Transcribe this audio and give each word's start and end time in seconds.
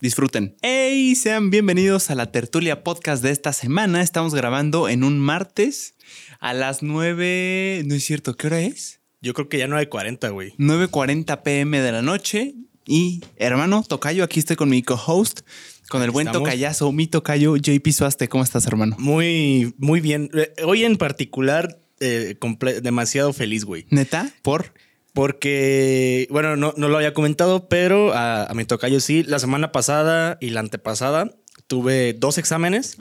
Disfruten. 0.00 0.56
¡Hey! 0.62 1.14
Sean 1.14 1.50
bienvenidos 1.50 2.10
a 2.10 2.14
la 2.14 2.30
tertulia 2.30 2.82
podcast 2.82 3.22
de 3.22 3.30
esta 3.30 3.52
semana. 3.52 4.02
Estamos 4.02 4.34
grabando 4.34 4.88
en 4.88 5.04
un 5.04 5.18
martes 5.18 5.94
a 6.40 6.52
las 6.52 6.82
9. 6.82 7.82
No 7.86 7.94
es 7.94 8.04
cierto, 8.04 8.36
¿qué 8.36 8.48
hora 8.48 8.60
es? 8.60 9.00
Yo 9.22 9.32
creo 9.34 9.48
que 9.48 9.58
ya 9.58 9.66
9.40, 9.66 10.32
güey. 10.32 10.52
9.40 10.58 11.42
pm 11.42 11.80
de 11.80 11.92
la 11.92 12.02
noche. 12.02 12.54
Y 12.86 13.22
hermano, 13.36 13.82
Tocayo, 13.86 14.24
aquí 14.24 14.40
estoy 14.40 14.56
con 14.56 14.68
mi 14.68 14.82
co-host, 14.82 15.40
con 15.88 16.02
el 16.02 16.10
buen 16.10 16.30
tocayazo, 16.30 16.92
mi 16.92 17.06
tocayo, 17.06 17.56
JP 17.56 17.88
Suaste. 17.90 18.28
¿Cómo 18.28 18.44
estás, 18.44 18.66
hermano? 18.66 18.96
Muy, 18.98 19.74
muy 19.78 20.00
bien. 20.00 20.28
Eh, 20.34 20.52
hoy 20.64 20.84
en 20.84 20.96
particular, 20.96 21.80
eh, 22.00 22.36
demasiado 22.82 23.32
feliz, 23.32 23.64
güey. 23.64 23.86
¿Neta? 23.88 24.30
¿Por? 24.42 24.74
Porque, 25.14 26.26
bueno, 26.28 26.56
no, 26.56 26.74
no 26.76 26.88
lo 26.88 26.96
había 26.96 27.14
comentado, 27.14 27.68
pero 27.68 28.12
a, 28.12 28.44
a 28.44 28.54
mi 28.54 28.64
tocayo 28.66 29.00
sí. 29.00 29.22
La 29.22 29.38
semana 29.38 29.72
pasada 29.72 30.36
y 30.40 30.50
la 30.50 30.60
antepasada 30.60 31.30
tuve 31.66 32.12
dos 32.12 32.36
exámenes 32.36 32.96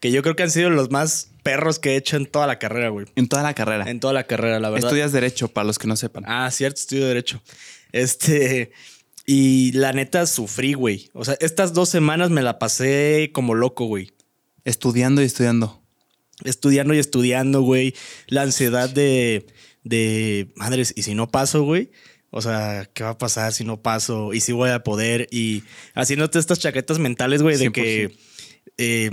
que 0.00 0.12
yo 0.12 0.22
creo 0.22 0.36
que 0.36 0.44
han 0.44 0.50
sido 0.50 0.70
los 0.70 0.90
más 0.90 1.32
perros 1.42 1.78
que 1.78 1.90
he 1.90 1.96
hecho 1.96 2.16
en 2.16 2.26
toda 2.26 2.46
la 2.46 2.58
carrera, 2.58 2.90
güey. 2.90 3.06
En 3.16 3.28
toda 3.28 3.42
la 3.42 3.54
carrera. 3.54 3.90
En 3.90 4.00
toda 4.00 4.12
la 4.12 4.24
carrera, 4.24 4.60
la 4.60 4.70
verdad. 4.70 4.86
Estudias 4.86 5.12
Derecho, 5.12 5.48
para 5.48 5.66
los 5.66 5.78
que 5.78 5.88
no 5.88 5.96
sepan. 5.96 6.24
Ah, 6.26 6.50
cierto, 6.50 6.80
estudio 6.80 7.06
Derecho. 7.06 7.42
Este. 7.92 8.72
Y 9.26 9.72
la 9.72 9.92
neta 9.92 10.26
sufrí, 10.26 10.74
güey. 10.74 11.10
O 11.12 11.24
sea, 11.24 11.36
estas 11.40 11.74
dos 11.74 11.88
semanas 11.88 12.30
me 12.30 12.42
la 12.42 12.58
pasé 12.58 13.30
como 13.34 13.54
loco, 13.54 13.84
güey. 13.86 14.12
Estudiando 14.64 15.22
y 15.22 15.26
estudiando. 15.26 15.82
Estudiando 16.44 16.94
y 16.94 16.98
estudiando, 16.98 17.62
güey. 17.62 17.94
La 18.28 18.42
ansiedad 18.42 18.88
de 18.88 19.46
de 19.88 20.48
madres, 20.56 20.92
y 20.96 21.02
si 21.02 21.14
no 21.14 21.28
paso, 21.28 21.62
güey. 21.62 21.90
O 22.30 22.42
sea, 22.42 22.88
¿qué 22.92 23.04
va 23.04 23.10
a 23.10 23.18
pasar 23.18 23.52
si 23.54 23.64
no 23.64 23.80
paso? 23.80 24.34
¿Y 24.34 24.40
si 24.40 24.52
voy 24.52 24.70
a 24.70 24.82
poder? 24.82 25.28
Y 25.30 25.64
haciéndote 25.94 26.38
estas 26.38 26.58
chaquetas 26.58 26.98
mentales, 26.98 27.42
güey, 27.42 27.56
de 27.56 27.72
que 27.72 28.16
eh, 28.76 29.10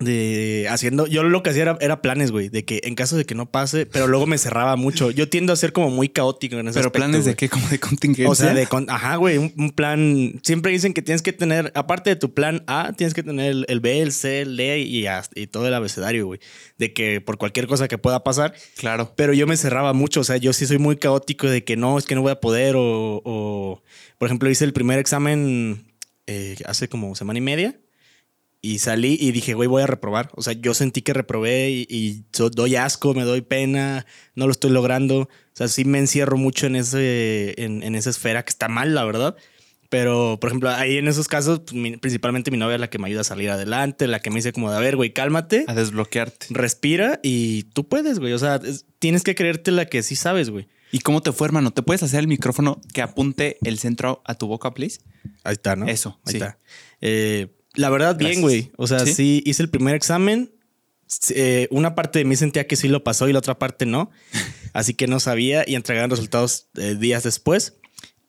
de 0.00 0.66
haciendo, 0.70 1.06
yo 1.06 1.22
lo 1.22 1.42
que 1.42 1.50
hacía 1.50 1.76
era, 1.80 2.02
planes, 2.02 2.30
güey, 2.30 2.48
de 2.48 2.64
que 2.64 2.80
en 2.84 2.94
caso 2.94 3.16
de 3.16 3.24
que 3.24 3.34
no 3.34 3.50
pase, 3.50 3.86
pero 3.86 4.06
luego 4.06 4.26
me 4.26 4.38
cerraba 4.38 4.76
mucho. 4.76 5.10
Yo 5.10 5.28
tiendo 5.28 5.52
a 5.52 5.56
ser 5.56 5.72
como 5.72 5.90
muy 5.90 6.08
caótico 6.08 6.56
en 6.56 6.68
ese 6.68 6.78
Pero 6.78 6.92
planes 6.92 7.24
de 7.24 7.34
qué, 7.34 7.48
como 7.48 7.68
de 7.68 7.80
contingencia. 7.80 8.30
O 8.30 8.34
sea, 8.34 8.54
de, 8.54 8.68
ajá, 8.88 9.16
güey, 9.16 9.38
un, 9.38 9.70
plan, 9.70 10.40
siempre 10.42 10.72
dicen 10.72 10.94
que 10.94 11.02
tienes 11.02 11.22
que 11.22 11.32
tener, 11.32 11.72
aparte 11.74 12.10
de 12.10 12.16
tu 12.16 12.32
plan 12.32 12.62
A, 12.66 12.92
tienes 12.96 13.14
que 13.14 13.22
tener 13.22 13.64
el, 13.66 13.80
B, 13.80 14.00
el 14.00 14.12
C, 14.12 14.42
el 14.42 14.56
D 14.56 14.78
y, 14.78 15.06
y 15.34 15.46
todo 15.46 15.66
el 15.66 15.74
abecedario, 15.74 16.26
güey, 16.26 16.40
de 16.78 16.92
que 16.92 17.20
por 17.20 17.38
cualquier 17.38 17.66
cosa 17.66 17.88
que 17.88 17.98
pueda 17.98 18.22
pasar. 18.22 18.54
Claro. 18.76 19.12
Pero 19.16 19.32
yo 19.32 19.46
me 19.46 19.56
cerraba 19.56 19.92
mucho, 19.92 20.20
o 20.20 20.24
sea, 20.24 20.36
yo 20.36 20.52
sí 20.52 20.66
soy 20.66 20.78
muy 20.78 20.96
caótico 20.96 21.48
de 21.48 21.64
que 21.64 21.76
no, 21.76 21.98
es 21.98 22.04
que 22.04 22.14
no 22.14 22.22
voy 22.22 22.32
a 22.32 22.40
poder 22.40 22.74
o, 22.76 23.82
por 24.18 24.28
ejemplo, 24.28 24.50
hice 24.50 24.64
el 24.64 24.72
primer 24.72 24.98
examen 24.98 25.86
eh, 26.26 26.56
hace 26.66 26.88
como 26.88 27.14
semana 27.14 27.38
y 27.38 27.42
media 27.42 27.78
y 28.60 28.80
salí 28.80 29.16
y 29.20 29.30
dije, 29.32 29.54
güey, 29.54 29.68
voy 29.68 29.82
a 29.82 29.86
reprobar. 29.86 30.30
O 30.34 30.42
sea, 30.42 30.52
yo 30.52 30.74
sentí 30.74 31.02
que 31.02 31.12
reprobé 31.12 31.70
y, 31.70 32.24
doy 32.32 32.76
asco, 32.76 33.14
me 33.14 33.22
doy 33.22 33.40
pena, 33.40 34.04
no 34.34 34.46
lo 34.46 34.52
estoy 34.52 34.70
logrando. 34.70 35.20
O 35.20 35.28
sea, 35.52 35.68
sí 35.68 35.84
me 35.84 35.98
encierro 35.98 36.36
mucho 36.36 36.66
en, 36.66 36.76
ese, 36.76 37.54
en, 37.62 37.94
esa 37.94 38.10
esfera 38.10 38.44
que 38.44 38.50
está 38.50 38.68
mal, 38.68 38.94
la 38.94 39.04
verdad. 39.04 39.36
Pero, 39.90 40.38
por 40.40 40.50
ejemplo, 40.50 40.70
ahí 40.70 40.98
en 40.98 41.08
esos 41.08 41.28
casos, 41.28 41.60
pues, 41.60 41.98
principalmente 41.98 42.50
mi 42.50 42.58
novia 42.58 42.74
es 42.74 42.80
la 42.80 42.90
que 42.90 42.98
me 42.98 43.06
ayuda 43.06 43.22
a 43.22 43.24
salir 43.24 43.48
adelante, 43.48 44.06
la 44.06 44.20
que 44.20 44.28
me 44.28 44.36
dice 44.36 44.52
como 44.52 44.70
de, 44.70 44.76
a 44.76 44.80
ver, 44.80 44.96
güey, 44.96 45.12
cálmate. 45.12 45.64
A 45.66 45.74
desbloquearte. 45.74 46.48
Respira 46.50 47.20
y 47.22 47.62
tú 47.62 47.88
puedes, 47.88 48.18
güey. 48.18 48.32
O 48.32 48.38
sea, 48.38 48.60
tienes 48.98 49.22
que 49.22 49.34
creerte 49.34 49.70
la 49.70 49.86
que 49.86 50.02
sí 50.02 50.16
sabes, 50.16 50.50
güey. 50.50 50.68
¿Y 50.90 51.00
cómo 51.00 51.22
te 51.22 51.32
fue, 51.32 51.46
hermano? 51.46 51.70
¿Te 51.70 51.82
puedes 51.82 52.02
hacer 52.02 52.20
el 52.20 52.28
micrófono 52.28 52.80
que 52.92 53.02
apunte 53.02 53.58
el 53.62 53.78
centro 53.78 54.22
a 54.24 54.34
tu 54.34 54.46
boca, 54.46 54.72
please? 54.74 55.00
Ahí 55.44 55.52
está, 55.52 55.76
¿no? 55.76 55.86
Eso, 55.86 56.18
ahí 56.24 56.34
está. 56.34 56.58
Eh, 57.00 57.48
la 57.78 57.90
verdad, 57.90 58.16
bien, 58.16 58.40
güey. 58.40 58.72
O 58.76 58.88
sea, 58.88 59.06
¿Sí? 59.06 59.40
hice 59.46 59.62
el 59.62 59.70
primer 59.70 59.94
examen. 59.94 60.50
Eh, 61.30 61.68
una 61.70 61.94
parte 61.94 62.18
de 62.18 62.24
mí 62.24 62.34
sentía 62.34 62.66
que 62.66 62.74
sí 62.74 62.88
lo 62.88 63.04
pasó 63.04 63.28
y 63.28 63.32
la 63.32 63.38
otra 63.38 63.56
parte 63.56 63.86
no. 63.86 64.10
Así 64.72 64.94
que 64.94 65.06
no 65.06 65.20
sabía 65.20 65.62
y 65.64 65.76
entregaron 65.76 66.10
resultados 66.10 66.70
eh, 66.74 66.96
días 66.98 67.22
después. 67.22 67.76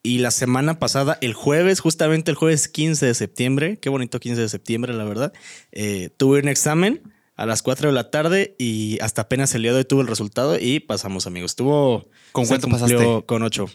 Y 0.04 0.20
la 0.20 0.30
semana 0.30 0.78
pasada, 0.78 1.18
el 1.22 1.34
jueves, 1.34 1.80
justamente 1.80 2.30
el 2.30 2.38
jueves 2.38 2.68
15 2.68 3.08
de 3.08 3.14
septiembre, 3.16 3.80
qué 3.80 3.90
bonito 3.90 4.20
15 4.20 4.40
de 4.40 4.50
septiembre, 4.50 4.94
la 4.94 5.04
verdad, 5.04 5.34
eh, 5.72 6.12
tuve 6.16 6.42
un 6.42 6.48
examen 6.48 7.02
a 7.36 7.48
las 7.48 7.64
4 7.64 7.90
de 7.90 7.96
la 7.96 8.12
tarde 8.12 8.56
y 8.60 9.00
hasta 9.02 9.24
apenas 9.24 9.56
el 9.56 9.64
día 9.64 9.72
de 9.72 9.80
hoy 9.80 9.86
tuve 9.86 10.02
el 10.02 10.08
resultado 10.08 10.60
y 10.60 10.80
pasamos, 10.80 11.26
amigos. 11.26 11.54
Estuvo. 11.54 12.08
¿Con 12.34 12.46
cuánto 12.46 12.68
pasaste? 12.68 13.24
Con 13.26 13.42
8. 13.42 13.66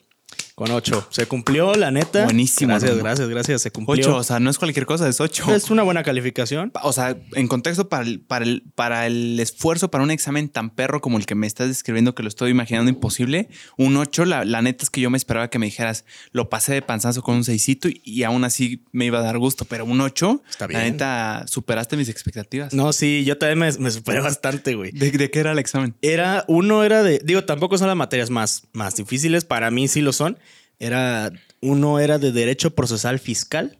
Con 0.54 0.70
ocho. 0.70 1.04
Se 1.10 1.26
cumplió, 1.26 1.75
la 1.75 1.91
neta. 1.91 2.25
Buenísimo. 2.26 2.69
Gracias, 2.69 2.97
gracias, 2.97 3.28
gracias. 3.28 3.62
Se 3.62 3.72
cumplió. 3.72 4.06
Ocho, 4.06 4.16
o 4.16 4.22
sea, 4.22 4.38
no 4.38 4.50
es 4.50 4.59
cualquier 4.59 4.87
cosa, 4.87 5.09
es 5.09 5.20
ocho. 5.20 5.53
Es 5.53 5.69
una 5.69 5.82
buena 5.82 6.04
calificación. 6.04 6.70
O 6.84 6.92
sea, 6.92 7.16
en 7.32 7.48
contexto 7.48 7.88
para 7.88 8.04
el, 8.04 8.20
para 8.20 8.44
el, 8.44 8.62
para 8.76 9.06
el 9.09 9.41
esfuerzo 9.41 9.91
para 9.91 10.04
un 10.04 10.12
examen 10.12 10.48
tan 10.48 10.70
perro 10.70 11.00
como 11.00 11.19
el 11.19 11.26
que 11.26 11.34
me 11.34 11.48
estás 11.48 11.66
describiendo, 11.66 12.14
que 12.14 12.22
lo 12.22 12.28
estoy 12.28 12.53
imaginando 12.53 12.88
imposible, 12.88 13.48
un 13.76 13.97
ocho, 13.97 14.25
la, 14.25 14.44
neta 14.62 14.84
es 14.84 14.91
que 14.91 15.00
yo 15.00 15.10
me 15.10 15.19
esperaba 15.19 15.50
que 15.50 15.59
me 15.59 15.66
dijeras, 15.66 16.04
lo 16.31 16.48
pasé 16.48 16.75
de 16.75 16.82
panzazo 16.82 17.22
con 17.22 17.34
un 17.34 17.43
seisito 17.43 17.88
y, 17.91 18.22
aún 18.22 18.44
así 18.44 18.84
me 18.93 19.06
iba 19.06 19.19
a 19.19 19.22
dar 19.22 19.38
gusto, 19.38 19.64
pero 19.64 19.84
un 19.84 20.00
ocho, 20.00 20.41
Está 20.48 20.69
bien. 20.69 20.81
la 20.81 20.87
neta, 20.87 21.44
superaste 21.48 21.97
mis 21.97 22.09
expectativas. 22.09 22.72
No, 22.72 22.93
sí, 22.93 23.25
yo 23.25 23.38
también 23.38 23.75
me, 23.81 23.91
superé 23.91 24.20
bastante, 24.20 24.76
güey. 24.76 24.93
¿De, 24.93 25.10
¿De, 25.10 25.31
qué 25.32 25.41
era 25.41 25.50
el 25.50 25.59
examen? 25.59 25.97
Era, 26.00 26.44
uno 26.47 26.84
era 26.84 27.03
de, 27.03 27.20
digo, 27.25 27.44
tampoco 27.44 27.76
son 27.76 27.88
las 27.88 27.97
materias 27.97 28.31
más, 28.31 28.69
más 28.72 28.94
difíciles, 28.94 29.44
para 29.44 29.72
mí 29.72 29.88
sí 29.88 30.00
lo 30.00 30.12
son 30.12 30.38
era, 30.78 31.32
uno 31.60 31.98
era 31.98 32.18
de 32.18 32.32
derecho 32.32 32.74
procesal 32.74 33.18
fiscal. 33.18 33.78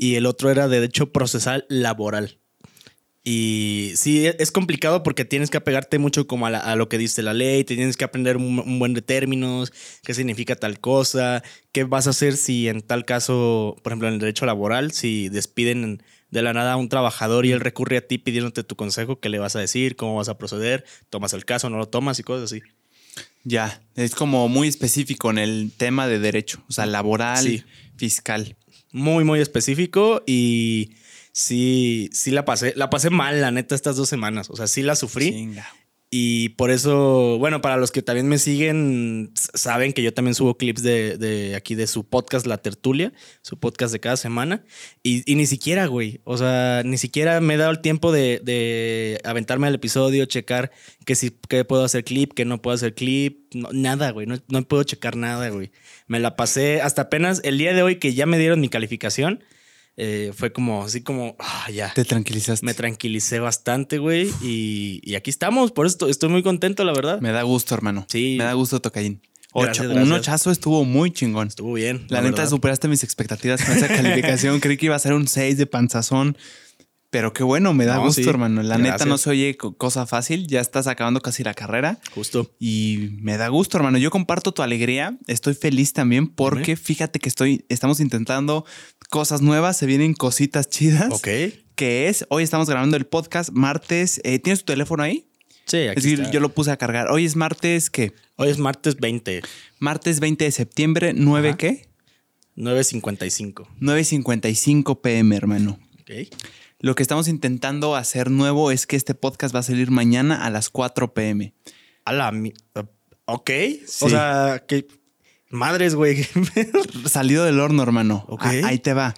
Y 0.00 0.14
el 0.14 0.26
otro 0.26 0.50
era 0.50 0.68
de 0.68 0.80
derecho 0.80 1.12
procesal 1.12 1.66
laboral. 1.68 2.40
Y 3.22 3.92
sí, 3.96 4.26
e, 4.26 4.36
es 4.38 4.50
complicado 4.50 5.02
porque 5.02 5.24
tienes 5.24 5.50
que 5.50 5.58
apegarte 5.58 5.98
mucho 5.98 6.26
como 6.26 6.46
a, 6.46 6.76
lo 6.76 6.88
que 6.88 6.98
dice 6.98 7.22
la 7.22 7.34
ley, 7.34 7.64
tienes 7.64 7.96
que 7.96 8.04
aprender 8.04 8.36
un, 8.38 8.78
buen 8.78 8.94
de 8.94 9.02
términos, 9.02 9.72
qué 10.02 10.14
significa 10.14 10.56
tal 10.56 10.80
cosa, 10.80 11.42
qué 11.72 11.84
vas 11.84 12.06
a 12.06 12.10
hacer 12.10 12.36
si 12.36 12.68
en 12.68 12.80
tal 12.80 13.04
caso, 13.04 13.76
por 13.82 13.92
ejemplo, 13.92 14.08
en 14.08 14.14
el 14.14 14.20
derecho 14.20 14.46
laboral, 14.46 14.92
si 14.92 15.28
despiden 15.28 16.02
de 16.30 16.42
la 16.42 16.54
nada 16.54 16.72
a 16.72 16.76
un 16.76 16.88
trabajador 16.88 17.44
y 17.44 17.52
él 17.52 17.60
recurre 17.60 17.98
a 17.98 18.06
ti 18.06 18.16
pidiéndote 18.18 18.64
tu 18.64 18.76
consejo, 18.76 19.20
qué 19.20 19.28
le 19.28 19.38
vas 19.38 19.56
a 19.56 19.60
decir, 19.60 19.96
cómo 19.96 20.14
vas 20.14 20.28
a 20.28 20.38
proceder, 20.38 20.84
tomas 21.10 21.34
el 21.34 21.44
caso, 21.44 21.68
no 21.68 21.76
lo 21.76 21.88
tomas 21.88 22.18
y 22.20 22.22
cosas 22.22 22.50
así. 22.50 22.62
Ya, 23.44 23.82
es 23.94 24.14
como 24.14 24.48
muy 24.48 24.68
específico 24.68 25.30
en 25.30 25.38
el 25.38 25.72
tema 25.76 26.06
de 26.06 26.18
derecho, 26.18 26.62
o 26.68 26.72
sea, 26.72 26.86
laboral, 26.86 27.64
fiscal. 27.96 28.56
Muy, 28.92 29.24
muy 29.24 29.40
específico 29.40 30.22
y 30.26 30.96
sí, 31.32 32.10
sí 32.12 32.30
la 32.30 32.44
pasé, 32.44 32.74
la 32.76 32.90
pasé 32.90 33.10
mal, 33.10 33.40
la 33.40 33.50
neta, 33.50 33.74
estas 33.74 33.96
dos 33.96 34.08
semanas. 34.08 34.50
O 34.50 34.56
sea, 34.56 34.66
sí 34.66 34.82
la 34.82 34.96
sufrí. 34.96 35.50
Y 36.12 36.50
por 36.50 36.72
eso, 36.72 37.38
bueno, 37.38 37.60
para 37.60 37.76
los 37.76 37.92
que 37.92 38.02
también 38.02 38.26
me 38.28 38.38
siguen, 38.38 39.30
saben 39.36 39.92
que 39.92 40.02
yo 40.02 40.12
también 40.12 40.34
subo 40.34 40.56
clips 40.56 40.82
de, 40.82 41.54
aquí 41.56 41.76
de 41.76 41.86
su 41.86 42.02
podcast 42.02 42.46
La 42.46 42.58
Tertulia, 42.58 43.12
su 43.42 43.60
podcast 43.60 43.92
de 43.92 44.00
cada 44.00 44.16
semana. 44.16 44.64
Y, 45.04 45.22
ni 45.36 45.46
siquiera, 45.46 45.86
güey, 45.86 46.20
o 46.24 46.36
sea, 46.36 46.82
ni 46.84 46.98
siquiera 46.98 47.40
me 47.40 47.54
he 47.54 47.56
dado 47.56 47.70
el 47.70 47.80
tiempo 47.80 48.10
de, 48.10 49.20
aventarme 49.22 49.68
al 49.68 49.76
episodio, 49.76 50.24
checar 50.24 50.72
que 51.06 51.14
si 51.14 51.30
que 51.48 51.64
puedo 51.64 51.84
hacer 51.84 52.02
clip, 52.02 52.32
que 52.34 52.44
no 52.44 52.60
puedo 52.60 52.74
hacer 52.74 52.94
clip, 52.94 53.54
nada, 53.72 54.10
güey, 54.10 54.26
no, 54.26 54.36
no 54.48 54.62
puedo 54.66 54.82
checar 54.82 55.14
nada, 55.14 55.48
güey. 55.50 55.70
Me 56.08 56.18
la 56.18 56.34
pasé 56.34 56.80
hasta 56.82 57.02
apenas 57.02 57.40
el 57.44 57.56
día 57.56 57.72
de 57.72 57.84
hoy 57.84 57.96
que 58.00 58.14
ya 58.14 58.26
me 58.26 58.38
dieron 58.38 58.60
mi 58.60 58.68
calificación 58.68 59.44
eh, 59.96 60.32
fue 60.34 60.52
como, 60.52 60.84
así 60.84 61.02
como, 61.02 61.36
ah, 61.38 61.70
ya. 61.70 61.92
Te 61.92 62.04
tranquilizaste. 62.04 62.64
Me 62.64 62.74
tranquilicé 62.74 63.38
bastante, 63.38 63.98
güey. 63.98 64.30
Y, 64.42 65.14
aquí 65.14 65.30
estamos. 65.30 65.72
Por 65.72 65.86
eso 65.86 66.08
estoy 66.08 66.28
muy 66.28 66.42
contento, 66.42 66.84
la 66.84 66.92
verdad. 66.92 67.20
Me 67.20 67.32
da 67.32 67.42
gusto, 67.42 67.74
hermano. 67.74 68.06
Sí. 68.08 68.36
Me 68.38 68.44
da 68.44 68.52
gusto, 68.54 68.80
Tocayín. 68.80 69.20
Ocho. 69.52 69.82
Un 69.82 70.12
ochazo 70.12 70.50
estuvo 70.50 70.84
muy 70.84 71.10
chingón. 71.10 71.48
Estuvo 71.48 71.72
bien. 71.72 72.06
La, 72.08 72.20
neta, 72.22 72.46
superaste 72.46 72.86
mis 72.88 73.02
expectativas 73.02 73.64
con 73.64 73.76
esa 73.76 73.88
calificación. 73.94 74.60
Creí 74.60 74.76
que 74.76 74.86
iba 74.86 74.96
a 74.96 75.00
ser 75.00 75.12
un 75.12 75.26
6 75.26 75.58
de 75.58 75.66
panzazón. 75.66 76.36
Pero 77.10 77.32
qué 77.32 77.42
bueno, 77.42 77.74
me 77.74 77.86
da 77.86 77.98
gusto, 77.98 78.28
hermano. 78.30 78.62
La 78.62 78.78
neta 78.78 79.04
no 79.04 79.18
se 79.18 79.30
oye 79.30 79.56
cosa 79.56 80.06
fácil. 80.06 80.46
Ya 80.46 80.60
estás 80.60 80.86
acabando 80.86 81.20
casi 81.20 81.42
la 81.42 81.54
carrera. 81.54 81.98
Justo. 82.14 82.54
Y 82.60 83.10
me 83.20 83.36
da 83.36 83.48
gusto, 83.48 83.76
hermano. 83.76 83.98
Yo 83.98 84.10
comparto 84.10 84.52
tu 84.52 84.62
alegría. 84.62 85.18
Estoy 85.26 85.54
feliz 85.54 85.92
también 85.92 86.28
porque 86.28 86.76
fíjate 86.76 87.18
que 87.18 87.28
estoy, 87.28 87.64
estamos 87.68 87.98
intentando 87.98 88.64
cosas 89.08 89.42
nuevas, 89.42 89.76
se 89.76 89.86
vienen 89.86 90.14
cositas 90.14 90.68
chidas. 90.70 91.10
Ok. 91.12 91.26
que 91.74 92.08
es, 92.08 92.26
hoy 92.28 92.44
estamos 92.44 92.68
grabando 92.70 92.96
el 92.96 93.06
podcast 93.06 93.50
martes. 93.50 94.20
eh, 94.22 94.38
¿Tienes 94.38 94.60
tu 94.60 94.66
teléfono 94.66 95.02
ahí? 95.02 95.26
Sí, 95.66 95.78
aquí 95.88 95.98
Es 95.98 96.04
decir, 96.04 96.20
está. 96.20 96.30
yo 96.32 96.38
lo 96.40 96.50
puse 96.54 96.70
a 96.70 96.76
cargar. 96.76 97.10
Hoy 97.10 97.24
es 97.24 97.34
martes, 97.36 97.90
¿qué? 97.90 98.12
Hoy 98.36 98.50
es 98.50 98.58
martes 98.58 98.96
20, 98.96 99.42
Martes 99.80 100.20
20 100.20 100.44
de 100.44 100.50
septiembre, 100.52 101.14
¿9 101.14 101.48
Ajá. 101.48 101.56
qué? 101.56 101.88
9.55. 102.56 103.66
9.55 103.80 105.00
pm, 105.00 105.36
hermano. 105.36 105.78
Ok. 106.00 106.10
Lo 106.80 106.94
que 106.94 107.02
estamos 107.02 107.28
intentando 107.28 107.94
hacer 107.94 108.30
nuevo 108.30 108.70
es 108.70 108.86
que 108.86 108.96
este 108.96 109.14
podcast 109.14 109.54
va 109.54 109.60
a 109.60 109.62
salir 109.64 109.90
mañana 109.90 110.44
a 110.44 110.50
las 110.50 110.70
4 110.70 111.12
pm. 111.14 111.52
A 112.04 112.12
la... 112.12 112.32
mi- 112.32 112.52
Ok. 113.26 113.50
Sí. 113.86 114.04
O 114.06 114.08
sea, 114.08 114.64
que... 114.66 114.86
Madres, 115.50 115.94
güey. 115.94 116.26
Salido 117.06 117.44
del 117.44 117.60
horno, 117.60 117.82
hermano. 117.82 118.24
Ok. 118.28 118.42
Ah, 118.44 118.52
ahí 118.68 118.78
te 118.78 118.94
va. 118.94 119.14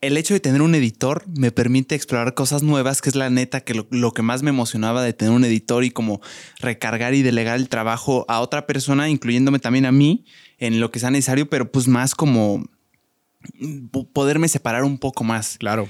El 0.00 0.16
hecho 0.16 0.32
de 0.32 0.40
tener 0.40 0.62
un 0.62 0.74
editor 0.74 1.24
me 1.36 1.50
permite 1.50 1.94
explorar 1.94 2.32
cosas 2.34 2.62
nuevas, 2.62 3.02
que 3.02 3.10
es 3.10 3.16
la 3.16 3.28
neta 3.28 3.60
que 3.62 3.74
lo, 3.74 3.86
lo 3.90 4.12
que 4.12 4.22
más 4.22 4.42
me 4.42 4.48
emocionaba 4.50 5.02
de 5.02 5.12
tener 5.12 5.34
un 5.34 5.44
editor 5.44 5.84
y 5.84 5.90
como 5.90 6.20
recargar 6.60 7.12
y 7.14 7.22
delegar 7.22 7.56
el 7.56 7.68
trabajo 7.68 8.24
a 8.28 8.40
otra 8.40 8.66
persona, 8.66 9.10
incluyéndome 9.10 9.58
también 9.58 9.84
a 9.86 9.92
mí, 9.92 10.24
en 10.58 10.80
lo 10.80 10.90
que 10.90 11.00
sea 11.00 11.10
necesario, 11.10 11.50
pero 11.50 11.70
pues 11.70 11.86
más 11.88 12.14
como 12.14 12.64
mm, 13.58 13.88
po- 13.88 14.08
poderme 14.10 14.48
separar 14.48 14.84
un 14.84 14.96
poco 14.98 15.24
más. 15.24 15.58
claro. 15.58 15.88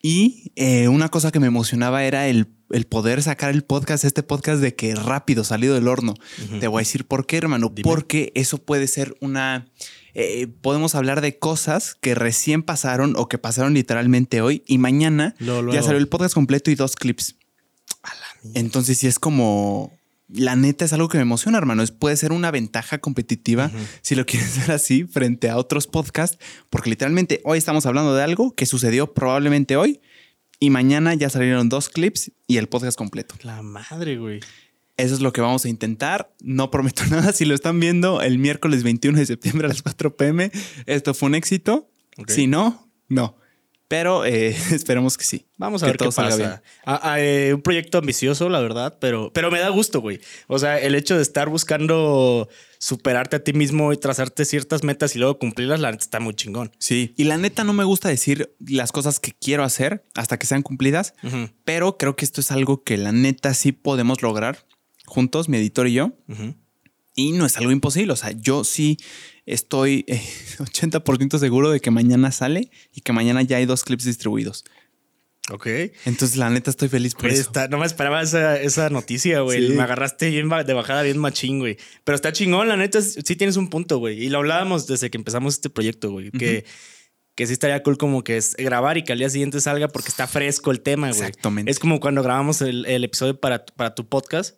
Y 0.00 0.52
eh, 0.56 0.88
una 0.88 1.08
cosa 1.08 1.32
que 1.32 1.40
me 1.40 1.48
emocionaba 1.48 2.04
era 2.04 2.28
el, 2.28 2.46
el 2.70 2.86
poder 2.86 3.20
sacar 3.22 3.50
el 3.50 3.64
podcast, 3.64 4.04
este 4.04 4.22
podcast 4.22 4.62
de 4.62 4.74
que 4.74 4.94
rápido 4.94 5.42
salido 5.42 5.74
del 5.74 5.88
horno. 5.88 6.14
Te 6.60 6.68
voy 6.68 6.78
a 6.78 6.82
decir 6.82 7.04
por 7.04 7.26
qué, 7.26 7.38
hermano. 7.38 7.68
Dime. 7.74 7.82
Porque 7.82 8.30
eso 8.36 8.58
puede 8.58 8.86
ser 8.86 9.16
una... 9.20 9.66
eh, 10.14 10.46
podemos 10.46 10.94
hablar 10.94 11.20
de 11.20 11.38
cosas 11.38 11.96
que 12.00 12.14
recién 12.14 12.62
pasaron 12.62 13.14
o 13.16 13.28
que 13.28 13.38
pasaron 13.38 13.74
literalmente 13.74 14.40
hoy 14.40 14.62
y 14.66 14.78
mañana 14.78 15.34
ya 15.72 15.82
salió 15.82 15.98
el 15.98 16.08
podcast 16.08 16.34
completo 16.34 16.70
y 16.70 16.76
dos 16.76 16.94
clips. 16.94 17.34
Entonces 18.54 18.98
sí 18.98 19.08
es 19.08 19.18
como... 19.18 19.97
La 20.28 20.56
neta 20.56 20.84
es 20.84 20.92
algo 20.92 21.08
que 21.08 21.18
me 21.18 21.22
emociona, 21.22 21.58
hermano. 21.58 21.82
Es, 21.82 21.90
puede 21.90 22.16
ser 22.16 22.32
una 22.32 22.50
ventaja 22.50 22.98
competitiva 22.98 23.70
si 24.02 24.14
lo 24.14 24.26
quieres 24.26 24.58
ver 24.60 24.72
así 24.72 25.04
frente 25.04 25.48
a 25.48 25.56
otros 25.56 25.86
podcasts, 25.86 26.38
porque 26.70 26.90
literalmente 26.90 27.40
hoy 27.44 27.58
estamos 27.58 27.86
hablando 27.86 28.14
de 28.14 28.22
algo 28.22 28.54
que 28.54 28.66
sucedió 28.66 29.14
probablemente 29.14 29.76
hoy 29.76 30.00
y 30.60 30.70
mañana 30.70 31.14
ya 31.14 31.30
salieron 31.30 31.68
dos 31.68 31.88
clips 31.88 32.32
y 32.46 32.56
el 32.56 32.68
podcast 32.68 32.98
completo. 32.98 33.36
La 33.42 33.62
madre, 33.62 34.18
güey. 34.18 34.40
Eso 34.96 35.14
es 35.14 35.20
lo 35.20 35.32
que 35.32 35.40
vamos 35.40 35.64
a 35.64 35.68
intentar. 35.68 36.34
No 36.40 36.70
prometo 36.70 37.06
nada. 37.10 37.32
Si 37.32 37.44
lo 37.44 37.54
están 37.54 37.80
viendo 37.80 38.20
el 38.20 38.38
miércoles 38.38 38.82
21 38.82 39.18
de 39.18 39.26
septiembre 39.26 39.66
a 39.66 39.68
las 39.68 39.82
4 39.82 40.16
pm, 40.16 40.50
esto 40.86 41.14
fue 41.14 41.28
un 41.28 41.36
éxito. 41.36 41.88
Si 42.26 42.48
no, 42.48 42.90
no. 43.08 43.36
Pero 43.88 44.26
eh, 44.26 44.48
esperemos 44.72 45.16
que 45.16 45.24
sí. 45.24 45.46
Vamos 45.56 45.82
a 45.82 45.86
Que 45.86 45.92
ver 45.92 45.96
qué 45.96 46.04
todo 46.04 46.12
pasa. 46.12 46.62
Ah, 46.84 47.00
ah, 47.02 47.20
eh, 47.20 47.52
un 47.54 47.62
proyecto 47.62 47.98
ambicioso, 47.98 48.48
la 48.48 48.60
verdad, 48.60 48.98
pero, 49.00 49.32
pero 49.32 49.50
me 49.50 49.58
da 49.58 49.70
gusto, 49.70 50.00
güey. 50.00 50.20
O 50.46 50.58
sea, 50.58 50.78
el 50.78 50.94
hecho 50.94 51.16
de 51.16 51.22
estar 51.22 51.48
buscando 51.48 52.48
superarte 52.78 53.36
a 53.36 53.38
ti 53.42 53.52
mismo 53.54 53.92
y 53.92 53.96
trazarte 53.96 54.44
ciertas 54.44 54.84
metas 54.84 55.16
y 55.16 55.18
luego 55.18 55.38
cumplirlas, 55.38 55.80
la 55.80 55.90
neta 55.90 56.04
está 56.04 56.20
muy 56.20 56.34
chingón. 56.34 56.70
Sí. 56.78 57.14
Y 57.16 57.24
la 57.24 57.38
neta 57.38 57.64
no 57.64 57.72
me 57.72 57.84
gusta 57.84 58.08
decir 58.08 58.54
las 58.60 58.92
cosas 58.92 59.18
que 59.18 59.32
quiero 59.32 59.64
hacer 59.64 60.04
hasta 60.14 60.38
que 60.38 60.46
sean 60.46 60.62
cumplidas, 60.62 61.14
pero 61.64 61.96
creo 61.96 62.14
que 62.14 62.24
esto 62.24 62.40
es 62.40 62.52
algo 62.52 62.84
que 62.84 62.96
la 62.96 63.10
neta 63.10 63.54
sí 63.54 63.72
podemos 63.72 64.22
lograr 64.22 64.66
juntos, 65.06 65.48
mi 65.48 65.56
editor 65.56 65.88
y 65.88 65.94
yo. 65.94 66.12
Y 67.14 67.32
no 67.32 67.46
es 67.46 67.56
algo 67.56 67.72
imposible. 67.72 68.12
O 68.12 68.16
sea, 68.16 68.30
yo 68.30 68.62
sí 68.62 68.96
estoy 69.52 70.04
eh, 70.08 70.22
80% 70.58 71.38
seguro 71.38 71.70
de 71.70 71.80
que 71.80 71.90
mañana 71.90 72.30
sale 72.32 72.70
y 72.94 73.00
que 73.00 73.12
mañana 73.12 73.42
ya 73.42 73.56
hay 73.56 73.66
dos 73.66 73.84
clips 73.84 74.04
distribuidos. 74.04 74.64
Ok. 75.50 75.66
Entonces, 76.04 76.36
la 76.36 76.50
neta, 76.50 76.68
estoy 76.70 76.88
feliz 76.88 77.14
por 77.14 77.22
Güey, 77.22 77.32
eso. 77.32 77.42
está- 77.48 77.68
no 77.68 77.78
me 77.78 77.86
esperaba 77.86 78.20
esa, 78.20 78.60
esa 78.60 78.90
noticia, 78.90 79.40
güey. 79.40 79.68
Sí. 79.68 79.72
Me 79.72 79.82
agarraste 79.82 80.28
bien 80.28 80.48
de 80.50 80.72
bajada, 80.74 81.02
bien 81.02 81.16
machín, 81.16 81.58
güey. 81.58 81.78
Pero 82.04 82.16
está 82.16 82.32
chingón, 82.32 82.68
la 82.68 82.76
neta, 82.76 83.00
sí 83.00 83.22
tienes 83.34 83.56
un 83.56 83.70
punto, 83.70 83.96
güey. 83.98 84.22
Y 84.22 84.28
lo 84.28 84.38
hablábamos 84.38 84.86
desde 84.86 85.08
que 85.10 85.16
empezamos 85.16 85.54
este 85.54 85.70
proyecto, 85.70 86.10
güey. 86.10 86.30
Que, 86.32 86.66
que 87.34 87.46
sí 87.46 87.54
estaría 87.54 87.82
cool 87.82 87.96
como 87.96 88.22
que 88.24 88.36
es 88.36 88.56
grabar 88.56 88.98
y 88.98 89.04
que 89.04 89.12
al 89.14 89.20
día 89.20 89.30
siguiente 89.30 89.58
salga 89.62 89.88
porque 89.88 90.10
está 90.10 90.26
fresco 90.26 90.70
el 90.70 90.82
tema, 90.82 91.08
güey. 91.08 91.18
Exactamente. 91.20 91.70
Es 91.70 91.78
como 91.78 91.98
cuando 91.98 92.22
grabamos 92.22 92.60
el, 92.60 92.84
el 92.84 93.04
episodio 93.04 93.40
para, 93.40 93.64
para 93.64 93.94
tu 93.94 94.06
podcast, 94.06 94.56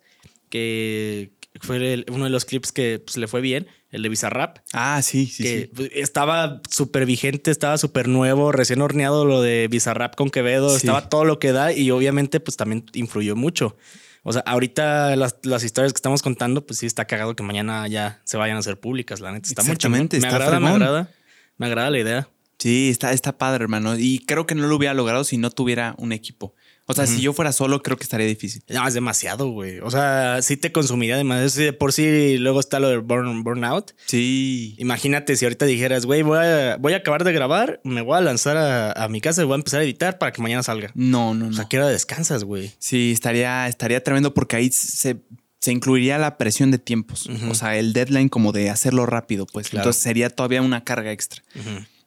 que 0.48 1.30
fue 1.60 1.76
el- 1.92 2.06
uno 2.10 2.24
de 2.24 2.30
los 2.30 2.44
clips 2.44 2.72
que 2.72 3.00
pues, 3.04 3.16
le 3.16 3.26
fue 3.26 3.40
bien, 3.40 3.66
el 3.90 4.02
de 4.02 4.08
Bizarrap. 4.08 4.58
Ah, 4.72 5.00
sí, 5.02 5.26
sí, 5.26 5.42
que 5.42 5.60
sí. 5.62 5.70
pues, 5.74 5.90
estaba 5.94 6.60
súper 6.70 7.06
vigente, 7.06 7.50
estaba 7.50 7.76
súper 7.78 8.06
nuevo, 8.08 8.52
recién 8.52 8.80
horneado 8.82 9.24
lo 9.24 9.42
de 9.42 9.66
Bizarrap 9.68 10.14
con 10.14 10.30
Quevedo, 10.30 10.70
Sí. 10.70 10.76
estaba 10.76 11.08
todo 11.08 11.24
lo 11.24 11.38
que 11.38 11.52
da 11.52 11.72
y 11.72 11.90
obviamente 11.90 12.38
pues 12.40 12.56
también 12.56 12.84
influyó 12.94 13.34
mucho. 13.36 13.76
O 14.22 14.32
sea, 14.34 14.42
ahorita 14.46 15.16
las, 15.16 15.36
las 15.44 15.64
historias 15.64 15.92
que 15.92 15.96
estamos 15.96 16.20
contando, 16.22 16.66
pues 16.66 16.78
sí 16.78 16.86
está 16.86 17.06
cagado 17.06 17.34
que 17.34 17.42
mañana 17.42 17.88
ya 17.88 18.20
se 18.24 18.36
vayan 18.36 18.56
a 18.56 18.60
hacer 18.60 18.78
públicas, 18.78 19.20
la 19.20 19.32
neta. 19.32 19.48
Está 19.48 19.62
muy 19.62 19.70
Exactamente, 19.72 20.18
chingón. 20.18 20.30
Me 20.30 20.36
está 20.36 20.44
agrada, 20.46 20.60
me 20.60 20.68
agrada. 20.70 21.10
Me 21.56 21.66
agrada 21.66 21.90
la 21.90 21.98
idea. 21.98 22.28
Sí, 22.58 22.90
está, 22.90 23.12
está 23.14 23.38
padre, 23.38 23.64
hermano. 23.64 23.98
Y 23.98 24.18
creo 24.26 24.46
que 24.46 24.54
no 24.54 24.66
lo 24.66 24.76
hubiera 24.76 24.92
logrado 24.92 25.24
si 25.24 25.38
no 25.38 25.50
tuviera 25.50 25.94
un 25.96 26.12
equipo. 26.12 26.54
O 26.90 26.94
sea, 26.94 27.06
si 27.06 27.20
yo 27.20 27.32
fuera 27.32 27.52
solo, 27.52 27.82
creo 27.82 27.96
que 27.96 28.02
estaría 28.02 28.26
difícil. 28.26 28.62
No, 28.68 28.86
es 28.86 28.94
demasiado, 28.94 29.48
güey. 29.48 29.78
O 29.80 29.90
sea, 29.90 30.42
sí 30.42 30.56
te 30.56 30.72
consumiría 30.72 31.16
demasiado. 31.16 31.48
Sí, 31.48 31.62
De 31.62 31.72
por 31.72 31.92
sí, 31.92 32.38
luego 32.38 32.60
está 32.60 32.80
lo 32.80 32.88
del 32.88 33.00
burn, 33.00 33.42
burnout. 33.42 33.92
Sí. 34.06 34.74
Imagínate 34.78 35.36
si 35.36 35.44
ahorita 35.44 35.66
dijeras, 35.66 36.06
güey, 36.06 36.22
voy 36.22 36.38
a, 36.38 36.76
voy 36.76 36.92
a 36.92 36.98
acabar 36.98 37.24
de 37.24 37.32
grabar, 37.32 37.80
me 37.84 38.00
voy 38.02 38.16
a 38.16 38.20
lanzar 38.20 38.56
a, 38.56 38.92
a 38.92 39.08
mi 39.08 39.20
casa 39.20 39.42
y 39.42 39.44
voy 39.44 39.54
a 39.54 39.56
empezar 39.56 39.80
a 39.80 39.84
editar 39.84 40.18
para 40.18 40.32
que 40.32 40.42
mañana 40.42 40.62
salga. 40.62 40.90
No, 40.94 41.34
no, 41.34 41.46
no. 41.46 41.50
O 41.50 41.52
sea, 41.52 41.66
¿qué 41.68 41.78
hora 41.78 41.88
descansas, 41.88 42.44
güey? 42.44 42.72
Sí, 42.78 43.12
estaría, 43.12 43.68
estaría 43.68 44.02
tremendo 44.02 44.34
porque 44.34 44.56
ahí 44.56 44.70
se, 44.70 45.20
se 45.60 45.72
incluiría 45.72 46.18
la 46.18 46.38
presión 46.38 46.70
de 46.70 46.78
tiempos. 46.78 47.28
O 47.48 47.54
sea, 47.54 47.76
el 47.76 47.92
deadline 47.92 48.28
como 48.28 48.52
de 48.52 48.70
hacerlo 48.70 49.06
rápido, 49.06 49.46
pues. 49.46 49.68
Claro. 49.68 49.82
Entonces 49.82 50.02
sería 50.02 50.30
todavía 50.30 50.62
una 50.62 50.84
carga 50.84 51.12
extra. 51.12 51.42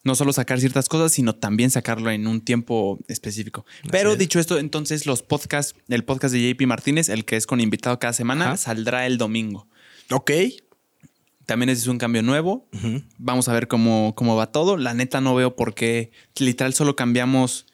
No 0.03 0.15
solo 0.15 0.33
sacar 0.33 0.59
ciertas 0.59 0.89
cosas, 0.89 1.13
sino 1.13 1.33
también 1.35 1.71
sacarlo 1.71 2.11
en 2.11 2.27
un 2.27 2.41
tiempo 2.41 2.99
específico. 3.07 3.65
Pero 3.89 4.13
es. 4.13 4.19
dicho 4.19 4.39
esto, 4.39 4.59
entonces 4.59 5.05
los 5.05 5.23
podcasts, 5.23 5.75
el 5.87 6.03
podcast 6.03 6.33
de 6.33 6.49
JP 6.53 6.67
Martínez, 6.67 7.07
el 7.09 7.23
que 7.23 7.37
es 7.37 7.47
con 7.47 7.61
invitado 7.61 7.97
cada 7.99 8.13
semana, 8.13 8.45
Ajá. 8.47 8.57
saldrá 8.57 9.05
el 9.05 9.17
domingo. 9.17 9.67
Ok. 10.11 10.31
También 11.45 11.69
ese 11.69 11.81
es 11.81 11.87
un 11.87 11.97
cambio 11.97 12.21
nuevo. 12.21 12.67
Vamos 13.17 13.49
a 13.49 13.53
ver 13.53 13.67
cómo, 13.67 14.13
cómo 14.15 14.35
va 14.35 14.51
todo. 14.51 14.77
La 14.77 14.93
neta 14.93 15.19
no 15.21 15.35
veo 15.35 15.55
por 15.55 15.73
qué. 15.73 16.11
Literal 16.37 16.73
solo 16.73 16.95
cambiamos 16.95 17.65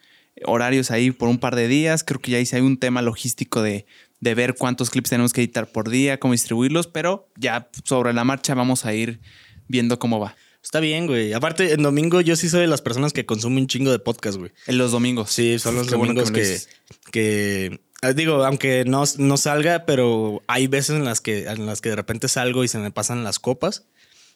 horarios 0.45 0.89
ahí 0.91 1.11
por 1.11 1.29
un 1.29 1.37
par 1.37 1.55
de 1.55 1.67
días. 1.67 2.03
Creo 2.03 2.19
que 2.19 2.31
ya 2.31 2.39
hice 2.39 2.61
un 2.61 2.77
tema 2.77 3.01
logístico 3.03 3.61
de, 3.61 3.85
de 4.19 4.35
ver 4.35 4.55
cuántos 4.55 4.89
clips 4.89 5.09
tenemos 5.11 5.33
que 5.33 5.41
editar 5.41 5.67
por 5.71 5.89
día, 5.89 6.19
cómo 6.19 6.33
distribuirlos, 6.33 6.87
pero 6.87 7.29
ya 7.37 7.69
sobre 7.83 8.13
la 8.13 8.23
marcha 8.23 8.55
vamos 8.55 8.85
a 8.85 8.93
ir 8.93 9.19
viendo 9.67 9.99
cómo 9.99 10.19
va. 10.19 10.35
Está 10.63 10.79
bien, 10.79 11.07
güey. 11.07 11.33
Aparte, 11.33 11.73
en 11.73 11.81
domingo 11.83 12.21
yo 12.21 12.35
sí 12.35 12.49
soy 12.49 12.61
de 12.61 12.67
las 12.67 12.81
personas 12.81 13.13
que 13.13 13.25
consumen 13.25 13.59
un 13.63 13.67
chingo 13.67 13.91
de 13.91 13.99
podcast, 13.99 14.37
güey. 14.37 14.51
En 14.67 14.77
los 14.77 14.91
domingos. 14.91 15.31
Sí, 15.31 15.57
son 15.59 15.75
los 15.75 15.87
Qué 15.87 15.95
domingos 15.95 16.31
que, 16.31 16.59
que, 17.11 17.79
ah, 18.01 18.13
digo, 18.13 18.43
aunque 18.45 18.83
no, 18.85 19.03
no 19.17 19.37
salga, 19.37 19.85
pero 19.85 20.41
hay 20.47 20.67
veces 20.67 20.95
en 20.97 21.05
las 21.05 21.21
que 21.21 21.45
en 21.45 21.65
las 21.65 21.81
que 21.81 21.89
de 21.89 21.95
repente 21.95 22.27
salgo 22.27 22.63
y 22.63 22.67
se 22.67 22.77
me 22.77 22.91
pasan 22.91 23.23
las 23.23 23.39
copas 23.39 23.85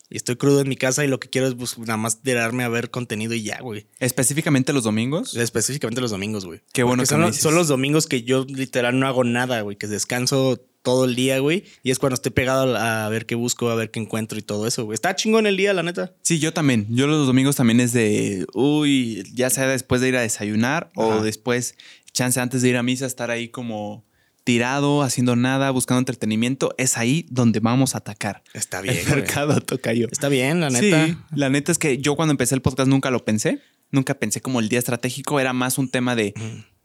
y 0.09 0.17
estoy 0.17 0.35
crudo 0.35 0.61
en 0.61 0.69
mi 0.69 0.75
casa 0.75 1.03
y 1.03 1.07
lo 1.07 1.19
que 1.19 1.29
quiero 1.29 1.47
es 1.47 1.55
bus- 1.55 1.77
nada 1.79 1.97
más 1.97 2.21
tirarme 2.21 2.63
a 2.63 2.69
ver 2.69 2.89
contenido 2.91 3.33
y 3.33 3.43
ya, 3.43 3.59
güey. 3.61 3.87
Específicamente 3.99 4.71
los 4.73 4.83
domingos. 4.83 5.35
Específicamente 5.35 6.01
los 6.01 6.11
domingos, 6.11 6.45
güey. 6.45 6.61
Qué 6.71 6.83
bueno 6.83 7.01
Porque 7.01 7.07
que 7.07 7.09
son, 7.09 7.19
me 7.21 7.25
los- 7.27 7.31
dices. 7.35 7.43
son 7.43 7.55
los 7.55 7.67
domingos 7.67 8.07
que 8.07 8.23
yo 8.23 8.45
literal 8.47 8.99
no 8.99 9.07
hago 9.07 9.23
nada, 9.23 9.61
güey, 9.61 9.75
que 9.77 9.87
descanso 9.87 10.59
todo 10.83 11.05
el 11.05 11.15
día, 11.15 11.39
güey. 11.39 11.63
Y 11.81 11.89
es 11.89 11.97
cuando 11.97 12.15
estoy 12.15 12.31
pegado 12.31 12.77
a 12.77 13.09
ver 13.09 13.25
qué 13.25 13.35
busco, 13.35 13.69
a 13.69 13.75
ver 13.75 13.89
qué 13.89 13.99
encuentro 13.99 14.37
y 14.37 14.41
todo 14.41 14.67
eso, 14.67 14.85
güey. 14.85 14.93
Está 14.93 15.15
chingón 15.15 15.47
el 15.47 15.57
día, 15.57 15.73
la 15.73 15.81
neta. 15.81 16.13
Sí, 16.21 16.39
yo 16.39 16.53
también. 16.53 16.85
Yo 16.89 17.07
los 17.07 17.25
domingos 17.25 17.55
también 17.55 17.79
es 17.79 17.93
de, 17.93 18.45
uy, 18.53 19.23
ya 19.33 19.49
sea 19.49 19.67
después 19.67 20.01
de 20.01 20.09
ir 20.09 20.17
a 20.17 20.21
desayunar 20.21 20.91
o 20.95 21.23
después, 21.23 21.75
chance 22.11 22.39
antes 22.39 22.61
de 22.61 22.69
ir 22.69 22.77
a 22.77 22.83
misa, 22.83 23.05
estar 23.05 23.31
ahí 23.31 23.47
como 23.47 24.05
tirado, 24.43 25.03
haciendo 25.03 25.37
nada, 25.37 25.71
buscando 25.71 25.99
entretenimiento. 25.99 26.75
Es 26.77 26.97
ahí 26.97 27.25
donde 27.29 27.61
vamos 27.61 27.95
a 27.95 27.99
atacar. 27.99 28.43
Está 28.53 28.81
bien, 28.81 28.97
El 28.97 29.07
mercado 29.07 29.61
toca 29.61 29.93
yo. 29.93 30.07
Está 30.11 30.27
bien, 30.27 30.59
la 30.59 30.69
neta. 30.69 31.07
Sí, 31.07 31.17
la 31.33 31.49
neta 31.49 31.71
es 31.71 31.77
que 31.77 31.97
yo 31.97 32.15
cuando 32.15 32.31
empecé 32.31 32.55
el 32.55 32.61
podcast 32.61 32.89
nunca 32.89 33.09
lo 33.09 33.23
pensé. 33.23 33.61
Nunca 33.89 34.15
pensé 34.15 34.41
como 34.41 34.59
el 34.59 34.69
día 34.69 34.79
estratégico. 34.79 35.39
Era 35.39 35.53
más 35.53 35.77
un 35.77 35.87
tema 35.87 36.15
de 36.15 36.33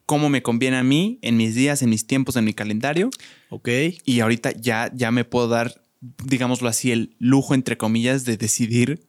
cómo 0.08 0.30
me 0.30 0.42
conviene 0.42 0.78
a 0.78 0.82
mí 0.82 1.18
en 1.20 1.36
mis 1.36 1.54
días, 1.54 1.82
en 1.82 1.90
mis 1.90 2.06
tiempos, 2.06 2.36
en 2.36 2.46
mi 2.46 2.54
calendario. 2.54 3.10
Ok. 3.50 3.68
Y 4.06 4.20
ahorita 4.20 4.52
ya, 4.52 4.90
ya 4.94 5.10
me 5.10 5.26
puedo 5.26 5.48
dar, 5.48 5.82
digámoslo 6.24 6.70
así, 6.70 6.90
el 6.92 7.14
lujo, 7.18 7.52
entre 7.52 7.76
comillas, 7.76 8.24
de 8.24 8.38
decidir. 8.38 9.06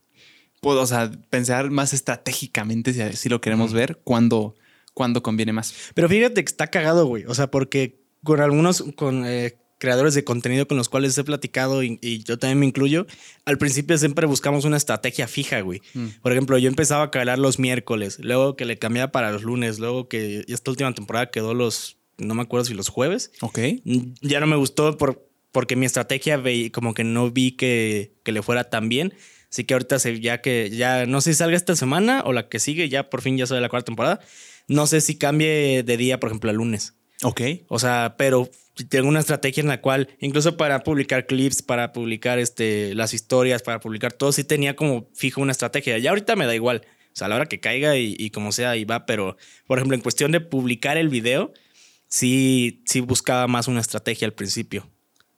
Puedo, 0.60 0.82
o 0.82 0.86
sea, 0.86 1.10
pensar 1.30 1.72
más 1.72 1.94
estratégicamente, 1.94 2.92
si 2.92 3.00
así 3.00 3.30
lo 3.30 3.40
queremos 3.40 3.72
ver, 3.72 4.02
cuándo, 4.04 4.56
cuándo 4.94 5.24
conviene 5.24 5.54
más. 5.54 5.74
Pero 5.94 6.10
fíjate 6.10 6.44
que 6.44 6.50
está 6.50 6.68
cagado, 6.68 7.06
güey. 7.06 7.24
O 7.28 7.34
sea, 7.34 7.50
porque 7.50 8.04
con 8.22 8.42
algunos, 8.42 8.84
con, 8.98 9.24
eh, 9.26 9.58
creadores 9.80 10.14
de 10.14 10.24
contenido 10.24 10.68
con 10.68 10.78
los 10.78 10.90
cuales 10.90 11.18
he 11.18 11.24
platicado 11.24 11.82
y, 11.82 11.98
yo 12.24 12.38
también 12.38 12.60
me 12.60 12.68
incluyo, 12.68 13.08
al 13.46 13.58
principio 13.58 13.98
siempre 13.98 14.28
buscamos 14.28 14.66
una 14.66 14.78
estrategia 14.78 15.28
fija, 15.28 15.62
güey. 15.62 15.82
Mm. 15.94 16.08
Por 16.22 16.32
ejemplo, 16.34 16.58
yo 16.58 16.68
empezaba 16.68 17.06
a 17.06 17.12
calar 17.12 17.40
los 17.40 17.58
miércoles, 17.58 18.20
luego 18.20 18.56
que 18.56 18.66
le 18.66 18.78
cambiaba 18.78 19.12
para 19.12 19.32
los 19.32 19.44
lunes, 19.44 19.80
luego 19.80 20.08
que 20.08 20.46
esta 20.48 20.70
última 20.70 20.94
temporada 20.94 21.32
quedó 21.32 21.54
los, 21.54 21.98
no 22.18 22.36
me 22.36 22.44
acuerdo 22.44 22.66
si 22.66 22.74
los 22.74 22.90
jueves. 22.90 23.32
Ok. 23.42 23.60
Ya 24.22 24.40
no 24.40 24.48
me 24.48 24.58
gustó 24.58 24.98
por, 24.98 25.28
porque 25.52 25.76
mi 25.76 25.86
estrategia 25.86 26.44
como 26.72 26.94
que 26.94 27.06
no 27.06 27.32
vi 27.32 27.54
que, 27.54 28.14
que 28.24 28.32
le 28.34 28.44
fuera 28.44 28.66
tan 28.66 28.90
bien. 28.90 29.14
Así 29.50 29.64
que 29.64 29.74
ahorita 29.74 29.98
ya 29.98 30.42
que 30.42 30.70
ya 30.70 31.08
no 31.08 31.22
sé 31.22 31.34
si 31.34 31.40
salga 31.40 31.58
esta 31.58 31.76
semana 31.76 32.22
o 32.24 32.34
la 32.34 32.50
que 32.50 32.60
sigue, 32.60 32.88
ya 32.88 33.10
por 33.10 33.22
fin 33.22 33.38
ya 33.38 33.48
sale 33.48 33.62
la 33.62 33.70
cuarta 33.70 33.86
temporada. 33.86 34.20
No 34.68 34.86
sé 34.86 35.02
si 35.02 35.18
cambie 35.18 35.82
de 35.82 35.98
día, 35.98 36.20
por 36.20 36.30
ejemplo, 36.30 36.52
a 36.52 36.54
lunes. 36.54 36.94
Ok. 37.24 37.42
O 37.68 37.80
sea, 37.80 38.16
pero 38.18 38.50
tengo 38.88 39.10
una 39.10 39.20
estrategia 39.20 39.62
en 39.62 39.68
la 39.68 39.82
cual, 39.82 40.10
incluso 40.20 40.56
para 40.56 40.84
publicar 40.84 41.26
clips, 41.26 41.62
para 41.62 41.92
publicar 41.92 42.40
este, 42.40 42.96
las 42.96 43.14
historias, 43.14 43.62
para 43.62 43.80
publicar 43.80 44.14
todo, 44.14 44.32
sí 44.32 44.44
tenía 44.44 44.76
como 44.76 45.10
fijo 45.14 45.42
una 45.42 45.52
estrategia. 45.52 45.98
Ya 45.98 46.12
ahorita 46.12 46.36
me 46.36 46.46
da 46.46 46.56
igual. 46.56 46.84
O 47.12 47.16
sea, 47.20 47.26
a 47.26 47.30
la 47.30 47.36
hora 47.36 47.48
que 47.48 47.60
caiga 47.60 47.98
y, 47.98 48.30
como 48.30 48.52
sea, 48.52 48.78
y 48.78 48.86
va. 48.86 49.06
Pero, 49.06 49.36
por 49.68 49.80
ejemplo, 49.80 49.96
en 49.96 50.02
cuestión 50.02 50.32
de 50.32 50.40
publicar 50.40 50.98
el 50.98 51.10
video, 51.10 51.52
sí, 52.08 52.84
sí 52.86 53.02
buscaba 53.02 53.48
más 53.48 53.68
una 53.68 53.82
estrategia 53.82 54.26
al 54.26 54.34
principio. 54.34 54.90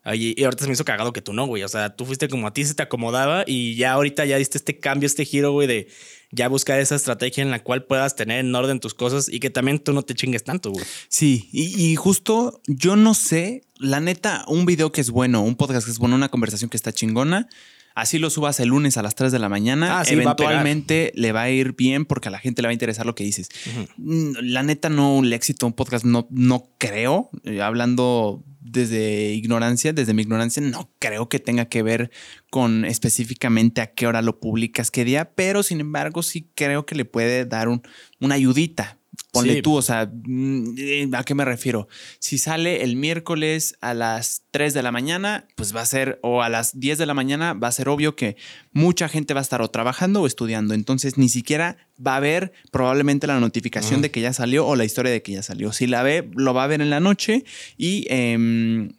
Y 0.04 0.44
ahorita 0.44 0.64
se 0.64 0.68
me 0.68 0.74
hizo 0.74 0.84
cagado 0.84 1.14
que 1.14 1.22
tú 1.22 1.32
no, 1.32 1.46
güey. 1.46 1.62
O 1.62 1.68
sea, 1.68 1.96
tú 1.96 2.06
fuiste 2.06 2.28
como 2.28 2.48
a 2.48 2.54
ti 2.54 2.66
se 2.66 2.74
te 2.74 2.82
acomodaba 2.82 3.44
y 3.46 3.76
ya 3.76 3.94
ahorita 3.94 4.26
ya 4.26 4.38
diste 4.38 4.58
este 4.58 4.80
cambio, 4.80 5.06
este 5.06 5.26
giro, 5.26 5.52
güey, 5.52 5.68
de 5.68 5.88
ya 6.32 6.48
buscar 6.48 6.80
esa 6.80 6.96
estrategia 6.96 7.44
en 7.44 7.52
la 7.52 7.62
cual 7.62 7.84
puedas 7.84 8.16
tener 8.16 8.40
en 8.40 8.56
orden 8.56 8.80
tus 8.80 8.96
cosas 8.96 9.30
y 9.30 9.40
que 9.40 9.52
también 9.52 9.78
tú 9.78 9.94
no 9.94 10.02
te 10.02 10.16
chingues 10.16 10.44
tanto, 10.44 10.72
güey. 10.72 10.84
Sí, 11.08 11.50
y, 11.52 11.96
justo 11.98 12.62
yo 12.66 12.96
no 12.96 13.14
sé, 13.14 13.62
la 13.78 14.00
neta, 14.00 14.44
un 14.48 14.66
video 14.66 14.92
que 14.92 15.02
es 15.02 15.12
bueno, 15.12 15.44
un 15.44 15.56
podcast 15.56 15.86
que 15.86 15.92
es 15.92 16.00
bueno, 16.00 16.16
una 16.16 16.30
conversación 16.30 16.70
que 16.70 16.78
está 16.78 16.92
chingona. 16.92 17.48
Así 17.94 18.20
lo 18.20 18.30
subas 18.30 18.60
el 18.62 18.70
lunes 18.70 18.96
a 18.96 19.04
las 19.04 19.16
3 19.16 19.34
de 19.34 19.40
la 19.40 19.50
mañana, 19.50 20.00
ah, 20.00 20.04
eventualmente 20.08 21.12
le 21.14 21.34
va 21.34 21.42
a 21.42 21.50
ir 21.50 21.76
bien 21.76 22.06
porque 22.06 22.30
a 22.30 22.32
la 22.32 22.40
gente 22.40 22.62
le 22.62 22.68
va 22.68 22.70
a 22.70 22.74
interesar 22.74 23.06
lo 23.06 23.16
que 23.16 23.26
dices. 23.26 23.50
Mm, 23.98 24.32
la 24.44 24.64
neta, 24.64 24.90
no, 24.90 25.20
el 25.20 25.34
éxito 25.34 25.66
de 25.66 25.72
un 25.72 25.74
podcast 25.74 26.06
no, 26.06 26.26
no 26.32 26.70
creo, 26.78 27.30
eh, 27.44 27.62
hablando 27.62 28.46
desde 28.72 29.34
ignorancia, 29.34 29.94
desde 29.94 30.14
mi 30.14 30.22
ignorancia, 30.22 30.62
no 30.62 30.92
creo 31.00 31.30
que 31.30 31.40
tenga 31.40 31.66
que 31.66 31.84
ver 31.84 32.12
con 32.50 32.86
específicamente 32.86 33.82
a 33.82 33.94
qué 33.94 34.08
hora 34.08 34.22
lo 34.22 34.40
publicas, 34.40 34.92
qué 34.92 35.04
día, 35.04 35.34
pero 35.36 35.64
sin 35.64 35.80
embargo 35.80 36.24
sí 36.24 36.50
creo 36.56 36.86
que 36.86 36.96
le 36.96 37.06
puede 37.06 37.46
dar 37.46 37.68
un, 37.68 37.82
una 38.20 38.36
ayudita. 38.36 39.01
Ponle 39.32 39.62
tú, 39.62 39.76
o 39.76 39.82
sea, 39.82 40.12
mm, 40.12 40.76
eh, 40.78 41.10
¿a 41.14 41.24
qué 41.24 41.36
me 41.36 41.46
refiero? 41.46 41.88
Si 42.20 42.38
sale 42.38 42.84
el 42.84 42.98
miércoles 42.98 43.78
a 43.80 43.94
las 43.94 44.44
3 44.52 44.74
de 44.74 44.84
la 44.84 44.92
mañana, 44.92 45.48
pues 45.56 45.74
va 45.74 45.82
a 45.82 45.86
ser, 45.86 46.20
o 46.22 46.42
a 46.42 46.50
las 46.50 46.80
10 46.80 46.98
de 46.98 47.06
la 47.06 47.14
mañana, 47.14 47.54
va 47.54 47.70
a 47.70 47.72
ser 47.72 47.88
obvio 47.88 48.16
que 48.16 48.36
mucha 48.74 49.08
gente 49.08 49.34
va 49.34 49.40
a 49.40 49.44
estar 49.44 49.62
o 49.62 49.70
trabajando 49.70 50.22
o 50.22 50.28
estudiando. 50.28 50.74
Entonces, 50.74 51.18
ni 51.18 51.30
siquiera 51.30 51.78
va 52.06 52.18
a 52.18 52.20
ver 52.20 52.52
probablemente 52.72 53.26
la 53.26 53.40
notificación 53.40 54.02
de 54.02 54.12
que 54.12 54.20
ya 54.20 54.34
salió 54.34 54.68
o 54.68 54.76
la 54.76 54.84
historia 54.84 55.12
de 55.12 55.22
que 55.22 55.32
ya 55.32 55.44
salió. 55.44 55.72
Si 55.72 55.88
la 55.88 56.04
ve, 56.04 56.30
lo 56.36 56.54
va 56.54 56.66
a 56.66 56.68
ver 56.68 56.82
en 56.82 56.90
la 56.90 57.00
noche 57.00 57.46
y 57.78 58.06
em, 58.10 58.90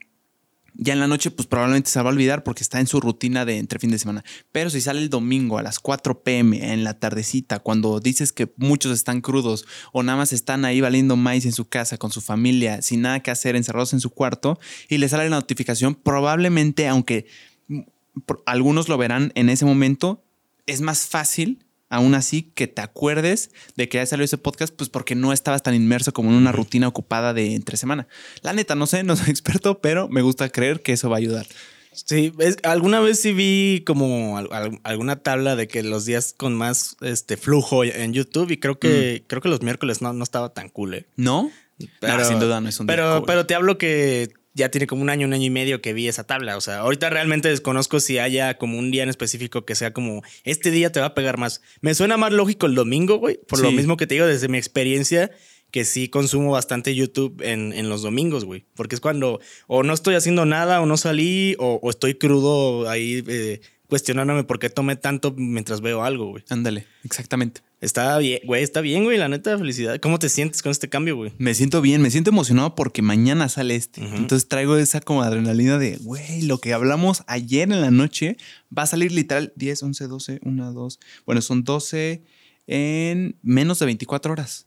ya 0.83 0.93
en 0.93 1.01
la 1.01 1.07
noche, 1.07 1.31
pues 1.31 1.47
probablemente 1.47 1.91
se 1.91 2.01
va 2.01 2.11
a 2.11 2.13
olvidar 2.13 2.43
porque 2.43 2.63
está 2.63 2.81
en 2.81 2.87
su 2.87 3.01
rutina 3.01 3.45
de 3.45 3.59
entre 3.59 3.79
fin 3.79 3.91
de 3.91 3.99
semana. 3.99 4.25
Pero 4.51 4.71
si 4.71 4.81
sale 4.81 5.01
el 5.01 5.11
domingo 5.11 5.59
a 5.59 5.63
las 5.63 5.79
4 5.79 6.23
pm 6.23 6.73
en 6.73 6.85
la 6.85 6.99
tardecita, 6.99 7.61
cuando 7.61 8.01
dices 8.01 8.33
que 8.33 8.53
muchos 8.57 8.93
están 8.93 9.21
crudos 9.21 9.65
o 9.93 10.03
nada 10.03 10.19
más 10.19 10.33
están 10.33 10.65
ahí 10.65 10.81
valiendo 10.81 11.17
maíz 11.17 11.45
en 11.47 11.53
su 11.53 11.67
casa 11.67 11.99
con 11.99 12.11
su 12.11 12.21
familia, 12.21 12.83
sin 12.83 13.03
nada 13.03 13.21
que 13.21 13.31
hacer, 13.31 13.57
encerrados 13.57 13.93
en 13.93 14.01
su 14.01 14.11
cuarto, 14.11 14.59
y 14.89 14.99
le 14.99 15.09
sale 15.09 15.29
la 15.29 15.37
notificación, 15.37 15.95
probablemente, 15.95 16.89
aunque 16.89 17.27
algunos 18.47 18.89
lo 18.89 18.99
verán 18.99 19.33
en 19.35 19.49
ese 19.49 19.65
momento, 19.65 20.25
es 20.67 20.81
más 20.81 21.07
fácil 21.07 21.65
aún 21.93 22.15
así 22.15 22.51
que 22.55 22.67
te 22.67 22.81
acuerdes 22.81 23.51
de 23.77 23.89
que 23.89 23.99
ya 23.99 24.07
salió 24.07 24.25
ese 24.25 24.39
podcast, 24.39 24.75
pues 24.75 24.89
porque 24.89 25.15
no 25.15 25.33
estabas 25.33 25.63
tan 25.63 25.75
inmerso 25.75 26.13
como 26.15 26.31
en 26.31 26.37
una 26.37 26.51
rutina 26.51 26.89
ocupada 26.89 27.35
de 27.35 27.55
entre 27.55 27.77
semana. 27.77 28.09
La 28.41 28.55
neta, 28.55 28.75
no 28.75 28.87
sé, 28.87 29.05
no 29.05 29.15
soy 29.15 29.29
experto, 29.31 29.81
pero 29.81 30.09
me 30.09 30.23
gusta 30.23 30.49
creer 30.49 30.81
que 30.81 30.93
eso 30.93 31.11
va 31.11 31.17
a 31.17 31.19
ayudar. 31.19 31.47
Sí, 31.93 32.33
alguna 32.63 33.01
vez 33.01 33.21
sí 33.21 33.35
vi 33.35 33.83
como 33.87 34.41
alguna 34.83 35.17
tabla 35.17 35.55
de 35.57 35.69
que 35.69 35.83
los 35.83 36.07
días 36.07 36.35
con 36.35 36.55
más 36.55 36.97
este 37.03 37.37
flujo 37.37 37.85
en 37.85 38.15
YouTube 38.15 38.51
y 38.51 38.57
creo 38.57 38.79
que 38.79 39.21
mm. 39.23 39.27
creo 39.27 39.43
que 39.43 39.51
los 39.51 39.61
miércoles 39.61 40.01
no, 40.01 40.15
no 40.15 40.25
estaba 40.25 40.55
tan 40.55 40.71
cool. 40.71 40.95
¿eh? 40.95 41.07
¿No? 41.17 41.51
Pero, 42.01 42.25
sin 42.25 42.39
duda 42.39 42.63
no 42.63 42.71
es 42.71 42.81
un 42.81 42.87
pero, 42.87 43.25
Pero 43.27 43.45
te 43.45 43.55
hablo 43.55 43.77
que 43.77 44.33
ya 44.55 44.71
tiene 44.71 44.87
como 44.87 45.03
un 45.03 45.11
año, 45.11 45.27
un 45.27 45.33
año 45.33 45.47
y 45.47 45.51
medio 45.51 45.81
que 45.81 45.93
vi 45.93 46.09
esa 46.09 46.25
tabla. 46.25 46.57
O 46.57 46.61
sea, 46.61 46.81
ahorita 46.81 47.11
realmente 47.11 47.49
desconozco 47.49 48.01
si 48.01 48.19
haya 48.19 48.59
como 48.59 48.79
un 48.79 48.91
día 48.91 49.03
en 49.03 49.09
específico 49.09 49.65
que 49.65 49.75
sea 49.75 49.93
como 49.93 50.23
este 50.45 50.71
día 50.71 50.93
te 50.93 51.01
va 51.01 51.07
a 51.07 51.15
pegar 51.15 51.39
más. 51.39 51.63
Me 51.81 51.95
suena 51.95 52.17
más 52.17 52.33
lógico 52.33 52.67
el 52.67 52.75
domingo, 52.75 53.17
güey. 53.17 53.39
Por 53.49 53.61
lo 53.61 53.73
mismo 53.73 53.97
que 53.97 54.07
te 54.07 54.15
digo, 54.15 54.27
desde 54.27 54.49
mi 54.49 54.59
experiencia, 54.59 55.31
que 55.71 55.85
sí 55.85 56.09
consumo 56.09 56.53
bastante 56.53 56.95
YouTube 56.95 57.41
en, 57.43 57.73
en 57.73 57.89
los 57.89 58.03
domingos, 58.03 58.45
güey. 58.45 58.67
Porque 58.75 58.95
es 58.95 59.01
cuando 59.01 59.41
o 59.67 59.83
no 59.83 59.95
estoy 59.95 60.15
haciendo 60.15 60.45
nada 60.45 60.81
o 60.81 60.87
no 60.87 60.97
salí 60.97 61.57
o, 61.59 61.81
estoy 61.89 62.15
crudo 62.15 62.89
ahí 62.89 63.25
eh, 63.27 63.61
cuestionándome 63.89 64.45
por 64.45 64.59
qué 64.59 64.71
tomé 64.71 64.97
tanto 64.97 65.35
mientras 65.37 65.81
veo 65.81 66.05
algo, 66.05 66.27
güey. 66.27 66.45
Ándale, 66.51 66.87
exactamente. 67.05 67.63
Está 67.83 68.17
bien, 68.19 68.39
güey, 68.45 68.63
está 68.63 68.81
bien, 68.81 69.03
güey, 69.03 69.19
la 69.19 69.29
neta, 69.29 69.59
felicidad. 69.59 69.99
¿Cómo 70.01 70.21
te 70.21 70.29
sientes 70.29 70.63
con 70.63 70.71
este 70.71 70.89
cambio, 70.89 71.17
güey? 71.17 71.33
Me 71.39 71.53
siento 71.53 71.81
bien, 71.81 72.01
me 72.01 72.13
siento 72.13 72.31
emocionado 72.31 72.77
porque 72.77 73.03
mañana 73.03 73.49
sale 73.49 73.75
este. 73.75 74.03
Entonces 74.03 74.47
traigo 74.47 74.77
esa 74.77 75.01
como 75.01 75.23
adrenalina 75.23 75.79
de, 75.79 75.97
güey, 75.97 76.43
lo 76.43 76.59
que 76.59 76.75
hablamos 76.75 77.25
ayer 77.27 77.73
en 77.73 77.81
la 77.81 77.91
noche 77.91 78.37
va 78.77 78.85
a 78.85 78.87
salir 78.87 79.11
literal 79.11 79.53
10, 79.57 79.83
11, 79.83 80.07
12, 80.07 80.41
1, 80.45 80.73
2. 80.73 81.01
Bueno, 81.27 81.43
son 81.43 81.65
12 81.65 82.23
en 82.69 83.37
menos 83.43 83.81
de 83.81 83.87
24 83.87 84.33
horas. 84.33 84.67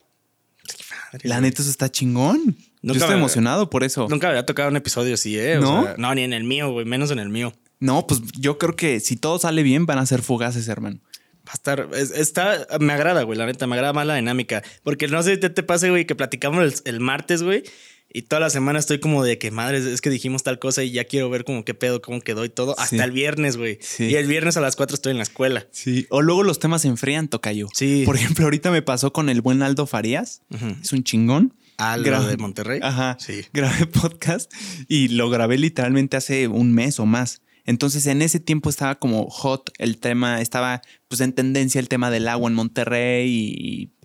la 1.24 1.40
neta, 1.40 1.62
eso 1.62 1.72
está 1.72 1.90
chingón. 1.90 2.58
Yo 2.82 2.96
estoy 2.96 3.14
emocionado 3.16 3.70
por 3.70 3.86
eso. 3.86 4.08
Nunca 4.10 4.28
había 4.28 4.46
tocado 4.46 4.68
un 4.68 4.76
episodio 4.76 5.14
así, 5.14 5.40
¿eh? 5.40 5.58
¿No? 5.62 5.88
no, 5.98 6.14
ni 6.16 6.24
en 6.24 6.34
el 6.34 6.44
mío, 6.44 6.70
güey, 6.70 6.86
menos 6.86 7.12
en 7.12 7.20
el 7.20 7.30
mío. 7.30 7.54
No, 7.80 8.08
pues 8.08 8.22
yo 8.38 8.58
creo 8.58 8.76
que 8.76 9.00
si 9.00 9.16
todo 9.16 9.40
sale 9.40 9.64
bien, 9.64 9.86
van 9.86 10.00
a 10.00 10.06
ser 10.06 10.22
fugaces, 10.22 10.68
hermano. 10.68 11.00
Va 11.48 11.52
a 11.52 11.54
estar, 11.54 11.90
está, 11.94 12.68
me 12.80 12.94
agrada, 12.94 13.24
güey, 13.24 13.38
la 13.38 13.46
neta, 13.46 13.68
me 13.68 13.76
agrada 13.76 13.94
más 13.94 14.08
la 14.08 14.16
dinámica. 14.16 14.64
Porque 14.84 15.08
no 15.08 15.22
sé 15.22 15.40
qué 15.40 15.50
te 15.50 15.64
pase, 15.64 15.90
güey, 15.90 16.06
que 16.06 16.16
platicamos 16.16 16.82
el, 16.86 17.00
martes, 17.00 17.44
güey, 17.44 17.64
y 18.12 18.24
toda 18.24 18.40
la 18.40 18.50
semana 18.50 18.80
estoy 18.80 19.00
como 19.00 19.24
de 19.24 19.38
que, 19.38 19.52
madre, 19.52 19.78
es 19.78 20.02
que 20.02 20.10
dijimos 20.10 20.42
tal 20.42 20.58
cosa 20.58 20.84
y 20.84 20.92
ya 20.92 21.04
quiero 21.04 21.30
ver 21.30 21.44
como 21.44 21.64
qué 21.64 21.74
pedo, 21.74 22.02
cómo 22.02 22.22
quedó 22.22 22.46
y 22.46 22.50
todo. 22.50 22.80
Hasta 22.80 23.04
el 23.04 23.12
viernes, 23.12 23.58
güey. 23.58 23.78
Y 24.00 24.16
el 24.16 24.28
viernes 24.28 24.58
a 24.58 24.62
las 24.62 24.76
4 24.76 24.96
estoy 24.96 25.12
en 25.12 25.18
la 25.18 25.24
escuela. 25.24 25.68
Sí. 25.72 26.08
O 26.10 26.22
luego 26.22 26.44
los 26.44 26.60
temas 26.60 26.82
se 26.82 26.88
enfrían, 26.88 27.28
tocayo. 27.28 27.68
Sí. 27.74 28.04
Por 28.06 28.16
ejemplo, 28.16 28.46
ahorita 28.46 28.72
me 28.72 28.82
pasó 28.82 29.14
con 29.14 29.30
el 29.30 29.42
buen 29.42 29.62
Aldo 29.62 29.86
Farías. 29.86 30.42
Es 30.82 30.94
un 30.94 31.04
chingón. 31.04 31.54
Aldo 31.78 32.26
de 32.26 32.38
Monterrey. 32.38 32.80
Ajá. 32.82 33.18
Sí. 33.20 33.46
Grabé 33.54 33.86
podcast 34.02 34.52
y 34.88 35.10
lo 35.10 35.30
grabé 35.30 35.58
literalmente 35.58 36.18
hace 36.18 36.48
un 36.48 36.74
mes 36.74 37.00
o 37.00 37.06
más. 37.06 37.42
Entonces 37.66 38.06
en 38.08 38.22
ese 38.22 38.40
tiempo 38.40 38.70
estaba 38.70 38.96
como 38.96 39.30
hot 39.30 39.72
el 39.78 39.98
tema, 39.98 40.42
estaba 40.42 40.82
pues 41.08 41.22
en 41.22 41.34
tendencia 41.34 41.80
el 41.80 41.90
tema 41.90 42.12
del 42.12 42.28
agua 42.28 42.50
en 42.50 42.56
Monterrey 42.56 43.30
y, 43.30 43.96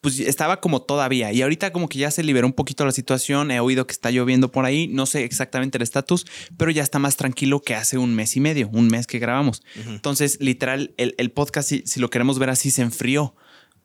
pues 0.00 0.20
estaba 0.20 0.60
como 0.60 0.82
todavía. 0.82 1.32
Y 1.32 1.42
ahorita 1.42 1.72
como 1.72 1.88
que 1.88 1.98
ya 1.98 2.10
se 2.10 2.22
liberó 2.22 2.46
un 2.46 2.52
poquito 2.52 2.84
la 2.84 2.92
situación. 2.92 3.50
He 3.50 3.60
oído 3.60 3.86
que 3.86 3.92
está 3.92 4.10
lloviendo 4.10 4.50
por 4.50 4.64
ahí. 4.64 4.86
No 4.88 5.06
sé 5.06 5.24
exactamente 5.24 5.78
el 5.78 5.82
estatus, 5.82 6.26
pero 6.56 6.70
ya 6.70 6.82
está 6.82 6.98
más 6.98 7.16
tranquilo 7.16 7.60
que 7.60 7.74
hace 7.74 7.98
un 7.98 8.14
mes 8.14 8.36
y 8.36 8.40
medio, 8.40 8.68
un 8.72 8.88
mes 8.88 9.06
que 9.06 9.18
grabamos. 9.18 9.62
Entonces, 9.86 10.38
literal, 10.40 10.94
el, 10.96 11.30
podcast, 11.30 11.70
si, 11.84 12.00
lo 12.00 12.10
queremos 12.10 12.38
ver 12.38 12.50
así, 12.50 12.70
se 12.70 12.82
enfrió. 12.82 13.34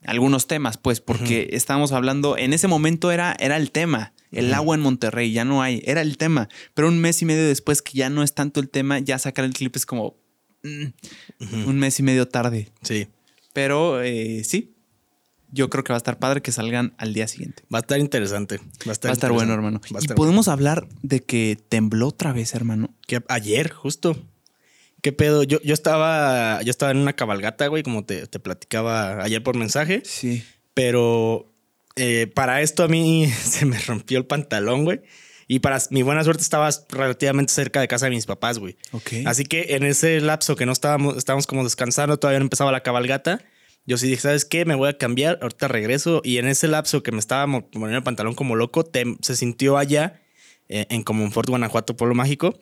Algunos 0.05 0.47
temas, 0.47 0.77
pues, 0.77 0.99
porque 0.99 1.49
estábamos 1.53 1.93
hablando, 1.93 2.37
en 2.37 2.51
ese 2.51 2.67
momento 2.67 3.11
era, 3.11 3.35
era 3.39 3.55
el 3.55 3.71
tema. 3.71 4.13
El 4.33 4.53
agua 4.53 4.75
en 4.75 4.81
Monterrey, 4.81 5.31
ya 5.31 5.45
no 5.45 5.61
hay. 5.61 5.81
Era 5.85 6.01
el 6.01 6.17
tema. 6.17 6.49
Pero 6.73 6.87
un 6.87 6.99
mes 6.99 7.21
y 7.21 7.25
medio 7.25 7.47
después 7.47 7.81
que 7.81 7.97
ya 7.97 8.09
no 8.09 8.23
es 8.23 8.33
tanto 8.33 8.59
el 8.59 8.69
tema, 8.69 8.99
ya 8.99 9.19
sacar 9.19 9.45
el 9.45 9.53
clip 9.53 9.75
es 9.75 9.85
como 9.85 10.17
mm, 10.63 11.67
un 11.67 11.77
mes 11.77 11.99
y 11.99 12.03
medio 12.03 12.27
tarde. 12.27 12.69
Sí. 12.81 13.07
Pero 13.53 14.01
eh, 14.01 14.43
sí, 14.43 14.73
yo 15.53 15.69
creo 15.69 15.83
que 15.83 15.93
va 15.93 15.97
a 15.97 15.99
estar 15.99 16.17
padre 16.17 16.41
que 16.41 16.51
salgan 16.51 16.95
al 16.97 17.13
día 17.13 17.27
siguiente. 17.27 17.63
Va 17.73 17.77
a 17.77 17.81
estar 17.81 17.99
interesante. 17.99 18.59
Va 18.87 18.91
a 18.91 19.11
estar, 19.11 19.31
bueno, 19.31 19.53
hermano. 19.53 19.79
y 20.01 20.07
podemos 20.07 20.47
hablar 20.47 20.87
de 21.03 21.21
que 21.21 21.59
tembló 21.69 22.07
otra 22.07 22.33
vez, 22.33 22.55
hermano. 22.55 22.93
Que 23.07 23.21
ayer, 23.29 23.71
justo. 23.71 24.17
¿Qué 25.03 25.11
pedo? 25.11 25.43
Yo, 25.43 25.61
yo 25.61 25.75
estaba. 25.75 26.61
Yo 26.63 26.71
estaba 26.71 26.91
en 26.91 26.97
una 26.97 27.13
cabalgata, 27.13 27.67
güey, 27.67 27.83
como 27.83 28.03
te, 28.03 28.25
te 28.25 28.39
platicaba 28.39 29.23
ayer 29.23 29.43
por 29.43 29.55
mensaje. 29.55 30.01
Sí. 30.05 30.43
Pero 30.73 31.52
eh, 31.95 32.27
para 32.33 32.61
esto 32.61 32.83
a 32.83 32.87
mí 32.87 33.27
se 33.43 33.65
me 33.65 33.79
rompió 33.79 34.17
el 34.17 34.25
pantalón, 34.25 34.85
güey. 34.85 35.01
Y 35.47 35.59
para 35.59 35.77
mi 35.89 36.03
buena 36.03 36.23
suerte 36.23 36.41
estaba 36.41 36.69
relativamente 36.89 37.53
cerca 37.53 37.81
de 37.81 37.87
casa 37.87 38.05
de 38.05 38.11
mis 38.11 38.25
papás, 38.25 38.59
güey. 38.59 38.77
Así 39.25 39.43
que 39.43 39.75
en 39.75 39.83
ese 39.83 40.19
lapso 40.21 40.55
que 40.55 40.65
no 40.65 40.71
estábamos, 40.71 41.17
estábamos 41.17 41.47
como 41.47 41.63
descansando, 41.63 42.17
todavía 42.17 42.39
no 42.39 42.45
empezaba 42.45 42.71
la 42.71 42.81
cabalgata. 42.81 43.43
Yo 43.85 43.97
sí 43.97 44.07
dije, 44.07 44.21
¿sabes 44.21 44.45
qué? 44.45 44.63
Me 44.63 44.75
voy 44.75 44.89
a 44.89 44.97
cambiar, 44.97 45.39
ahorita 45.41 45.67
regreso. 45.67 46.21
Y 46.23 46.37
en 46.37 46.47
ese 46.47 46.69
lapso 46.69 47.03
que 47.03 47.11
me 47.11 47.19
estaba 47.19 47.45
poniendo 47.45 47.97
el 47.97 48.03
pantalón 48.03 48.35
como 48.35 48.55
loco, 48.55 48.89
se 49.21 49.35
sintió 49.35 49.77
allá 49.77 50.21
eh, 50.69 50.87
en 50.89 51.03
Comonfort, 51.03 51.49
Guanajuato, 51.49 51.97
Pueblo 51.97 52.15
Mágico. 52.15 52.57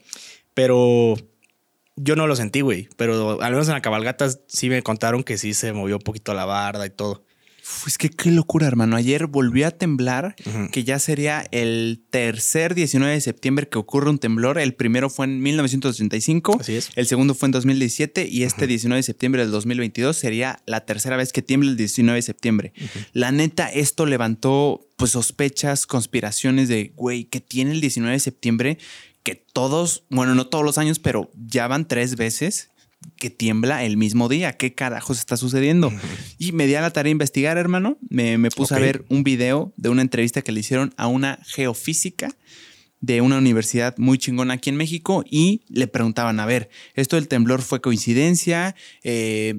Pero 0.56 1.16
yo 1.96 2.16
no 2.16 2.26
lo 2.26 2.36
sentí, 2.36 2.62
güey. 2.62 2.90
Pero 2.98 3.42
al 3.42 3.52
menos 3.52 3.68
en 3.68 3.76
la 3.76 3.82
cabalgata 3.82 4.28
sí 4.48 4.70
me 4.70 4.82
contaron 4.82 5.24
que 5.24 5.38
sí 5.38 5.54
se 5.54 5.72
movió 5.72 5.98
un 5.98 6.02
poquito 6.02 6.34
la 6.34 6.46
barda 6.46 6.86
y 6.88 6.90
todo. 6.90 7.24
Es 7.88 7.98
que 7.98 8.10
qué 8.10 8.32
locura, 8.32 8.68
hermano. 8.68 8.96
Ayer 8.96 9.28
volvió 9.28 9.68
a 9.68 9.72
temblar, 9.72 10.36
que 10.72 10.84
ya 10.84 11.00
sería 11.00 11.46
el 11.52 12.04
tercer 12.10 12.76
19 12.76 13.14
de 13.14 13.22
septiembre 13.22 13.68
que 13.68 13.78
ocurre 13.78 14.10
un 14.10 14.20
temblor. 14.20 14.60
El 14.60 14.74
primero 14.74 15.10
fue 15.10 15.26
en 15.26 15.42
1985. 15.42 16.58
Así 16.60 16.76
es. 16.76 16.90
El 16.96 17.08
segundo 17.08 17.34
fue 17.34 17.48
en 17.48 17.52
2017 17.52 18.28
y 18.28 18.44
este 18.44 18.68
19 18.68 19.00
de 19.00 19.04
septiembre 19.04 19.42
del 19.42 19.52
2022 19.52 20.16
sería 20.16 20.62
la 20.66 20.86
tercera 20.86 21.18
vez 21.18 21.34
que 21.34 21.42
tiembla 21.42 21.72
el 21.72 21.78
19 21.78 22.16
de 22.16 22.22
septiembre. 22.22 22.74
La 23.14 23.32
neta, 23.32 23.68
esto 23.68 24.06
levantó 24.06 24.88
pues 24.96 25.12
sospechas, 25.12 25.88
conspiraciones 25.88 26.70
de, 26.70 26.94
güey, 26.96 27.26
que 27.26 27.42
tiene 27.42 27.72
el 27.72 27.82
19 27.82 28.14
de 28.14 28.20
septiembre 28.20 28.78
que 29.24 29.36
todos, 29.36 30.04
bueno, 30.10 30.34
no 30.34 30.48
todos 30.48 30.66
los 30.66 30.78
años, 30.78 31.00
pero 31.00 31.32
ya 31.36 31.68
van 31.68 31.88
tres 31.88 32.16
veces 32.16 32.71
que 33.18 33.30
tiembla 33.30 33.84
el 33.84 33.98
mismo 33.98 34.30
día. 34.30 34.54
¿Qué 34.54 34.74
carajos 34.74 35.20
está 35.20 35.38
sucediendo? 35.38 35.92
Y 36.38 36.52
me 36.52 36.68
di 36.68 36.76
a 36.76 36.82
la 36.82 36.92
tarea 36.92 37.10
de 37.10 37.12
investigar, 37.12 37.58
hermano. 37.58 37.98
Me, 38.10 38.38
puse 38.50 38.76
a 38.76 38.80
ver 38.80 39.06
un 39.10 39.24
video 39.24 39.74
de 39.78 39.90
una 39.90 40.02
entrevista 40.02 40.42
que 40.42 40.52
le 40.52 40.60
hicieron 40.60 40.94
a 40.98 41.08
una 41.08 41.40
geofísica 41.46 42.36
de 43.00 43.22
una 43.22 43.38
universidad 43.38 43.98
muy 43.98 44.18
chingona 44.18 44.56
aquí 44.56 44.70
en 44.70 44.76
México 44.76 45.24
y 45.30 45.64
le 45.70 45.88
preguntaban, 45.88 46.40
a 46.40 46.46
ver, 46.46 46.70
¿esto 46.94 47.16
del 47.16 47.28
temblor 47.28 47.62
fue 47.62 47.82
coincidencia? 47.82 48.76
Eh, 49.04 49.56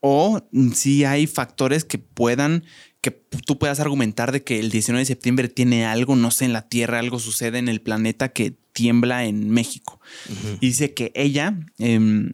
o 0.00 0.42
si 0.74 1.04
hay 1.04 1.26
factores 1.26 1.84
que 1.84 1.98
puedan 1.98 2.64
que 3.04 3.10
tú 3.10 3.58
puedas 3.58 3.80
argumentar 3.80 4.32
de 4.32 4.42
que 4.42 4.58
el 4.58 4.70
19 4.70 5.00
de 5.00 5.04
septiembre 5.04 5.48
tiene 5.48 5.84
algo, 5.84 6.16
no 6.16 6.30
sé, 6.30 6.46
en 6.46 6.54
la 6.54 6.68
Tierra, 6.70 6.98
algo 6.98 7.18
sucede 7.18 7.58
en 7.58 7.68
el 7.68 7.82
planeta 7.82 8.30
que 8.30 8.56
tiembla 8.72 9.26
en 9.26 9.50
México. 9.50 10.00
Y 10.60 10.68
dice 10.68 10.94
que 10.94 11.12
ella, 11.14 11.54
em, 11.78 12.32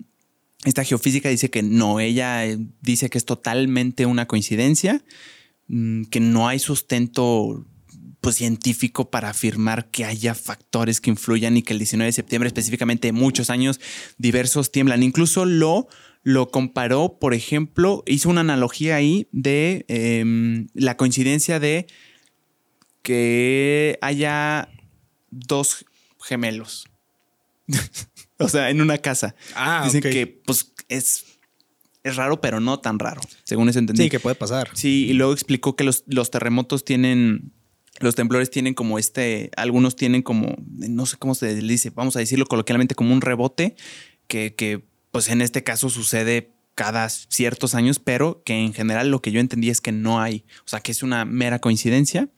esta 0.64 0.84
geofísica 0.84 1.28
dice 1.28 1.50
que 1.50 1.62
no, 1.62 2.00
ella 2.00 2.46
eh, 2.46 2.58
dice 2.82 3.08
que 3.10 3.18
es 3.18 3.24
totalmente 3.24 4.06
una 4.06 4.26
coincidencia, 4.26 5.02
mm, 5.68 6.04
que 6.04 6.20
no 6.20 6.48
hay 6.48 6.58
sustento 6.58 7.66
pues, 8.20 8.36
científico 8.36 9.10
para 9.10 9.30
afirmar 9.30 9.90
que 9.90 10.04
haya 10.04 10.34
factores 10.34 11.00
que 11.00 11.10
influyan 11.10 11.56
y 11.56 11.62
que 11.62 11.72
el 11.72 11.78
19 11.78 12.06
de 12.06 12.12
septiembre, 12.12 12.48
específicamente 12.48 13.12
muchos 13.12 13.48
años, 13.48 13.80
diversos 14.18 14.70
tiemblan. 14.70 15.02
Incluso 15.02 15.44
lo 15.44 15.88
lo 16.22 16.50
comparó, 16.50 17.18
por 17.18 17.34
ejemplo, 17.34 18.02
hizo 18.06 18.28
una 18.28 18.42
analogía 18.42 18.96
ahí 18.96 19.28
de 19.32 19.84
em, 19.88 20.68
la 20.74 20.96
coincidencia 20.96 21.58
de 21.58 21.86
que 23.02 23.98
haya 24.02 24.68
dos 25.30 25.86
gemelos. 26.22 26.86
o 28.40 28.48
sea, 28.48 28.70
en 28.70 28.80
una 28.80 28.98
casa. 28.98 29.34
Ah, 29.54 29.82
Dicen 29.84 30.00
que 30.00 30.26
pues 30.26 30.72
es, 30.88 31.24
es 32.02 32.16
raro, 32.16 32.40
pero 32.40 32.60
no 32.60 32.80
tan 32.80 32.98
raro, 32.98 33.20
según 33.44 33.68
eso 33.68 33.78
entendí. 33.78 34.04
Sí, 34.04 34.10
que 34.10 34.20
puede 34.20 34.36
pasar. 34.36 34.70
Sí, 34.74 35.06
y 35.08 35.12
luego 35.12 35.32
explicó 35.32 35.76
que 35.76 35.84
los, 35.84 36.04
los 36.06 36.30
terremotos 36.30 36.84
tienen 36.84 37.52
los 37.98 38.14
temblores 38.14 38.50
tienen 38.50 38.72
como 38.72 38.98
este, 38.98 39.50
algunos 39.56 39.94
tienen 39.94 40.22
como, 40.22 40.56
no 40.66 41.04
sé 41.06 41.18
cómo 41.18 41.34
se 41.34 41.54
dice, 41.54 41.90
vamos 41.90 42.16
a 42.16 42.20
decirlo 42.20 42.46
coloquialmente, 42.46 42.94
como 42.94 43.12
un 43.12 43.20
rebote 43.20 43.76
que, 44.26 44.54
que 44.54 44.82
pues 45.10 45.28
en 45.28 45.42
este 45.42 45.62
caso 45.62 45.90
sucede 45.90 46.54
cada 46.74 47.08
ciertos 47.10 47.74
años, 47.74 47.98
pero 47.98 48.42
que 48.42 48.54
en 48.54 48.72
general 48.72 49.10
lo 49.10 49.20
que 49.20 49.32
yo 49.32 49.40
entendí 49.40 49.68
es 49.68 49.82
que 49.82 49.92
no 49.92 50.20
hay, 50.20 50.46
o 50.64 50.68
sea, 50.68 50.80
que 50.80 50.92
es 50.92 51.02
una 51.02 51.26
mera 51.26 51.58
coincidencia. 51.58 52.30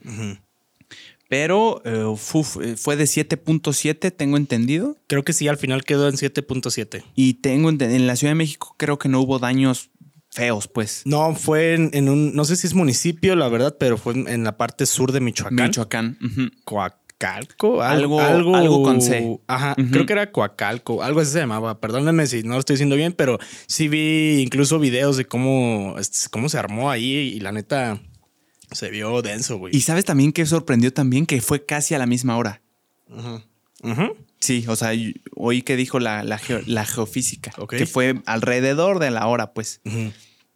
Pero 1.33 1.81
eh, 1.87 2.15
eh, 2.63 2.77
fue 2.77 2.97
de 2.97 3.05
7.7, 3.05 4.15
tengo 4.15 4.37
entendido. 4.37 4.99
Creo 5.07 5.25
que 5.25 5.33
sí, 5.33 5.49
al 5.49 5.57
final 5.57 5.83
quedó 5.83 6.07
en 6.11 6.17
7.7. 6.17 7.05
Y 7.15 7.35
tengo 7.41 7.71
en 7.71 8.07
la 8.07 8.17
Ciudad 8.17 8.33
de 8.33 8.35
México 8.35 8.75
creo 8.77 8.99
que 8.99 9.09
no 9.09 9.19
hubo 9.23 9.39
daños 9.39 9.89
feos, 10.31 10.69
pues. 10.69 11.01
No, 11.07 11.35
fue 11.35 11.73
en, 11.73 12.09
un, 12.11 12.35
no 12.35 12.45
sé 12.45 12.57
si 12.57 12.67
es 12.67 12.75
municipio, 12.75 13.35
la 13.35 13.49
verdad, 13.49 13.79
pero 13.81 13.97
fue 13.97 14.13
en, 14.13 14.45
la 14.45 14.59
parte 14.59 14.85
sur 14.85 15.11
de 15.11 15.21
Michoacán. 15.21 15.69
Michoacán. 15.69 16.19
Coacalco, 16.65 17.81
algo, 17.81 18.21
algo, 18.21 18.55
algo 18.55 18.83
con 18.83 19.01
C. 19.01 19.41
Ajá, 19.47 19.75
creo 19.91 20.05
que 20.05 20.13
era 20.13 20.33
Coacalco, 20.33 21.03
algo 21.03 21.21
así 21.21 21.33
se 21.33 21.39
llamaba. 21.39 21.81
Perdónenme 21.81 22.27
si 22.27 22.43
no 22.43 22.53
lo 22.53 22.59
estoy 22.59 22.75
diciendo 22.75 22.97
bien, 22.97 23.15
pero 23.15 23.39
sí 23.67 23.89
vi 23.89 24.43
incluso 24.43 24.79
videos 24.79 25.17
de 25.17 25.25
cómo, 25.25 25.97
cómo 26.31 26.51
se 26.51 26.59
armó 26.59 26.91
ahí 26.91 27.07
y 27.07 27.41
la 27.41 27.53
neta 27.53 28.03
se 28.75 28.91
vio 28.91 29.23
denso, 29.23 29.59
güey. 29.59 29.75
Y 29.77 29.81
sabes 29.83 30.05
también 30.05 30.33
que 30.33 30.45
sorprendió 30.47 30.93
también 30.93 31.27
que 31.27 31.41
fue 31.41 31.65
casi 31.65 31.95
a 31.95 31.99
la 31.99 32.07
misma 32.07 32.37
hora. 32.37 32.63
Ajá. 33.11 33.45
Sí, 34.39 34.65
o 34.69 34.77
sea, 34.77 34.91
oí 35.37 35.63
que 35.63 35.77
dijo 35.77 36.01
la, 36.01 36.25
la, 36.25 36.39
geofísica, 36.85 37.53
que 37.69 37.87
fue 37.87 38.21
alrededor 38.27 38.99
de 38.99 39.11
la 39.11 39.27
hora, 39.27 39.53
pues. 39.53 39.81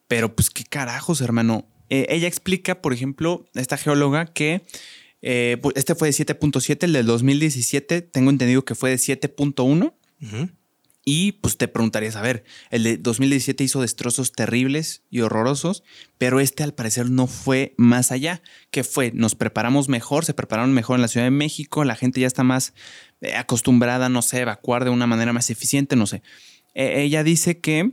Pero 0.08 0.34
pues 0.34 0.50
qué 0.50 0.64
carajos, 0.64 1.20
hermano. 1.20 1.68
Eh, 1.88 2.06
ella 2.08 2.26
explica, 2.26 2.82
por 2.82 2.92
ejemplo, 2.92 3.46
esta 3.54 3.76
geóloga 3.76 4.26
que 4.26 4.62
eh, 5.22 5.56
pues, 5.62 5.76
este 5.76 5.94
fue 5.94 6.08
de 6.08 6.14
7.7, 6.14 6.84
el 6.84 6.92
del 6.92 7.06
2017 7.06 8.02
tengo 8.02 8.30
entendido 8.30 8.64
que 8.64 8.74
fue 8.74 8.90
de 8.90 8.96
7.1. 8.96 9.92
Y 11.08 11.32
pues 11.32 11.56
te 11.56 11.68
preguntarías, 11.68 12.16
a 12.16 12.20
ver, 12.20 12.42
el 12.70 12.82
de 12.82 12.96
2017 12.96 13.62
hizo 13.62 13.80
destrozos 13.80 14.32
terribles 14.32 15.04
y 15.08 15.20
horrorosos, 15.20 15.84
pero 16.18 16.40
este 16.40 16.64
al 16.64 16.74
parecer 16.74 17.10
no 17.10 17.28
fue 17.28 17.74
más 17.76 18.10
allá. 18.10 18.42
¿Qué 18.72 18.82
fue? 18.82 19.12
Nos 19.14 19.36
preparamos 19.36 19.88
mejor, 19.88 20.24
se 20.24 20.34
prepararon 20.34 20.72
mejor 20.72 20.96
en 20.96 21.02
la 21.02 21.08
Ciudad 21.08 21.24
de 21.24 21.30
México, 21.30 21.84
la 21.84 21.94
gente 21.94 22.20
ya 22.20 22.26
está 22.26 22.42
más 22.42 22.74
eh, 23.20 23.36
acostumbrada, 23.36 24.08
no 24.08 24.20
sé, 24.20 24.40
evacuar 24.40 24.82
de 24.82 24.90
una 24.90 25.06
manera 25.06 25.32
más 25.32 25.48
eficiente, 25.48 25.94
no 25.94 26.08
sé. 26.08 26.24
E, 26.74 27.02
ella 27.02 27.22
dice 27.22 27.60
que, 27.60 27.92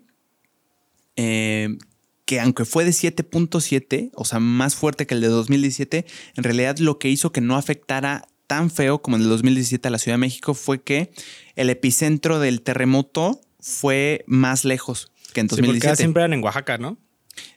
que 1.15 2.39
aunque 2.39 2.65
fue 2.65 2.83
de 2.83 2.91
7.7, 2.93 4.09
o 4.15 4.25
sea, 4.25 4.39
más 4.39 4.73
fuerte 4.73 5.05
que 5.05 5.13
el 5.13 5.21
de 5.21 5.27
2017, 5.27 6.07
en 6.35 6.43
realidad 6.43 6.79
lo 6.79 6.97
que 6.97 7.09
hizo 7.09 7.31
que 7.31 7.41
no 7.41 7.57
afectara 7.57 8.27
tan 8.47 8.69
feo 8.69 9.01
como 9.01 9.17
el 9.17 9.23
de 9.23 9.29
2017 9.29 9.87
a 9.87 9.91
la 9.91 9.97
Ciudad 9.97 10.15
de 10.15 10.19
México 10.21 10.53
fue 10.53 10.81
que 10.81 11.11
el 11.55 11.69
epicentro 11.69 12.39
del 12.39 12.61
terremoto 12.61 13.41
fue 13.59 14.23
más 14.27 14.65
lejos 14.65 15.11
que 15.33 15.41
en 15.41 15.47
2017. 15.47 15.95
Sí, 15.95 16.01
siempre 16.01 16.21
eran 16.21 16.33
en 16.33 16.43
Oaxaca, 16.43 16.77
¿no? 16.77 16.97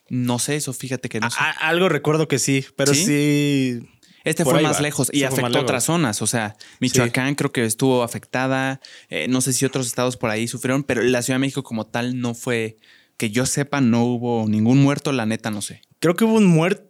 No 0.09 0.39
sé 0.39 0.57
eso, 0.57 0.73
fíjate 0.73 1.09
que 1.09 1.21
no 1.21 1.31
sé. 1.31 1.39
algo 1.61 1.89
recuerdo 1.89 2.29
que 2.29 2.39
sí, 2.39 2.65
pero 2.77 2.95
sí. 2.95 3.81
este 4.25 4.45
fue 4.45 4.63
más 4.63 4.81
lejos 4.81 5.11
y 5.13 5.25
afectó 5.25 5.61
otras 5.61 5.85
zonas. 5.85 6.23
O 6.23 6.27
sea, 6.27 6.57
Michoacán 6.81 7.35
creo 7.35 7.53
que 7.53 7.65
estuvo 7.65 8.03
afectada. 8.03 8.81
Eh, 9.09 9.27
no 9.29 9.41
sé 9.41 9.53
si 9.53 9.65
otros 9.65 9.87
estados 9.87 10.17
por 10.17 10.31
ahí 10.31 10.47
sufrieron, 10.47 10.85
pero 10.85 11.03
la 11.03 11.23
Ciudad 11.23 11.37
de 11.37 11.41
México 11.41 11.63
como 11.65 11.87
tal 11.87 12.21
no 12.21 12.35
fue 12.35 12.77
que 13.17 13.31
yo 13.31 13.47
sepa, 13.47 13.81
no 13.81 14.05
hubo 14.05 14.47
ningún 14.49 14.83
muerto, 14.83 15.11
la 15.13 15.27
neta 15.27 15.51
no 15.51 15.63
sé. 15.63 15.83
Creo 15.99 16.15
que 16.15 16.25
hubo 16.25 16.35
un 16.35 16.47
muerto. 16.47 16.85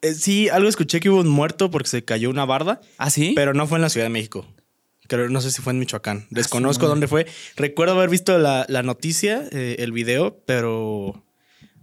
Eh, 0.00 0.14
sí, 0.14 0.48
algo 0.48 0.68
escuché 0.68 1.00
que 1.00 1.10
hubo 1.10 1.20
un 1.20 1.28
muerto 1.28 1.70
porque 1.70 1.88
se 1.88 2.04
cayó 2.04 2.30
una 2.30 2.44
barda. 2.44 2.80
¿Ah, 2.96 3.10
sí? 3.10 3.32
Pero 3.34 3.52
no 3.52 3.66
fue 3.66 3.78
en 3.78 3.82
la 3.82 3.90
Ciudad 3.90 4.06
de 4.06 4.10
México. 4.10 4.46
Creo, 5.08 5.28
no 5.28 5.40
sé 5.40 5.50
si 5.50 5.62
fue 5.62 5.72
en 5.72 5.78
Michoacán. 5.78 6.22
Ah, 6.24 6.28
Desconozco 6.30 6.88
dónde 6.88 7.08
fue. 7.08 7.26
Recuerdo 7.56 7.94
haber 7.94 8.10
visto 8.10 8.38
la, 8.38 8.66
noticia, 8.82 9.44
eh, 9.52 9.76
el 9.78 9.92
video, 9.92 10.42
pero 10.46 11.24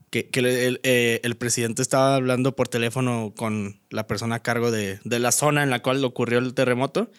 que, 0.10 0.30
eh, 0.34 1.20
el, 1.24 1.36
presidente 1.38 1.82
estaba 1.82 2.16
hablando 2.16 2.56
por 2.56 2.68
teléfono 2.68 3.34
con 3.36 3.80
la 3.90 4.08
persona 4.08 4.36
a 4.36 4.44
cargo 4.44 4.72
de, 4.72 5.00
de 5.04 5.20
la 5.20 5.32
zona 5.32 5.64
en 5.64 5.70
la 5.70 5.82
cual 5.82 6.04
ocurrió 6.04 6.40
el 6.40 6.54
terremoto 6.54 7.12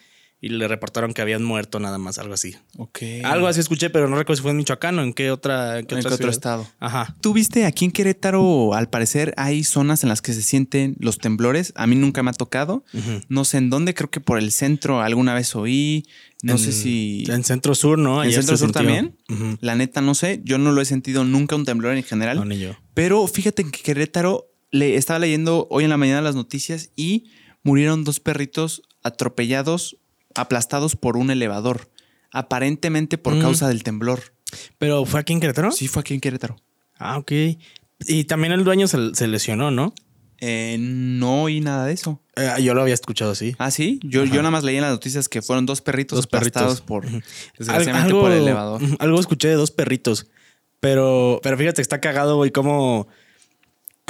y 0.44 0.48
le 0.48 0.66
reportaron 0.66 1.14
que 1.14 1.22
habían 1.22 1.44
muerto 1.44 1.78
nada 1.78 1.98
más, 1.98 2.18
algo 2.18 2.34
así. 2.34 2.56
Ok. 2.76 2.98
Algo 3.22 3.46
así 3.46 3.60
escuché, 3.60 3.90
pero 3.90 4.08
no 4.08 4.16
recuerdo 4.16 4.38
si 4.38 4.42
fue 4.42 4.50
en 4.50 4.56
Michoacán 4.56 4.98
o 4.98 5.02
en 5.04 5.14
qué 5.14 5.30
otra 5.30 5.78
en 5.78 5.86
qué, 5.86 5.94
otro 5.94 6.30
estado. 6.30 6.68
Ajá. 6.80 7.14
¿Tú 7.20 7.32
viste 7.32 7.64
aquí 7.64 7.84
en 7.84 7.92
Querétaro, 7.92 8.74
al 8.74 8.90
parecer, 8.90 9.34
hay 9.36 9.62
zonas 9.62 10.02
en 10.02 10.08
las 10.08 10.20
que 10.20 10.32
se 10.32 10.42
sienten 10.42 10.96
los 10.98 11.18
temblores? 11.18 11.72
A 11.76 11.86
mí 11.86 11.94
nunca 11.94 12.24
me 12.24 12.30
ha 12.30 12.34
tocado. 12.34 12.84
No 13.28 13.44
sé 13.44 13.58
en 13.58 13.70
dónde, 13.70 13.94
creo 13.94 14.10
que 14.10 14.18
por 14.18 14.36
el 14.36 14.50
centro 14.50 15.00
alguna 15.00 15.32
vez 15.32 15.54
oí. 15.54 16.08
No 16.42 16.58
sé 16.58 16.72
si. 16.72 17.22
En 17.28 17.44
centro 17.44 17.76
sur, 17.76 17.96
¿no? 17.96 18.24
En 18.24 18.32
centro 18.32 18.56
sur 18.56 18.72
también. 18.72 19.16
La 19.60 19.76
neta, 19.76 20.00
no 20.00 20.16
sé. 20.16 20.40
Yo 20.44 20.58
no 20.58 20.72
lo 20.72 20.80
he 20.80 20.86
sentido 20.86 21.22
nunca 21.22 21.54
un 21.54 21.64
temblor 21.64 21.96
en 21.96 22.02
general. 22.02 22.38
No, 22.38 22.44
ni 22.44 22.58
yo. 22.58 22.76
Pero 22.94 23.24
fíjate 23.28 23.62
que 23.62 23.80
Querétaro 23.80 24.48
le 24.72 24.96
estaba 24.96 25.20
leyendo 25.20 25.68
hoy 25.70 25.84
en 25.84 25.90
la 25.90 25.98
mañana 25.98 26.20
las 26.20 26.34
noticias 26.34 26.90
y 26.96 27.30
murieron 27.62 28.02
dos 28.02 28.18
perritos 28.18 28.82
atropellados 29.04 29.98
aplastados 30.34 30.96
por 30.96 31.16
un 31.16 31.30
elevador, 31.30 31.90
aparentemente 32.30 33.18
por 33.18 33.34
mm. 33.34 33.40
causa 33.40 33.68
del 33.68 33.82
temblor. 33.82 34.34
¿Pero 34.78 35.04
fue 35.04 35.20
aquí 35.20 35.32
en 35.32 35.40
Querétaro? 35.40 35.72
Sí, 35.72 35.88
fue 35.88 36.00
aquí 36.00 36.14
en 36.14 36.20
Querétaro. 36.20 36.56
Ah, 36.98 37.18
ok. 37.18 37.32
Y 38.06 38.24
también 38.24 38.52
el 38.52 38.64
dueño 38.64 38.86
se, 38.88 39.26
lesionó, 39.26 39.70
¿no? 39.70 39.94
Eh, 40.38 40.76
no 40.78 41.44
oí 41.44 41.60
nada 41.60 41.86
de 41.86 41.92
eso. 41.92 42.20
Eh, 42.36 42.62
yo 42.62 42.74
lo 42.74 42.82
había 42.82 42.94
escuchado 42.94 43.30
así. 43.30 43.54
Ah, 43.58 43.70
sí. 43.70 44.00
Yo, 44.02 44.24
yo 44.24 44.36
nada 44.36 44.50
más 44.50 44.64
leí 44.64 44.76
en 44.76 44.82
las 44.82 44.90
noticias 44.90 45.28
que 45.28 45.40
fueron 45.40 45.66
dos 45.66 45.80
perritos 45.80 46.24
aplastados 46.24 46.80
por, 46.80 47.06
desgraciadamente, 47.58 48.12
por 48.12 48.32
el 48.32 48.42
elevador. 48.42 48.82
Algo 48.98 49.20
escuché 49.20 49.48
de 49.48 49.54
dos 49.54 49.70
perritos. 49.70 50.28
Pero, 50.80 51.38
pero 51.44 51.56
fíjate, 51.56 51.80
está 51.80 52.00
cagado, 52.00 52.36
güey, 52.36 52.50
cómo, 52.50 53.06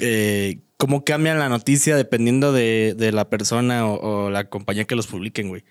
eh, 0.01 0.61
cómo 0.79 1.05
cambian 1.05 1.39
la 1.39 1.51
noticia 1.51 1.97
dependiendo 1.97 2.51
de, 2.53 3.11
la 3.13 3.29
persona 3.29 3.87
o, 3.87 4.25
o, 4.25 4.31
la 4.31 4.49
compañía 4.49 4.87
que 4.87 4.97
los 4.97 5.07
publiquen, 5.07 5.49
güey. 5.49 5.65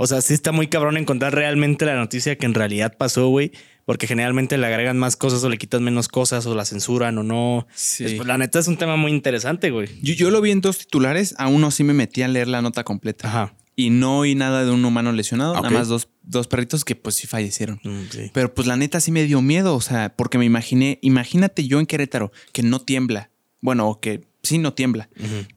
O 0.00 0.06
sea, 0.06 0.22
sí 0.22 0.32
está 0.32 0.52
muy 0.52 0.68
cabrón 0.68 0.96
encontrar 0.96 1.34
realmente 1.34 1.84
la 1.84 1.96
noticia 1.96 2.38
que 2.38 2.46
en 2.46 2.54
realidad 2.54 2.94
pasó, 2.96 3.28
güey. 3.30 3.50
Porque 3.84 4.06
generalmente 4.06 4.56
le 4.56 4.64
agregan 4.64 4.96
más 4.96 5.16
cosas 5.16 5.42
o 5.42 5.48
le 5.48 5.58
quitan 5.58 5.82
menos 5.82 6.06
cosas 6.06 6.46
o 6.46 6.54
la 6.54 6.64
censuran 6.64 7.18
o 7.18 7.24
no. 7.24 7.66
Sí. 7.74 8.04
Pues, 8.04 8.28
la 8.28 8.38
neta 8.38 8.60
es 8.60 8.68
un 8.68 8.76
tema 8.76 8.94
muy 8.94 9.10
interesante, 9.10 9.72
güey. 9.72 9.88
Yo, 10.00 10.14
yo 10.14 10.30
lo 10.30 10.40
vi 10.40 10.52
en 10.52 10.60
dos 10.60 10.78
titulares. 10.78 11.34
A 11.36 11.48
uno 11.48 11.72
sí 11.72 11.82
me 11.82 11.94
metí 11.94 12.22
a 12.22 12.28
leer 12.28 12.46
la 12.46 12.62
nota 12.62 12.84
completa. 12.84 13.26
Ajá. 13.26 13.54
Y 13.74 13.90
no 13.90 14.18
oí 14.20 14.36
nada 14.36 14.64
de 14.64 14.70
un 14.70 14.84
humano 14.84 15.10
lesionado. 15.10 15.54
Nada 15.54 15.70
más 15.70 15.88
dos, 15.88 16.08
dos, 16.22 16.46
perritos 16.46 16.84
que 16.84 16.94
pues 16.94 17.16
sí 17.16 17.26
fallecieron. 17.26 17.80
Mm, 17.82 18.02
sí. 18.08 18.30
Pero 18.32 18.54
pues 18.54 18.68
la 18.68 18.76
neta 18.76 19.00
sí 19.00 19.10
me 19.10 19.24
dio 19.24 19.42
miedo. 19.42 19.74
O 19.74 19.80
sea, 19.80 20.14
porque 20.14 20.38
me 20.38 20.44
imaginé, 20.44 21.00
imagínate 21.02 21.66
yo 21.66 21.80
en 21.80 21.86
Querétaro 21.86 22.30
que 22.52 22.62
no 22.62 22.78
tiembla. 22.78 23.30
Bueno, 23.60 23.88
o 23.88 23.98
que 23.98 24.20
sí 24.48 24.58
no 24.58 24.74
tiembla. 24.74 25.08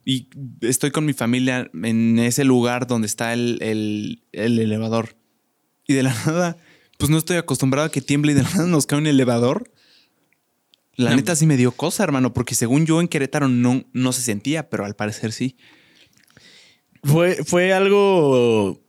Y 0.06 0.30
estoy 0.62 0.92
con 0.92 1.06
mi 1.06 1.14
familia 1.14 1.70
en 1.74 2.20
ese 2.20 2.44
lugar 2.44 2.88
donde 2.88 3.08
está 3.08 3.34
el, 3.34 3.58
el, 3.62 4.60
elevador. 4.60 5.16
Y 5.88 5.94
de 5.94 6.04
la 6.04 6.14
nada, 6.26 6.58
pues 6.98 7.10
no 7.10 7.18
estoy 7.18 7.38
acostumbrado 7.38 7.88
a 7.88 7.92
que 7.92 8.02
tiemble 8.02 8.34
y 8.34 8.36
de 8.36 8.44
la 8.44 8.50
nada 8.50 8.68
nos 8.68 8.86
cae 8.86 9.00
un 9.00 9.08
elevador. 9.08 9.72
La 10.96 11.16
neta 11.16 11.36
sí 11.36 11.48
me 11.48 11.58
dio 11.58 11.72
cosa, 11.72 12.04
hermano, 12.04 12.34
porque 12.34 12.54
según 12.54 12.86
yo 12.86 13.02
en 13.02 13.08
Querétaro 13.08 13.48
no, 13.48 13.86
no 13.94 14.14
se 14.14 14.22
sentía, 14.22 14.70
pero 14.70 14.86
al 14.86 14.96
parecer 14.96 15.32
sí. 15.32 15.58
Fue, 17.04 17.44
fue 17.44 17.74
algo. 17.74 18.80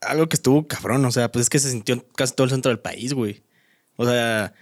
Algo 0.00 0.28
que 0.28 0.34
estuvo 0.34 0.66
cabrón. 0.66 1.04
O 1.04 1.12
sea, 1.12 1.30
pues 1.30 1.44
es 1.44 1.50
que 1.50 1.60
se 1.60 1.70
sintió 1.70 2.04
casi 2.16 2.34
todo 2.34 2.46
el 2.46 2.50
centro 2.50 2.70
del 2.70 2.80
país, 2.80 3.12
güey. 3.12 3.44
O 3.96 4.04
sea, 4.04 4.52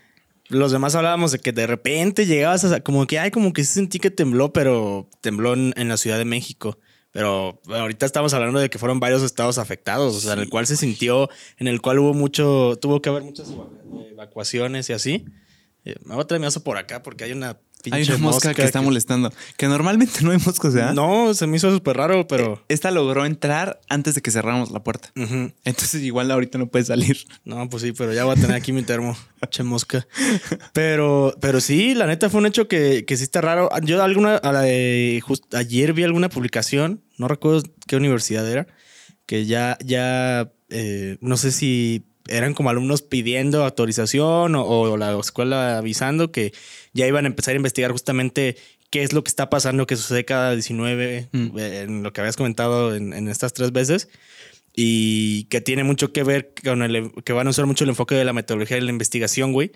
los 0.50 0.72
demás 0.72 0.94
hablábamos 0.94 1.32
de 1.32 1.38
que 1.38 1.52
de 1.52 1.66
repente 1.66 2.26
llegabas 2.26 2.64
a 2.64 2.80
como 2.80 3.06
que, 3.06 3.18
ay, 3.18 3.30
como 3.30 3.52
que 3.52 3.64
sí 3.64 3.74
sentí 3.74 3.98
que 3.98 4.10
tembló, 4.10 4.52
pero 4.52 5.08
tembló 5.20 5.54
en, 5.54 5.88
la 5.88 5.96
Ciudad 5.96 6.18
de 6.18 6.24
México. 6.24 6.78
Pero 7.12 7.60
ahorita 7.68 8.06
estamos 8.06 8.34
hablando 8.34 8.60
de 8.60 8.68
que 8.70 8.78
fueron 8.78 9.00
varios 9.00 9.22
estados 9.22 9.58
afectados, 9.58 10.14
o 10.14 10.20
sea, 10.20 10.34
en 10.34 10.40
el 10.40 10.48
cual 10.48 10.66
se 10.66 10.76
sintió, 10.76 11.28
en 11.58 11.66
el 11.66 11.80
cual 11.80 11.98
hubo 11.98 12.14
mucho, 12.14 12.78
tuvo 12.80 13.00
que 13.00 13.08
haber 13.08 13.22
muchas 13.22 13.48
evacuaciones 14.10 14.90
y 14.90 14.92
así. 14.92 15.24
Eh, 15.84 15.96
me 16.04 16.14
voy 16.14 16.22
a 16.22 16.26
traer 16.26 16.40
mi 16.40 16.48
por 16.62 16.76
acá 16.76 17.02
porque 17.02 17.24
hay 17.24 17.32
una 17.32 17.58
hay 17.90 18.02
una 18.02 18.18
mosca, 18.18 18.54
que 18.54 18.62
está 18.62 18.80
molestando. 18.80 19.32
Que 19.56 19.66
normalmente 19.68 20.20
no 20.22 20.30
hay 20.30 20.38
moscas, 20.38 20.74
¿verdad? 20.74 20.94
No, 20.94 21.34
se 21.34 21.46
me 21.46 21.56
hizo 21.56 21.72
súper 21.72 21.96
raro, 21.96 22.26
pero. 22.26 22.54
Eh, 22.54 22.60
esta 22.68 22.90
logró 22.90 23.26
entrar 23.26 23.80
antes 23.88 24.14
de 24.14 24.22
que 24.22 24.30
cerráramos 24.30 24.70
la 24.70 24.82
puerta. 24.82 25.10
Entonces, 25.14 26.02
igual 26.02 26.30
ahorita 26.30 26.58
no 26.58 26.66
puede 26.66 26.84
salir. 26.84 27.18
No, 27.44 27.68
pues 27.68 27.82
sí, 27.82 27.92
pero 27.92 28.12
ya 28.12 28.24
voy 28.24 28.36
a 28.36 28.40
tener 28.40 28.56
aquí 28.56 28.72
mi 28.72 28.82
termo. 28.82 29.16
che 29.50 29.62
mosca. 29.62 30.06
Pero, 30.72 31.34
pero 31.40 31.60
sí, 31.60 31.94
la 31.94 32.06
neta 32.06 32.30
fue 32.30 32.40
un 32.40 32.46
hecho 32.46 32.68
que, 32.68 33.04
que 33.06 33.16
sí 33.16 33.24
está 33.24 33.40
raro. 33.40 33.70
Yo 33.82 34.02
alguna, 34.02 34.36
a 34.36 34.52
la 34.52 34.62
de 34.62 35.22
ayer 35.52 35.92
vi 35.92 36.04
alguna 36.04 36.28
publicación, 36.28 37.02
no 37.16 37.28
recuerdo 37.28 37.62
qué 37.86 37.96
universidad 37.96 38.48
era, 38.48 38.66
que 39.26 39.46
ya, 39.46 39.78
ya, 39.84 40.52
eh, 40.70 41.16
no 41.20 41.36
sé 41.36 41.52
si 41.52 42.04
eran 42.28 42.54
como 42.54 42.70
alumnos 42.70 43.02
pidiendo 43.02 43.64
autorización 43.64 44.54
o, 44.56 44.96
la 44.96 45.18
escuela 45.18 45.78
avisando 45.78 46.30
que 46.30 46.52
ya 46.92 47.06
iban 47.06 47.24
a 47.24 47.28
empezar 47.28 47.54
a 47.54 47.56
investigar 47.56 47.92
justamente 47.92 48.56
qué 48.90 49.02
es 49.02 49.12
lo 49.12 49.22
que 49.22 49.28
está 49.28 49.50
pasando, 49.50 49.86
que 49.86 49.96
sucede 49.96 50.24
cada 50.24 50.52
19, 50.52 51.28
mm. 51.32 51.58
en 51.58 52.02
lo 52.02 52.12
que 52.12 52.20
habías 52.20 52.36
comentado 52.36 52.94
en, 52.94 53.28
estas 53.28 53.52
tres 53.52 53.72
veces, 53.72 54.08
y 54.74 55.44
que 55.44 55.60
tiene 55.60 55.84
mucho 55.84 56.12
que 56.12 56.22
ver 56.22 56.52
con 56.62 56.82
el, 56.82 57.12
que 57.24 57.32
van 57.32 57.46
a 57.46 57.50
usar 57.50 57.66
mucho 57.66 57.84
el 57.84 57.90
enfoque 57.90 58.14
de 58.14 58.24
la 58.24 58.32
metodología 58.32 58.76
de 58.76 58.82
la 58.82 58.90
investigación, 58.90 59.52
güey, 59.52 59.72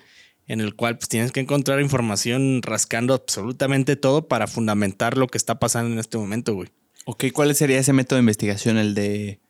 en 0.47 0.61
el 0.61 0.75
cual 0.75 0.99
pues 0.99 1.09
tienes 1.09 1.33
que 1.33 1.41
encontrar 1.41 1.81
información 1.81 2.61
rascando 2.63 3.15
absolutamente 3.15 3.97
todo 3.97 4.29
para 4.29 4.47
fundamentar 4.47 5.17
lo 5.17 5.27
que 5.29 5.39
está 5.39 5.59
pasando 5.59 5.93
en 5.93 5.99
este 5.99 6.19
momento, 6.19 6.55
güey. 6.55 6.69
Ok, 7.07 7.27
¿cuál 7.33 7.55
sería 7.55 7.79
ese 7.79 7.93
método 7.93 8.17
de 8.17 8.23
investigación? 8.23 8.79
El 8.79 8.95
de 8.95 9.41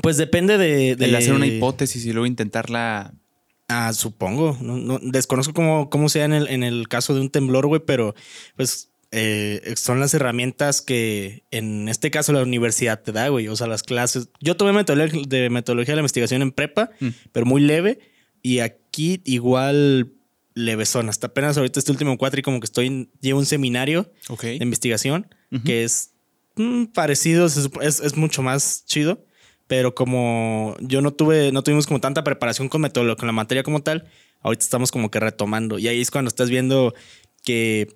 pues 0.00 0.16
depende 0.16 0.56
de, 0.56 0.96
de... 0.96 1.16
hacer 1.16 1.34
una 1.34 1.46
hipótesis 1.46 2.04
y 2.06 2.12
luego 2.12 2.26
intentarla. 2.26 3.12
Ah, 3.72 3.92
supongo. 3.94 4.58
No, 4.60 4.98
desconozco 5.00 5.54
cómo, 5.54 5.88
cómo 5.88 6.08
sea 6.08 6.26
en 6.26 6.34
el, 6.34 6.48
en 6.48 6.62
el 6.62 6.88
caso 6.88 7.14
de 7.14 7.20
un 7.20 7.30
temblor, 7.30 7.66
güey, 7.66 7.80
pero 7.86 8.14
pues 8.54 8.90
eh, 9.12 9.74
son 9.76 9.98
las 9.98 10.12
herramientas 10.12 10.82
que 10.82 11.44
en 11.50 11.88
este 11.88 12.10
caso 12.10 12.32
la 12.32 12.42
universidad 12.42 13.00
te 13.00 13.12
da, 13.12 13.28
güey. 13.28 13.48
O 13.48 13.56
sea, 13.56 13.66
las 13.66 13.82
clases. 13.82 14.28
Yo 14.40 14.56
tomé 14.56 14.72
metodología 14.72 15.22
de 15.26 15.48
metodología 15.48 15.92
de 15.92 15.96
la 15.96 16.00
investigación 16.00 16.42
en 16.42 16.52
prepa, 16.52 16.90
mm. 17.00 17.08
pero 17.32 17.46
muy 17.46 17.62
leve. 17.62 17.98
Y 18.42 18.58
aquí 18.58 19.22
igual 19.24 20.12
levesón. 20.54 21.08
Hasta 21.08 21.28
apenas 21.28 21.56
ahorita 21.56 21.78
este 21.78 21.92
último 21.92 22.18
cuatro 22.18 22.40
y 22.40 22.42
como 22.42 22.60
que 22.60 22.66
estoy, 22.66 23.10
llevo 23.20 23.38
un 23.38 23.46
seminario 23.46 24.12
de 24.42 24.58
investigación 24.60 25.34
que 25.64 25.84
es 25.84 26.12
mm, 26.56 26.86
parecido, 26.86 27.46
es, 27.46 27.68
es, 27.80 28.16
mucho 28.16 28.42
más 28.42 28.84
chido 28.86 29.24
pero 29.66 29.94
como 29.94 30.76
yo 30.80 31.00
no 31.00 31.12
tuve, 31.12 31.52
no 31.52 31.62
tuvimos 31.62 31.86
como 31.86 32.00
tanta 32.00 32.24
preparación 32.24 32.68
con 32.68 32.80
metodología, 32.80 33.16
con 33.16 33.26
la 33.26 33.32
materia 33.32 33.62
como 33.62 33.80
tal, 33.80 34.06
ahorita 34.42 34.64
estamos 34.64 34.90
como 34.90 35.10
que 35.10 35.20
retomando. 35.20 35.78
Y 35.78 35.88
ahí 35.88 36.00
es 36.00 36.10
cuando 36.10 36.28
estás 36.28 36.50
viendo 36.50 36.94
que 37.44 37.88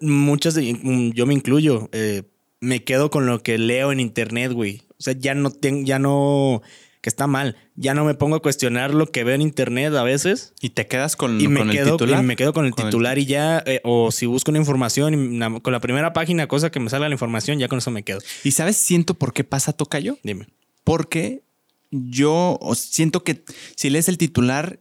muchas, 0.00 0.56
yo 0.56 1.26
me 1.26 1.34
incluyo, 1.34 1.88
eh, 1.92 2.24
me 2.60 2.84
quedo 2.84 3.10
con 3.10 3.26
lo 3.26 3.42
que 3.42 3.58
leo 3.58 3.92
en 3.92 4.00
internet, 4.00 4.52
güey. 4.52 4.82
O 4.98 5.02
sea, 5.02 5.14
ya 5.14 5.34
no 5.34 5.50
tengo, 5.50 5.84
ya 5.84 5.98
no, 5.98 6.62
que 7.00 7.10
está 7.10 7.26
mal. 7.26 7.56
Ya 7.76 7.94
no 7.94 8.04
me 8.04 8.14
pongo 8.14 8.36
a 8.36 8.42
cuestionar 8.42 8.94
lo 8.94 9.06
que 9.06 9.24
veo 9.24 9.34
en 9.34 9.42
internet 9.42 9.94
a 9.94 10.02
veces. 10.02 10.54
Y 10.60 10.70
te 10.70 10.86
quedas 10.86 11.16
con, 11.16 11.40
y 11.40 11.48
me 11.48 11.60
el 11.60 11.70
titular. 11.70 12.22
Y 12.22 12.26
me 12.26 12.36
quedo 12.36 12.52
con 12.52 12.66
el 12.66 12.74
titular 12.74 13.18
y 13.18 13.26
ya, 13.26 13.62
eh, 13.66 13.80
o 13.84 14.10
si 14.10 14.26
busco 14.26 14.50
una 14.50 14.58
información, 14.58 15.38
con 15.62 15.72
la 15.72 15.80
primera 15.80 16.12
página, 16.12 16.48
cosa 16.48 16.70
que 16.70 16.80
me 16.80 16.90
salga 16.90 17.08
la 17.08 17.14
información, 17.14 17.58
ya 17.58 17.68
con 17.68 17.78
eso 17.78 17.90
me 17.90 18.02
quedo. 18.02 18.18
¿Y 18.42 18.52
sabes, 18.52 18.76
siento 18.76 19.14
por 19.14 19.32
qué 19.32 19.44
pasa 19.44 19.72
Tocayo? 19.72 20.18
Dime 20.22 20.46
porque 20.86 21.42
yo 21.90 22.60
siento 22.76 23.24
que 23.24 23.42
si 23.74 23.90
lees 23.90 24.08
el 24.08 24.18
titular 24.18 24.78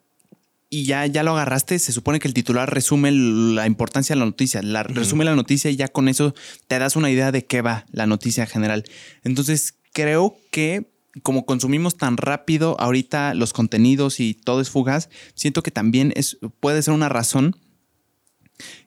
y 0.70 0.86
ya, 0.86 1.08
ya 1.08 1.24
lo 1.24 1.32
agarraste, 1.32 1.80
se 1.80 1.92
supone 1.92 2.20
que 2.20 2.28
el 2.28 2.36
titular 2.36 2.72
resume 2.72 3.12
la 3.12 3.66
importancia 3.66 4.14
de 4.16 4.20
la 4.20 4.26
noticia, 4.26 4.62
la, 4.62 4.84
resume 4.84 5.26
la 5.26 5.36
noticia 5.36 5.72
y 5.72 5.76
ya 5.78 5.88
con 5.88 6.08
eso 6.08 6.36
te 6.68 6.78
das 6.78 6.96
una 6.96 7.10
idea 7.10 7.32
de 7.32 7.44
qué 7.46 7.64
va 7.64 7.88
la 7.92 8.06
noticia 8.06 8.46
general. 8.46 8.84
Entonces, 9.24 9.74
creo 9.94 10.38
que 10.52 10.92
como 11.24 11.48
consumimos 11.48 11.98
tan 11.98 12.18
rápido 12.18 12.80
ahorita 12.80 13.34
los 13.34 13.52
contenidos 13.52 14.20
y 14.20 14.36
todo 14.36 14.62
es 14.62 14.70
fugaz, 14.70 15.10
siento 15.34 15.64
que 15.64 15.72
también 15.72 16.14
es, 16.16 16.38
puede 16.60 16.84
ser 16.84 16.94
una 16.94 17.10
razón 17.10 17.56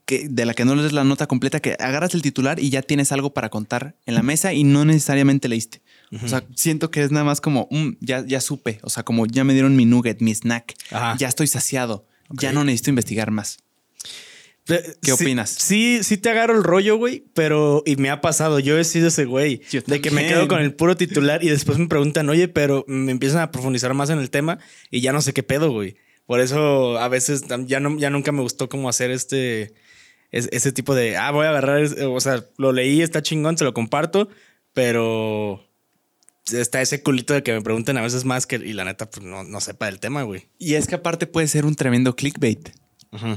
que, 0.09 0.27
de 0.27 0.47
la 0.47 0.55
que 0.55 0.65
no 0.65 0.75
lees 0.75 0.95
la 0.95 1.05
nota 1.05 1.27
completa, 1.27 1.61
que 1.61 1.77
agarras 1.79 2.15
el 2.15 2.23
titular 2.23 2.59
y 2.59 2.71
ya 2.71 2.81
tienes 2.81 3.13
algo 3.13 3.35
para 3.35 3.51
contar 3.51 3.95
en 4.07 4.15
la 4.15 4.23
mesa 4.23 4.55
y 4.55 4.65
no 4.65 4.87
necesariamente 4.87 5.49
leíste. 5.49 5.83
O 6.25 6.27
sea, 6.27 6.45
siento 6.55 6.91
que 6.91 7.03
es 7.03 7.11
nada 7.11 7.27
más 7.27 7.43
como, 7.43 7.69
mm, 7.71 7.99
ya, 8.01 8.25
ya 8.27 8.41
supe, 8.41 8.79
o 8.83 8.89
sea, 8.89 9.03
como 9.03 9.27
ya 9.27 9.45
me 9.45 9.53
dieron 9.53 9.77
mi 9.77 9.85
nugget, 9.85 10.23
mi 10.23 10.35
snack, 10.35 10.75
ya 11.19 11.29
estoy 11.29 11.47
saciado, 11.47 12.07
ya 12.31 12.55
no 12.55 12.65
necesito 12.65 12.89
investigar 12.89 13.31
más. 13.31 13.59
¿Qué 15.03 15.13
opinas? 15.13 15.51
Sí, 15.51 16.01
sí 16.03 16.17
te 16.17 16.31
agarro 16.31 16.57
el 16.57 16.65
rollo, 16.65 16.97
güey, 16.97 17.25
pero 17.35 17.83
y 17.85 17.97
me 17.97 18.09
ha 18.09 18.23
pasado, 18.23 18.61
yo 18.61 18.79
he 18.79 18.85
sido 18.85 19.09
ese 19.09 19.27
güey 19.27 19.61
de 19.87 20.01
que 20.01 20.11
me 20.11 20.27
quedo 20.27 20.49
con 20.49 20.63
el 20.63 20.73
puro 20.73 20.97
titular 20.97 21.45
y 21.45 21.51
después 21.51 21.77
me 21.77 21.87
preguntan, 21.87 22.31
oye, 22.31 22.49
pero 22.49 22.87
me 22.89 23.13
empiezan 23.13 23.43
a 23.43 23.51
profundizar 23.51 23.93
más 23.93 24.09
en 24.09 24.21
el 24.21 24.31
tema 24.31 24.59
y 24.91 25.03
ya 25.03 25.13
no 25.13 25.21
sé 25.21 25.35
qué 25.35 25.43
pedo, 25.43 25.71
güey. 25.71 25.97
Por 26.25 26.41
eso 26.41 26.99
a 26.99 27.09
veces 27.09 27.45
ya, 27.67 27.81
no, 27.81 27.99
ya 27.99 28.09
nunca 28.09 28.33
me 28.33 28.41
gustó 28.41 28.71
cómo 28.71 28.89
hacer 28.89 29.11
este, 29.11 29.75
ese 30.31 30.73
tipo 30.73 30.95
de, 30.95 31.17
ah, 31.17 31.31
voy 31.31 31.47
a 31.47 31.51
agarrar, 31.51 31.83
o 32.07 32.21
sea, 32.21 32.45
lo 32.57 32.73
leí, 32.73 33.03
está 33.03 33.23
chingón, 33.23 33.57
se 33.57 33.65
lo 33.65 33.75
comparto, 33.75 34.29
pero 34.73 35.65
está 36.53 36.81
ese 36.81 37.03
culito 37.03 37.35
de 37.35 37.43
que 37.43 37.53
me 37.53 37.63
pregunten 37.63 37.97
a 37.97 38.03
veces 38.03 38.25
más 38.25 38.47
que, 38.47 38.57
y 38.57 38.73
la 38.73 38.85
neta, 38.85 39.11
pues 39.11 39.25
no, 39.25 39.45
no 39.45 39.61
sepa 39.61 39.87
del 39.87 40.01
tema, 40.01 40.23
güey. 40.23 40.49
Y 40.59 40.75
es 40.75 40.87
que 40.87 40.97
aparte 40.97 41.27
puede 41.27 41.49
ser 41.49 41.67
un 41.67 41.75
tremendo 41.75 42.15
clickbait. 42.15 42.71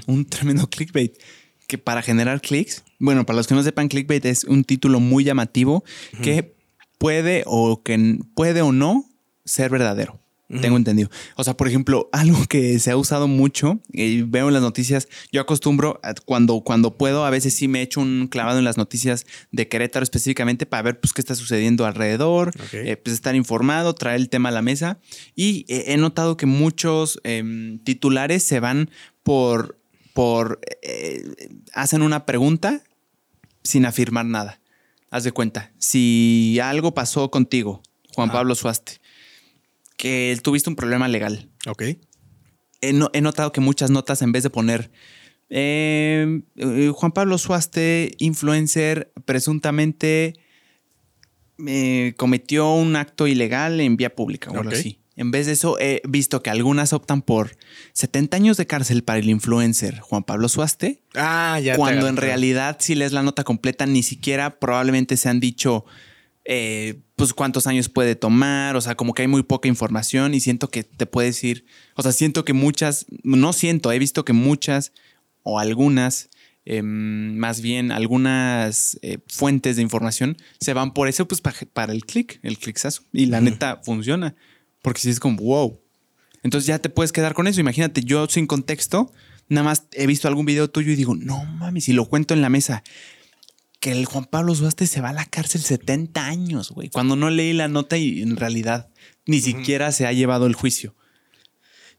Un 0.06 0.26
tremendo 0.26 0.70
clickbait. 0.70 1.18
Que 1.68 1.78
para 1.78 2.02
generar 2.02 2.42
clics, 2.42 2.84
bueno, 3.00 3.26
para 3.26 3.38
los 3.38 3.48
que 3.48 3.56
no 3.56 3.64
sepan, 3.64 3.88
clickbait 3.88 4.26
es 4.26 4.44
un 4.44 4.66
título 4.66 5.00
muy 5.00 5.24
llamativo 5.24 5.86
que 6.22 6.56
puede 6.98 7.44
o 7.46 7.82
que 7.82 8.20
puede 8.36 8.62
o 8.62 8.74
no 8.74 9.06
ser 9.46 9.72
verdadero. 9.72 10.20
Tengo 10.60 10.76
entendido. 10.76 11.10
O 11.36 11.44
sea, 11.44 11.56
por 11.56 11.68
ejemplo, 11.68 12.10
algo 12.12 12.46
que 12.48 12.78
se 12.80 12.92
ha 12.92 12.98
usado 12.98 13.28
mucho, 13.28 13.80
y 13.92 14.24
veo 14.24 14.48
en 14.48 14.54
las 14.54 14.62
noticias, 14.62 15.08
yo 15.32 15.42
acostumbro 15.42 16.02
cuando, 16.26 16.62
cuando 16.62 16.98
puedo, 16.98 17.26
a 17.26 17.30
veces 17.30 17.54
sí 17.56 17.68
me 17.68 17.82
echo 17.82 18.02
un 18.02 18.28
clavado 18.28 18.60
en 18.60 18.66
las 18.66 18.78
noticias 18.78 19.26
de 19.52 19.68
Querétaro 19.68 20.04
específicamente 20.04 20.66
para 20.66 20.84
ver 20.84 21.00
pues 21.00 21.14
qué 21.14 21.22
está 21.22 21.36
sucediendo 21.36 21.86
alrededor, 21.86 22.52
eh, 22.74 22.98
pues 22.98 23.14
estar 23.14 23.36
informado, 23.36 23.94
traer 23.94 24.20
el 24.20 24.30
tema 24.30 24.50
a 24.50 24.52
la 24.52 24.62
mesa. 24.62 25.00
Y 25.36 25.66
he 25.68 25.96
notado 25.98 26.38
que 26.38 26.46
muchos 26.46 27.20
em, 27.24 27.80
titulares 27.80 28.44
se 28.44 28.60
van 28.60 28.90
por, 29.24 29.80
por, 30.14 30.60
eh, 30.82 31.24
hacen 31.74 32.02
una 32.02 32.26
pregunta 32.26 32.82
sin 33.64 33.86
afirmar 33.86 34.26
nada. 34.26 34.60
Haz 35.10 35.26
de 35.26 35.32
cuenta, 35.34 35.74
si 35.78 36.58
algo 36.64 36.94
pasó 36.94 37.30
contigo, 37.32 37.84
Juan 38.14 38.32
Pablo 38.32 38.56
Suaste, 38.56 39.01
que 40.02 40.36
tuviste 40.42 40.68
un 40.68 40.76
problema 40.76 41.08
legal. 41.08 41.48
Ok. 41.68 41.84
He, 42.82 43.22
notado 43.22 43.52
que 43.52 43.62
muchas 43.62 43.92
notas, 43.92 44.24
en 44.24 44.32
vez 44.32 44.42
de 44.42 44.50
poner 44.50 44.90
em, 45.50 46.42
eh, 46.56 46.92
Juan 46.92 47.12
Pablo 47.12 47.38
Suaste, 47.38 48.16
influencer, 48.18 49.12
presuntamente 49.26 50.34
eh, 51.68 52.16
cometió 52.18 52.74
un 52.74 52.96
acto 52.96 53.28
ilegal 53.28 53.80
en 53.80 53.96
vía 53.96 54.16
pública 54.16 54.50
o 54.50 54.58
algo 54.58 54.72
así. 54.72 54.98
En 55.16 55.30
vez 55.30 55.46
de 55.46 55.52
eso, 55.52 55.78
he 55.80 56.02
visto 56.10 56.42
que 56.42 56.50
algunas 56.50 56.94
optan 56.94 57.22
por 57.22 57.56
70 57.94 58.38
años 58.38 58.58
de 58.58 58.66
cárcel 58.66 59.04
para 59.04 59.20
el 59.20 59.30
influencer 59.30 60.00
Juan 60.00 60.24
Pablo 60.24 60.50
Suaste. 60.50 61.04
Ah, 61.14 61.60
ya. 61.64 61.76
Cuando 61.76 62.08
en 62.08 62.18
realidad, 62.18 62.78
si 62.80 62.96
lees 62.96 63.12
la 63.12 63.22
nota 63.22 63.44
completa, 63.44 63.86
ni 63.86 64.02
siquiera 64.02 64.60
probablemente 64.60 65.16
se 65.16 65.30
han 65.30 65.40
dicho 65.40 65.86
eh, 66.46 67.02
pues 67.16 67.34
cuántos 67.34 67.68
años 67.68 67.90
puede 67.90 68.16
tomar. 68.16 68.76
O 68.76 68.82
sea, 68.82 68.96
como 68.96 69.14
que 69.14 69.24
hay 69.24 69.28
muy 69.28 69.44
poca 69.44 69.68
información 69.68 70.34
y 70.34 70.40
siento 70.40 70.70
que 70.70 70.84
te 70.84 71.06
puedes 71.06 71.36
decir, 71.36 71.66
o 71.96 72.02
sea, 72.04 72.12
siento 72.12 72.46
que 72.46 72.54
muchas, 72.54 73.06
no 73.24 73.54
siento, 73.54 73.92
he 73.92 74.00
visto 74.00 74.26
que 74.26 74.34
muchas 74.34 74.94
o 75.44 75.60
algunas 75.60 76.30
Em, 76.64 77.38
más 77.38 77.60
bien 77.62 77.92
algunas 77.92 79.00
eh, 79.02 79.18
fuentes 79.28 79.78
de 79.78 79.82
información 79.82 80.38
se 80.60 80.74
van 80.74 80.94
por 80.94 81.08
eso, 81.08 81.28
pues 81.28 81.42
para, 81.42 81.92
el 81.92 82.06
clic, 82.06 82.40
el 82.44 82.58
clicksazo. 82.58 83.04
Y 83.12 83.26
la 83.26 83.42
neta 83.42 83.82
funciona. 83.84 84.36
Porque 84.82 85.02
si 85.02 85.10
es 85.10 85.20
como, 85.20 85.38
wow. 85.38 85.80
Entonces 86.44 86.68
ya 86.68 86.80
te 86.80 86.90
puedes 86.90 87.12
quedar 87.12 87.34
con 87.34 87.48
eso. 87.48 87.62
Imagínate, 87.62 88.04
yo 88.04 88.28
sin 88.28 88.48
contexto, 88.48 89.12
nada 89.48 89.66
más 89.66 89.88
he 89.94 90.06
visto 90.08 90.28
algún 90.28 90.46
video 90.46 90.70
tuyo 90.70 90.92
y 90.92 90.96
digo, 90.96 91.16
no 91.16 91.44
mames, 91.46 91.86
si 91.86 91.94
lo 91.94 92.06
cuento 92.06 92.34
en 92.34 92.42
la 92.42 92.50
mesa, 92.50 92.84
que 93.82 93.91
el 93.91 94.06
Juan 94.06 94.26
Pablo 94.26 94.54
Suaste 94.56 94.86
se 94.88 95.02
va 95.02 95.10
a 95.10 95.13
la 95.13 95.26
cárcel 95.26 95.60
70 95.60 96.24
años, 96.24 96.70
güey. 96.72 96.89
Cuando 96.89 97.15
no 97.15 97.32
leí 97.32 97.52
la 97.52 97.67
nota 97.67 97.98
y 97.98 98.22
en 98.22 98.38
realidad 98.38 98.89
ni 99.26 99.41
siquiera 99.41 99.91
se 99.91 100.06
ha 100.06 100.13
llevado 100.13 100.46
el 100.46 100.54
juicio. 100.54 100.96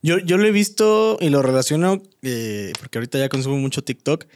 Yo, 0.00 0.18
yo 0.18 0.38
lo 0.38 0.46
he 0.46 0.52
visto 0.52 1.18
y 1.20 1.28
lo 1.28 1.42
relaciono, 1.42 2.00
eh, 2.22 2.72
porque 2.78 2.98
ahorita 2.98 3.18
ya 3.18 3.28
consumo 3.28 3.58
mucho 3.58 3.82
TikTok, 3.82 4.26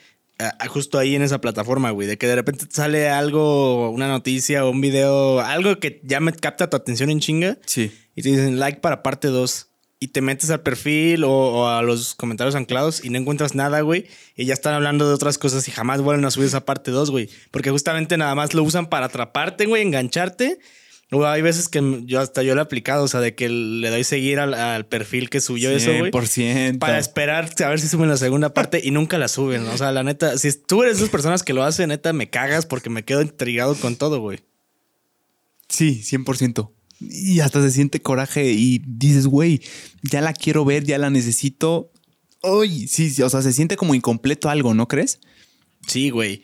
justo 0.68 0.98
ahí 0.98 1.14
en 1.14 1.22
esa 1.22 1.40
plataforma, 1.40 1.90
güey, 1.92 2.09
de 2.09 2.18
que 2.18 2.26
de 2.26 2.35
repente 2.35 2.66
sale 2.68 3.09
algo, 3.09 3.90
una 3.90 4.09
noticia 4.09 4.64
o 4.64 4.70
un 4.70 4.80
video, 4.80 5.40
algo 5.40 5.78
que 5.78 6.00
ya 6.04 6.18
me 6.18 6.32
capta 6.32 6.68
tu 6.68 6.76
atención 6.76 7.11
en 7.11 7.20
chinga. 7.20 7.59
Sí. 7.64 7.92
Y 8.16 8.22
te 8.22 8.30
dicen 8.30 8.59
like 8.59 8.80
para 8.80 9.04
parte 9.04 9.28
2. 9.28 9.68
Y 9.98 10.09
te 10.09 10.20
metes 10.20 10.50
al 10.50 10.61
perfil 10.61 11.24
o, 11.24 11.68
a 11.68 11.82
los 11.82 12.14
comentarios 12.14 12.54
anclados 12.54 13.02
y 13.02 13.11
no 13.11 13.18
encuentras 13.18 13.54
nada, 13.54 13.80
güey. 13.80 14.06
Y 14.37 14.44
ya 14.44 14.52
están 14.52 14.74
hablando 14.74 15.09
de 15.09 15.14
otras 15.14 15.38
cosas 15.38 15.66
y 15.68 15.70
jamás 15.70 16.02
vuelven 16.02 16.24
a 16.26 16.30
subir 16.30 16.48
esa 16.48 16.66
parte 16.66 16.90
2, 16.90 17.11
güey. 17.11 17.30
Porque 17.50 17.70
justamente 17.70 18.16
nada 18.18 18.35
más 18.35 18.52
lo 18.52 18.62
usan 18.62 18.88
para 18.88 19.06
atraparte, 19.06 19.66
güey, 19.66 19.82
engancharte 19.82 20.59
hay 21.24 21.42
veces 21.42 21.68
que 21.68 22.02
yo 22.04 22.20
hasta 22.20 22.42
yo 22.42 22.54
lo 22.54 22.61
he 22.61 22.64
aplicado, 22.64 23.04
o 23.04 23.09
sea, 23.09 23.20
de 23.20 23.35
que 23.35 23.48
le 23.48 23.90
doy 23.90 24.02
seguir 24.02 24.40
al, 24.40 24.87
perfil 24.87 25.30
que 25.30 25.40
subió 25.40 25.70
eso, 25.70 25.92
güey. 25.96 26.11
Para 26.78 26.98
esperar 26.98 27.48
a 27.64 27.68
ver 27.68 27.80
si 27.80 27.88
suben 27.88 28.09
la 28.09 28.16
segunda 28.16 28.52
parte 28.52 28.80
y 28.82 28.90
nunca 28.90 29.16
la 29.18 29.28
suben. 29.28 29.66
O 29.68 29.78
sea, 29.78 29.92
la 29.92 30.02
neta, 30.02 30.37
si 30.37 30.52
tú 30.52 30.82
eres 30.82 30.96
de 30.96 31.04
esas 31.04 31.11
personas 31.11 31.42
que 31.42 31.52
lo 31.52 31.62
hacen, 31.62 31.90
neta, 31.90 32.12
me 32.12 32.28
cagas 32.28 32.66
porque 32.66 32.90
me 32.90 33.04
quedo 33.04 33.22
intrigado 33.22 33.76
con 33.76 33.96
todo, 33.96 34.20
güey. 34.20 34.40
Sí, 35.68 36.02
100%. 36.02 36.70
Y 37.00 37.40
hasta 37.40 37.62
se 37.62 37.70
siente 37.70 38.00
coraje 38.00 38.52
y 38.52 38.82
dices, 38.87 39.26
güey, 39.26 39.61
ya 40.02 40.20
la 40.20 40.32
quiero 40.32 40.64
ver, 40.64 40.85
ya 40.85 40.98
la 40.98 41.11
necesito. 41.11 41.92
Uy, 42.42 42.87
sí, 42.88 43.11
sí, 43.11 43.22
o 43.22 43.28
sea, 43.28 43.42
se 43.42 43.52
siente 43.52 43.76
como 43.76 43.94
incompleto 43.94 44.48
algo, 44.48 44.72
¿no 44.74 44.88
crees? 44.88 45.20
Sí, 45.87 46.11
güey. 46.11 46.42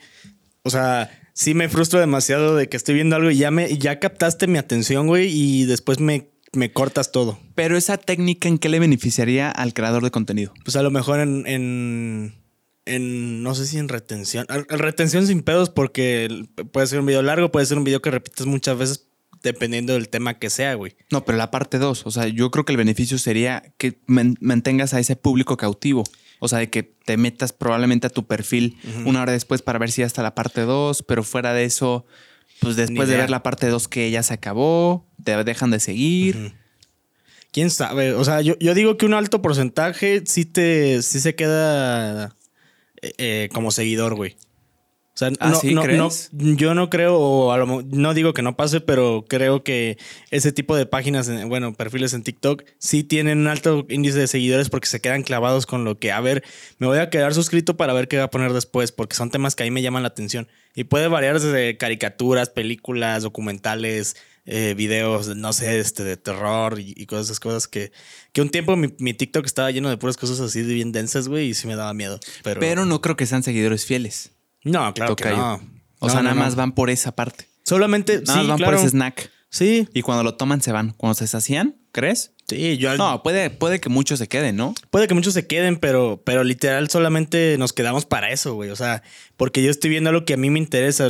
O 0.62 0.70
sea, 0.70 1.10
sí 1.32 1.54
me 1.54 1.68
frustro 1.68 2.00
demasiado 2.00 2.56
de 2.56 2.68
que 2.68 2.76
estoy 2.76 2.94
viendo 2.94 3.16
algo 3.16 3.30
y 3.30 3.36
ya 3.36 3.50
me 3.50 3.76
ya 3.78 3.98
captaste 3.98 4.46
mi 4.46 4.58
atención, 4.58 5.06
güey, 5.06 5.30
y 5.30 5.64
después 5.64 6.00
me, 6.00 6.30
me 6.52 6.72
cortas 6.72 7.12
todo. 7.12 7.38
Pero 7.54 7.76
esa 7.76 7.96
técnica, 7.96 8.48
¿en 8.48 8.58
qué 8.58 8.68
le 8.68 8.78
beneficiaría 8.78 9.50
al 9.50 9.74
creador 9.74 10.02
de 10.02 10.10
contenido? 10.10 10.52
Pues 10.64 10.76
a 10.76 10.82
lo 10.82 10.90
mejor 10.90 11.20
en, 11.20 11.46
en, 11.46 12.34
en 12.84 13.42
no 13.42 13.54
sé 13.54 13.66
si 13.66 13.78
en 13.78 13.88
retención. 13.88 14.46
retención 14.68 15.26
sin 15.26 15.42
pedos 15.42 15.70
porque 15.70 16.46
puede 16.72 16.86
ser 16.86 17.00
un 17.00 17.06
video 17.06 17.22
largo, 17.22 17.50
puede 17.50 17.66
ser 17.66 17.78
un 17.78 17.84
video 17.84 18.02
que 18.02 18.10
repites 18.10 18.46
muchas 18.46 18.76
veces 18.78 19.08
dependiendo 19.42 19.94
del 19.94 20.09
tema 20.09 20.38
que 20.38 20.50
sea, 20.50 20.74
güey. 20.74 20.94
No, 21.11 21.24
pero 21.24 21.38
la 21.38 21.50
parte 21.50 21.78
dos, 21.78 22.07
o 22.07 22.11
sea, 22.11 22.28
yo 22.28 22.50
creo 22.50 22.64
que 22.64 22.72
el 22.72 22.78
beneficio 22.78 23.18
sería 23.18 23.62
que 23.76 23.98
mantengas 24.07 24.94
a 24.94 25.00
ese 25.00 25.16
público 25.16 25.57
cautivo. 25.57 26.05
O 26.38 26.48
sea, 26.48 26.59
de 26.59 26.70
que 26.70 26.83
te 26.83 27.16
metas 27.16 27.52
probablemente 27.52 28.09
a 28.09 28.11
tu 28.11 28.26
perfil 28.26 28.76
una 29.05 29.22
hora 29.22 29.31
después 29.31 29.62
para 29.62 29.78
ver 29.78 29.92
si 29.92 30.00
ya 30.00 30.07
está 30.07 30.24
la 30.24 30.35
parte 30.35 30.62
2, 30.62 31.05
pero 31.05 31.22
fuera 31.22 31.52
de 31.52 31.64
eso, 31.64 32.05
pues 32.59 32.74
después 32.74 33.09
de 33.09 33.16
ver 33.16 33.31
la 33.31 33.44
parte 33.44 33.68
2 33.68 33.87
que 33.87 34.11
ya 34.11 34.24
se 34.24 34.35
acabó, 34.35 35.07
te 35.22 35.44
dejan 35.44 35.70
de 35.70 35.78
seguir. 35.78 36.55
¿Quién 37.52 37.70
sabe? 37.70 38.14
O 38.14 38.24
sea, 38.24 38.40
yo, 38.40 38.57
digo 38.57 38.96
que 38.96 39.07
un 39.07 39.14
alto 39.14 39.40
porcentaje 39.40 40.22
sí, 40.26 40.44
te, 40.44 41.02
sí 41.02 41.20
se 41.20 41.37
queda 41.37 42.35
eh, 43.02 43.12
eh, 43.18 43.48
como 43.52 43.70
seguidor, 43.70 44.16
güey. 44.16 44.37
O 45.14 45.18
sea, 45.18 45.31
¿Ah, 45.40 45.51
no, 45.51 45.61
yo 46.33 46.75
no 46.75 46.88
creo, 46.88 47.18
o 47.18 47.83
no 47.83 48.14
digo 48.14 48.33
que 48.33 48.40
no 48.40 48.57
pase, 48.57 48.81
pero 48.81 49.27
creo 49.29 49.62
que 49.62 49.98
ese 50.31 50.53
tipo 50.53 50.75
de 50.75 50.87
páginas, 50.87 51.31
bueno, 51.48 51.75
perfiles 51.75 52.14
en 52.14 52.22
TikTok, 52.22 52.64
sí 52.79 53.05
tienen 53.05 53.40
un 53.40 53.48
alto 53.48 53.85
índice 53.90 54.18
de 54.18 54.27
seguidores 54.27 54.70
porque 54.70 54.88
se 54.88 55.03
quedan 55.03 55.22
clavados 55.22 55.66
con 55.66 55.85
lo 55.85 55.98
que, 55.98 56.12
a 56.12 56.20
ver, 56.22 56.42
me 56.79 56.87
voy 56.87 56.98
a 56.98 57.11
quedar 57.11 57.35
suscrito 57.35 57.77
para 57.77 57.92
ver 57.92 58.09
qué 58.09 58.16
va 58.16 58.25
a 58.25 58.31
poner 58.31 58.55
después, 58.55 58.90
porque 58.90 59.14
son 59.14 59.31
temas 59.31 59.55
que 59.55 59.64
ahí 59.64 59.70
me 59.70 59.83
llaman 59.83 60.03
la 60.03 60.09
atención. 60.09 60.48
Y 60.75 60.85
puede 60.85 61.09
variar 61.09 61.38
desde 61.38 61.77
caricaturas, 61.77 62.48
películas, 62.48 63.22
documentales, 63.22 64.16
eh, 64.46 64.72
videos, 64.75 65.37
no 65.37 65.53
sé, 65.53 65.79
este, 65.79 66.05
de 66.05 66.16
terror 66.16 66.79
y, 66.79 67.05
cosas, 67.05 67.27
esas 67.27 67.40
cosas 67.40 67.68
que, 67.68 67.92
que 68.33 68.40
un 68.40 68.48
tiempo 68.48 68.77
mi, 68.77 68.88
mi, 68.98 69.12
TikTok 69.12 69.44
estaba 69.44 69.70
lleno 69.70 69.90
de 69.90 69.98
puras 69.98 70.16
cosas 70.16 70.40
así 70.40 70.62
de 70.62 70.72
bien 70.72 70.90
densas, 70.90 71.29
güey, 71.29 71.48
y 71.48 71.55
sí 71.55 71.66
me 71.66 71.77
daba 71.77 71.92
miedo. 71.92 72.18
Pero, 72.42 72.61
pero 72.61 72.87
no 72.87 73.03
creo 73.03 73.14
que 73.14 73.27
sean 73.27 73.42
seguidores 73.42 73.85
fieles. 73.85 74.33
No, 74.64 74.92
claro 74.94 75.16
que 75.16 75.31
no. 75.31 75.61
O 75.98 76.11
sea, 76.11 76.22
nada 76.22 76.35
más 76.35 76.57
van 76.57 76.72
por 76.72 76.90
esa 76.90 77.12
parte. 77.12 77.48
Solamente 77.64 78.22
nada 78.27 78.38
más 78.38 78.48
van 78.48 78.59
por 78.59 78.75
ese 78.75 78.88
snack. 78.88 79.31
Sí. 79.51 79.87
Y 79.92 80.03
cuando 80.03 80.25
lo 80.25 80.35
toman 80.35 80.62
se 80.62 80.72
van. 80.72 80.94
Cuando 80.96 81.14
se 81.14 81.27
sacían, 81.27 81.77
¿crees? 81.92 82.33
Sí, 82.48 82.79
yo 82.79 82.96
No, 82.96 83.22
puede, 83.22 83.51
puede 83.51 83.81
que 83.81 83.88
muchos 83.88 84.18
se 84.18 84.27
queden, 84.27 84.57
¿no? 84.57 84.75
Puede 84.90 85.07
que 85.07 85.14
muchos 85.14 85.35
se 85.35 85.46
queden, 85.46 85.77
pero, 85.77 86.22
pero 86.25 86.42
literal 86.42 86.88
solamente 86.90 87.57
nos 87.59 87.72
quedamos 87.72 88.07
para 88.07 88.31
eso, 88.31 88.55
güey. 88.55 88.70
O 88.70 88.77
sea, 88.77 89.03
porque 89.37 89.62
yo 89.62 89.70
estoy 89.70 89.90
viendo 89.90 90.11
lo 90.11 90.25
que 90.25 90.35
a 90.35 90.37
mí 90.37 90.51
me 90.51 90.59
interesa. 90.59 91.09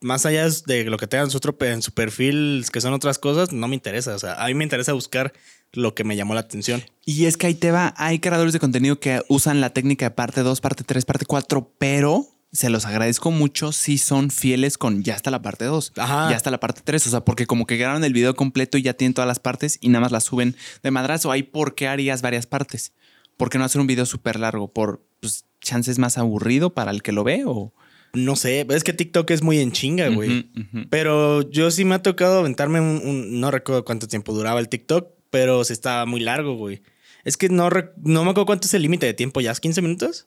Más 0.00 0.26
allá 0.26 0.46
de 0.66 0.84
lo 0.84 0.98
que 0.98 1.06
tengan 1.06 1.28
en 1.30 1.82
su 1.82 1.92
perfil, 1.94 2.66
que 2.70 2.80
son 2.82 2.92
otras 2.92 3.18
cosas, 3.18 3.52
no 3.52 3.68
me 3.68 3.74
interesa. 3.74 4.14
O 4.14 4.18
sea, 4.18 4.34
a 4.34 4.48
mí 4.48 4.54
me 4.54 4.64
interesa 4.64 4.92
buscar 4.92 5.32
lo 5.72 5.94
que 5.94 6.04
me 6.04 6.16
llamó 6.16 6.34
la 6.34 6.40
atención. 6.40 6.82
Y 7.06 7.24
es 7.24 7.36
que 7.36 7.46
ahí 7.46 7.54
te 7.54 7.70
va, 7.70 7.94
hay 7.96 8.18
creadores 8.18 8.52
de 8.52 8.60
contenido 8.60 9.00
que 9.00 9.22
usan 9.28 9.60
la 9.60 9.70
técnica 9.70 10.06
de 10.06 10.10
parte 10.10 10.42
2, 10.42 10.60
parte 10.60 10.84
3, 10.84 11.04
parte 11.06 11.26
4, 11.26 11.74
pero 11.78 12.33
se 12.54 12.70
los 12.70 12.86
agradezco 12.86 13.32
mucho 13.32 13.72
si 13.72 13.98
son 13.98 14.30
fieles 14.30 14.78
con 14.78 15.02
ya 15.02 15.14
está 15.16 15.32
la 15.32 15.42
parte 15.42 15.64
2, 15.64 15.92
ya 15.96 16.36
está 16.36 16.52
la 16.52 16.60
parte 16.60 16.82
3, 16.84 17.08
o 17.08 17.10
sea, 17.10 17.24
porque 17.24 17.46
como 17.46 17.66
que 17.66 17.76
graban 17.76 18.04
el 18.04 18.12
video 18.12 18.36
completo 18.36 18.78
y 18.78 18.82
ya 18.82 18.94
tienen 18.94 19.12
todas 19.12 19.26
las 19.26 19.40
partes 19.40 19.78
y 19.80 19.88
nada 19.88 20.02
más 20.02 20.12
las 20.12 20.24
suben 20.24 20.54
de 20.82 20.90
madrazo. 20.92 21.32
Ahí, 21.32 21.42
¿por 21.42 21.74
qué 21.74 21.88
harías 21.88 22.22
varias 22.22 22.46
partes? 22.46 22.92
¿Por 23.36 23.50
qué 23.50 23.58
no 23.58 23.64
hacer 23.64 23.80
un 23.80 23.88
video 23.88 24.06
súper 24.06 24.38
largo? 24.38 24.68
¿Por 24.68 25.04
pues, 25.18 25.46
chances 25.60 25.98
más 25.98 26.16
aburrido 26.16 26.72
para 26.72 26.92
el 26.92 27.02
que 27.02 27.12
lo 27.12 27.24
ve 27.24 27.42
o...? 27.44 27.74
No 28.12 28.36
sé, 28.36 28.64
es 28.70 28.84
que 28.84 28.92
TikTok 28.92 29.28
es 29.32 29.42
muy 29.42 29.58
en 29.58 29.72
chinga, 29.72 30.08
güey. 30.08 30.48
Pero 30.88 31.50
yo 31.50 31.72
sí 31.72 31.84
me 31.84 31.96
ha 31.96 32.02
tocado 32.02 32.38
aventarme 32.38 32.80
un, 32.80 33.40
No 33.40 33.50
recuerdo 33.50 33.84
cuánto 33.84 34.06
tiempo 34.06 34.32
duraba 34.32 34.60
el 34.60 34.68
TikTok, 34.68 35.08
pero 35.30 35.64
sí 35.64 35.72
estaba 35.72 36.06
muy 36.06 36.20
largo, 36.20 36.54
güey. 36.54 36.82
Es 37.24 37.36
que 37.36 37.48
no, 37.48 37.68
no 37.96 38.22
me 38.22 38.30
acuerdo 38.30 38.46
cuánto 38.46 38.68
es 38.68 38.74
el 38.74 38.82
límite 38.82 39.06
de 39.06 39.14
tiempo, 39.14 39.40
¿ya 39.40 39.50
es 39.50 39.58
15 39.58 39.82
minutos? 39.82 40.26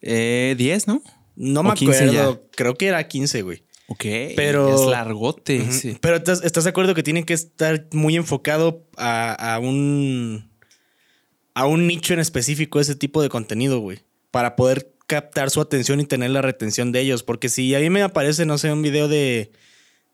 Eh, 0.00 0.54
10, 0.56 0.86
¿no? 0.86 1.02
No 1.38 1.62
me 1.62 1.70
acuerdo. 1.70 2.42
Creo 2.56 2.74
que 2.74 2.88
era 2.88 3.06
15, 3.06 3.42
güey. 3.42 3.62
Ok. 3.86 4.04
Pero. 4.34 4.74
Es 4.74 4.90
largote. 4.90 5.64
Pero 6.00 6.16
¿estás, 6.16 6.64
de 6.64 6.70
acuerdo 6.70 6.94
que 6.94 7.04
tiene 7.04 7.24
que 7.24 7.32
estar 7.32 7.86
muy 7.92 8.16
enfocado 8.16 8.84
a, 8.96 9.58
un. 9.62 10.50
a 11.54 11.66
un 11.66 11.86
nicho 11.86 12.12
en 12.12 12.20
específico 12.20 12.80
ese 12.80 12.96
tipo 12.96 13.22
de 13.22 13.28
contenido, 13.28 13.78
güey. 13.78 14.00
Para 14.32 14.56
poder 14.56 14.92
captar 15.06 15.50
su 15.50 15.60
atención 15.60 16.00
y 16.00 16.04
tener 16.04 16.30
la 16.30 16.42
retención 16.42 16.90
de 16.90 17.00
ellos. 17.00 17.22
Porque 17.22 17.48
si 17.48 17.72
a 17.76 17.78
mí 17.78 17.88
me 17.88 18.02
aparece, 18.02 18.44
no 18.44 18.58
sé, 18.58 18.72
un 18.72 18.82
video 18.82 19.06
de 19.06 19.52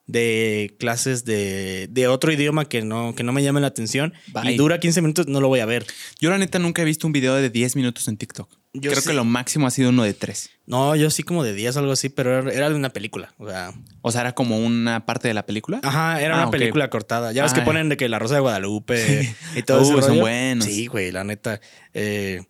de 0.06 0.76
clases 0.78 1.24
de, 1.24 1.88
de, 1.90 2.08
otro 2.08 2.30
idioma 2.30 2.68
que 2.68 2.82
no, 2.82 3.14
que 3.14 3.22
no 3.22 3.32
me 3.32 3.42
llame 3.42 3.62
la 3.62 3.68
atención 3.68 4.12
y 4.44 4.54
dura 4.54 4.78
15 4.78 5.00
minutos, 5.00 5.28
no 5.28 5.40
lo 5.40 5.48
voy 5.48 5.60
a 5.60 5.66
ver. 5.66 5.86
Yo 6.20 6.28
la 6.28 6.36
neta 6.36 6.58
nunca 6.58 6.82
he 6.82 6.84
visto 6.84 7.06
un 7.06 7.14
video 7.14 7.34
de 7.34 7.48
10 7.48 7.76
minutos 7.76 8.06
en 8.08 8.18
TikTok. 8.18 8.54
Creo 8.80 9.02
que 9.02 9.12
lo 9.12 9.24
máximo 9.24 9.66
ha 9.66 9.70
sido 9.70 9.90
uno 9.90 10.02
de 10.02 10.14
3. 10.14 10.50
No, 10.66 10.96
yo 10.96 11.10
sí 11.10 11.22
como 11.22 11.44
de 11.44 11.54
10, 11.54 11.76
algo 11.76 11.92
así, 11.92 12.08
pero 12.08 12.50
era 12.50 12.68
de 12.68 12.74
una 12.74 12.90
película. 12.90 13.32
O 13.38 13.48
sea, 13.48 13.72
o 14.02 14.10
sea, 14.10 14.22
era 14.22 14.34
como 14.34 14.58
una 14.58 15.06
parte 15.06 15.28
de 15.28 15.34
la 15.34 15.46
película. 15.46 15.80
Ajá, 15.82 16.20
era 16.20 16.34
una 16.34 16.44
ah, 16.44 16.50
película 16.50 16.90
cortada. 16.90 17.32
Ya 17.32 17.44
ves 17.44 17.54
que 17.54 17.60
ponen 17.60 17.88
de 17.88 17.96
que 17.96 18.08
La 18.08 18.18
Rosa 18.18 18.34
de 18.34 18.40
Guadalupe 18.40 19.34
y 19.54 19.62
todo 19.62 19.80
eso. 19.80 20.02
son 20.02 20.18
buenos. 20.18 20.64
Sí, 20.64 20.86
güey, 20.86 21.12
la 21.12 21.22
neta. 21.22 21.60
Eh, 21.92 22.42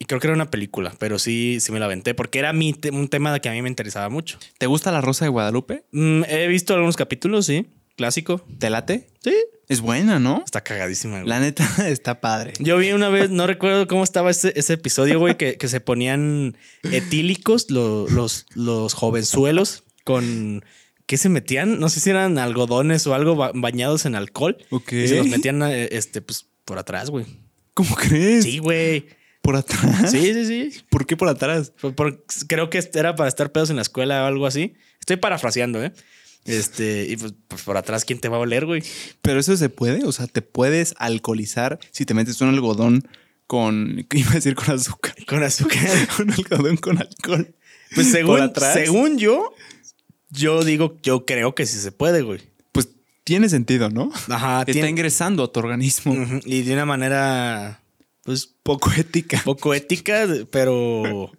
y 0.00 0.06
creo 0.06 0.18
que 0.18 0.26
era 0.26 0.34
una 0.34 0.50
película, 0.50 0.94
pero 0.98 1.18
sí, 1.18 1.58
sí 1.60 1.70
me 1.72 1.78
la 1.78 1.84
aventé 1.84 2.14
porque 2.14 2.38
era 2.38 2.52
mi 2.54 2.74
un 2.90 3.08
tema 3.08 3.38
que 3.38 3.48
a 3.50 3.52
mí 3.52 3.62
me 3.62 3.68
interesaba 3.68 4.08
mucho. 4.08 4.38
¿Te 4.58 4.66
gusta 4.66 4.90
La 4.90 5.02
Rosa 5.02 5.26
de 5.26 5.28
Guadalupe? 5.28 5.84
Mm, 5.92 6.22
he 6.26 6.48
visto 6.48 6.72
algunos 6.72 6.96
capítulos, 6.96 7.46
sí. 7.46 7.66
Clásico. 8.00 8.42
¿Te 8.58 8.70
late? 8.70 9.08
Sí. 9.22 9.34
Es 9.68 9.82
buena, 9.82 10.18
¿no? 10.18 10.42
Está 10.42 10.62
cagadísima, 10.62 11.16
güey. 11.18 11.28
La 11.28 11.38
neta 11.38 11.68
está 11.86 12.18
padre. 12.18 12.54
Yo 12.58 12.78
vi 12.78 12.92
una 12.92 13.10
vez, 13.10 13.28
no 13.28 13.46
recuerdo 13.46 13.86
cómo 13.88 14.04
estaba 14.04 14.30
ese, 14.30 14.54
episodio, 14.72 15.18
güey, 15.18 15.36
que, 15.36 15.58
se 15.68 15.80
ponían 15.80 16.56
etílicos 16.84 17.70
los, 17.70 18.10
los, 18.10 18.46
los 18.54 18.94
jovenzuelos 18.94 19.84
con 20.04 20.64
¿Qué 21.04 21.18
se 21.18 21.28
metían? 21.28 21.78
No 21.78 21.90
sé 21.90 22.00
si 22.00 22.08
eran 22.08 22.38
algodones 22.38 23.06
o 23.06 23.12
algo 23.12 23.36
bañados 23.36 24.06
en 24.06 24.14
alcohol. 24.14 24.56
Ok. 24.70 24.92
Y 24.92 25.06
se 25.08 25.16
los 25.18 25.26
metían, 25.26 25.62
eh, 25.64 25.90
este, 25.92 26.22
pues, 26.22 26.46
por 26.64 26.78
atrás, 26.78 27.10
güey. 27.10 27.26
¿Cómo 27.74 27.96
crees? 27.96 28.44
Sí, 28.44 28.60
güey. 28.60 29.08
¿Por 29.42 29.56
atrás? 29.56 30.10
Sí, 30.10 30.32
sí, 30.32 30.46
sí. 30.46 30.80
¿Por 30.88 31.04
qué 31.04 31.18
por 31.18 31.28
atrás? 31.28 31.74
creo 32.46 32.70
que 32.70 32.82
era 32.94 33.14
para 33.14 33.28
estar 33.28 33.52
pedos 33.52 33.68
en 33.68 33.76
la 33.76 33.82
escuela 33.82 34.24
o 34.24 34.26
algo 34.26 34.46
así. 34.46 34.72
Estoy 35.00 35.16
parafraseando, 35.16 35.84
¿eh? 35.84 35.92
Este, 36.44 37.06
y 37.08 37.16
pues, 37.16 37.34
pues, 37.48 37.62
por 37.62 37.76
atrás, 37.76 38.04
¿quién 38.04 38.18
te 38.18 38.28
va 38.28 38.38
a 38.38 38.40
oler, 38.40 38.66
güey? 38.66 38.82
Pero 39.22 39.40
eso 39.40 39.56
se 39.56 39.68
puede, 39.68 40.04
o 40.04 40.12
sea, 40.12 40.26
te 40.26 40.42
puedes 40.42 40.94
alcoholizar 40.98 41.78
si 41.90 42.06
te 42.06 42.14
metes 42.14 42.40
un 42.40 42.48
algodón 42.48 43.06
con, 43.46 44.06
¿qué 44.08 44.18
iba 44.20 44.30
a 44.30 44.34
decir? 44.34 44.54
Con 44.54 44.70
azúcar. 44.70 45.14
Con 45.26 45.42
azúcar. 45.42 45.88
un 46.20 46.30
algodón 46.30 46.76
con 46.76 46.98
alcohol. 46.98 47.54
Pues 47.94 48.10
según, 48.10 48.52
según 48.72 49.18
yo, 49.18 49.52
yo 50.30 50.62
digo, 50.62 50.96
yo 51.02 51.26
creo 51.26 51.54
que 51.56 51.66
sí 51.66 51.78
se 51.78 51.90
puede, 51.90 52.22
güey. 52.22 52.40
Pues 52.70 52.88
tiene 53.24 53.48
sentido, 53.48 53.90
¿no? 53.90 54.12
Ajá. 54.28 54.62
Está 54.64 54.88
ingresando 54.88 55.42
a 55.42 55.52
tu 55.52 55.58
organismo. 55.58 56.14
Y 56.44 56.62
de 56.62 56.72
una 56.72 56.86
manera, 56.86 57.82
pues 58.22 58.46
poco 58.62 58.92
ética. 58.96 59.42
Poco 59.44 59.74
ética, 59.74 60.28
pero 60.52 61.32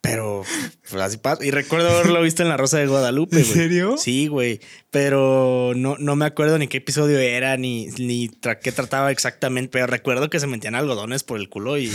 pero 0.00 0.44
pues, 0.88 1.02
así 1.02 1.18
pasa. 1.18 1.44
Y 1.44 1.50
recuerdo 1.50 1.90
haberlo 1.90 2.22
visto 2.22 2.42
en 2.42 2.48
La 2.48 2.56
Rosa 2.56 2.78
de 2.78 2.86
Guadalupe. 2.86 3.38
¿En 3.38 3.44
serio? 3.44 3.96
Sí, 3.98 4.28
güey. 4.28 4.60
Pero 4.90 5.72
no, 5.74 5.96
no 5.98 6.14
me 6.14 6.24
acuerdo 6.24 6.56
ni 6.56 6.68
qué 6.68 6.78
episodio 6.78 7.18
era, 7.18 7.56
ni, 7.56 7.88
ni 7.98 8.28
qué 8.62 8.72
trataba 8.72 9.10
exactamente. 9.10 9.70
Pero 9.72 9.86
recuerdo 9.86 10.30
que 10.30 10.38
se 10.38 10.46
metían 10.46 10.76
algodones 10.76 11.24
por 11.24 11.38
el 11.38 11.48
culo 11.48 11.78
y, 11.78 11.88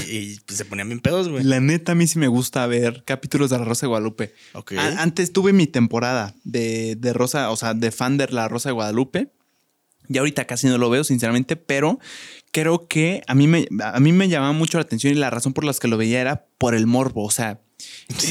pues, 0.45 0.57
se 0.57 0.65
ponían 0.65 0.89
bien 0.89 0.99
pedos, 0.99 1.29
güey. 1.29 1.43
La 1.43 1.61
neta, 1.61 1.93
a 1.93 1.95
mí 1.95 2.05
sí 2.05 2.19
me 2.19 2.27
gusta 2.27 2.67
ver 2.67 3.03
capítulos 3.05 3.49
de 3.49 3.57
La 3.57 3.65
Rosa 3.65 3.85
de 3.85 3.89
Guadalupe. 3.89 4.33
antes 4.97 5.31
tuve 5.31 5.53
mi 5.53 5.67
temporada 5.67 6.35
de, 6.43 6.95
de 6.97 7.13
Rosa, 7.13 7.51
o 7.51 7.55
sea, 7.55 7.73
de 7.73 7.91
fan 7.91 8.17
de 8.17 8.27
La 8.27 8.49
Rosa 8.49 8.69
de 8.69 8.73
Guadalupe. 8.73 9.31
Y 10.09 10.17
ahorita 10.17 10.45
casi 10.45 10.67
no 10.67 10.77
lo 10.77 10.89
veo, 10.89 11.05
sinceramente, 11.05 11.55
pero 11.55 11.99
creo 12.51 12.87
que 12.87 13.23
a 13.27 13.33
mí 13.33 13.47
me, 13.47 13.67
a 13.81 13.99
mí 14.01 14.11
me 14.11 14.27
llamaba 14.27 14.51
mucho 14.51 14.77
la 14.77 14.83
atención 14.83 15.13
y 15.13 15.15
la 15.15 15.29
razón 15.29 15.53
por 15.53 15.63
la 15.63 15.73
que 15.73 15.87
lo 15.87 15.97
veía 15.97 16.19
era 16.19 16.45
por 16.57 16.75
el 16.75 16.85
morbo. 16.85 17.23
O 17.23 17.31
sea, 17.31 17.61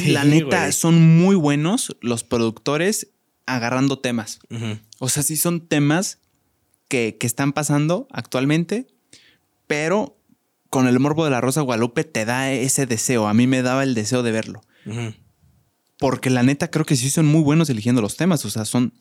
la 0.07 0.25
neta, 0.25 0.71
son 0.73 1.18
muy 1.18 1.37
buenos 1.37 1.97
los 2.01 2.25
productores 2.25 3.09
agarrando 3.47 3.99
temas. 3.99 4.40
O 4.99 5.09
sea, 5.09 5.23
sí 5.23 5.37
son 5.37 5.66
temas 5.66 6.18
que, 6.88 7.16
están 7.21 7.53
pasando 7.53 8.07
actualmente, 8.11 8.87
pero 9.66 10.18
con 10.71 10.87
el 10.87 10.99
morbo 11.01 11.25
de 11.25 11.31
la 11.31 11.40
Rosa 11.40 11.61
Guadalupe 11.61 12.05
te 12.05 12.25
da 12.25 12.53
ese 12.53 12.87
deseo. 12.87 13.29
A 13.29 13.35
mí 13.35 13.47
me 13.47 13.62
daba 13.62 13.83
el 13.83 13.95
deseo 13.95 14.23
de 14.23 14.33
verlo. 14.33 14.62
Porque 15.99 16.31
la 16.31 16.42
neta 16.42 16.71
creo 16.71 16.85
que 16.85 16.97
sí 16.97 17.11
son 17.11 17.27
muy 17.27 17.42
buenos 17.42 17.71
eligiendo 17.71 18.03
los 18.03 18.16
temas. 18.16 18.45
O 18.45 18.51
sea, 18.51 18.64
son, 18.64 18.92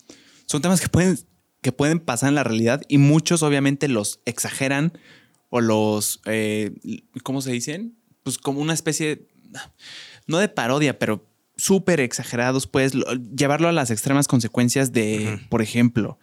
son 0.46 0.62
temas 0.62 0.82
que 0.82 0.90
pueden, 0.90 1.20
que 1.62 1.72
pueden 1.72 2.00
pasar 2.00 2.30
en 2.30 2.36
la 2.36 2.44
realidad 2.44 2.82
y 2.88 2.98
muchos 2.98 3.44
obviamente 3.44 3.88
los 3.88 4.22
exageran 4.26 4.94
o 5.50 5.62
los, 5.62 6.22
eh, 6.26 6.72
¿cómo 7.24 7.42
se 7.42 7.52
dicen? 7.52 7.98
Pues 8.24 8.38
como 8.38 8.62
una 8.62 8.74
especie 8.74 9.28
no 10.32 10.40
de 10.40 10.50
parodia, 10.50 10.98
pero 10.98 11.28
súper 11.58 12.00
exagerados, 12.00 12.66
pues 12.66 12.94
llevarlo 13.36 13.68
a 13.68 13.72
las 13.72 13.92
extremas 13.92 14.28
consecuencias 14.28 14.92
de, 14.92 15.40
por 15.50 15.62
ejemplo, 15.62 16.18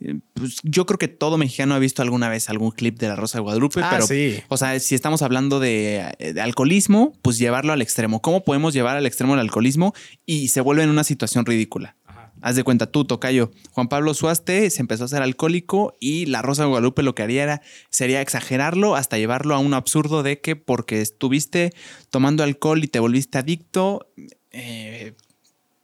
eh, 0.00 0.20
pues 0.34 0.58
yo 0.62 0.86
creo 0.86 0.98
que 0.98 1.08
todo 1.08 1.36
mexicano 1.38 1.74
ha 1.74 1.78
visto 1.78 2.02
alguna 2.02 2.28
vez 2.28 2.48
algún 2.48 2.70
clip 2.70 2.98
de 2.98 3.08
la 3.08 3.16
Rosa 3.16 3.38
de 3.38 3.42
Guadalupe, 3.42 3.80
ah, 3.82 3.88
pero, 3.90 4.06
sí. 4.06 4.40
o 4.48 4.56
sea, 4.56 4.78
si 4.78 4.94
estamos 4.94 5.22
hablando 5.22 5.58
de, 5.58 6.14
de, 6.18 6.40
alcoholismo, 6.40 7.12
pues 7.22 7.38
llevarlo 7.38 7.72
al 7.72 7.82
extremo. 7.82 8.20
¿Cómo 8.20 8.44
podemos 8.44 8.74
llevar 8.74 8.96
al 8.96 9.06
extremo 9.06 9.34
el 9.34 9.40
alcoholismo 9.40 9.94
y 10.26 10.48
se 10.48 10.60
vuelve 10.60 10.82
en 10.84 10.90
una 10.90 11.04
situación 11.04 11.44
ridícula? 11.46 11.96
Haz 12.44 12.56
de 12.56 12.62
cuenta 12.62 12.84
tú, 12.84 13.06
Tocayo. 13.06 13.50
Juan 13.70 13.88
Pablo 13.88 14.12
Suaste 14.12 14.68
se 14.68 14.82
empezó 14.82 15.04
a 15.04 15.08
ser 15.08 15.22
alcohólico 15.22 15.96
y 15.98 16.26
la 16.26 16.42
Rosa 16.42 16.64
de 16.64 16.68
Guadalupe 16.68 17.02
lo 17.02 17.14
que 17.14 17.22
haría 17.22 17.42
era, 17.42 17.62
sería 17.88 18.20
exagerarlo 18.20 18.96
hasta 18.96 19.16
llevarlo 19.16 19.54
a 19.54 19.58
un 19.58 19.72
absurdo 19.72 20.22
de 20.22 20.42
que 20.42 20.54
porque 20.54 21.00
estuviste 21.00 21.72
tomando 22.10 22.42
alcohol 22.42 22.84
y 22.84 22.86
te 22.86 22.98
volviste 22.98 23.38
adicto, 23.38 24.12
eh, 24.50 25.14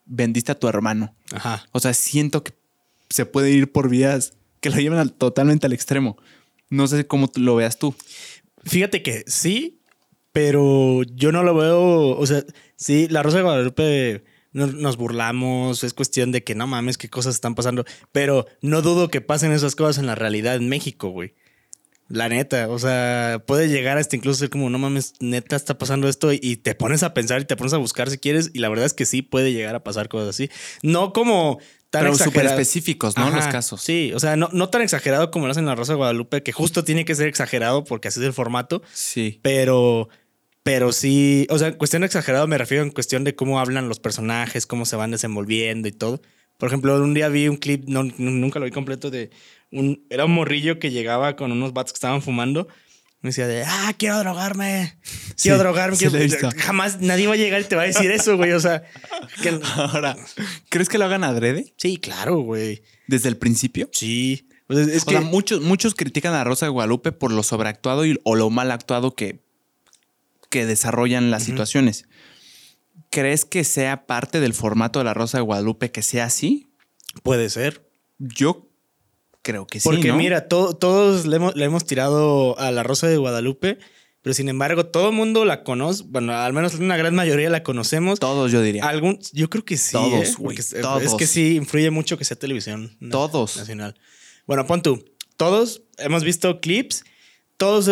vendiste 0.05 0.53
a 0.53 0.55
tu 0.55 0.68
hermano. 0.68 1.14
Ajá. 1.33 1.64
O 1.73 1.81
sea, 1.81 1.94
siento 1.94 2.44
que 2.44 2.53
se 3.09 3.25
puede 3.25 3.53
ir 3.53 3.73
por 3.73 3.88
vías 3.88 4.35
que 4.61 4.68
lo 4.68 4.77
llevan 4.77 5.09
totalmente 5.09 5.64
al 5.64 5.73
extremo. 5.73 6.18
No 6.68 6.87
sé 6.88 7.07
cómo 7.07 7.33
lo 7.37 7.57
veas 7.57 7.79
tú. 7.79 7.94
Fíjate 8.64 9.03
que 9.03 9.25
sí, 9.27 9.81
pero 10.31 11.05
yo 11.05 11.33
no 11.33 11.42
lo 11.42 11.55
veo. 11.55 12.18
O 12.18 12.27
sea, 12.27 12.44
sí, 12.77 13.09
la 13.09 13.23
Rosa 13.23 13.38
de 13.38 13.44
Guadalupe 13.44 14.25
nos 14.53 14.97
burlamos, 14.97 15.85
es 15.85 15.95
cuestión 15.95 16.33
de 16.33 16.43
que 16.43 16.55
no 16.55 16.67
mames, 16.67 16.99
qué 16.99 17.09
cosas 17.09 17.35
están 17.35 17.55
pasando, 17.55 17.85
pero 18.13 18.47
no 18.63 18.83
dudo 18.83 19.09
que 19.09 19.21
pasen 19.21 19.53
esas 19.53 19.77
cosas 19.77 19.99
en 19.99 20.07
la 20.07 20.15
realidad 20.15 20.57
en 20.57 20.69
México, 20.69 21.11
güey. 21.11 21.35
La 22.09 22.29
neta, 22.29 22.69
o 22.69 22.79
sea, 22.81 23.41
puede 23.47 23.69
llegar 23.69 23.97
hasta 23.97 24.17
incluso 24.17 24.41
ser 24.41 24.51
como, 24.51 24.69
no 24.69 24.79
mames, 24.79 25.15
neta 25.21 25.55
está 25.55 25.79
pasando 25.79 26.09
esto 26.09 26.33
y 26.33 26.57
te 26.57 26.75
pones 26.75 27.05
a 27.05 27.15
pensar 27.15 27.41
y 27.41 27.45
te 27.45 27.57
pones 27.57 27.73
a 27.73 27.77
buscar 27.77 28.11
si 28.11 28.19
quieres 28.19 28.51
y 28.53 28.59
la 28.59 28.69
verdad 28.69 28.87
es 28.87 28.95
que 28.95 29.07
sí 29.07 29.23
puede 29.23 29.53
llegar 29.53 29.77
a 29.77 29.85
pasar 29.85 30.09
cosas 30.09 30.31
así. 30.31 30.51
No 30.83 31.13
como 31.13 31.61
tan 31.91 32.03
Pero 32.03 32.17
súper 32.17 32.47
específicos, 32.47 33.17
¿no? 33.17 33.31
Los 33.31 33.47
casos. 33.47 33.81
Sí, 33.81 34.13
o 34.13 34.19
sea, 34.19 34.37
no, 34.37 34.49
no 34.53 34.69
tan 34.71 34.83
exagerado 34.83 35.31
como 35.31 35.47
lo 35.47 35.53
hacen 35.53 35.63
en 35.63 35.69
la 35.69 35.77
Rosa 35.77 35.93
de 35.93 35.99
Guadalupe, 35.99 36.43
que 36.43 36.51
justo 36.51 36.83
tiene 36.83 37.05
que 37.05 37.15
ser 37.15 37.29
exagerado 37.29 37.85
porque 37.85 38.09
así 38.09 38.19
es 38.19 38.27
el 38.27 38.33
formato. 38.33 38.83
Sí. 38.93 39.39
Pero 39.43 40.09
pero 40.70 40.92
sí, 40.92 41.48
o 41.50 41.59
sea, 41.59 41.66
en 41.66 41.74
cuestión 41.74 42.04
exagerado 42.04 42.46
me 42.46 42.56
refiero 42.56 42.85
en 42.85 42.92
cuestión 42.92 43.24
de 43.24 43.35
cómo 43.35 43.59
hablan 43.59 43.88
los 43.88 43.98
personajes, 43.98 44.66
cómo 44.66 44.87
se 44.87 44.94
van 44.94 45.11
desenvolviendo 45.11 45.88
y 45.88 45.90
todo. 45.90 46.22
Por 46.59 46.68
ejemplo, 46.68 46.94
un 47.02 47.12
día 47.12 47.28
vi 47.28 47.48
un 47.48 47.56
clip, 47.56 47.88
no, 47.88 48.04
nunca 48.04 48.61
lo 48.61 48.66
vi 48.66 48.70
completo, 48.70 49.11
de 49.11 49.30
un, 49.72 50.06
era 50.11 50.26
un 50.26 50.33
morrillo 50.33 50.78
que 50.78 50.92
llegaba 50.92 51.35
con 51.35 51.50
unos 51.50 51.72
vatos 51.72 51.92
que 51.92 51.96
estaban 51.96 52.22
fumando. 52.22 52.68
Me 53.20 53.30
decía 53.30 53.48
de, 53.48 53.64
ah, 53.66 53.92
quiero 53.98 54.20
drogarme, 54.20 54.96
quiero 55.42 55.59
drogarme. 55.59 55.96
Jamás 56.56 57.00
nadie 57.00 57.26
va 57.26 57.35
a 57.35 57.37
llegar 57.37 57.62
y 57.62 57.64
te 57.64 57.74
va 57.74 57.83
a 57.83 57.87
decir 57.87 58.12
eso, 58.12 58.37
güey. 58.37 58.52
O 58.52 58.61
sea, 58.61 58.85
ahora, 59.74 60.16
¿crees 60.68 60.88
que 60.88 60.98
lo 60.98 61.06
hagan 61.06 61.24
adrede? 61.24 61.74
Sí, 61.78 61.96
claro, 61.96 62.42
güey. 62.42 62.85
¿Desde 63.09 63.28
el 63.28 63.37
principio? 63.37 63.90
Sí. 63.92 64.46
es 64.68 65.04
que... 65.04 65.18
muchos, 65.18 65.62
muchos 65.62 65.96
critican 65.96 66.35
a 66.35 66.44
Rosa 66.44 66.66
de 66.66 66.70
Guadalupe 66.70 67.11
por 67.11 67.33
lo 67.33 67.42
sobreactuado 67.42 68.06
y, 68.06 68.20
o 68.22 68.37
lo 68.37 68.50
mal 68.50 68.70
actuado 68.70 69.16
que 69.16 69.50
que 70.51 70.67
desarrollan 70.67 71.31
las 71.31 71.45
situaciones. 71.45 72.07
¿Crees 73.09 73.45
que 73.45 73.65
sea 73.65 74.07
parte 74.07 74.41
del 74.41 74.53
formato 74.53 74.99
de 74.99 75.07
la 75.07 75.15
Rosa 75.15 75.39
de 75.39 75.43
Guadalupe 75.43 75.91
que 75.91 76.03
sea 76.03 76.27
así? 76.27 76.69
Puede 77.23 77.49
ser. 77.51 77.89
Yo 78.19 78.69
creo 79.43 79.67
que 79.67 79.81
sí. 79.81 79.89
Porque 79.89 80.13
mira, 80.13 80.49
todos 80.49 81.27
le 81.27 81.65
hemos, 81.65 81.87
tirado 81.87 82.59
a 82.59 82.71
la 82.71 82.83
Rosa 82.83 83.09
de 83.09 83.17
Guadalupe, 83.17 83.79
pero 84.23 84.35
sin 84.35 84.49
embargo, 84.49 84.87
todo 84.87 85.09
el 85.09 85.15
mundo 85.15 85.45
la 85.45 85.65
conoce. 85.65 86.05
Bueno, 86.07 86.35
al 86.35 86.53
menos 86.53 86.75
una 86.75 86.97
gran 86.97 87.15
mayoría 87.15 87.49
la 87.49 87.63
conocemos. 87.63 88.21
Todos, 88.21 88.53
yo 88.53 88.61
diría. 88.61 88.87
Algún, 88.87 89.19
yo 89.33 89.49
creo 89.49 89.65
que 89.65 89.77
sí. 89.77 89.93
Todos, 89.93 90.29
¿eh? 90.29 90.35
güey. 90.39 90.59
Es 90.59 91.15
que 91.17 91.27
sí, 91.27 91.57
influye 91.57 91.91
mucho 91.91 92.19
que 92.19 92.25
sea 92.25 92.37
televisión. 92.37 92.97
Todos. 93.11 93.57
Nacional. 93.57 93.99
Bueno, 94.47 94.67
pon 94.67 94.83
tú. 94.83 95.05
Todos 95.37 95.83
hemos 95.99 96.23
visto 96.23 96.61
clips 96.61 97.05
todos 97.61 97.90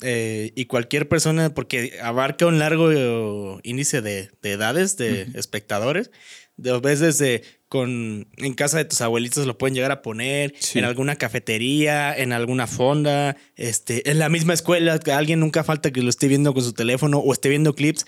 eh, 0.00 0.52
y 0.54 0.66
cualquier 0.66 1.08
persona, 1.08 1.52
porque 1.52 1.98
abarca 2.00 2.46
un 2.46 2.60
largo 2.60 3.58
índice 3.64 4.00
de, 4.00 4.30
edades, 4.44 4.96
de 4.96 5.26
espectadores. 5.34 6.12
De 6.56 6.78
veces 6.78 7.20
con 7.68 8.28
en 8.36 8.54
casa 8.54 8.78
de 8.78 8.84
tus 8.84 9.00
abuelitos 9.00 9.44
lo 9.44 9.58
pueden 9.58 9.74
llegar 9.74 9.90
a 9.90 10.02
poner, 10.02 10.54
en 10.74 10.84
alguna 10.84 11.16
cafetería, 11.16 12.16
en 12.16 12.32
alguna 12.32 12.68
fonda, 12.68 13.36
este, 13.56 14.08
en 14.08 14.20
la 14.20 14.28
misma 14.28 14.54
escuela, 14.54 15.00
que 15.00 15.10
alguien 15.10 15.40
nunca 15.40 15.64
falta 15.64 15.90
que 15.90 16.02
lo 16.02 16.08
esté 16.08 16.28
viendo 16.28 16.54
con 16.54 16.62
su 16.62 16.72
teléfono 16.72 17.18
o 17.18 17.32
esté 17.32 17.48
viendo 17.48 17.74
clips. 17.74 18.06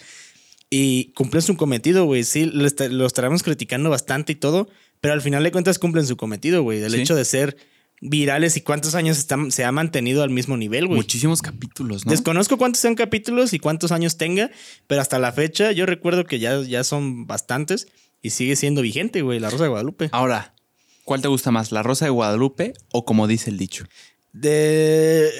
Y 0.71 1.13
cumplen 1.15 1.43
su 1.43 1.57
cometido, 1.57 2.05
güey. 2.05 2.23
Sí, 2.23 2.45
lo, 2.47 2.67
estaremos 3.07 3.43
criticando 3.43 3.91
bastante 3.91 4.33
y 4.33 4.37
todo, 4.37 4.69
pero 5.01 5.13
al 5.13 5.23
final 5.23 5.43
de 5.43 5.51
cuentas 5.51 5.81
cumplen 5.81 6.07
su 6.07 6.17
cometido, 6.17 6.63
güey. 6.63 6.79
Del 6.79 6.95
hecho 6.95 7.17
de 7.17 7.25
ser 7.25 7.57
virales 8.03 8.57
y 8.57 8.63
cuántos 8.63 8.97
años 8.97 9.17
están, 9.17 9.53
se 9.53 9.65
ha 9.65 9.71
mantenido 9.71 10.25
al 10.25 10.31
mismo 10.31 10.57
nivel, 10.57 10.87
güey. 10.87 10.97
Muchísimos 10.97 11.41
capítulos, 11.41 12.05
¿no? 12.05 12.11
Desconozco 12.11 12.59
cuántos 12.59 12.81
sean 12.81 12.97
capítulos 12.97 13.53
y 13.53 13.61
cuántos 13.61 13.93
años 13.93 14.19
tenga, 14.19 14.51
pero 14.89 15.01
hasta 15.01 15.21
la 15.21 15.31
fecha 15.33 15.71
yo 15.71 15.87
recuerdo 15.87 16.25
que 16.25 16.41
ya, 16.41 16.61
ya 16.63 16.83
son 16.83 17.29
bastantes 17.29 17.87
y 18.21 18.31
sigue 18.31 18.57
siendo 18.57 18.83
vigente, 18.83 19.23
güey, 19.23 19.39
La 19.39 19.51
Rosa 19.51 19.65
de 19.65 19.71
Guadalupe. 19.71 20.09
Ahora, 20.11 20.53
¿cuál 21.05 21.23
te 21.23 21.29
gusta 21.29 21.53
más, 21.53 21.71
La 21.71 21.85
Rosa 21.85 22.05
de 22.05 22.11
Guadalupe 22.11 22.75
o 22.91 23.05
como 23.05 23.29
dice 23.29 23.51
el 23.51 23.57
dicho? 23.57 23.85
De... 24.33 25.31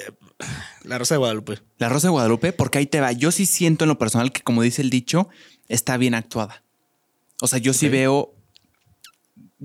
La 0.83 0.97
Rosa 0.97 1.15
de 1.15 1.19
Guadalupe. 1.19 1.59
La 1.79 1.89
Rosa 1.89 2.07
de 2.07 2.11
Guadalupe, 2.11 2.53
porque 2.53 2.77
ahí 2.77 2.85
te 2.85 3.01
va. 3.01 3.11
Yo 3.11 3.31
sí 3.31 3.45
siento 3.45 3.83
en 3.83 3.89
lo 3.89 3.97
personal 3.97 4.31
que, 4.31 4.41
como 4.41 4.61
dice 4.61 4.81
el 4.81 4.89
dicho, 4.89 5.27
está 5.67 5.97
bien 5.97 6.15
actuada. 6.15 6.63
O 7.41 7.47
sea, 7.47 7.59
yo 7.59 7.73
sí 7.73 7.89
veo 7.89 8.33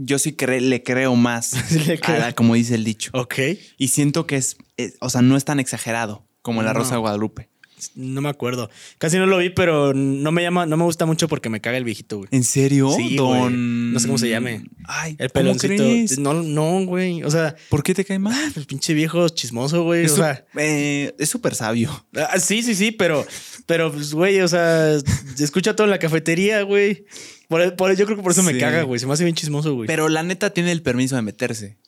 yo 0.01 0.19
sí 0.19 0.35
le 0.61 0.83
creo 0.83 1.15
más, 1.17 1.53
como 2.37 2.55
dice 2.55 2.75
el 2.75 2.85
dicho. 2.85 3.11
Ok. 3.15 3.35
Y 3.77 3.89
siento 3.89 4.27
que 4.27 4.37
es, 4.37 4.57
o 5.01 5.11
sea, 5.11 5.23
no 5.23 5.37
es 5.37 5.45
tan 5.45 5.61
exagerado 5.61 6.27
como 6.43 6.63
la 6.63 6.73
Rosa 6.73 6.95
de 6.95 7.01
Guadalupe. 7.01 7.49
No 7.95 8.21
me 8.21 8.29
acuerdo. 8.29 8.71
Casi 8.99 9.19
no 9.19 9.27
lo 9.27 9.39
vi, 9.39 9.51
pero 9.51 9.95
no 9.95 10.33
me 10.33 10.43
llama, 10.43 10.67
no 10.67 10.77
me 10.77 10.83
gusta 10.83 11.07
mucho 11.07 11.29
porque 11.29 11.49
me 11.49 11.61
caga 11.61 11.77
el 11.79 11.85
viejito, 11.85 12.19
güey. 12.19 12.29
¿En 12.33 12.43
serio? 12.43 12.91
Sí, 12.91 13.15
Don... 13.15 13.93
No 13.93 14.01
sé 14.01 14.07
cómo 14.09 14.19
se 14.19 14.29
llame. 14.29 14.65
Ay, 14.85 15.13
El 15.13 15.31
¿cómo 15.31 15.45
peloncito. 15.45 15.75
crees? 15.75 16.19
No, 16.19 16.35
no, 16.35 16.85
güey. 16.87 17.23
O 17.23 17.31
sea, 17.31 17.55
¿Por 17.69 17.85
qué 17.85 17.95
te 17.95 18.05
cae 18.05 18.19
mal? 18.19 18.53
el 18.57 18.67
pinche 18.67 18.95
viejo 18.95 19.29
chismoso, 19.29 19.85
güey. 19.85 20.07
Es 20.07 20.13
O 20.13 20.17
sea, 20.17 20.45
eh, 20.57 21.15
es 21.21 21.29
súper 21.29 21.55
sabio. 21.55 22.05
ah, 22.17 22.41
sí, 22.41 22.63
sí, 22.65 22.75
sí, 22.75 22.91
pero, 22.91 23.25
pero, 23.67 23.93
pues, 23.93 24.13
güey, 24.13 24.41
o 24.41 24.49
sea, 24.49 24.97
escucha 25.39 25.77
todo 25.77 25.85
en 25.87 25.93
la 25.93 25.99
cafetería, 26.01 26.63
güey. 26.63 27.05
Por, 27.49 27.75
por- 27.77 27.97
yo 27.97 28.05
creo 28.05 28.17
que 28.17 28.23
por 28.23 28.33
eso 28.33 28.43
me 28.43 28.57
caga, 28.59 28.83
güey. 28.83 29.01
Se 29.01 29.07
me 29.07 29.13
hace 29.15 29.25
bien 29.25 29.35
chismoso, 29.35 29.75
güey. 29.75 29.87
Pero 29.87 30.09
la 30.09 30.23
neta 30.23 30.51
tiene 30.51 30.71
el 30.73 30.83
permiso 30.83 31.17
de 31.17 31.23
meterse. 31.23 31.79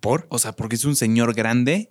¿Por? 0.00 0.26
O 0.30 0.38
sea, 0.38 0.52
porque 0.52 0.76
es 0.76 0.84
un 0.84 0.96
señor 0.96 1.34
grande, 1.34 1.90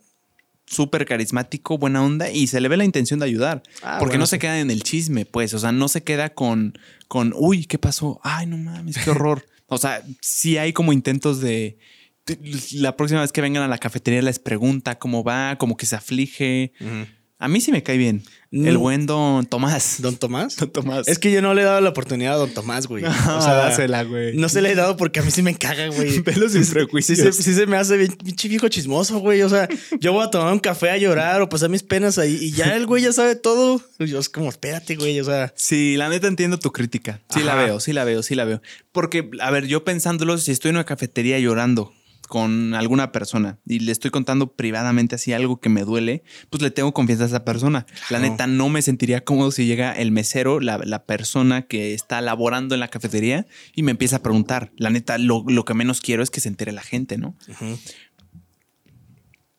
súper 0.66 1.06
carismático, 1.06 1.78
buena 1.78 2.04
onda 2.04 2.32
y 2.32 2.48
se 2.48 2.60
le 2.60 2.68
ve 2.68 2.78
la 2.78 2.84
intención 2.86 3.20
de 3.20 3.26
ayudar. 3.28 3.62
Ah, 3.84 3.98
porque 4.00 4.14
bueno, 4.14 4.24
no 4.24 4.28
se 4.28 4.40
queda 4.40 4.60
en 4.60 4.72
el 4.72 4.82
chisme, 4.84 5.26
pues. 5.26 5.54
O 5.54 5.60
sea, 5.60 5.72
no 5.72 5.88
se 5.88 6.04
queda 6.04 6.34
con, 6.34 6.78
con, 7.08 7.34
uy, 7.38 7.66
¿qué 7.66 7.78
pasó? 7.78 8.20
Ay, 8.24 8.48
no 8.48 8.58
mames, 8.58 8.98
qué 8.98 9.12
horror. 9.12 9.46
o 9.68 9.78
sea, 9.78 10.04
sí 10.20 10.58
hay 10.58 10.74
como 10.74 10.92
intentos 10.94 11.42
de. 11.42 11.78
La 12.74 12.96
próxima 12.96 13.22
vez 13.22 13.32
que 13.32 13.42
vengan 13.42 13.64
a 13.64 13.68
la 13.68 13.78
cafetería 13.80 14.22
les 14.22 14.40
pregunta 14.40 14.98
cómo 14.98 15.24
va, 15.24 15.58
como 15.58 15.76
que 15.78 15.86
se 15.86 15.96
aflige. 15.96 16.72
A 17.42 17.48
mí 17.48 17.60
sí 17.60 17.72
me 17.72 17.82
cae 17.84 17.98
bien. 17.98 18.24
El 18.52 18.74
No. 18.74 18.80
buen 18.82 19.06
don 19.06 19.46
Tomás. 19.46 19.96
¿Don 20.02 20.18
Tomás? 20.18 20.58
Don 20.58 20.70
Tomás. 20.70 21.08
Es 21.08 21.18
que 21.20 21.32
yo 21.32 21.42
no 21.42 21.54
le 21.54 21.62
he 21.62 21.66
dado 21.66 21.80
la 21.80 21.90
oportunidad 21.90 22.34
a 22.34 22.36
Don 22.36 22.54
Tomás, 22.54 22.86
güey. 22.86 23.04
O 23.06 23.42
sea, 23.42 23.54
dásela, 23.56 24.04
güey. 24.04 24.36
No 24.38 24.48
se 24.50 24.62
le 24.62 24.72
he 24.72 24.76
dado 24.76 24.98
porque 24.98 25.22
a 25.22 25.24
mí 25.24 25.32
sí 25.32 25.42
me 25.42 25.56
caga, 25.56 25.88
güey. 25.88 26.20
Velo 26.26 26.50
sin 26.50 26.66
Sí, 26.66 26.74
prejuicios. 26.74 27.18
Sí, 27.18 27.24
se- 27.32 27.44
sí 27.44 27.54
se 27.56 27.66
me 27.66 27.78
hace 27.78 27.98
bien 27.98 28.12
pinche 28.12 28.48
viejo 28.50 28.68
chismoso, 28.68 29.20
güey. 29.20 29.42
O 29.42 29.50
sea, 29.50 29.68
yo 30.02 30.12
voy 30.14 30.24
a 30.26 30.30
tomar 30.30 30.52
un 30.54 30.60
café 30.60 30.90
a 30.92 30.98
llorar 30.98 31.42
o 31.42 31.50
pasar 31.50 31.70
mis 31.70 31.82
penas 31.82 32.18
ahí 32.20 32.38
y 32.42 32.52
ya 32.52 32.76
el 32.76 32.86
güey 32.86 33.04
ya 33.04 33.14
sabe 33.14 33.36
todo. 33.36 33.82
Yo 34.00 34.20
es 34.20 34.28
como, 34.30 34.50
espérate, 34.50 34.96
güey. 34.98 35.20
O 35.20 35.24
sea, 35.24 35.54
Sí, 35.56 35.96
la 35.98 36.10
neta 36.10 36.28
entiendo 36.28 36.60
tu 36.60 36.72
crítica. 36.72 37.22
Sí 37.34 37.42
la 37.44 37.56
veo, 37.56 37.80
sí 37.80 37.94
la 37.94 38.04
veo, 38.04 38.22
sí 38.22 38.36
la 38.36 38.44
veo. 38.46 38.62
Porque, 38.92 39.30
a 39.40 39.50
ver, 39.50 39.66
yo 39.66 39.84
pensándolo, 39.86 40.38
si 40.38 40.52
estoy 40.52 40.70
en 40.70 40.76
una 40.76 40.86
cafetería 40.86 41.40
llorando 41.40 41.94
con 42.32 42.76
alguna 42.76 43.12
persona 43.12 43.60
y 43.66 43.80
le 43.80 43.92
estoy 43.92 44.10
contando 44.10 44.56
privadamente 44.56 45.16
así 45.16 45.34
algo 45.34 45.60
que 45.60 45.68
me 45.68 45.84
duele, 45.84 46.24
pues 46.50 46.64
le 46.64 46.72
tengo 46.72 46.94
confianza 46.94 47.26
a 47.26 47.28
esa 47.28 47.44
persona. 47.44 47.86
La 48.10 48.20
neta 48.20 48.48
no 48.48 48.70
me 48.70 48.82
sentiría 48.82 49.26
cómodo 49.26 49.52
si 49.52 49.66
llega 49.66 49.92
el 49.92 50.14
mesero, 50.14 50.62
la, 50.62 50.78
la 50.78 51.04
persona 51.04 51.64
que 51.64 51.94
está 51.94 52.22
laborando 52.22 52.74
en 52.74 52.80
la 52.80 52.88
cafetería 52.88 53.48
y 53.76 53.84
me 53.84 53.92
empieza 53.92 54.16
a 54.16 54.24
preguntar. 54.24 54.72
La 54.78 54.90
neta, 54.90 55.18
lo, 55.18 55.44
lo 55.46 55.66
que 55.66 55.74
menos 55.74 56.00
quiero 56.00 56.24
es 56.24 56.30
que 56.30 56.40
se 56.40 56.48
entere 56.48 56.72
la 56.72 56.84
gente, 56.84 57.18
¿no? 57.18 57.36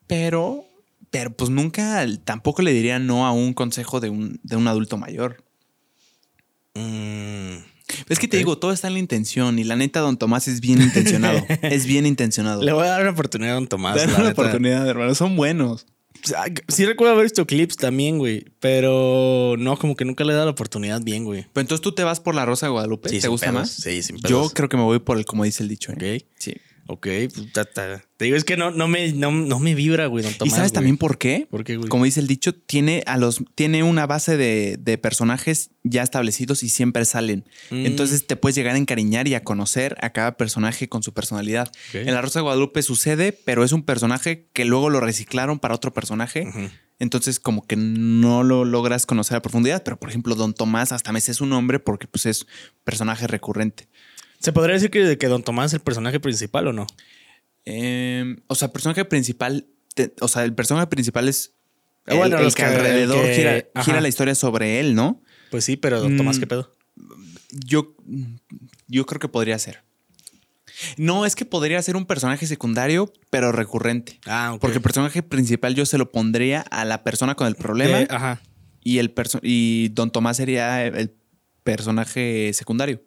Pero, 0.06 0.64
pero 1.10 1.36
pues 1.36 1.50
nunca, 1.50 2.06
tampoco 2.24 2.62
le 2.62 2.72
diría 2.72 2.98
no 2.98 3.26
a 3.26 3.32
un 3.32 3.52
consejo 3.52 4.00
de 4.00 4.08
un, 4.08 4.40
de 4.42 4.56
un 4.56 4.66
adulto 4.66 4.96
mayor. 4.96 5.44
Mm, 6.74 7.56
Es 8.08 8.18
que 8.18 8.28
te 8.28 8.36
digo, 8.36 8.58
todo 8.58 8.72
está 8.72 8.88
en 8.88 8.94
la 8.94 8.98
intención 8.98 9.58
y 9.58 9.64
la 9.64 9.76
neta, 9.76 10.00
don 10.00 10.16
Tomás 10.16 10.48
es 10.48 10.60
bien 10.60 10.80
intencionado. 10.80 11.44
es 11.62 11.86
bien 11.86 12.06
intencionado. 12.06 12.62
le 12.62 12.72
voy 12.72 12.86
a 12.86 12.90
dar 12.90 13.02
una 13.02 13.10
oportunidad 13.10 13.52
a 13.52 13.54
Don 13.54 13.66
Tomás. 13.66 13.96
Dale 13.96 14.14
una 14.14 14.18
neta. 14.28 14.32
oportunidad, 14.32 14.88
hermano. 14.88 15.14
Son 15.14 15.36
buenos. 15.36 15.86
Sí 16.68 16.86
recuerdo 16.86 17.14
haber 17.14 17.24
visto 17.24 17.46
clips 17.46 17.76
también, 17.76 18.18
güey. 18.18 18.44
Pero 18.60 19.56
no, 19.58 19.76
como 19.76 19.96
que 19.96 20.04
nunca 20.04 20.24
le 20.24 20.32
he 20.32 20.34
dado 20.34 20.46
la 20.46 20.52
oportunidad 20.52 21.02
bien, 21.02 21.24
güey. 21.24 21.46
Pero 21.52 21.62
entonces 21.62 21.82
tú 21.82 21.92
te 21.92 22.04
vas 22.04 22.20
por 22.20 22.34
la 22.34 22.46
Rosa 22.46 22.66
de 22.66 22.72
Guadalupe. 22.72 23.08
Sí, 23.08 23.20
¿Te 23.20 23.28
gusta 23.28 23.46
pedos. 23.48 23.60
más? 23.60 23.70
Sí, 23.70 24.02
sin 24.02 24.18
Yo 24.18 24.48
creo 24.50 24.68
que 24.68 24.76
me 24.76 24.84
voy 24.84 25.00
por 25.00 25.18
el 25.18 25.24
como 25.24 25.44
dice 25.44 25.62
el 25.62 25.68
dicho. 25.68 25.92
¿eh? 25.92 26.18
Ok. 26.20 26.28
Sí. 26.38 26.54
Ok, 26.94 27.06
puta, 27.34 27.64
ta- 27.64 28.04
te 28.18 28.26
digo, 28.26 28.36
es 28.36 28.44
que 28.44 28.58
no, 28.58 28.70
no, 28.70 28.86
me, 28.86 29.12
no, 29.12 29.32
no 29.32 29.58
me 29.58 29.74
vibra, 29.74 30.06
güey, 30.08 30.22
Don 30.22 30.32
¿Y 30.34 30.36
Tomás. 30.36 30.54
sabes 30.54 30.70
güey. 30.72 30.74
también 30.74 30.98
por 30.98 31.16
qué? 31.16 31.46
¿Por 31.50 31.64
qué, 31.64 31.76
güey? 31.78 31.88
Como 31.88 32.04
dice 32.04 32.20
el 32.20 32.26
dicho, 32.26 32.54
tiene 32.54 33.02
a 33.06 33.16
los 33.16 33.42
tiene 33.54 33.82
una 33.82 34.06
base 34.06 34.36
de, 34.36 34.76
de 34.78 34.98
personajes 34.98 35.70
ya 35.84 36.02
establecidos 36.02 36.62
y 36.62 36.68
siempre 36.68 37.06
salen. 37.06 37.44
Mm. 37.70 37.86
Entonces 37.86 38.26
te 38.26 38.36
puedes 38.36 38.56
llegar 38.56 38.74
a 38.74 38.78
encariñar 38.78 39.26
y 39.26 39.34
a 39.34 39.42
conocer 39.42 39.96
a 40.02 40.10
cada 40.10 40.36
personaje 40.36 40.88
con 40.90 41.02
su 41.02 41.14
personalidad. 41.14 41.72
En 41.94 42.12
la 42.12 42.20
Rosa 42.20 42.40
de 42.40 42.42
Guadalupe 42.42 42.82
sucede, 42.82 43.32
pero 43.32 43.64
es 43.64 43.72
un 43.72 43.82
personaje 43.84 44.48
que 44.52 44.66
luego 44.66 44.90
lo 44.90 45.00
reciclaron 45.00 45.58
para 45.58 45.74
otro 45.74 45.94
personaje. 45.94 46.46
Entonces, 46.98 47.40
como 47.40 47.66
que 47.66 47.74
no 47.76 48.44
lo 48.44 48.64
logras 48.64 49.06
conocer 49.06 49.36
a 49.36 49.42
profundidad. 49.42 49.82
Pero, 49.82 49.98
por 49.98 50.08
ejemplo, 50.08 50.36
Don 50.36 50.54
Tomás 50.54 50.92
hasta 50.92 51.10
me 51.10 51.20
sé 51.20 51.34
su 51.34 51.46
nombre 51.46 51.80
porque 51.80 52.06
pues, 52.06 52.26
es 52.26 52.46
personaje 52.84 53.26
recurrente. 53.26 53.88
¿Se 54.42 54.52
podría 54.52 54.74
decir 54.74 54.90
que, 54.90 55.16
que 55.18 55.26
Don 55.28 55.42
Tomás 55.42 55.66
es 55.70 55.74
el 55.74 55.80
personaje 55.80 56.20
principal 56.20 56.66
o 56.68 56.72
no? 56.72 56.86
Eh, 57.64 58.36
o 58.48 58.54
sea, 58.54 58.66
el 58.66 58.72
personaje 58.72 59.04
principal, 59.04 59.66
te- 59.94 60.14
o 60.20 60.28
sea, 60.28 60.44
el 60.44 60.54
personaje 60.54 60.86
principal 60.88 61.28
es 61.28 61.54
Ah, 62.06 62.14
bueno, 62.16 62.34
el, 62.36 62.40
el 62.40 62.44
los 62.46 62.54
que 62.56 62.64
alrededor 62.64 63.24
que- 63.24 63.34
gira, 63.34 63.82
gira 63.84 64.00
la 64.00 64.08
historia 64.08 64.34
sobre 64.34 64.80
él, 64.80 64.94
¿no? 64.96 65.22
Pues 65.50 65.64
sí, 65.64 65.76
pero 65.76 66.00
Don 66.00 66.16
Tomás, 66.16 66.36
Mm. 66.36 66.40
¿qué 66.40 66.46
pedo? 66.48 66.74
Yo, 67.52 67.94
yo 68.88 69.06
creo 69.06 69.20
que 69.20 69.28
podría 69.28 69.58
ser. 69.58 69.84
No, 70.96 71.24
es 71.26 71.36
que 71.36 71.44
podría 71.44 71.80
ser 71.82 71.94
un 71.96 72.06
personaje 72.06 72.46
secundario, 72.46 73.12
pero 73.30 73.52
recurrente. 73.52 74.18
Ah. 74.26 74.56
Porque 74.60 74.78
el 74.78 74.82
personaje 74.82 75.22
principal 75.22 75.74
yo 75.76 75.86
se 75.86 75.98
lo 75.98 76.10
pondría 76.10 76.62
a 76.62 76.84
la 76.84 77.04
persona 77.04 77.34
con 77.36 77.46
el 77.46 77.54
problema 77.54 77.98
ajá. 78.10 78.40
y, 78.82 78.98
el 78.98 79.14
perso- 79.14 79.38
y 79.42 79.90
Don 79.90 80.10
Tomás 80.10 80.38
sería 80.38 80.84
el 80.84 81.14
personaje 81.62 82.50
secundario. 82.54 83.00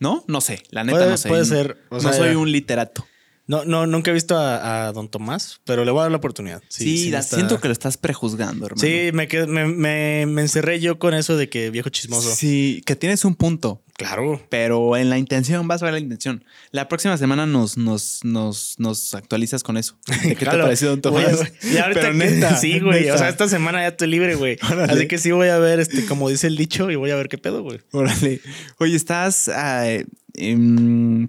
¿No? 0.00 0.24
No 0.28 0.40
sé, 0.40 0.62
la 0.70 0.84
neta 0.84 0.98
Puede- 0.98 1.10
no 1.10 1.16
sé. 1.16 1.28
puede 1.28 1.44
ser, 1.44 1.78
o 1.90 1.94
no 1.96 2.00
sea, 2.00 2.12
soy 2.12 2.34
un 2.34 2.50
literato. 2.50 3.06
No, 3.46 3.64
no, 3.66 3.86
nunca 3.86 4.10
he 4.10 4.14
visto 4.14 4.38
a, 4.38 4.86
a 4.88 4.92
Don 4.92 5.08
Tomás, 5.10 5.60
pero 5.64 5.84
le 5.84 5.90
voy 5.90 6.00
a 6.00 6.02
dar 6.04 6.10
la 6.10 6.16
oportunidad. 6.16 6.62
Sí, 6.68 7.10
da- 7.10 7.18
está- 7.18 7.36
siento 7.36 7.60
que 7.60 7.68
lo 7.68 7.72
estás 7.72 7.98
prejuzgando, 7.98 8.64
hermano. 8.66 8.80
Sí, 8.80 9.10
me, 9.12 9.26
me, 9.46 9.66
me, 9.66 10.26
me 10.26 10.40
encerré 10.42 10.80
yo 10.80 10.98
con 10.98 11.12
eso 11.12 11.36
de 11.36 11.48
que 11.50 11.68
viejo 11.70 11.90
chismoso. 11.90 12.34
Sí, 12.34 12.82
que 12.86 12.96
tienes 12.96 13.24
un 13.26 13.34
punto, 13.34 13.82
Claro. 13.98 14.40
pero 14.48 14.96
en 14.96 15.10
la 15.10 15.18
intención 15.18 15.68
vas 15.68 15.82
a 15.82 15.84
ver 15.84 15.92
la 15.94 16.00
intención. 16.00 16.42
La 16.70 16.88
próxima 16.88 17.18
semana 17.18 17.44
nos, 17.44 17.76
nos, 17.76 18.20
nos, 18.24 18.76
nos 18.78 19.12
actualizas 19.14 19.62
con 19.62 19.76
eso. 19.76 19.98
¿De 20.06 20.14
qué 20.22 20.28
te 20.30 20.36
Claro. 20.36 20.62
pareció 20.64 20.88
Don 20.88 21.02
Tomás? 21.02 21.42
y 21.62 21.76
ahorita 21.76 22.00
Pero 22.00 22.14
neta, 22.14 22.56
sí, 22.60 22.80
güey. 22.80 23.10
O 23.10 23.18
sea, 23.18 23.28
esta 23.28 23.46
semana 23.46 23.82
ya 23.82 23.88
estoy 23.88 24.08
libre, 24.08 24.36
güey. 24.36 24.56
Así 24.88 25.06
que 25.06 25.18
sí 25.18 25.32
voy 25.32 25.48
a 25.48 25.58
ver, 25.58 25.80
este, 25.80 26.06
como 26.06 26.30
dice 26.30 26.46
el 26.46 26.56
dicho, 26.56 26.90
y 26.90 26.96
voy 26.96 27.10
a 27.10 27.16
ver 27.16 27.28
qué 27.28 27.36
pedo, 27.36 27.62
güey. 27.62 27.80
Órale. 27.92 28.40
Oye, 28.78 28.96
estás. 28.96 29.48
ah, 29.48 29.84
em, 30.32 31.28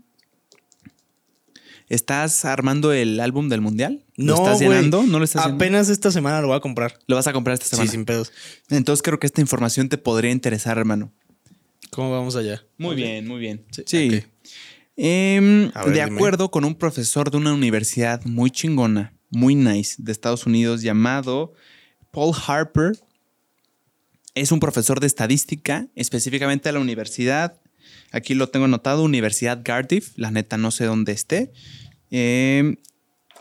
¿Estás 1.96 2.46
armando 2.46 2.94
el 2.94 3.20
álbum 3.20 3.50
del 3.50 3.62
mundial? 3.62 4.06
¿Lo 4.16 4.36
estás 4.36 4.58
güey. 4.58 4.70
llenando? 4.70 5.04
¿No 5.04 5.20
lo 5.20 5.26
estás 5.26 5.44
llenando? 5.44 5.64
Apenas 5.64 5.90
esta 5.90 6.12
semana 6.12 6.42
lo 6.42 6.48
voy 6.48 6.58
a 6.58 6.60
comprar. 6.60 7.00
Lo 7.08 7.16
vas 7.16 7.28
a 7.28 7.34
comprar 7.34 7.56
esta 7.56 7.66
semana. 7.66 7.90
Sí, 7.90 7.96
sin 7.96 8.06
pedos. 8.06 8.32
Entonces 8.70 9.02
creo 9.02 9.20
que 9.20 9.28
esta 9.28 9.42
información 9.42 9.90
te 9.90 9.98
podría 9.98 10.32
interesar, 10.32 10.78
hermano. 10.78 11.12
¿Cómo 11.92 12.12
vamos 12.12 12.36
allá? 12.36 12.64
Muy 12.78 12.96
bien, 12.96 13.28
muy 13.28 13.40
bien. 13.40 13.66
Sí. 13.86 14.24
Em, 14.98 15.72
ver, 15.74 15.86
de 15.86 16.04
dime. 16.04 16.16
acuerdo 16.16 16.52
con 16.52 16.66
un 16.66 16.76
profesor 16.76 17.32
de 17.32 17.38
una 17.38 17.54
universidad 17.54 18.24
muy 18.26 18.52
chingona, 18.52 19.14
muy 19.30 19.56
nice, 19.56 19.96
de 19.98 20.12
Estados 20.12 20.46
Unidos, 20.46 20.82
llamado 20.82 21.54
Paul 22.12 22.34
Harper, 22.48 22.98
es 24.36 24.52
un 24.52 24.60
profesor 24.60 25.00
de 25.00 25.08
estadística, 25.08 25.88
específicamente 25.96 26.70
de 26.70 26.74
la 26.74 26.80
universidad. 26.80 27.62
Aquí 28.12 28.34
lo 28.34 28.50
tengo 28.50 28.66
anotado, 28.66 29.04
Universidad 29.04 29.64
Cardiff. 29.64 30.12
La 30.18 30.30
neta 30.30 30.58
no 30.58 30.72
sé 30.72 30.86
dónde 30.86 31.14
esté. 31.14 31.54
Em, 32.18 32.78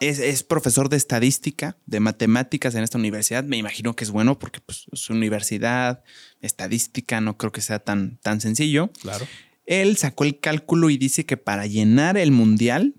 es, 0.00 0.18
es 0.18 0.42
profesor 0.42 0.88
de 0.88 0.96
estadística, 0.96 1.76
de 1.86 2.00
matemáticas 2.00 2.74
en 2.74 2.82
esta 2.82 2.98
universidad. 2.98 3.44
Me 3.44 3.56
imagino 3.56 3.94
que 3.94 4.02
es 4.02 4.10
bueno 4.10 4.36
porque 4.40 4.60
pues, 4.60 4.86
es 4.90 5.08
universidad, 5.10 6.02
estadística, 6.40 7.20
no 7.20 7.38
creo 7.38 7.52
que 7.52 7.60
sea 7.60 7.78
tan, 7.78 8.18
tan 8.18 8.40
sencillo. 8.40 8.90
Claro. 9.00 9.28
Él 9.64 9.96
sacó 9.96 10.24
el 10.24 10.40
cálculo 10.40 10.90
y 10.90 10.98
dice 10.98 11.24
que 11.24 11.36
para 11.36 11.68
llenar 11.68 12.18
el 12.18 12.32
mundial 12.32 12.96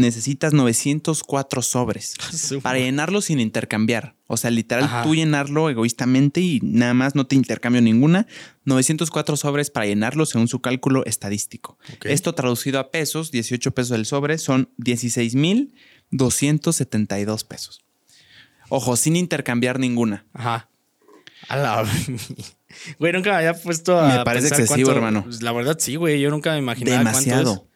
necesitas 0.00 0.52
904 0.52 1.62
sobres. 1.62 2.14
Para 2.62 2.78
llenarlo 2.78 3.20
sin 3.20 3.38
intercambiar. 3.40 4.16
O 4.26 4.36
sea, 4.36 4.50
literal, 4.50 4.84
Ajá. 4.84 5.02
tú 5.02 5.14
llenarlo 5.14 5.70
egoístamente 5.70 6.40
y 6.40 6.60
nada 6.62 6.94
más 6.94 7.14
no 7.14 7.26
te 7.26 7.36
intercambio 7.36 7.80
ninguna. 7.82 8.26
904 8.64 9.36
sobres 9.36 9.70
para 9.70 9.86
llenarlo 9.86 10.24
según 10.26 10.46
su 10.48 10.60
cálculo 10.60 11.04
estadístico. 11.04 11.78
Esto 12.04 12.32
traducido 12.34 12.78
a 12.78 12.90
pesos, 12.92 13.30
18 13.32 13.72
pesos 13.72 13.90
del 13.90 14.06
sobre, 14.06 14.38
son 14.38 14.70
16,272 16.10 17.44
pesos. 17.44 17.84
Ojo, 18.68 18.96
sin 18.96 19.16
intercambiar 19.16 19.78
ninguna. 19.80 20.26
Ajá. 20.32 20.68
A 21.48 21.56
la... 21.56 21.84
Güey, 23.00 23.12
nunca 23.12 23.30
me 23.30 23.36
había 23.38 23.54
puesto 23.54 23.98
a. 23.98 24.18
Me 24.18 24.24
parece 24.24 24.44
pensar 24.48 24.60
excesivo, 24.60 24.86
cuánto- 24.90 24.98
hermano. 24.98 25.24
Pues, 25.24 25.42
La 25.42 25.50
verdad, 25.50 25.76
sí, 25.80 25.96
güey. 25.96 26.20
Yo 26.20 26.30
nunca 26.30 26.52
me 26.52 26.58
imaginaba. 26.58 27.02
cuánto 27.02 27.18
Demasiado. 27.18 27.52
es. 27.54 27.69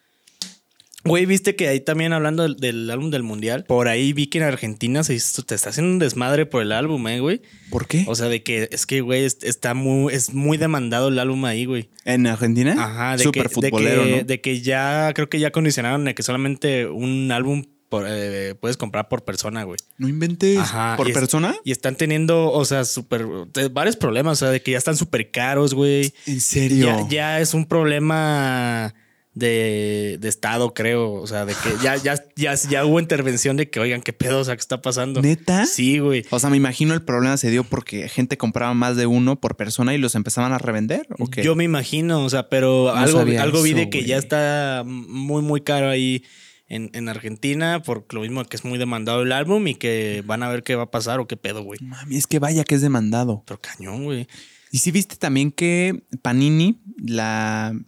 Güey, 1.05 1.27
viste 1.27 1.55
que 1.55 1.69
ahí 1.69 1.81
también 1.81 2.13
hablando 2.13 2.43
del, 2.45 2.57
del 2.57 2.91
álbum 2.91 3.11
del 3.11 3.23
mundial, 3.23 3.65
por 3.65 3.89
ahí 3.89 4.13
vi 4.13 4.27
que 4.29 4.39
en 4.39 4.45
Argentina 4.45 5.05
se 5.05 5.15
hizo- 5.15 5.43
te 5.43 5.55
está 5.55 5.69
haciendo 5.71 5.93
un 5.93 5.99
desmadre 5.99 6.47
por 6.47 6.63
el 6.63 6.73
álbum, 6.73 7.07
eh, 7.09 7.21
güey. 7.21 7.43
¿Por 7.71 7.87
qué? 7.87 8.05
O 8.09 8.15
sea, 8.15 8.29
de 8.29 8.43
que 8.43 8.69
es 8.73 8.87
que, 8.87 9.01
güey, 9.03 9.25
es- 9.25 9.39
está 9.43 9.75
muy, 9.75 10.13
es 10.15 10.33
muy 10.33 10.57
demandado 10.57 11.09
el 11.09 11.19
álbum 11.19 11.45
ahí, 11.45 11.67
güey. 11.67 11.91
¿En 12.05 12.27
Argentina? 12.27 12.75
Ajá, 12.79 13.17
de 13.17 13.31
que, 13.31 13.43
de 13.43 13.49
futbolero, 13.49 14.05
que, 14.05 14.11
¿no? 14.19 14.23
de 14.25 14.41
que 14.41 14.61
ya 14.63 15.13
creo 15.15 15.29
que 15.29 15.39
ya 15.41 15.51
condicionaron 15.51 16.05
de 16.05 16.15
que 16.15 16.23
solamente 16.23 16.87
un 16.87 17.31
álbum 17.33 17.65
eh, 18.09 18.55
puedes 18.61 18.77
comprar 18.77 19.09
por 19.09 19.25
persona, 19.25 19.63
güey. 19.63 19.79
No 19.99 20.09
inventes. 20.09 20.59
¿Por 20.97 21.13
persona? 21.13 21.55
y 21.65 21.71
están 21.71 21.95
teniendo, 21.97 22.51
o 22.51 22.65
sea, 22.65 22.85
súper. 22.85 23.25
varios 23.71 23.97
problemas, 23.97 24.39
o 24.39 24.47
sea, 24.47 24.51
de 24.51 24.63
que 24.63 24.73
ya 24.73 24.79
están 24.79 24.97
súper 24.97 25.31
caros, 25.31 25.75
güey. 25.75 26.13
¿En 26.27 26.41
serio? 26.41 27.07
ya 27.09 27.41
es 27.41 27.55
un 27.55 27.67
problema 27.67 28.95
de, 29.35 30.17
de, 30.21 30.29
Estado, 30.29 30.73
creo. 30.75 31.13
O 31.13 31.27
sea, 31.27 31.45
de 31.45 31.55
que 31.55 31.71
ya, 31.83 31.97
ya, 31.97 32.15
ya, 32.37 32.55
ya 32.55 32.85
hubo 32.85 33.01
intervención 33.01 33.57
de 33.57 33.69
que, 33.69 33.81
oigan, 33.81 34.01
qué 34.01 34.13
pedo, 34.13 34.41
o 34.41 34.45
sea, 34.45 34.55
¿qué 34.57 34.61
está 34.61 34.81
pasando? 34.81 35.21
¿Neta? 35.21 35.67
Sí, 35.67 35.99
güey. 35.99 36.25
O 36.31 36.39
sea, 36.39 36.51
me 36.51 36.57
imagino 36.57 36.95
el 36.95 37.03
problema 37.03 37.37
se 37.37 37.51
dio 37.51 37.65
porque 37.65 38.09
gente 38.09 38.37
compraba 38.37 38.75
más 38.75 38.97
de 38.97 39.07
uno 39.07 39.41
por 39.41 39.57
persona 39.57 39.95
y 39.95 39.99
los 39.99 40.15
empezaban 40.15 40.53
a 40.53 40.59
revender. 40.59 41.07
¿o 41.19 41.29
qué? 41.29 41.43
Yo 41.43 41.57
me 41.57 41.65
imagino, 41.65 42.25
o 42.25 42.31
sea, 42.31 42.49
pero 42.49 42.95
algo, 42.95 43.21
algo 43.21 43.63
vi 43.63 43.75
de 43.75 43.91
que 43.91 44.05
ya 44.05 44.17
está 44.17 44.85
muy, 44.87 45.43
muy 45.43 45.61
caro 45.61 45.89
ahí. 45.89 46.25
En, 46.67 46.91
en, 46.95 47.11
Argentina, 47.11 47.83
por 47.83 48.07
lo 48.15 48.23
mismo 48.23 48.43
que 48.47 48.57
es 48.57 48.65
muy 48.65 48.79
demandado 48.79 49.21
el 49.21 49.33
álbum 49.33 49.67
y 49.69 49.75
que 49.75 50.25
van 50.25 50.43
a 50.43 50.49
ver 50.49 50.63
qué 50.63 50.75
va 50.75 50.85
a 50.85 50.91
pasar 50.91 51.21
o 51.21 51.29
qué 51.29 51.37
pedo, 51.37 51.63
güey. 51.63 51.79
Mami, 51.83 52.17
es 52.17 52.27
que 52.27 52.39
vaya 52.39 52.65
que 52.65 52.75
es 52.75 52.81
demandado. 52.81 53.45
Pero 53.47 53.61
cañón, 53.61 54.05
güey. 54.05 54.27
Y 54.73 54.79
si 54.79 54.91
viste 54.91 55.17
también 55.17 55.53
que 55.53 56.03
Panini, 56.23 56.81
la 56.97 57.79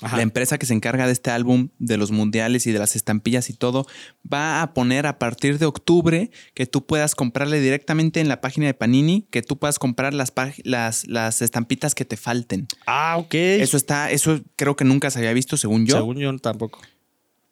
la 0.00 0.22
empresa 0.22 0.58
que 0.58 0.66
se 0.66 0.74
encarga 0.74 1.06
de 1.06 1.12
este 1.12 1.30
álbum, 1.30 1.70
de 1.78 1.96
los 1.96 2.12
mundiales 2.12 2.66
y 2.66 2.72
de 2.72 2.78
las 2.78 2.94
estampillas 2.94 3.50
y 3.50 3.52
todo, 3.52 3.86
va 4.32 4.62
a 4.62 4.72
poner 4.72 5.06
a 5.06 5.18
partir 5.18 5.58
de 5.58 5.66
octubre 5.66 6.30
que 6.54 6.66
tú 6.66 6.86
puedas 6.86 7.14
comprarle 7.14 7.60
directamente 7.60 8.20
en 8.20 8.28
la 8.28 8.40
página 8.40 8.66
de 8.66 8.74
Panini, 8.74 9.26
que 9.30 9.42
tú 9.42 9.58
puedas 9.58 9.78
comprar 9.78 10.14
las, 10.14 10.32
las, 10.62 11.06
las 11.08 11.42
estampitas 11.42 11.94
que 11.94 12.04
te 12.04 12.16
falten. 12.16 12.68
Ah, 12.86 13.16
ok. 13.18 13.34
Eso 13.34 13.76
está, 13.76 14.10
eso 14.10 14.40
creo 14.56 14.76
que 14.76 14.84
nunca 14.84 15.10
se 15.10 15.18
había 15.18 15.32
visto, 15.32 15.56
según 15.56 15.86
yo. 15.86 15.96
Según 15.96 16.18
yo 16.18 16.36
tampoco 16.38 16.80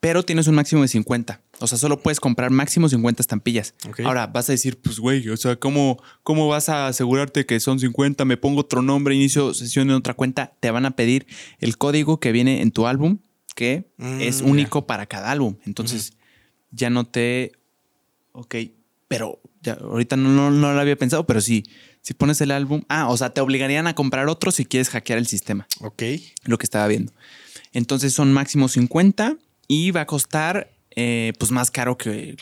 pero 0.06 0.22
tienes 0.22 0.46
un 0.46 0.54
máximo 0.54 0.82
de 0.82 0.88
50. 0.88 1.40
O 1.58 1.66
sea, 1.66 1.76
solo 1.76 2.00
puedes 2.00 2.20
comprar 2.20 2.52
máximo 2.52 2.88
50 2.88 3.20
estampillas. 3.20 3.74
Ahora 4.04 4.28
vas 4.28 4.48
a 4.48 4.52
decir, 4.52 4.78
pues 4.80 5.00
güey, 5.00 5.28
o 5.30 5.36
sea, 5.36 5.56
¿cómo, 5.56 6.00
¿cómo 6.22 6.46
vas 6.46 6.68
a 6.68 6.86
asegurarte 6.86 7.44
que 7.44 7.58
son 7.58 7.80
50? 7.80 8.24
Me 8.24 8.36
pongo 8.36 8.60
otro 8.60 8.82
nombre, 8.82 9.16
inicio 9.16 9.52
sesión 9.52 9.90
en 9.90 9.96
otra 9.96 10.14
cuenta. 10.14 10.52
Te 10.60 10.70
van 10.70 10.86
a 10.86 10.92
pedir 10.92 11.26
el 11.58 11.76
código 11.76 12.20
que 12.20 12.30
viene 12.30 12.62
en 12.62 12.70
tu 12.70 12.86
álbum, 12.86 13.18
que 13.56 13.90
mm, 13.96 14.20
es 14.20 14.42
único 14.42 14.86
para 14.86 15.06
cada 15.06 15.32
álbum. 15.32 15.56
Entonces, 15.66 16.12
ya 16.70 16.88
no 16.88 17.04
te. 17.04 17.50
Ok, 18.30 18.54
pero 19.08 19.40
ya, 19.60 19.72
ahorita 19.72 20.14
no, 20.16 20.52
no, 20.52 20.72
lo 20.72 20.80
había 20.80 20.94
pensado, 20.94 21.26
pero 21.26 21.40
sí. 21.40 21.64
Si 22.00 22.14
pones 22.14 22.40
el 22.40 22.52
álbum. 22.52 22.82
Ah, 22.88 23.08
o 23.08 23.16
sea, 23.16 23.30
te 23.30 23.40
obligarían 23.40 23.88
a 23.88 23.96
comprar 23.96 24.28
otro 24.28 24.52
si 24.52 24.66
quieres 24.66 24.88
hackear 24.88 25.18
el 25.18 25.26
sistema. 25.26 25.66
Ok. 25.80 26.04
Lo 26.44 26.58
que 26.58 26.64
estaba 26.64 26.86
viendo. 26.86 27.12
Entonces 27.72 28.14
son 28.14 28.32
máximo 28.32 28.68
50 28.68 29.36
y 29.68 29.90
va 29.90 30.02
a 30.02 30.06
costar 30.06 30.70
eh, 30.94 31.32
pues 31.38 31.50
más 31.50 31.70
caro 31.70 31.96
que, 31.96 32.36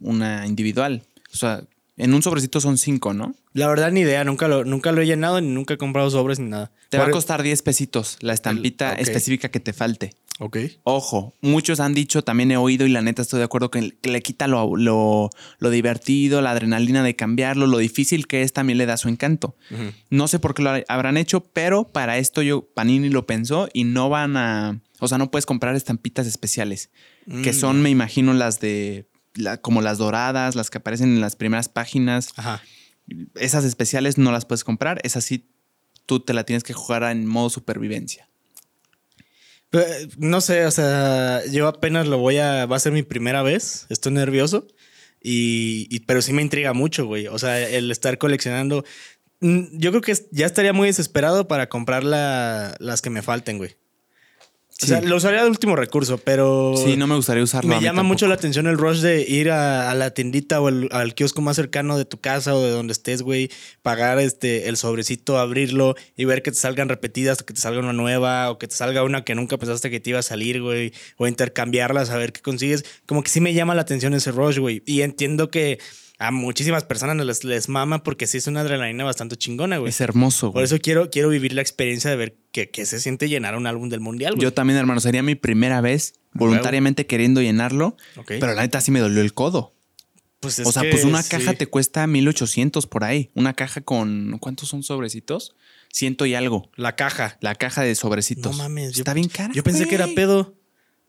una 0.00 0.46
individual. 0.46 1.02
O 1.32 1.36
sea, 1.36 1.62
en 1.96 2.14
un 2.14 2.22
sobrecito 2.22 2.60
son 2.60 2.78
cinco, 2.78 3.12
¿no? 3.12 3.34
La 3.52 3.68
verdad, 3.68 3.92
ni 3.92 4.00
idea. 4.00 4.24
Nunca 4.24 4.48
lo, 4.48 4.64
nunca 4.64 4.92
lo 4.92 5.02
he 5.02 5.06
llenado 5.06 5.40
ni 5.40 5.48
nunca 5.48 5.74
he 5.74 5.78
comprado 5.78 6.10
sobres 6.10 6.38
ni 6.38 6.48
nada. 6.48 6.70
Te 6.88 6.98
va 6.98 7.06
a 7.06 7.10
costar 7.10 7.42
10 7.42 7.62
pesitos 7.62 8.16
la 8.20 8.32
estampita 8.32 8.94
específica 8.94 9.50
que 9.50 9.60
te 9.60 9.72
falte. 9.72 10.14
Ok. 10.42 10.56
Ojo, 10.84 11.34
muchos 11.42 11.80
han 11.80 11.92
dicho, 11.92 12.24
también 12.24 12.50
he 12.50 12.56
oído 12.56 12.86
y 12.86 12.90
la 12.90 13.02
neta 13.02 13.20
estoy 13.20 13.38
de 13.38 13.44
acuerdo 13.44 13.70
que, 13.70 13.94
le 14.02 14.22
quita 14.22 14.46
lo, 14.46 14.74
lo, 14.74 15.30
divertido, 15.70 16.40
la 16.40 16.52
adrenalina 16.52 17.02
de 17.02 17.14
cambiarlo, 17.14 17.66
lo 17.66 17.76
difícil 17.76 18.26
que 18.26 18.40
es 18.40 18.54
también 18.54 18.78
le 18.78 18.86
da 18.86 18.96
su 18.96 19.10
encanto. 19.10 19.54
No 20.08 20.28
sé 20.28 20.38
por 20.38 20.54
qué 20.54 20.62
lo 20.62 20.70
habrán 20.88 21.18
hecho, 21.18 21.40
pero 21.40 21.84
para 21.84 22.16
esto 22.16 22.40
yo, 22.40 22.62
Panini 22.62 23.10
lo 23.10 23.26
pensó 23.26 23.68
y 23.74 23.84
no 23.84 24.08
van 24.08 24.38
a 24.38 24.80
o 25.00 25.08
sea, 25.08 25.18
no 25.18 25.30
puedes 25.30 25.46
comprar 25.46 25.74
estampitas 25.74 26.26
especiales, 26.26 26.90
que 27.42 27.52
son, 27.52 27.80
mm. 27.80 27.82
me 27.82 27.90
imagino, 27.90 28.32
las 28.34 28.60
de 28.60 29.08
como 29.62 29.80
las 29.80 29.98
doradas, 29.98 30.54
las 30.54 30.70
que 30.70 30.78
aparecen 30.78 31.10
en 31.10 31.20
las 31.20 31.36
primeras 31.36 31.68
páginas. 31.68 32.32
Ajá. 32.36 32.62
Esas 33.34 33.64
especiales 33.64 34.18
no 34.18 34.32
las 34.32 34.44
puedes 34.44 34.64
comprar. 34.64 35.00
Esas 35.04 35.24
sí, 35.24 35.48
tú 36.06 36.20
te 36.20 36.34
la 36.34 36.44
tienes 36.44 36.64
que 36.64 36.72
jugar 36.72 37.02
en 37.04 37.26
modo 37.26 37.50
supervivencia. 37.50 38.28
No 40.18 40.40
sé, 40.40 40.66
o 40.66 40.70
sea, 40.70 41.42
yo 41.46 41.68
apenas 41.68 42.08
lo 42.08 42.18
voy 42.18 42.38
a. 42.38 42.66
Va 42.66 42.76
a 42.76 42.80
ser 42.80 42.92
mi 42.92 43.04
primera 43.04 43.42
vez. 43.42 43.86
Estoy 43.88 44.12
nervioso. 44.12 44.66
Y, 45.22 46.00
pero 46.00 46.22
sí 46.22 46.32
me 46.32 46.42
intriga 46.42 46.72
mucho, 46.72 47.06
güey. 47.06 47.28
O 47.28 47.38
sea, 47.38 47.60
el 47.60 47.90
estar 47.90 48.18
coleccionando. 48.18 48.84
Mm, 49.40 49.78
yo 49.78 49.90
creo 49.90 50.02
que 50.02 50.14
ya 50.32 50.46
estaría 50.46 50.72
muy 50.72 50.88
desesperado 50.88 51.46
para 51.46 51.68
comprar 51.68 52.02
las 52.04 53.02
que 53.02 53.10
me 53.10 53.22
falten, 53.22 53.58
güey. 53.58 53.76
O 54.82 54.86
sea, 54.86 55.00
lo 55.02 55.16
usaría 55.16 55.42
de 55.42 55.50
último 55.50 55.76
recurso, 55.76 56.18
pero. 56.18 56.74
Sí, 56.76 56.96
no 56.96 57.06
me 57.06 57.14
gustaría 57.14 57.42
usarlo. 57.42 57.74
Me 57.74 57.80
llama 57.80 58.02
mucho 58.02 58.26
la 58.26 58.34
atención 58.34 58.66
el 58.66 58.78
rush 58.78 59.00
de 59.00 59.22
ir 59.22 59.50
a, 59.50 59.92
la 59.94 60.10
tiendita 60.12 60.60
o 60.60 60.68
al 60.68 61.14
kiosco 61.14 61.42
más 61.42 61.56
cercano 61.56 61.98
de 61.98 62.04
tu 62.04 62.18
casa 62.20 62.54
o 62.54 62.62
de 62.62 62.70
donde 62.70 62.92
estés, 62.92 63.22
güey. 63.22 63.50
Pagar 63.82 64.18
este, 64.18 64.68
el 64.68 64.76
sobrecito, 64.76 65.38
abrirlo 65.38 65.96
y 66.16 66.24
ver 66.24 66.42
que 66.42 66.50
te 66.50 66.56
salgan 66.56 66.88
repetidas 66.88 67.42
o 67.42 67.46
que 67.46 67.54
te 67.54 67.60
salga 67.60 67.80
una 67.80 67.92
nueva 67.92 68.50
o 68.50 68.58
que 68.58 68.68
te 68.68 68.74
salga 68.74 69.02
una 69.04 69.24
que 69.24 69.34
nunca 69.34 69.58
pensaste 69.58 69.90
que 69.90 70.00
te 70.00 70.10
iba 70.10 70.18
a 70.20 70.22
salir, 70.22 70.62
güey. 70.62 70.92
O 71.16 71.26
intercambiarlas, 71.26 72.10
a 72.10 72.16
ver 72.16 72.32
qué 72.32 72.40
consigues. 72.40 72.84
Como 73.06 73.22
que 73.22 73.30
sí 73.30 73.40
me 73.40 73.52
llama 73.52 73.74
la 73.74 73.82
atención 73.82 74.14
ese 74.14 74.32
rush, 74.32 74.58
güey. 74.58 74.82
Y 74.86 75.02
entiendo 75.02 75.50
que 75.50 75.78
a 76.20 76.30
muchísimas 76.30 76.84
personas 76.84 77.16
les, 77.24 77.44
les 77.44 77.70
mama 77.70 78.02
porque 78.02 78.26
sí 78.26 78.36
es 78.36 78.46
una 78.46 78.60
adrenalina 78.60 79.04
bastante 79.04 79.36
chingona, 79.36 79.78
güey. 79.78 79.88
Es 79.88 80.02
hermoso, 80.02 80.48
güey. 80.48 80.52
Por 80.52 80.64
eso 80.64 80.78
quiero, 80.78 81.08
quiero 81.08 81.30
vivir 81.30 81.54
la 81.54 81.62
experiencia 81.62 82.10
de 82.10 82.16
ver 82.16 82.36
qué 82.52 82.68
se 82.84 83.00
siente 83.00 83.26
llenar 83.30 83.56
un 83.56 83.66
álbum 83.66 83.88
del 83.88 84.00
mundial, 84.00 84.34
güey. 84.34 84.42
Yo 84.42 84.52
también, 84.52 84.78
hermano, 84.78 85.00
sería 85.00 85.22
mi 85.22 85.34
primera 85.34 85.80
vez 85.80 86.20
voluntariamente 86.34 87.06
queriendo 87.06 87.40
llenarlo, 87.40 87.96
pero 88.26 88.52
la 88.52 88.60
neta 88.60 88.82
sí 88.82 88.90
me 88.90 89.00
dolió 89.00 89.22
el 89.22 89.32
codo. 89.32 89.72
Pues 90.40 90.58
o 90.60 90.72
sea, 90.72 90.82
pues 90.90 91.04
una 91.04 91.22
caja 91.22 91.54
te 91.54 91.66
cuesta 91.66 92.06
1800 92.06 92.86
por 92.86 93.04
ahí. 93.04 93.30
Una 93.34 93.54
caja 93.54 93.80
con. 93.80 94.36
¿Cuántos 94.40 94.68
son 94.68 94.82
sobrecitos? 94.82 95.54
Ciento 95.90 96.26
y 96.26 96.34
algo. 96.34 96.70
La 96.76 96.96
caja. 96.96 97.38
La 97.40 97.54
caja 97.54 97.82
de 97.82 97.94
sobrecitos. 97.94 98.56
No 98.56 98.62
mames. 98.62 98.96
Está 98.96 99.14
bien 99.14 99.28
cara. 99.28 99.52
Yo 99.54 99.62
pensé 99.62 99.86
que 99.88 99.94
era 99.94 100.06
pedo. 100.14 100.54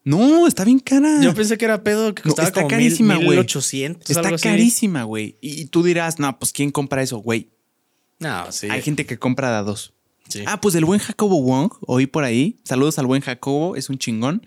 No, 0.04 0.48
está 0.48 0.64
bien 0.66 0.80
cara. 0.80 1.22
Yo 1.22 1.34
pensé 1.34 1.58
que 1.58 1.66
era 1.66 1.84
pedo, 1.84 2.16
que 2.16 2.24
costaba 2.24 2.48
está 2.48 2.68
carísima, 2.68 3.16
güey. 3.16 3.30
1800. 3.30 4.10
Está 4.10 4.38
carísima, 4.38 5.04
güey. 5.04 5.38
Y 5.42 5.66
tú 5.66 5.84
dirás, 5.84 6.20
no, 6.20 6.38
pues 6.40 6.52
¿quién 6.52 6.72
compra 6.72 7.02
eso, 7.04 7.18
güey? 7.18 7.50
No, 8.20 8.52
sí. 8.52 8.68
Hay 8.70 8.82
gente 8.82 9.06
que 9.06 9.18
compra 9.20 9.58
de 9.58 9.64
dos. 9.64 9.94
Ah, 10.46 10.62
pues 10.62 10.76
el 10.76 10.86
buen 10.86 11.00
Jacobo 11.00 11.42
Wong, 11.42 11.72
oí 11.82 12.08
por 12.08 12.24
ahí. 12.24 12.60
Saludos 12.64 12.98
al 13.00 13.06
buen 13.06 13.22
Jacobo, 13.22 13.76
es 13.76 13.90
un 13.90 13.98
chingón. 13.98 14.46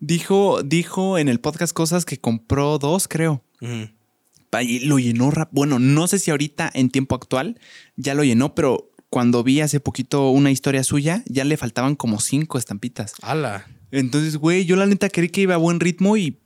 Dijo, 0.00 0.62
dijo 0.62 1.18
en 1.18 1.28
el 1.28 1.40
podcast 1.40 1.72
cosas 1.72 2.04
que 2.04 2.18
compró 2.18 2.78
dos, 2.78 3.06
creo. 3.06 3.44
Y 3.60 4.78
lo 4.80 4.98
llenó 4.98 5.30
rap. 5.30 5.50
Bueno, 5.52 5.78
no 5.78 6.06
sé 6.08 6.18
si 6.18 6.30
ahorita 6.30 6.70
en 6.72 6.90
tiempo 6.90 7.14
actual 7.14 7.60
ya 7.96 8.14
lo 8.14 8.24
llenó, 8.24 8.54
pero 8.54 8.90
cuando 9.08 9.42
vi 9.44 9.60
hace 9.60 9.80
poquito 9.80 10.30
una 10.30 10.50
historia 10.50 10.84
suya, 10.84 11.22
ya 11.26 11.44
le 11.44 11.56
faltaban 11.56 11.96
como 11.96 12.20
cinco 12.20 12.58
estampitas. 12.58 13.14
¡Hala! 13.22 13.66
Entonces, 13.90 14.36
güey, 14.36 14.64
yo 14.64 14.76
la 14.76 14.86
neta 14.86 15.08
creí 15.08 15.28
que 15.28 15.42
iba 15.42 15.54
a 15.54 15.58
buen 15.58 15.80
ritmo 15.80 16.16
y 16.16 16.38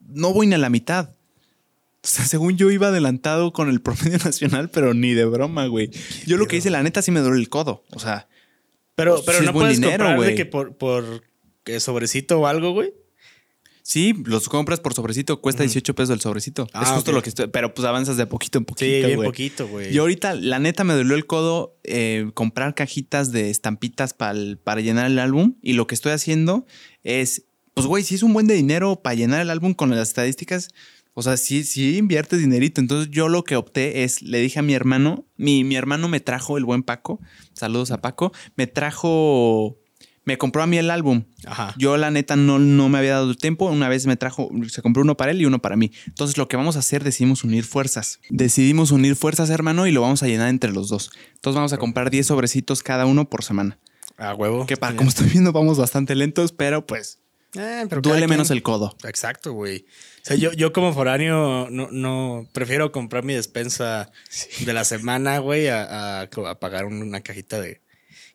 no 0.00 0.32
voy 0.32 0.46
ni 0.46 0.54
a 0.54 0.58
la 0.58 0.70
mitad. 0.70 1.10
O 1.10 2.06
sea, 2.06 2.26
según 2.26 2.56
yo 2.56 2.70
iba 2.70 2.88
adelantado 2.88 3.52
con 3.52 3.68
el 3.68 3.80
promedio 3.80 4.18
nacional, 4.24 4.70
pero 4.70 4.94
ni 4.94 5.14
de 5.14 5.24
broma, 5.24 5.66
güey. 5.66 5.90
Yo 6.26 6.36
lo 6.36 6.46
que 6.46 6.56
hice, 6.56 6.70
la 6.70 6.82
neta, 6.82 7.02
sí 7.02 7.10
me 7.10 7.20
duele 7.20 7.40
el 7.40 7.48
codo. 7.48 7.84
O 7.92 7.98
sea. 7.98 8.28
Pero, 8.94 9.22
pero 9.26 9.42
no 9.42 9.52
puedes 9.52 9.80
dinero, 9.80 10.04
comprar 10.04 10.34
que 10.34 10.46
por, 10.46 10.76
por 10.76 11.24
sobrecito 11.78 12.40
o 12.40 12.46
algo, 12.46 12.72
güey. 12.72 12.92
Sí, 13.86 14.14
los 14.24 14.48
compras 14.48 14.80
por 14.80 14.94
sobrecito, 14.94 15.42
cuesta 15.42 15.62
18 15.62 15.94
pesos 15.94 16.14
el 16.14 16.20
sobrecito. 16.22 16.66
Ah, 16.72 16.84
es 16.84 16.88
justo 16.88 17.12
lo 17.12 17.22
que 17.22 17.28
estoy. 17.28 17.48
Pero 17.48 17.74
pues 17.74 17.86
avanzas 17.86 18.16
de 18.16 18.26
poquito 18.26 18.56
en 18.56 18.64
poquito. 18.64 18.90
Sí, 18.90 19.04
bien 19.04 19.22
poquito, 19.22 19.68
güey. 19.68 19.94
Y 19.94 19.98
ahorita, 19.98 20.32
la 20.34 20.58
neta, 20.58 20.84
me 20.84 20.94
dolió 20.94 21.14
el 21.14 21.26
codo 21.26 21.76
eh, 21.84 22.30
comprar 22.32 22.74
cajitas 22.74 23.30
de 23.30 23.50
estampitas 23.50 24.14
para 24.14 24.80
llenar 24.80 25.06
el 25.06 25.18
álbum. 25.18 25.56
Y 25.60 25.74
lo 25.74 25.86
que 25.86 25.94
estoy 25.94 26.12
haciendo 26.12 26.64
es, 27.02 27.44
pues, 27.74 27.86
güey, 27.86 28.02
si 28.04 28.14
es 28.14 28.22
un 28.22 28.32
buen 28.32 28.46
de 28.46 28.54
dinero 28.54 29.02
para 29.02 29.16
llenar 29.16 29.42
el 29.42 29.50
álbum 29.50 29.74
con 29.74 29.90
las 29.90 30.08
estadísticas. 30.08 30.70
O 31.12 31.22
sea, 31.22 31.36
sí, 31.36 31.62
sí 31.62 31.98
inviertes 31.98 32.38
dinerito. 32.38 32.80
Entonces 32.80 33.10
yo 33.12 33.28
lo 33.28 33.44
que 33.44 33.56
opté 33.56 34.04
es, 34.04 34.22
le 34.22 34.40
dije 34.40 34.60
a 34.60 34.62
mi 34.62 34.72
hermano, 34.72 35.26
mi, 35.36 35.62
mi 35.62 35.76
hermano 35.76 36.08
me 36.08 36.20
trajo, 36.20 36.56
el 36.56 36.64
buen 36.64 36.84
Paco, 36.84 37.20
saludos 37.52 37.90
a 37.90 38.00
Paco, 38.00 38.32
me 38.56 38.66
trajo 38.66 39.78
me 40.24 40.38
compró 40.38 40.62
a 40.62 40.66
mí 40.66 40.78
el 40.78 40.90
álbum. 40.90 41.24
Ajá. 41.46 41.74
Yo, 41.76 41.96
la 41.96 42.10
neta, 42.10 42.36
no, 42.36 42.58
no 42.58 42.88
me 42.88 42.98
había 42.98 43.12
dado 43.12 43.34
tiempo. 43.34 43.66
Una 43.66 43.88
vez 43.88 44.06
me 44.06 44.16
trajo, 44.16 44.50
se 44.68 44.82
compró 44.82 45.02
uno 45.02 45.16
para 45.16 45.32
él 45.32 45.42
y 45.42 45.46
uno 45.46 45.60
para 45.60 45.76
mí. 45.76 45.92
Entonces, 46.06 46.38
lo 46.38 46.48
que 46.48 46.56
vamos 46.56 46.76
a 46.76 46.80
hacer, 46.80 47.04
decidimos 47.04 47.44
unir 47.44 47.64
fuerzas. 47.64 48.20
Decidimos 48.30 48.90
unir 48.90 49.16
fuerzas, 49.16 49.50
hermano, 49.50 49.86
y 49.86 49.92
lo 49.92 50.00
vamos 50.00 50.22
a 50.22 50.26
llenar 50.26 50.48
entre 50.48 50.72
los 50.72 50.88
dos. 50.88 51.10
Entonces, 51.34 51.56
vamos 51.56 51.72
a 51.72 51.78
comprar 51.78 52.10
10 52.10 52.26
sobrecitos 52.26 52.82
cada 52.82 53.06
uno 53.06 53.28
por 53.28 53.44
semana. 53.44 53.78
A 54.16 54.34
huevo. 54.34 54.66
Que 54.66 54.76
para 54.76 54.96
como 54.96 55.08
estoy 55.08 55.28
viendo, 55.28 55.52
vamos 55.52 55.78
bastante 55.78 56.14
lentos, 56.14 56.52
pero 56.52 56.86
pues. 56.86 57.20
Eh, 57.56 57.86
duele 58.02 58.26
menos 58.26 58.50
el 58.50 58.62
codo. 58.62 58.96
Exacto, 59.04 59.52
güey. 59.52 59.84
O 60.22 60.26
sea, 60.26 60.36
yo, 60.36 60.52
yo 60.52 60.72
como 60.72 60.92
foráneo 60.92 61.68
no, 61.70 61.88
no 61.92 62.48
prefiero 62.52 62.90
comprar 62.90 63.22
mi 63.22 63.34
despensa 63.34 64.10
de 64.64 64.72
la 64.72 64.84
semana, 64.84 65.38
güey, 65.38 65.68
a, 65.68 66.22
a 66.22 66.58
pagar 66.58 66.86
una 66.86 67.20
cajita 67.20 67.60
de, 67.60 67.80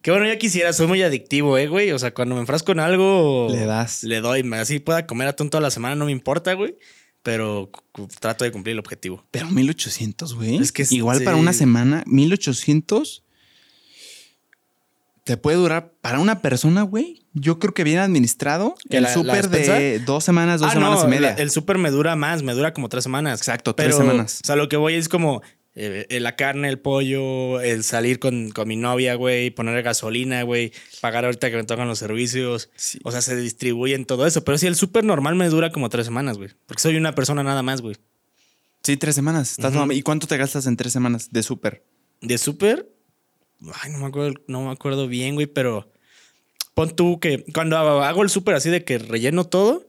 que 0.02 0.12
bueno, 0.12 0.26
ya 0.26 0.38
quisiera, 0.38 0.72
soy 0.74 0.88
muy 0.88 1.02
adictivo, 1.02 1.58
eh, 1.58 1.68
güey. 1.68 1.91
O 1.91 2.00
sea, 2.00 2.14
cuando 2.14 2.36
me 2.36 2.41
enfrasco 2.41 2.72
en 2.72 2.80
algo. 2.80 3.47
Le 3.50 3.66
das. 3.66 4.04
Le 4.04 4.22
doy. 4.22 4.50
Así 4.54 4.80
pueda 4.80 5.06
comer 5.06 5.28
atún 5.28 5.50
toda 5.50 5.62
la 5.62 5.72
semana, 5.72 5.95
no 5.95 6.06
me 6.06 6.12
importa, 6.12 6.54
güey. 6.54 6.78
pero 7.22 7.70
trato 8.20 8.45
de 8.45 8.52
cumplir 8.52 8.74
el 8.74 8.80
objetivo. 8.80 9.26
Pero 9.32 9.47
1800, 9.50 10.36
güey. 10.36 10.58
Es 10.58 10.72
que 10.72 10.86
igual 10.89 11.24
para 11.24 11.36
una 11.36 11.54
semana, 11.54 12.04
1800 12.08 13.24
te 15.30 15.38
puede 15.38 15.58
durar 15.58 15.93
para 16.02 16.18
una 16.18 16.41
persona, 16.41 16.82
güey. 16.82 17.22
Yo 17.34 17.60
creo 17.60 17.76
que 17.76 17.84
bien 17.84 18.00
administrado. 18.00 18.74
El 18.89 19.08
súper 19.08 19.50
de 19.50 20.00
dos 20.00 20.24
semanas, 20.24 20.60
dos 20.60 20.72
ah, 20.72 20.74
semanas 20.74 21.04
y 21.04 21.08
media. 21.08 21.36
el 21.38 21.52
súper 21.52 21.78
me 21.78 21.91
dura 21.91 22.16
más, 22.16 22.41
me 22.41 22.54
dura 22.54 22.74
como 22.74 22.89
tres 22.89 23.04
semanas. 23.04 23.39
Exacto, 23.39 23.76
tres 23.76 23.95
semanas. 23.95 24.39
O 24.43 24.47
sea, 24.47 24.56
lo 24.56 24.70
que 24.70 24.78
voy 24.78 24.95
es 24.95 25.08
como 25.08 25.43
eh, 25.82 26.06
eh, 26.10 26.20
la 26.20 26.36
carne, 26.36 26.70
el 26.70 26.80
pollo, 26.80 27.62
el 27.62 27.84
salir 27.84 28.20
con, 28.20 28.52
mi 28.66 28.76
novia, 28.76 29.16
güey, 29.16 29.50
poner 29.50 29.82
gasolina, 29.82 30.44
güey, 30.44 30.74
pagar 31.02 31.26
ahorita 31.26 31.50
que 31.50 31.58
me 31.58 31.64
tocan 31.64 31.88
los 31.88 32.00
servicios. 32.00 32.70
O 33.04 33.12
sea, 33.12 33.22
se 33.22 33.36
distribuyen 33.36 34.06
todo 34.06 34.28
eso. 34.28 34.44
Pero 34.44 34.58
si 34.58 34.68
el 34.68 34.76
súper 34.76 35.04
normal 35.04 35.36
me 35.36 35.48
dura 35.50 35.72
como 35.72 35.90
tres 35.90 36.06
semanas, 36.06 36.38
güey. 36.38 36.50
Porque 36.66 36.82
soy 36.82 36.98
una 36.98 37.16
persona 37.16 37.44
nada 37.44 37.64
más, 37.64 37.82
güey. 37.82 37.96
Sí, 38.84 38.98
tres 38.98 39.16
semanas. 39.16 39.58
¿Y 39.92 40.02
cuánto 40.02 40.28
te 40.28 40.38
gastas 40.38 40.68
en 40.68 40.78
tres 40.78 40.94
semanas 40.94 41.30
de 41.32 41.44
súper? 41.44 41.84
De 42.22 42.38
súper, 42.38 42.88
Ay, 43.82 43.92
no 43.92 44.00
me 44.00 44.06
acuerdo, 44.08 44.42
no 44.48 44.64
me 44.64 44.72
acuerdo 44.72 45.08
bien, 45.08 45.36
güey, 45.36 45.48
pero 45.48 45.92
pon 46.74 46.96
tú 46.96 47.20
que 47.20 47.44
cuando 47.54 47.78
hago 47.78 48.24
el 48.24 48.30
súper 48.30 48.56
así 48.56 48.70
de 48.70 48.84
que 48.84 48.98
relleno 48.98 49.46
todo, 49.46 49.86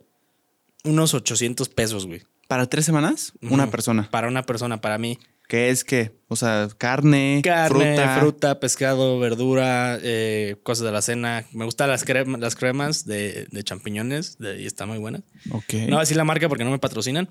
unos 0.84 1.14
800 1.14 1.68
pesos, 1.68 2.06
güey. 2.06 2.22
¿Para 2.48 2.66
tres 2.66 2.84
semanas? 2.84 3.32
Una 3.42 3.70
persona. 3.70 4.08
Para 4.10 4.26
una 4.26 4.42
persona, 4.42 4.80
para 4.80 4.98
mí. 4.98 5.18
¿Qué 5.50 5.70
es 5.70 5.82
qué? 5.82 6.12
O 6.28 6.36
sea, 6.36 6.68
carne, 6.78 7.40
carne 7.42 7.98
fruta. 8.20 8.60
pescado, 8.60 9.18
verdura, 9.18 9.98
eh, 10.00 10.54
cosas 10.62 10.84
de 10.84 10.92
la 10.92 11.02
cena. 11.02 11.44
Me 11.52 11.64
gustan 11.64 11.90
las, 11.90 12.04
las 12.08 12.54
cremas 12.54 13.04
de, 13.04 13.48
champiñones 13.64 14.38
y 14.40 14.64
está 14.64 14.86
muy 14.86 14.98
buena. 14.98 15.22
Ok. 15.50 15.72
No 15.72 15.86
voy 15.86 15.96
a 15.96 16.00
decir 16.00 16.16
la 16.16 16.22
marca 16.22 16.48
porque 16.48 16.62
no 16.62 16.70
me 16.70 16.78
patrocinan, 16.78 17.28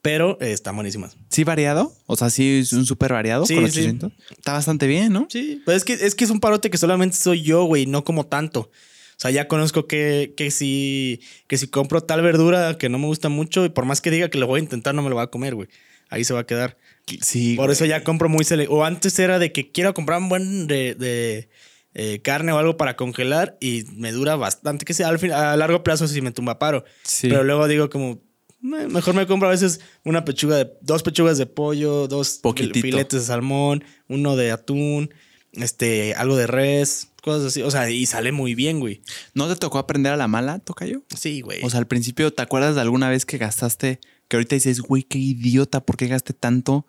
pero 0.00 0.38
eh, 0.40 0.52
están 0.52 0.76
buenísimas. 0.76 1.18
¿Sí 1.28 1.44
variado? 1.44 1.92
O 2.06 2.16
sea, 2.16 2.30
sí 2.30 2.60
es 2.60 2.72
un 2.72 2.86
súper 2.86 3.12
variado 3.12 3.44
sí, 3.44 3.54
con 3.54 3.70
Sí. 3.70 3.98
Está 4.30 4.54
bastante 4.54 4.86
bien, 4.86 5.12
¿no? 5.12 5.26
Sí, 5.28 5.60
pero 5.66 5.76
es 5.76 5.84
que, 5.84 5.92
es 5.92 6.14
que 6.14 6.24
es 6.24 6.30
un 6.30 6.40
parote 6.40 6.70
que 6.70 6.78
solamente 6.78 7.18
soy 7.18 7.42
yo, 7.42 7.64
güey, 7.64 7.84
no 7.84 8.02
como 8.02 8.24
tanto. 8.24 8.60
O 8.60 9.18
sea, 9.18 9.30
ya 9.30 9.46
conozco 9.46 9.86
que, 9.86 10.32
que, 10.38 10.50
si, 10.50 11.20
que 11.48 11.58
si 11.58 11.68
compro 11.68 12.00
tal 12.00 12.22
verdura 12.22 12.78
que 12.78 12.88
no 12.88 12.98
me 12.98 13.08
gusta 13.08 13.28
mucho 13.28 13.66
y 13.66 13.68
por 13.68 13.84
más 13.84 14.00
que 14.00 14.10
diga 14.10 14.30
que 14.30 14.38
lo 14.38 14.46
voy 14.46 14.60
a 14.60 14.62
intentar, 14.62 14.94
no 14.94 15.02
me 15.02 15.10
lo 15.10 15.16
voy 15.16 15.24
a 15.24 15.26
comer, 15.26 15.54
güey. 15.54 15.68
Ahí 16.08 16.24
se 16.24 16.32
va 16.32 16.40
a 16.40 16.46
quedar. 16.46 16.78
Sí. 17.20 17.56
Por 17.56 17.70
eso 17.70 17.84
ya 17.84 18.04
compro 18.04 18.28
muy 18.28 18.44
selectivo. 18.44 18.78
O 18.78 18.84
antes 18.84 19.18
era 19.18 19.38
de 19.38 19.52
que 19.52 19.70
quiero 19.70 19.94
comprar 19.94 20.20
un 20.20 20.28
buen 20.28 20.66
de, 20.66 21.48
eh, 21.94 22.20
carne 22.22 22.52
o 22.52 22.58
algo 22.58 22.76
para 22.76 22.96
congelar 22.96 23.56
y 23.60 23.84
me 23.94 24.12
dura 24.12 24.36
bastante. 24.36 24.84
Que 24.84 24.94
sea, 24.94 25.08
al 25.08 25.18
fin, 25.18 25.32
a 25.32 25.56
largo 25.56 25.82
plazo 25.82 26.08
si 26.08 26.20
me 26.20 26.32
tumba 26.32 26.58
paro. 26.58 26.84
Sí. 27.02 27.28
Pero 27.28 27.44
luego 27.44 27.68
digo 27.68 27.90
como, 27.90 28.20
Mejor 28.66 29.14
me 29.14 29.26
compro 29.26 29.48
a 29.48 29.52
veces 29.52 29.80
una 30.04 30.24
pechuga 30.24 30.56
de, 30.56 30.72
dos 30.80 31.02
pechugas 31.02 31.38
de 31.38 31.46
pollo, 31.46 32.08
dos 32.08 32.40
filetes 32.72 33.20
de 33.20 33.26
salmón, 33.26 33.84
uno 34.08 34.34
de 34.34 34.50
atún, 34.50 35.14
este, 35.52 36.14
algo 36.14 36.36
de 36.36 36.48
res, 36.48 37.08
cosas 37.22 37.46
así. 37.46 37.62
O 37.62 37.70
sea, 37.70 37.88
y 37.90 38.06
sale 38.06 38.32
muy 38.32 38.54
bien, 38.54 38.80
güey. 38.80 39.02
¿No 39.34 39.46
te 39.46 39.56
tocó 39.56 39.78
aprender 39.78 40.12
a 40.12 40.16
la 40.16 40.26
mala, 40.26 40.58
Tocayo? 40.58 41.02
Sí, 41.16 41.42
güey. 41.42 41.62
O 41.64 41.70
sea, 41.70 41.78
al 41.78 41.86
principio, 41.86 42.32
¿te 42.32 42.42
acuerdas 42.42 42.74
de 42.74 42.80
alguna 42.80 43.08
vez 43.08 43.24
que 43.24 43.38
gastaste, 43.38 44.00
que 44.28 44.36
ahorita 44.36 44.56
dices, 44.56 44.80
güey, 44.80 45.02
qué 45.02 45.18
idiota, 45.18 45.80
¿por 45.80 45.96
qué 45.96 46.06
gasté 46.06 46.32
tanto? 46.32 46.86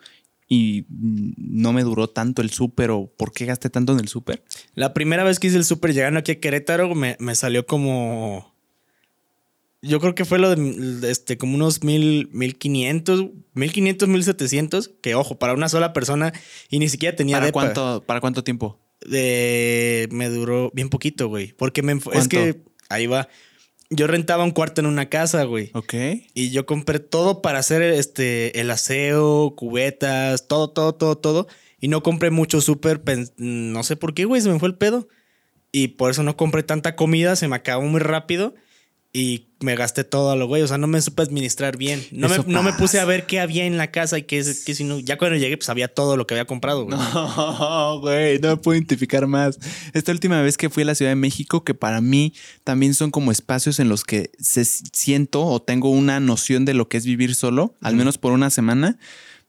y 0.49 0.85
no 0.89 1.73
me 1.73 1.83
duró 1.83 2.07
tanto 2.09 2.41
el 2.41 2.51
súper 2.51 2.89
o 2.91 3.07
por 3.07 3.33
qué 3.33 3.45
gasté 3.45 3.69
tanto 3.69 3.91
en 3.91 3.99
el 3.99 4.07
súper? 4.07 4.43
La 4.75 4.93
primera 4.93 5.23
vez 5.23 5.39
que 5.39 5.47
hice 5.47 5.57
el 5.57 5.65
súper 5.65 5.93
llegando 5.93 6.19
aquí 6.19 6.31
a 6.31 6.39
Querétaro 6.39 6.95
me, 6.95 7.17
me, 7.19 7.35
salió 7.35 7.65
como 7.65 8.55
yo 9.81 9.99
creo 9.99 10.15
que 10.15 10.25
fue 10.25 10.39
lo 10.39 10.55
de 10.55 11.11
este, 11.11 11.37
como 11.37 11.55
unos 11.55 11.83
mil, 11.83 12.29
mil 12.31 12.57
quinientos, 12.57 13.27
mil 13.53 13.71
quinientos, 13.71 14.07
mil 14.07 14.23
setecientos, 14.23 14.91
que 15.01 15.15
ojo, 15.15 15.37
para 15.37 15.53
una 15.53 15.69
sola 15.69 15.93
persona 15.93 16.33
y 16.69 16.79
ni 16.79 16.89
siquiera 16.89 17.15
tenía 17.15 17.39
¿Para 17.39 17.51
cuánto, 17.51 18.03
¿Para 18.05 18.21
cuánto 18.21 18.43
tiempo? 18.43 18.79
De, 19.05 20.07
me 20.11 20.29
duró 20.29 20.71
bien 20.73 20.89
poquito, 20.89 21.27
güey. 21.27 21.53
Porque 21.53 21.83
me, 21.83 21.99
es 22.13 22.27
que 22.27 22.61
ahí 22.89 23.05
va. 23.05 23.27
Yo 23.89 24.07
rentaba 24.07 24.43
un 24.43 24.51
cuarto 24.51 24.81
en 24.81 24.87
una 24.87 25.09
casa, 25.09 25.43
güey. 25.43 25.71
Ok. 25.73 25.93
Y 26.33 26.51
yo 26.51 26.65
compré 26.65 26.99
todo 26.99 27.41
para 27.41 27.59
hacer 27.59 27.81
este, 27.81 28.59
el 28.59 28.69
aseo, 28.69 29.55
cubetas, 29.55 30.47
todo, 30.47 30.69
todo, 30.71 30.95
todo, 30.95 31.17
todo. 31.17 31.47
Y 31.79 31.87
no 31.87 32.03
compré 32.03 32.31
mucho 32.31 32.59
súper, 32.59 33.01
no 33.37 33.83
sé 33.83 33.95
por 33.95 34.13
qué, 34.13 34.25
güey, 34.25 34.41
se 34.41 34.49
me 34.49 34.59
fue 34.59 34.69
el 34.69 34.77
pedo. 34.77 35.07
Y 35.71 35.89
por 35.89 36.11
eso 36.11 36.23
no 36.23 36.35
compré 36.35 36.63
tanta 36.63 36.95
comida, 36.95 37.35
se 37.35 37.47
me 37.47 37.55
acabó 37.55 37.83
muy 37.83 37.99
rápido 37.99 38.55
y 39.13 39.47
me 39.61 39.75
gasté 39.75 40.03
todo 40.03 40.31
a 40.31 40.35
lo 40.35 40.47
güey. 40.47 40.61
O 40.61 40.67
sea, 40.67 40.77
no 40.77 40.87
me 40.87 41.01
supe 41.01 41.23
administrar 41.23 41.77
bien. 41.77 42.05
No, 42.11 42.29
me, 42.29 42.37
no 42.45 42.61
me, 42.61 42.73
puse 42.73 42.99
a 42.99 43.05
ver 43.05 43.25
qué 43.25 43.39
había 43.39 43.65
en 43.65 43.77
la 43.77 43.89
casa 43.89 44.17
y 44.17 44.23
qué, 44.23 44.43
qué 44.65 44.75
si 44.75 44.83
no. 44.83 44.99
Ya 44.99 45.17
cuando 45.17 45.37
llegué, 45.37 45.57
pues 45.57 45.69
había 45.69 45.87
todo 45.87 46.17
lo 46.17 46.27
que 46.27 46.35
había 46.35 46.45
comprado, 46.45 46.85
güey. 46.85 46.97
No, 46.97 47.99
güey, 48.01 48.39
no 48.39 48.49
me 48.49 48.57
puedo 48.57 48.75
identificar 48.75 49.25
más. 49.25 49.59
Esta 49.93 50.11
última 50.11 50.41
vez 50.41 50.57
que 50.57 50.69
fui 50.69 50.83
a 50.83 50.85
la 50.85 50.95
Ciudad 50.95 51.11
de 51.11 51.15
México, 51.15 51.63
que 51.63 51.73
para 51.73 52.01
mí 52.01 52.33
también 52.63 52.93
son 52.93 53.09
como 53.09 53.31
espacios 53.31 53.79
en 53.79 53.89
los 53.89 54.03
que 54.03 54.31
se 54.39 54.65
siento 54.65 55.43
o 55.45 55.61
tengo 55.61 55.89
una 55.89 56.19
noción 56.19 56.65
de 56.65 56.73
lo 56.73 56.87
que 56.87 56.97
es 56.97 57.05
vivir 57.05 57.33
solo, 57.33 57.75
al 57.81 57.95
menos 57.95 58.17
por 58.17 58.33
una 58.33 58.49
semana 58.49 58.99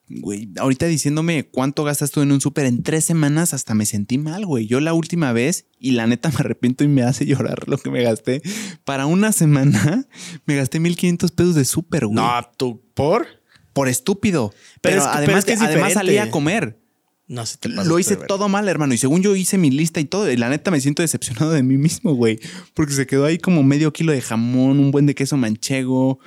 güey, 0.09 0.50
ahorita 0.59 0.86
diciéndome 0.86 1.44
cuánto 1.44 1.84
gastas 1.84 2.11
tú 2.11 2.22
en 2.22 2.32
un 2.32 2.40
súper 2.40 2.66
en 2.66 2.82
tres 2.82 3.04
semanas, 3.04 3.54
hasta 3.54 3.74
me 3.74 3.86
sentí 3.86 4.18
mal, 4.18 4.46
güey. 4.46 4.66
Yo 4.66 4.80
la 4.80 4.94
última 4.94 5.32
vez, 5.32 5.66
y 5.78 5.92
la 5.92 6.06
neta 6.06 6.28
me 6.30 6.36
arrepiento 6.36 6.84
y 6.84 6.88
me 6.88 7.02
hace 7.02 7.26
llorar 7.26 7.68
lo 7.68 7.78
que 7.78 7.90
me 7.90 8.02
gasté. 8.02 8.42
Para 8.84 9.06
una 9.06 9.32
semana, 9.32 10.06
me 10.46 10.56
gasté 10.56 10.80
1500 10.80 11.30
pesos 11.32 11.54
de 11.54 11.64
súper, 11.64 12.06
güey. 12.06 12.16
No, 12.16 12.30
¿tú 12.56 12.82
por? 12.94 13.26
Por 13.72 13.88
estúpido. 13.88 14.52
Pero, 14.80 15.02
además, 15.04 15.44
que 15.44 15.52
además 15.52 15.92
salí 15.92 16.16
a 16.18 16.30
comer. 16.30 16.78
No 17.28 17.44
se 17.44 17.59
te 17.59 17.68
Lo 17.68 17.98
hice 17.98 18.16
todo 18.16 18.48
mal, 18.48 18.66
hermano. 18.68 18.94
Y 18.94 18.98
según 18.98 19.22
yo 19.22 19.36
hice 19.36 19.59
mi 19.59 19.70
lista 19.70 20.00
y 20.00 20.06
todo, 20.06 20.32
y 20.32 20.36
la 20.38 20.48
neta 20.48 20.70
me 20.70 20.80
siento 20.80 21.02
decepcionado 21.02 21.52
de 21.52 21.62
mí 21.62 21.76
mismo, 21.76 22.14
güey. 22.14 22.40
Porque 22.72 22.94
se 22.94 23.06
quedó 23.06 23.26
ahí 23.26 23.36
como 23.36 23.62
medio 23.62 23.92
kilo 23.92 24.12
de 24.12 24.22
jamón, 24.22 24.80
un 24.80 24.90
buen 24.90 25.04
de 25.04 25.14
queso 25.14 25.36
manchego, 25.36 26.20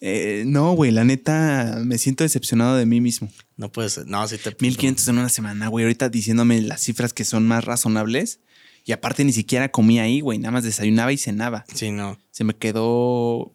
eh, 0.00 0.44
no, 0.46 0.72
güey, 0.72 0.90
la 0.90 1.04
neta 1.04 1.80
me 1.84 1.98
siento 1.98 2.24
decepcionado 2.24 2.76
de 2.76 2.86
mí 2.86 3.00
mismo. 3.00 3.30
No 3.56 3.70
puede 3.70 3.90
ser. 3.90 4.06
No, 4.06 4.26
si 4.28 4.38
te. 4.38 4.50
1500 4.50 5.08
en 5.08 5.18
una 5.18 5.28
semana, 5.28 5.68
güey. 5.68 5.84
Ahorita 5.84 6.08
diciéndome 6.08 6.60
las 6.62 6.82
cifras 6.82 7.12
que 7.12 7.24
son 7.24 7.46
más 7.46 7.64
razonables. 7.64 8.40
Y 8.84 8.92
aparte 8.92 9.24
ni 9.24 9.32
siquiera 9.32 9.70
comía 9.70 10.04
ahí, 10.04 10.20
güey. 10.20 10.38
Nada 10.38 10.52
más 10.52 10.64
desayunaba 10.64 11.12
y 11.12 11.18
cenaba. 11.18 11.64
Sí, 11.74 11.90
no. 11.90 12.18
Se 12.30 12.44
me 12.44 12.54
quedó 12.54 13.52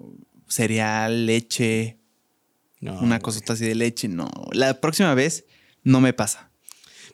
cereal, 0.48 1.26
leche. 1.26 1.98
No, 2.80 3.00
una 3.00 3.20
cosota 3.20 3.54
así 3.54 3.66
de 3.66 3.76
leche. 3.76 4.10
No. 4.10 4.30
La 4.52 4.80
próxima 4.82 5.14
vez 5.16 5.46
no 5.84 6.02
me 6.02 6.14
pasa. 6.14 6.52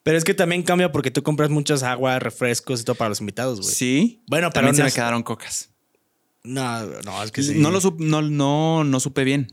Pero 0.03 0.17
es 0.17 0.23
que 0.23 0.33
también 0.33 0.63
cambia 0.63 0.91
porque 0.91 1.11
tú 1.11 1.23
compras 1.23 1.49
muchas 1.49 1.83
aguas, 1.83 2.21
refrescos 2.21 2.81
y 2.81 2.83
todo 2.83 2.95
para 2.95 3.09
los 3.09 3.19
invitados, 3.19 3.61
güey. 3.61 3.73
Sí. 3.73 4.23
Bueno, 4.27 4.49
pero 4.49 4.65
también 4.65 4.75
se 4.75 4.83
me 4.83 4.91
quedaron 4.91 5.23
cocas. 5.23 5.69
No, 6.43 6.85
no, 7.03 7.23
es 7.23 7.31
que 7.31 7.43
sí. 7.43 7.55
No 7.57 7.71
lo 7.71 7.79
no, 7.99 8.21
no, 8.21 8.83
no 8.83 8.99
supe 8.99 9.23
bien. 9.23 9.47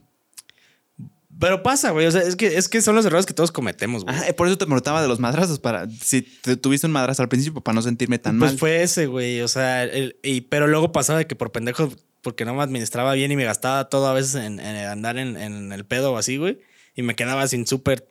Pero 1.38 1.62
pasa, 1.62 1.90
güey. 1.90 2.06
O 2.06 2.10
sea, 2.10 2.22
es 2.22 2.36
que, 2.36 2.56
es 2.56 2.68
que 2.68 2.80
son 2.80 2.94
los 2.94 3.04
errores 3.04 3.26
que 3.26 3.34
todos 3.34 3.52
cometemos, 3.52 4.04
güey. 4.04 4.16
Ah, 4.16 4.32
por 4.36 4.46
eso 4.46 4.56
te 4.56 4.64
preguntaba 4.64 5.02
de 5.02 5.08
los 5.08 5.20
madrazos, 5.20 5.58
para 5.58 5.88
si 5.88 6.22
te 6.22 6.56
tuviste 6.56 6.86
un 6.86 6.92
madrazo 6.92 7.22
al 7.22 7.28
principio, 7.28 7.60
para 7.60 7.74
no 7.74 7.82
sentirme 7.82 8.18
tan 8.18 8.38
pues 8.38 8.52
mal. 8.52 8.58
Pues 8.58 8.60
fue 8.60 8.82
ese, 8.82 9.06
güey. 9.06 9.40
O 9.42 9.48
sea, 9.48 9.88
y, 10.22 10.40
pero 10.42 10.66
luego 10.66 10.92
pasaba 10.92 11.18
de 11.18 11.26
que 11.26 11.36
por 11.36 11.52
pendejo, 11.52 11.92
porque 12.22 12.44
no 12.44 12.54
me 12.54 12.62
administraba 12.62 13.12
bien 13.12 13.30
y 13.32 13.36
me 13.36 13.44
gastaba 13.44 13.88
todo 13.88 14.06
a 14.06 14.14
veces 14.14 14.36
en, 14.36 14.60
andar 14.60 15.18
en, 15.18 15.72
el 15.72 15.84
pedo 15.84 16.12
o 16.12 16.16
así, 16.16 16.38
güey. 16.38 16.58
Y 16.94 17.02
me 17.02 17.14
quedaba 17.14 17.46
sin 17.46 17.66
súper 17.66 18.08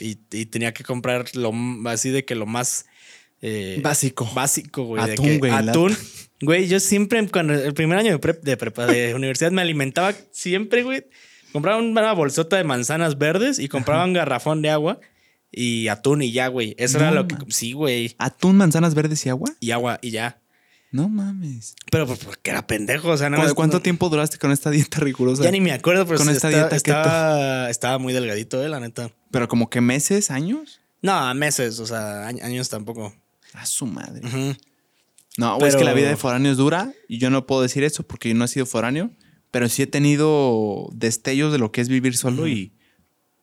y, 0.00 0.18
y, 0.32 0.46
tenía 0.46 0.74
que 0.74 0.82
comprar 0.82 1.26
lo 1.36 1.52
así 1.84 2.10
de 2.10 2.24
que 2.24 2.34
lo 2.34 2.46
más 2.46 2.86
eh, 3.48 3.80
básico. 3.80 4.28
Básico, 4.34 4.84
güey. 4.84 5.02
Atún, 5.02 5.38
güey. 5.38 5.52
Atún. 5.52 5.96
Güey, 6.40 6.66
yo 6.66 6.80
siempre, 6.80 7.24
cuando 7.28 7.54
el 7.54 7.74
primer 7.74 7.96
año 7.96 8.18
de, 8.18 8.38
de 8.42 8.56
prepa 8.56 8.86
de 8.86 9.14
universidad, 9.14 9.52
me 9.52 9.62
alimentaba 9.62 10.14
siempre, 10.32 10.82
güey. 10.82 11.06
Compraba 11.52 11.80
una 11.80 12.12
bolsota 12.12 12.56
de 12.56 12.64
manzanas 12.64 13.18
verdes 13.18 13.60
y 13.60 13.68
compraba 13.68 14.04
un 14.04 14.12
garrafón 14.12 14.62
de 14.62 14.70
agua 14.70 14.98
y 15.52 15.86
atún 15.86 16.22
y 16.22 16.32
ya, 16.32 16.48
güey. 16.48 16.74
Eso 16.76 16.98
era 16.98 17.12
lo 17.12 17.28
que. 17.28 17.36
Sí, 17.48 17.72
güey. 17.72 18.16
¿Atún, 18.18 18.56
manzanas 18.56 18.94
verdes 18.94 19.24
y 19.24 19.28
agua? 19.28 19.50
Y 19.60 19.70
agua 19.70 20.00
y 20.02 20.10
ya. 20.10 20.40
No 20.90 21.08
mames. 21.08 21.76
Pero 21.90 22.06
pues, 22.06 22.18
porque 22.18 22.50
era 22.50 22.66
pendejo, 22.66 23.10
o 23.10 23.16
sea, 23.16 23.30
no 23.30 23.54
¿Cuánto 23.54 23.80
tiempo 23.80 24.08
duraste 24.08 24.38
con 24.38 24.50
esta 24.50 24.70
dieta 24.70 24.98
rigurosa? 24.98 25.44
Ya 25.44 25.52
ni 25.52 25.60
me 25.60 25.72
acuerdo, 25.72 26.04
pero 26.04 26.18
con 26.18 26.28
esta 26.30 26.48
dieta 26.48 26.74
estaba, 26.74 27.70
estaba 27.70 27.98
muy 27.98 28.12
delgadito, 28.12 28.62
eh, 28.64 28.68
la 28.68 28.80
neta. 28.80 29.12
¿Pero 29.30 29.46
como 29.46 29.70
que 29.70 29.80
meses, 29.80 30.30
años? 30.30 30.80
No, 31.00 31.32
meses, 31.34 31.78
o 31.78 31.86
sea, 31.86 32.26
años 32.26 32.68
tampoco. 32.68 33.14
A 33.56 33.66
su 33.66 33.86
madre. 33.86 34.20
No, 35.38 35.58
es 35.66 35.76
que 35.76 35.84
la 35.84 35.92
vida 35.92 36.08
de 36.08 36.16
foráneo 36.16 36.52
es 36.52 36.58
dura 36.58 36.92
y 37.08 37.18
yo 37.18 37.30
no 37.30 37.46
puedo 37.46 37.62
decir 37.62 37.84
eso 37.84 38.02
porque 38.02 38.28
yo 38.28 38.34
no 38.34 38.44
he 38.44 38.48
sido 38.48 38.66
foráneo, 38.66 39.10
pero 39.50 39.68
sí 39.68 39.82
he 39.82 39.86
tenido 39.86 40.88
destellos 40.92 41.52
de 41.52 41.58
lo 41.58 41.72
que 41.72 41.80
es 41.80 41.88
vivir 41.88 42.16
solo 42.16 42.48
y 42.48 42.72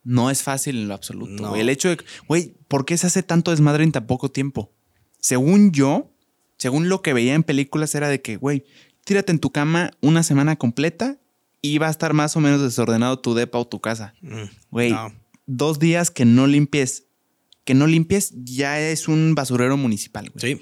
no 0.03 0.29
es 0.29 0.43
fácil 0.43 0.77
en 0.77 0.87
lo 0.87 0.93
absoluto. 0.93 1.55
El 1.55 1.69
hecho 1.69 1.89
de, 1.89 1.97
güey, 2.27 2.55
¿por 2.67 2.85
qué 2.85 2.97
se 2.97 3.07
hace 3.07 3.23
tanto 3.23 3.51
desmadre 3.51 3.83
en 3.83 3.91
tan 3.91 4.07
poco 4.07 4.29
tiempo? 4.29 4.71
Según 5.19 5.71
yo, 5.71 6.11
según 6.57 6.89
lo 6.89 7.01
que 7.01 7.13
veía 7.13 7.35
en 7.35 7.43
películas, 7.43 7.95
era 7.95 8.09
de 8.09 8.21
que, 8.21 8.37
güey, 8.37 8.65
tírate 9.05 9.31
en 9.31 9.39
tu 9.39 9.51
cama 9.51 9.91
una 10.01 10.23
semana 10.23 10.55
completa 10.55 11.17
y 11.61 11.77
va 11.77 11.87
a 11.87 11.91
estar 11.91 12.13
más 12.13 12.35
o 12.35 12.39
menos 12.39 12.61
desordenado 12.61 13.19
tu 13.19 13.33
depa 13.33 13.57
o 13.57 13.67
tu 13.67 13.79
casa. 13.79 14.13
Mm, 14.21 14.43
güey, 14.69 14.95
dos 15.45 15.79
días 15.79 16.11
que 16.11 16.25
no 16.25 16.47
limpies, 16.47 17.05
que 17.63 17.73
no 17.73 17.87
limpies, 17.87 18.33
ya 18.35 18.79
es 18.79 19.07
un 19.07 19.35
basurero 19.35 19.77
municipal, 19.77 20.29
güey. 20.29 20.55
Sí. 20.55 20.61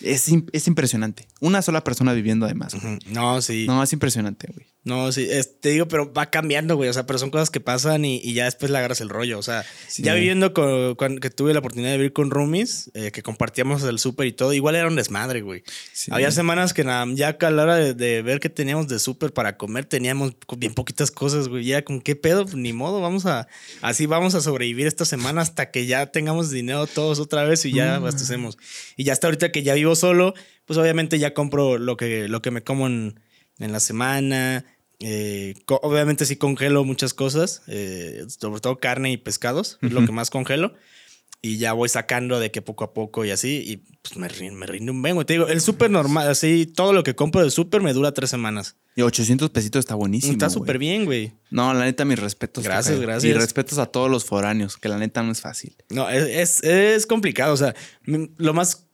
Es, 0.00 0.28
es 0.52 0.66
impresionante. 0.66 1.28
Una 1.40 1.62
sola 1.62 1.84
persona 1.84 2.12
viviendo 2.12 2.46
además. 2.46 2.74
No, 3.06 3.40
sí. 3.40 3.66
No, 3.66 3.82
es 3.82 3.92
impresionante, 3.92 4.48
güey. 4.52 4.66
No, 4.84 5.10
sí, 5.12 5.26
te 5.60 5.70
digo, 5.70 5.88
pero 5.88 6.12
va 6.12 6.28
cambiando, 6.28 6.76
güey. 6.76 6.90
O 6.90 6.92
sea, 6.92 7.06
pero 7.06 7.18
son 7.18 7.30
cosas 7.30 7.48
que 7.48 7.58
pasan 7.58 8.04
y, 8.04 8.20
ya 8.34 8.44
después 8.44 8.70
le 8.70 8.76
agarras 8.76 9.00
el 9.00 9.08
rollo. 9.08 9.38
O 9.38 9.42
sea, 9.42 9.64
ya 9.96 10.12
viviendo 10.12 10.52
con, 10.52 11.18
que 11.20 11.30
tuve 11.30 11.54
la 11.54 11.60
oportunidad 11.60 11.92
de 11.92 11.96
vivir 11.96 12.12
con 12.12 12.30
roomies, 12.30 12.90
eh, 12.92 13.10
que 13.10 13.22
compartíamos 13.22 13.82
el 13.84 13.98
súper 13.98 14.26
y 14.26 14.32
todo, 14.32 14.52
igual 14.52 14.76
era 14.76 14.86
un 14.86 14.96
desmadre, 14.96 15.40
güey. 15.40 15.62
Había 16.10 16.30
semanas 16.30 16.74
que 16.74 16.84
nada, 16.84 17.06
ya 17.14 17.38
a 17.40 17.50
la 17.50 17.62
hora 17.62 17.76
de, 17.76 18.22
ver 18.22 18.40
qué 18.40 18.50
teníamos 18.50 18.86
de 18.88 18.98
súper 18.98 19.32
para 19.32 19.56
comer, 19.56 19.86
teníamos 19.86 20.34
bien 20.58 20.74
poquitas 20.74 21.10
cosas, 21.10 21.48
güey. 21.48 21.64
Ya 21.64 21.82
con 21.82 22.02
qué 22.02 22.14
pedo, 22.14 22.44
pues, 22.44 22.56
ni 22.56 22.74
modo, 22.74 23.00
vamos 23.00 23.24
a, 23.24 23.48
así 23.80 24.04
vamos 24.04 24.34
a 24.34 24.42
sobrevivir 24.42 24.86
esta 24.86 25.06
semana 25.06 25.40
hasta 25.40 25.70
que 25.70 25.86
ya 25.86 26.12
tengamos 26.12 26.50
dinero 26.50 26.86
todos 26.86 27.20
otra 27.20 27.44
vez 27.44 27.64
y 27.64 27.72
ya 27.72 27.92
mm. 27.92 28.02
abastecemos. 28.02 28.58
Y 28.98 29.04
ya 29.04 29.14
hasta 29.14 29.28
ahorita 29.28 29.50
que 29.50 29.62
ya 29.62 29.72
vivo 29.72 29.96
solo, 29.96 30.34
pues 30.66 30.78
obviamente 30.78 31.18
ya 31.18 31.32
compro 31.32 31.78
lo 31.78 31.96
que, 31.96 32.28
lo 32.28 32.42
que 32.42 32.50
me 32.50 32.62
como 32.62 32.86
en, 32.86 33.18
en 33.58 33.72
la 33.72 33.80
semana 33.80 34.66
eh, 35.00 35.54
obviamente 35.66 36.24
sí 36.26 36.36
congelo 36.36 36.84
muchas 36.84 37.14
cosas, 37.14 37.62
eh, 37.66 38.24
sobre 38.28 38.60
todo 38.60 38.78
carne 38.78 39.12
y 39.12 39.16
pescados, 39.16 39.78
es 39.82 39.92
lo 39.92 40.04
que 40.04 40.12
más 40.12 40.30
congelo. 40.30 40.74
Y 41.42 41.58
ya 41.58 41.74
voy 41.74 41.90
sacando 41.90 42.40
de 42.40 42.50
que 42.50 42.62
poco 42.62 42.84
a 42.84 42.94
poco 42.94 43.22
y 43.26 43.30
así, 43.30 43.62
y 43.66 43.76
pues 44.00 44.16
me, 44.16 44.50
me 44.52 44.66
rinde 44.66 44.90
un 44.90 45.02
vengo. 45.02 45.26
Te 45.26 45.34
digo, 45.34 45.46
el 45.46 45.60
súper 45.60 45.90
normal, 45.90 46.26
así, 46.30 46.64
todo 46.64 46.94
lo 46.94 47.04
que 47.04 47.14
compro 47.14 47.44
de 47.44 47.50
súper 47.50 47.82
me 47.82 47.92
dura 47.92 48.12
tres 48.12 48.30
semanas. 48.30 48.76
Y 48.96 49.02
800 49.02 49.50
pesitos 49.50 49.80
está 49.80 49.94
buenísimo. 49.94 50.32
Está 50.32 50.48
súper 50.48 50.78
bien, 50.78 51.04
güey. 51.04 51.34
No, 51.50 51.74
la 51.74 51.84
neta, 51.84 52.06
mis 52.06 52.18
respetos. 52.18 52.64
Gracias, 52.64 52.98
gracias. 52.98 53.24
Y 53.24 53.34
respetos 53.34 53.76
a 53.78 53.84
todos 53.84 54.10
los 54.10 54.24
foráneos, 54.24 54.78
que 54.78 54.88
la 54.88 54.96
neta 54.96 55.22
no 55.22 55.32
es 55.32 55.42
fácil. 55.42 55.76
No, 55.90 56.08
es, 56.08 56.64
es 56.64 57.06
complicado. 57.06 57.52
O 57.52 57.58
sea, 57.58 57.74
lo 58.06 58.54
más 58.54 58.86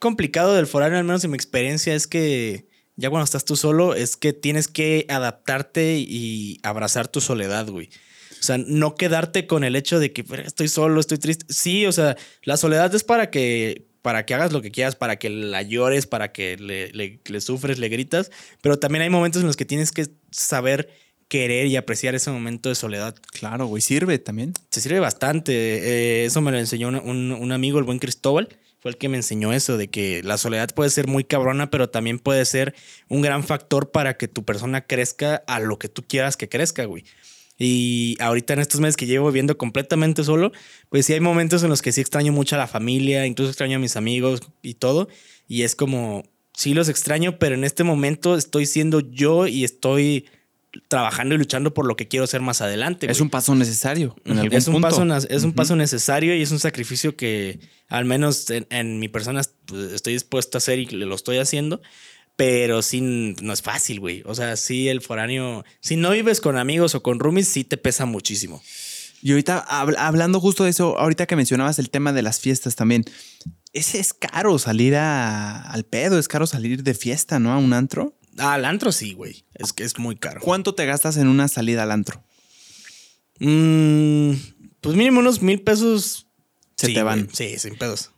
complicado 0.00 0.54
del 0.54 0.66
foráneo, 0.66 0.98
al 0.98 1.04
menos 1.04 1.22
en 1.22 1.30
mi 1.30 1.36
experiencia, 1.36 1.94
es 1.94 2.08
que 2.08 2.66
ya 2.96 3.10
cuando 3.10 3.24
estás 3.24 3.44
tú 3.44 3.56
solo, 3.56 3.94
es 3.94 4.16
que 4.16 4.32
tienes 4.32 4.68
que 4.68 5.06
adaptarte 5.08 5.96
y 5.98 6.58
abrazar 6.62 7.08
tu 7.08 7.20
soledad, 7.20 7.68
güey. 7.68 7.88
O 8.42 8.44
sea, 8.44 8.58
no 8.58 8.96
quedarte 8.96 9.46
con 9.46 9.62
el 9.62 9.76
hecho 9.76 10.00
de 10.00 10.12
que 10.12 10.24
estoy 10.44 10.68
solo, 10.68 11.00
estoy 11.00 11.18
triste. 11.18 11.46
Sí, 11.48 11.86
o 11.86 11.92
sea, 11.92 12.16
la 12.42 12.56
soledad 12.56 12.92
es 12.94 13.04
para 13.04 13.30
que, 13.30 13.86
para 14.02 14.26
que 14.26 14.34
hagas 14.34 14.52
lo 14.52 14.60
que 14.62 14.72
quieras, 14.72 14.96
para 14.96 15.16
que 15.16 15.30
la 15.30 15.62
llores, 15.62 16.06
para 16.06 16.32
que 16.32 16.56
le, 16.56 16.90
le, 16.92 17.40
sufres, 17.40 17.78
le 17.78 17.88
gritas. 17.88 18.30
Pero 18.60 18.78
también 18.80 19.02
hay 19.02 19.10
momentos 19.10 19.42
en 19.42 19.46
los 19.46 19.56
que 19.56 19.64
tienes 19.64 19.92
que 19.92 20.08
saber 20.32 20.90
querer 21.28 21.66
y 21.68 21.76
apreciar 21.76 22.14
ese 22.14 22.30
momento 22.30 22.68
de 22.68 22.74
soledad. 22.74 23.14
Claro, 23.30 23.66
güey, 23.66 23.80
sirve 23.80 24.18
también. 24.18 24.54
Se 24.70 24.80
sirve 24.80 24.98
bastante. 24.98 25.52
Eh, 25.52 26.24
eso 26.24 26.40
me 26.40 26.50
lo 26.50 26.58
enseñó 26.58 26.88
un, 26.88 27.32
un, 27.32 27.52
amigo, 27.52 27.78
el 27.78 27.84
buen 27.84 28.00
Cristóbal 28.00 28.48
fue 28.82 28.90
el 28.90 28.98
que 28.98 29.08
me 29.08 29.16
enseñó 29.16 29.52
eso, 29.52 29.76
de 29.76 29.88
que 29.88 30.22
la 30.24 30.36
soledad 30.36 30.68
puede 30.74 30.90
ser 30.90 31.06
muy 31.06 31.22
cabrona, 31.22 31.70
pero 31.70 31.88
también 31.88 32.18
puede 32.18 32.44
ser 32.44 32.74
un 33.08 33.22
gran 33.22 33.44
factor 33.44 33.92
para 33.92 34.16
que 34.16 34.26
tu 34.26 34.44
persona 34.44 34.80
crezca 34.80 35.36
a 35.46 35.60
lo 35.60 35.78
que 35.78 35.88
tú 35.88 36.02
quieras 36.02 36.36
que 36.36 36.48
crezca, 36.48 36.84
güey. 36.84 37.04
Y 37.56 38.16
ahorita 38.18 38.54
en 38.54 38.58
estos 38.58 38.80
meses 38.80 38.96
que 38.96 39.06
llevo 39.06 39.28
viviendo 39.28 39.56
completamente 39.56 40.24
solo, 40.24 40.50
pues 40.88 41.06
sí 41.06 41.12
hay 41.12 41.20
momentos 41.20 41.62
en 41.62 41.68
los 41.68 41.80
que 41.80 41.92
sí 41.92 42.00
extraño 42.00 42.32
mucho 42.32 42.56
a 42.56 42.58
la 42.58 42.66
familia, 42.66 43.24
incluso 43.24 43.50
extraño 43.50 43.76
a 43.76 43.80
mis 43.80 43.96
amigos 43.96 44.40
y 44.62 44.74
todo. 44.74 45.08
Y 45.46 45.62
es 45.62 45.76
como, 45.76 46.24
sí 46.52 46.74
los 46.74 46.88
extraño, 46.88 47.38
pero 47.38 47.54
en 47.54 47.62
este 47.62 47.84
momento 47.84 48.36
estoy 48.36 48.66
siendo 48.66 48.98
yo 48.98 49.46
y 49.46 49.62
estoy 49.62 50.26
trabajando 50.88 51.34
y 51.34 51.38
luchando 51.38 51.74
por 51.74 51.86
lo 51.86 51.96
que 51.96 52.08
quiero 52.08 52.26
ser 52.26 52.40
más 52.40 52.60
adelante. 52.60 53.10
Es 53.10 53.20
un 53.20 53.30
paso 53.30 53.54
necesario. 53.54 54.16
es 54.24 54.68
un, 54.68 54.80
Paso, 54.80 55.04
es 55.28 55.44
un 55.44 55.52
paso 55.52 55.76
necesario 55.76 56.34
y 56.34 56.42
es 56.42 56.50
un 56.50 56.58
sacrificio 56.58 57.16
que 57.16 57.60
al 57.88 58.04
menos 58.04 58.46
en, 58.50 58.98
mi 58.98 59.08
persona 59.08 59.42
pues, 59.66 59.92
estoy 59.92 60.14
dispuesto 60.14 60.56
a 60.56 60.60
hacer 60.60 60.78
y 60.78 60.86
lo 60.86 61.14
estoy 61.14 61.38
haciendo. 61.38 61.80
Pero 62.34 62.80
sí, 62.80 63.00
no 63.02 63.52
es 63.52 63.60
fácil, 63.60 64.00
güey. 64.00 64.22
O 64.24 64.34
sea, 64.34 64.56
sí, 64.56 64.88
el 64.88 65.02
foráneo, 65.02 65.64
si 65.80 65.96
no 65.96 66.10
vives 66.10 66.40
con 66.40 66.56
amigos 66.56 66.94
o 66.94 67.02
con 67.02 67.20
roomies, 67.20 67.46
sí 67.46 67.62
te 67.62 67.76
pesa 67.76 68.06
muchísimo. 68.06 68.62
Y 69.20 69.30
ahorita, 69.30 69.58
hablando 69.58 70.40
justo 70.40 70.64
de 70.64 70.70
eso, 70.70 70.98
ahorita 70.98 71.26
que 71.26 71.36
mencionabas 71.36 71.78
el 71.78 71.90
tema 71.90 72.12
de 72.12 72.22
las 72.22 72.40
fiestas 72.40 72.74
también, 72.74 73.04
ese 73.72 74.00
es 74.00 74.14
caro 74.14 74.58
salir 74.58 74.96
al 74.96 75.84
pedo, 75.84 76.18
es 76.18 76.26
caro 76.26 76.46
salir 76.46 76.82
de 76.82 76.94
fiesta, 76.94 77.38
¿no? 77.38 77.52
A 77.52 77.58
un 77.58 77.72
antro. 77.72 78.18
Ah, 78.38 78.54
al 78.54 78.64
antro 78.64 78.92
sí, 78.92 79.12
güey. 79.12 79.44
Es 79.54 79.72
que 79.72 79.84
es 79.84 79.98
muy 79.98 80.16
caro. 80.16 80.40
¿Cuánto 80.40 80.74
te 80.74 80.86
gastas 80.86 81.16
en 81.16 81.28
una 81.28 81.48
salida 81.48 81.82
al 81.82 81.90
antro? 81.92 82.24
Mm, 83.38 84.32
pues 84.80 84.96
mínimo 84.96 85.20
unos 85.20 85.42
mil 85.42 85.60
pesos. 85.62 86.26
Se 86.76 86.88
te 86.92 87.02
van. 87.02 87.28
Sí, 87.32 87.58
sin 87.58 87.76
pedos. 87.76 88.10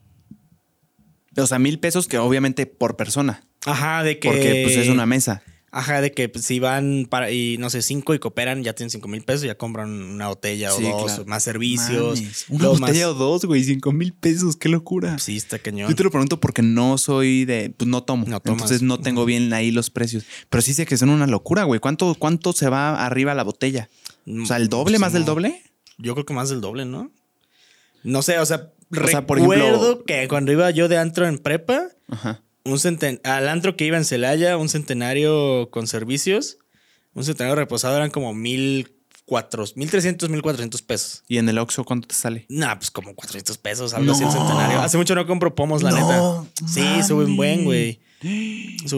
O 1.37 1.47
sea, 1.47 1.59
mil 1.59 1.81
pesos 1.81 2.07
que 2.07 2.19
obviamente 2.19 2.67
por 2.67 2.97
persona. 2.97 3.45
Ajá, 3.67 4.03
de 4.03 4.19
que. 4.19 4.29
Porque 4.29 4.63
pues 4.65 4.77
es 4.77 4.89
una 4.89 5.07
mesa. 5.07 5.43
Ajá, 5.77 6.01
de 6.01 6.13
que 6.13 6.29
pues, 6.29 6.45
si 6.45 6.61
van 6.61 7.09
para, 7.11 7.33
y 7.33 7.59
no 7.59 7.69
sé, 7.69 7.83
cinco 7.83 8.15
y 8.15 8.21
cooperan, 8.21 8.63
ya 8.63 8.75
tienen 8.75 8.91
cinco 8.91 9.09
mil 9.09 9.25
pesos, 9.25 9.43
ya 9.43 9.57
compran 9.57 9.91
una 9.91 10.29
botella 10.29 10.73
o 10.73 10.81
dos, 10.81 11.27
más 11.27 11.43
servicios. 11.43 12.47
Una 12.49 12.69
botella 12.69 13.11
o 13.11 13.15
dos, 13.15 13.45
güey, 13.45 13.65
cinco 13.65 13.91
mil 13.91 14.13
pesos, 14.13 14.55
qué 14.55 14.69
locura. 14.69 15.19
Sí, 15.19 15.37
está 15.37 15.59
cañón. 15.59 15.91
Yo 15.91 15.97
te 15.97 16.05
lo 16.05 16.13
pregunto 16.13 16.39
porque 16.39 16.63
no 16.63 16.97
soy 16.97 17.45
de, 17.45 17.75
pues 17.77 17.89
no 17.89 18.05
tomo. 18.05 18.25
No 18.29 18.37
entonces 18.37 18.83
no 18.83 19.01
tengo 19.01 19.25
bien 19.25 19.53
ahí 19.53 19.73
los 19.73 19.91
precios. 19.91 20.25
Pero 20.49 20.63
sí 20.63 20.75
sé 20.75 20.87
que 20.87 20.97
son 20.97 21.09
una 21.09 21.27
locura, 21.27 21.65
güey. 21.65 21.81
¿Cuánto, 21.81 22.15
cuánto 22.15 22.53
se 22.53 22.69
va 22.69 23.05
arriba 23.05 23.35
la 23.35 23.43
botella? 23.43 23.89
O 24.29 24.47
sea, 24.47 24.59
¿el 24.59 24.69
doble, 24.69 25.01
más 25.01 25.13
del 25.13 25.25
doble? 25.25 25.61
Yo 25.99 26.15
creo 26.15 26.25
que 26.25 26.35
más 26.35 26.51
del 26.51 26.61
doble, 26.61 26.85
¿no? 26.85 27.11
No 28.05 28.23
sé, 28.23 28.39
o 28.39 28.47
sea, 28.47 28.71
recuerdo 28.91 30.05
que 30.05 30.29
cuando 30.29 30.53
iba 30.53 30.71
yo 30.71 30.87
de 30.87 30.99
antro 30.99 31.27
en 31.27 31.39
prepa, 31.39 31.89
Ajá 32.07 32.45
un 32.65 32.79
al 33.25 33.49
antro 33.49 33.77
que 33.77 33.85
iba 33.85 33.97
en 33.97 34.05
Celaya, 34.05 34.57
un 34.57 34.69
centenario 34.69 35.71
con 35.71 35.87
servicios, 35.87 36.59
un 37.15 37.25
centenario 37.25 37.57
reposado 37.57 37.97
eran 37.97 38.11
como 38.11 38.35
mil 38.35 38.91
cuatro, 39.27 39.65
mil 39.77 39.91
trescientos, 39.91 40.29
mil 40.29 40.43
cuatrocientos 40.43 40.83
pesos. 40.83 41.23
¿Y 41.29 41.39
en 41.39 41.49
el 41.49 41.59
Oxxo 41.59 41.85
cuánto 41.85 42.09
te 42.09 42.15
sale? 42.15 42.47
Nah, 42.49 42.77
pues 42.77 42.91
como 42.91 43.15
cuatrocientos 43.15 43.59
pesos, 43.59 43.95
algo 43.95 44.13
así 44.13 44.25
el 44.25 44.31
centenario. 44.31 44.81
Hace 44.81 44.97
mucho 44.97 45.15
no 45.15 45.27
compro 45.27 45.55
pomos, 45.55 45.83
la 45.83 45.93
neta. 45.93 46.45
Sí, 46.67 47.03
suben 47.03 47.37
buen, 47.37 47.65
güey 47.65 48.01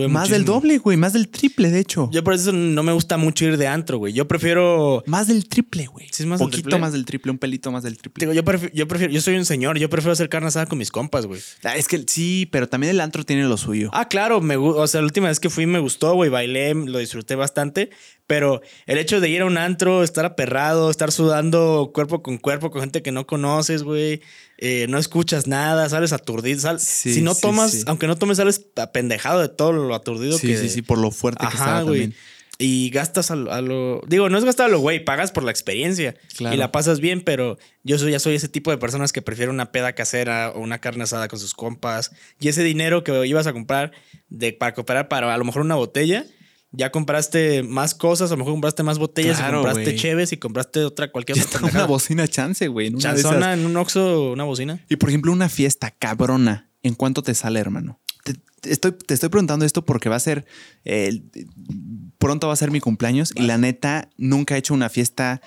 más 0.09 0.31
del 0.31 0.45
doble, 0.45 0.79
güey. 0.79 0.97
Más 0.97 1.13
del 1.13 1.29
triple, 1.29 1.71
de 1.71 1.81
hecho. 1.81 2.09
Yo 2.13 2.23
por 2.25 2.35
eso 2.35 2.53
no 2.53 2.83
me 2.83 2.93
gusta 2.93 3.17
mucho 3.17 3.45
ir 3.45 3.57
de 3.57 3.67
antro, 3.67 3.99
güey. 3.99 4.13
Yo 4.13 4.29
prefiero. 4.29 5.03
Más 5.07 5.27
del 5.27 5.49
triple, 5.49 5.87
güey. 5.87 6.07
Sí, 6.11 6.23
es 6.23 6.27
más 6.27 6.41
Poquito 6.41 6.79
más 6.79 6.93
del 6.93 7.05
triple, 7.05 7.33
un 7.33 7.39
pelito 7.39 7.71
más 7.71 7.83
del 7.83 7.97
triple. 7.99 8.23
Digo, 8.23 8.33
yo 8.33 8.45
prefiero, 8.45 8.75
yo 8.75 8.89
prefiero, 8.89 9.13
yo 9.13 9.21
soy 9.21 9.37
un 9.37 9.45
señor, 9.45 9.79
yo 9.79 9.91
prefiero 9.91 10.13
hacer 10.13 10.29
carne 10.29 10.49
asada 10.49 10.67
con 10.67 10.79
mis 10.79 10.91
compas, 10.91 11.27
güey. 11.27 11.41
Ah, 11.65 11.77
es 11.77 11.89
que 11.89 12.05
sí, 12.07 12.49
pero 12.51 12.69
también 12.69 12.91
el 12.91 13.01
antro 13.01 13.25
tiene 13.25 13.45
lo 13.45 13.57
suyo. 13.57 13.91
Ah, 13.93 14.09
claro, 14.09 14.41
me 14.41 14.57
o 14.57 14.87
sea, 14.87 15.01
la 15.01 15.07
última 15.07 15.29
vez 15.29 15.41
que 15.41 15.51
fui 15.51 15.67
me 15.67 15.79
gustó, 15.79 16.15
güey, 16.15 16.31
bailé, 16.31 16.75
lo 16.75 16.99
disfruté 16.99 17.35
bastante, 17.35 17.91
pero 18.27 18.61
el 18.87 18.99
hecho 18.99 19.21
de 19.21 19.29
ir 19.29 19.43
a 19.43 19.47
un 19.47 19.57
antro, 19.57 20.03
estar 20.03 20.25
aperrado, 20.25 20.91
estar 20.91 21.13
sudando 21.13 21.91
cuerpo 21.95 22.23
con 22.23 22.39
cuerpo 22.39 22.71
con 22.71 22.81
gente 22.81 23.03
que 23.03 23.13
no 23.13 23.27
conoces, 23.27 23.83
güey, 23.83 24.21
eh, 24.59 24.87
no 24.89 24.99
escuchas 24.99 25.47
nada, 25.47 25.89
sales 25.89 26.13
aturdido. 26.13 26.79
si 26.79 27.23
no 27.23 27.35
tomas, 27.35 27.85
aunque 27.87 28.07
no 28.07 28.17
tomes, 28.17 28.39
sales 28.39 28.67
apendejado 28.77 29.41
de 29.41 29.49
todo 29.49 29.73
lo 29.73 29.95
aturdido 29.95 30.39
que. 30.39 30.57
Sí, 30.57 30.69
sí, 30.69 30.69
sí, 30.69 30.83
por 30.83 30.99
lo 30.99 31.11
fuerte 31.11 31.47
que 31.47 31.55
está 31.55 31.85
también. 31.85 32.15
Y 32.59 32.89
gastas 32.89 33.31
a, 33.31 33.37
lo. 33.37 34.01
Digo, 34.07 34.31
no 34.31 34.39
es 34.39 34.45
gastar 34.45 34.67
a 34.67 34.69
lo 34.71 34.79
güey, 34.79 35.05
pagas 35.05 35.31
por 35.31 35.45
la 35.45 35.51
experiencia. 35.51 36.17
Y 36.39 36.57
la 36.57 36.73
pasas 36.73 37.01
bien, 37.01 37.21
pero 37.21 37.59
yo 37.85 37.99
soy, 37.99 38.13
ya 38.13 38.19
soy 38.19 38.35
ese 38.35 38.49
tipo 38.49 38.71
de 38.71 38.79
personas 38.79 39.13
que 39.13 39.21
prefiere 39.21 39.51
una 39.51 39.73
peda 39.73 39.93
casera 39.93 40.53
o 40.55 40.61
una 40.61 40.79
carne 40.79 41.05
asada 41.05 41.29
con 41.29 41.39
sus 41.39 41.53
compas. 41.53 42.13
Y 42.41 42.49
ese 42.49 42.65
dinero 42.65 43.05
que 43.05 43.27
ibas 43.27 43.47
a 43.47 43.53
comprar 43.53 43.93
de, 44.31 44.55
para 44.55 44.73
cooperar 44.73 45.09
para 45.09 45.35
a 45.35 45.39
lo 45.39 45.45
mejor 45.45 45.63
una 45.63 45.75
botella 45.75 46.25
ya 46.77 46.93
compraste 46.93 47.63
más 47.63 47.95
cosas, 47.95 48.31
a 48.31 48.35
lo 48.35 48.39
mejor 48.39 48.53
compraste 48.53 48.83
más 48.83 48.99
botellas, 48.99 49.41
y 49.41 49.51
compraste 49.51 49.97
cheves 49.97 50.33
y 50.33 50.37
compraste 50.37 50.85
otra, 50.85 51.11
cualquier 51.11 51.41
otra. 51.41 51.61
Una 51.63 51.87
bocina 51.87 52.29
chance, 52.29 52.69
güey. 52.69 52.89
En 52.89 52.99
Chanzona, 52.99 53.55
en 53.55 53.65
un 53.65 53.77
una 53.77 54.45
bocina. 54.45 54.85
Y 54.89 54.97
por 54.97 55.09
ejemplo, 55.09 55.33
una 55.33 55.49
fiesta 55.49 55.91
cabrona, 55.91 56.69
¿en 56.83 56.95
cuánto 56.95 57.23
te 57.23 57.35
sale, 57.35 57.61
hermano? 57.61 57.99
Te, 58.25 58.35
estoy, 58.71 58.93
te 58.93 59.15
estoy 59.15 59.31
preguntando 59.31 59.65
esto 59.65 59.87
porque 59.87 60.11
va 60.11 60.17
a 60.17 60.21
ser. 60.21 60.45
pronto 62.19 62.47
va 62.47 62.53
a 62.53 62.57
ser 62.57 62.71
mi 62.71 62.81
cumpleaños 62.81 63.33
y 63.35 63.43
la 63.43 63.57
neta, 63.57 64.11
nunca 64.19 64.55
he 64.55 64.59
hecho 64.59 64.75
una 64.75 64.91
fiesta. 64.91 65.41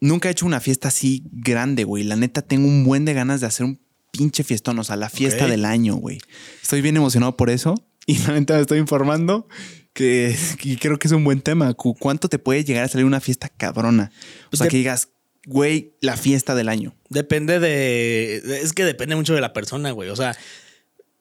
Nunca 0.00 0.28
he 0.28 0.32
hecho 0.32 0.46
una 0.46 0.60
fiesta 0.60 0.88
así 0.88 1.24
grande, 1.30 1.84
güey. 1.84 2.04
La 2.04 2.16
neta, 2.16 2.40
tengo 2.40 2.66
un 2.66 2.84
buen 2.84 3.04
de 3.04 3.12
ganas 3.12 3.42
de 3.42 3.48
hacer 3.48 3.66
un 3.66 3.80
pinche 4.12 4.44
fiestón, 4.44 4.78
o 4.78 4.84
sea, 4.84 4.96
la 4.96 5.10
fiesta 5.10 5.46
del 5.46 5.66
año, 5.66 5.96
güey. 5.96 6.18
Estoy 6.62 6.80
bien 6.80 6.96
emocionado 6.96 7.36
por 7.36 7.50
eso. 7.50 7.74
Y 8.08 8.16
la 8.20 8.32
me 8.32 8.38
estoy 8.38 8.78
informando 8.78 9.46
que 9.92 10.34
y 10.62 10.76
creo 10.76 10.98
que 10.98 11.08
es 11.08 11.12
un 11.12 11.24
buen 11.24 11.42
tema. 11.42 11.74
¿Cuánto 11.74 12.30
te 12.30 12.38
puede 12.38 12.64
llegar 12.64 12.84
a 12.84 12.88
salir 12.88 13.04
una 13.04 13.20
fiesta 13.20 13.50
cabrona? 13.50 14.10
O 14.50 14.56
sea, 14.56 14.66
que 14.68 14.78
digas, 14.78 15.10
güey, 15.44 15.94
la 16.00 16.16
fiesta 16.16 16.54
del 16.54 16.70
año. 16.70 16.96
Depende 17.10 17.60
de. 17.60 18.36
Es 18.62 18.72
que 18.72 18.86
depende 18.86 19.14
mucho 19.14 19.34
de 19.34 19.42
la 19.42 19.52
persona, 19.52 19.90
güey. 19.90 20.08
O 20.08 20.16
sea, 20.16 20.34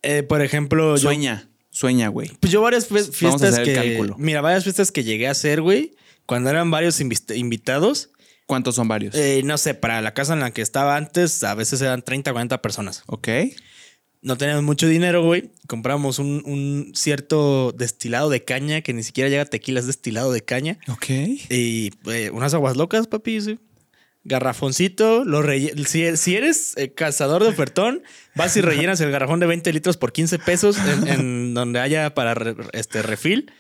eh, 0.01 0.23
por 0.23 0.41
ejemplo. 0.41 0.97
Sueña. 0.97 1.49
Sueña, 1.71 2.07
güey. 2.07 2.31
Pues 2.39 2.53
yo 2.53 2.61
varias 2.61 2.87
fiestas 2.87 3.59
que. 3.59 4.01
Mira, 4.17 4.39
varias 4.39 4.63
fiestas 4.63 4.93
que 4.93 5.03
llegué 5.03 5.27
a 5.27 5.31
hacer, 5.31 5.61
güey. 5.61 5.93
Cuando 6.25 6.49
eran 6.49 6.71
varios 6.71 7.01
invitados. 7.01 8.11
¿Cuántos 8.45 8.75
son 8.75 8.87
varios? 8.87 9.13
Eh, 9.13 9.41
no 9.43 9.57
sé, 9.57 9.73
para 9.73 10.01
la 10.01 10.13
casa 10.13 10.31
en 10.31 10.39
la 10.39 10.51
que 10.51 10.61
estaba 10.61 10.95
antes, 10.95 11.43
a 11.43 11.53
veces 11.53 11.81
eran 11.81 12.01
30, 12.01 12.31
40 12.31 12.61
personas. 12.61 13.03
Ok. 13.07 13.27
No 14.21 14.37
teníamos 14.37 14.63
mucho 14.63 14.87
dinero, 14.87 15.23
güey. 15.23 15.51
Compramos 15.67 16.19
un, 16.19 16.91
cierto 16.95 17.71
destilado 17.71 18.29
de 18.29 18.43
caña 18.43 18.81
que 18.81 18.93
ni 18.93 19.03
siquiera 19.03 19.29
llega 19.29 19.43
a 19.43 19.45
tequila, 19.45 19.79
es 19.79 19.87
destilado 19.87 20.31
de 20.31 20.41
caña. 20.41 20.79
Ok. 20.89 21.09
Y 21.49 21.91
eh, 22.07 22.31
unas 22.31 22.53
aguas 22.53 22.75
locas, 22.75 23.07
papi, 23.07 23.41
sí 23.41 23.59
garrafoncito, 24.27 25.23
lo 25.23 25.41
si, 25.85 26.17
si, 26.17 26.35
eres 26.35 26.73
eh, 26.75 26.93
cazador 26.93 27.43
de 27.43 27.49
ofertón, 27.49 28.03
vas 28.35 28.57
y 28.57 28.61
rellenas 28.61 28.99
el 28.99 29.09
garrafón 29.09 29.39
de 29.39 29.45
20 29.45 29.71
litros 29.71 29.95
por 29.95 30.11
15 30.11 30.39
pesos 30.39 30.77
en, 31.07 31.53
donde 31.53 31.79
haya 31.79 32.13
para 32.13 32.35
este 32.73 33.01
refil. 33.01 33.51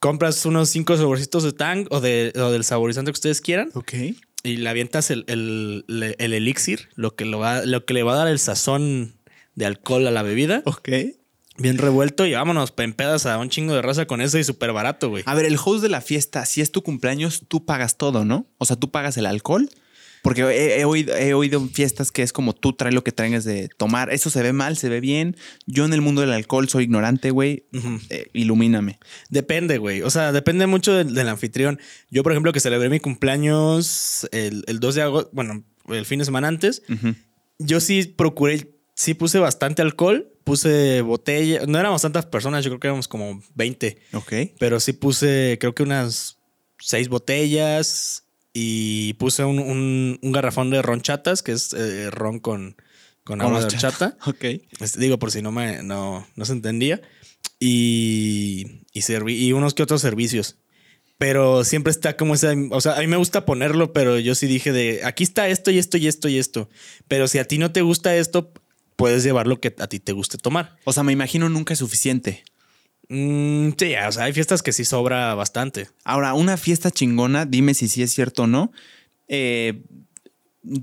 Compras 0.00 0.46
unos 0.46 0.70
5 0.70 0.96
saborcitos 0.96 1.42
de 1.42 1.52
tang 1.52 1.86
o, 1.90 2.00
de, 2.00 2.32
del 2.32 2.64
saborizante 2.64 3.10
que 3.10 3.16
ustedes 3.16 3.42
quieran. 3.42 3.68
Ok. 3.74 3.92
Y 4.42 4.56
le 4.56 4.68
avientas 4.70 5.10
el, 5.10 5.24
el, 5.26 5.84
el, 6.18 6.32
elixir, 6.32 6.88
lo 6.94 7.14
que, 7.14 7.26
lo, 7.26 7.38
va, 7.38 7.66
lo 7.66 7.84
que 7.84 7.92
le 7.92 8.04
va 8.04 8.14
a 8.14 8.16
dar 8.16 8.28
el 8.28 8.38
sazón 8.38 9.17
de 9.58 9.66
alcohol 9.66 10.06
a 10.06 10.10
la 10.10 10.22
bebida. 10.22 10.62
Ok 10.64 10.88
bien 11.58 11.76
revuelto 11.76 12.24
y 12.24 12.32
vámonos, 12.32 12.70
pempedas 12.70 13.26
a 13.26 13.38
un 13.38 13.50
chingo 13.50 13.74
de 13.74 13.82
raza 13.82 14.06
con 14.06 14.20
eso 14.20 14.38
y 14.38 14.44
súper 14.44 14.72
barato, 14.72 15.10
güey. 15.10 15.24
A 15.26 15.34
ver, 15.34 15.44
el 15.44 15.58
host 15.62 15.82
de 15.82 15.88
la 15.88 16.00
fiesta, 16.00 16.46
si 16.46 16.60
es 16.60 16.72
tu 16.72 16.82
cumpleaños, 16.82 17.44
tú 17.48 17.64
pagas 17.64 17.98
todo, 17.98 18.24
¿no? 18.24 18.46
O 18.58 18.64
sea, 18.64 18.76
tú 18.76 18.90
pagas 18.90 19.16
el 19.16 19.26
alcohol. 19.26 19.68
Porque 20.22 20.42
he, 20.42 20.84
oído, 20.84 21.16
he 21.16 21.32
oído 21.32 21.60
en 21.60 21.70
fiestas 21.70 22.10
que 22.10 22.24
es 22.24 22.32
como 22.32 22.52
tú 22.52 22.72
traes 22.72 22.92
lo 22.92 23.04
que 23.04 23.12
traigas 23.12 23.44
de 23.44 23.68
tomar. 23.68 24.12
Eso 24.12 24.30
se 24.30 24.42
ve 24.42 24.52
mal, 24.52 24.76
se 24.76 24.88
ve 24.88 25.00
bien. 25.00 25.36
Yo 25.64 25.84
en 25.84 25.92
el 25.92 26.00
mundo 26.00 26.20
del 26.20 26.32
alcohol 26.32 26.68
soy 26.68 26.84
ignorante, 26.84 27.30
güey. 27.30 27.66
Eh, 28.10 28.26
ilumíname. 28.32 28.98
Depende, 29.30 29.78
güey. 29.78 30.02
O 30.02 30.10
sea, 30.10 30.32
depende 30.32 30.66
mucho 30.66 30.92
del, 30.92 31.28
anfitrión. 31.28 31.78
Yo, 32.10 32.24
por 32.24 32.32
ejemplo, 32.32 32.52
que 32.52 32.58
celebré 32.58 32.88
mi 32.88 32.98
cumpleaños 32.98 34.28
el, 34.32 34.64
2 34.66 34.94
de 34.96 35.02
agosto, 35.02 35.30
bueno, 35.32 35.64
el 35.88 36.04
fin 36.04 36.18
de 36.18 36.24
semana 36.24 36.48
antes, 36.48 36.82
yo 37.58 37.80
sí 37.80 38.02
procuré, 38.04 38.77
sí 38.98 39.14
puse 39.14 39.38
bastante 39.38 39.80
alcohol 39.80 40.28
puse 40.48 41.02
botella. 41.02 41.66
No 41.66 41.78
éramos 41.78 42.00
tantas 42.00 42.24
personas, 42.24 42.64
yo 42.64 42.70
creo 42.70 42.80
que 42.80 42.86
éramos 42.86 43.06
como 43.06 43.42
20. 43.54 43.98
Ok. 44.14 44.32
Pero 44.58 44.80
sí 44.80 44.94
puse, 44.94 45.58
creo 45.60 45.74
que 45.74 45.82
unas 45.82 46.38
seis 46.80 47.08
botellas 47.08 48.24
y 48.54 49.12
puse 49.14 49.44
un, 49.44 50.18
garrafón 50.22 50.70
de 50.70 50.80
ronchatas, 50.80 51.42
que 51.42 51.52
es 51.52 51.74
eh, 51.74 52.10
ron 52.10 52.40
con, 52.40 52.76
con 53.24 53.42
agua 53.42 53.60
de 53.60 53.66
horchata. 53.66 54.16
Ok. 54.26 54.44
Este, 54.80 54.98
digo, 54.98 55.18
por 55.18 55.30
si 55.30 55.42
no, 55.42 55.52
me, 55.52 55.82
no, 55.82 56.26
no 56.34 56.44
se 56.46 56.52
entendía. 56.52 57.02
Y, 57.60 58.84
y, 58.94 59.02
y 59.32 59.52
unos 59.52 59.74
que 59.74 59.82
otros 59.82 60.00
servicios. 60.00 60.56
Pero 61.18 61.62
siempre 61.64 61.90
está 61.90 62.16
como 62.16 62.34
esa. 62.34 62.54
O 62.70 62.80
sea, 62.80 62.96
a 62.96 63.00
mí 63.00 63.06
me 63.06 63.16
gusta 63.18 63.44
ponerlo, 63.44 63.92
pero 63.92 64.18
yo 64.18 64.34
sí 64.34 64.46
dije 64.46 64.72
de 64.72 65.02
aquí 65.04 65.24
está 65.24 65.48
esto 65.48 65.70
y 65.70 65.78
esto 65.78 65.98
y 65.98 66.06
esto 66.06 66.28
y 66.28 66.38
esto. 66.38 66.70
Pero 67.06 67.28
si 67.28 67.38
a 67.38 67.44
ti 67.44 67.58
no 67.58 67.70
te 67.70 67.82
gusta 67.82 68.16
esto, 68.16 68.52
puedes 68.98 69.22
llevar 69.22 69.46
lo 69.46 69.60
que 69.60 69.72
a 69.78 69.86
ti 69.86 70.00
te 70.00 70.10
guste 70.10 70.38
tomar. 70.38 70.76
O 70.82 70.92
sea, 70.92 71.04
me 71.04 71.12
imagino 71.12 71.48
nunca 71.48 71.72
es 71.72 71.78
suficiente. 71.78 72.42
Mm, 73.08 73.70
sí, 73.78 73.94
o 73.94 74.12
sea, 74.12 74.24
hay 74.24 74.32
fiestas 74.32 74.60
que 74.60 74.72
sí 74.72 74.84
sobra 74.84 75.34
bastante. 75.36 75.88
Ahora, 76.02 76.34
una 76.34 76.56
fiesta 76.56 76.90
chingona, 76.90 77.46
dime 77.46 77.74
si 77.74 77.86
sí 77.86 78.02
es 78.02 78.12
cierto 78.12 78.42
o 78.42 78.46
no. 78.48 78.72
Eh, 79.28 79.82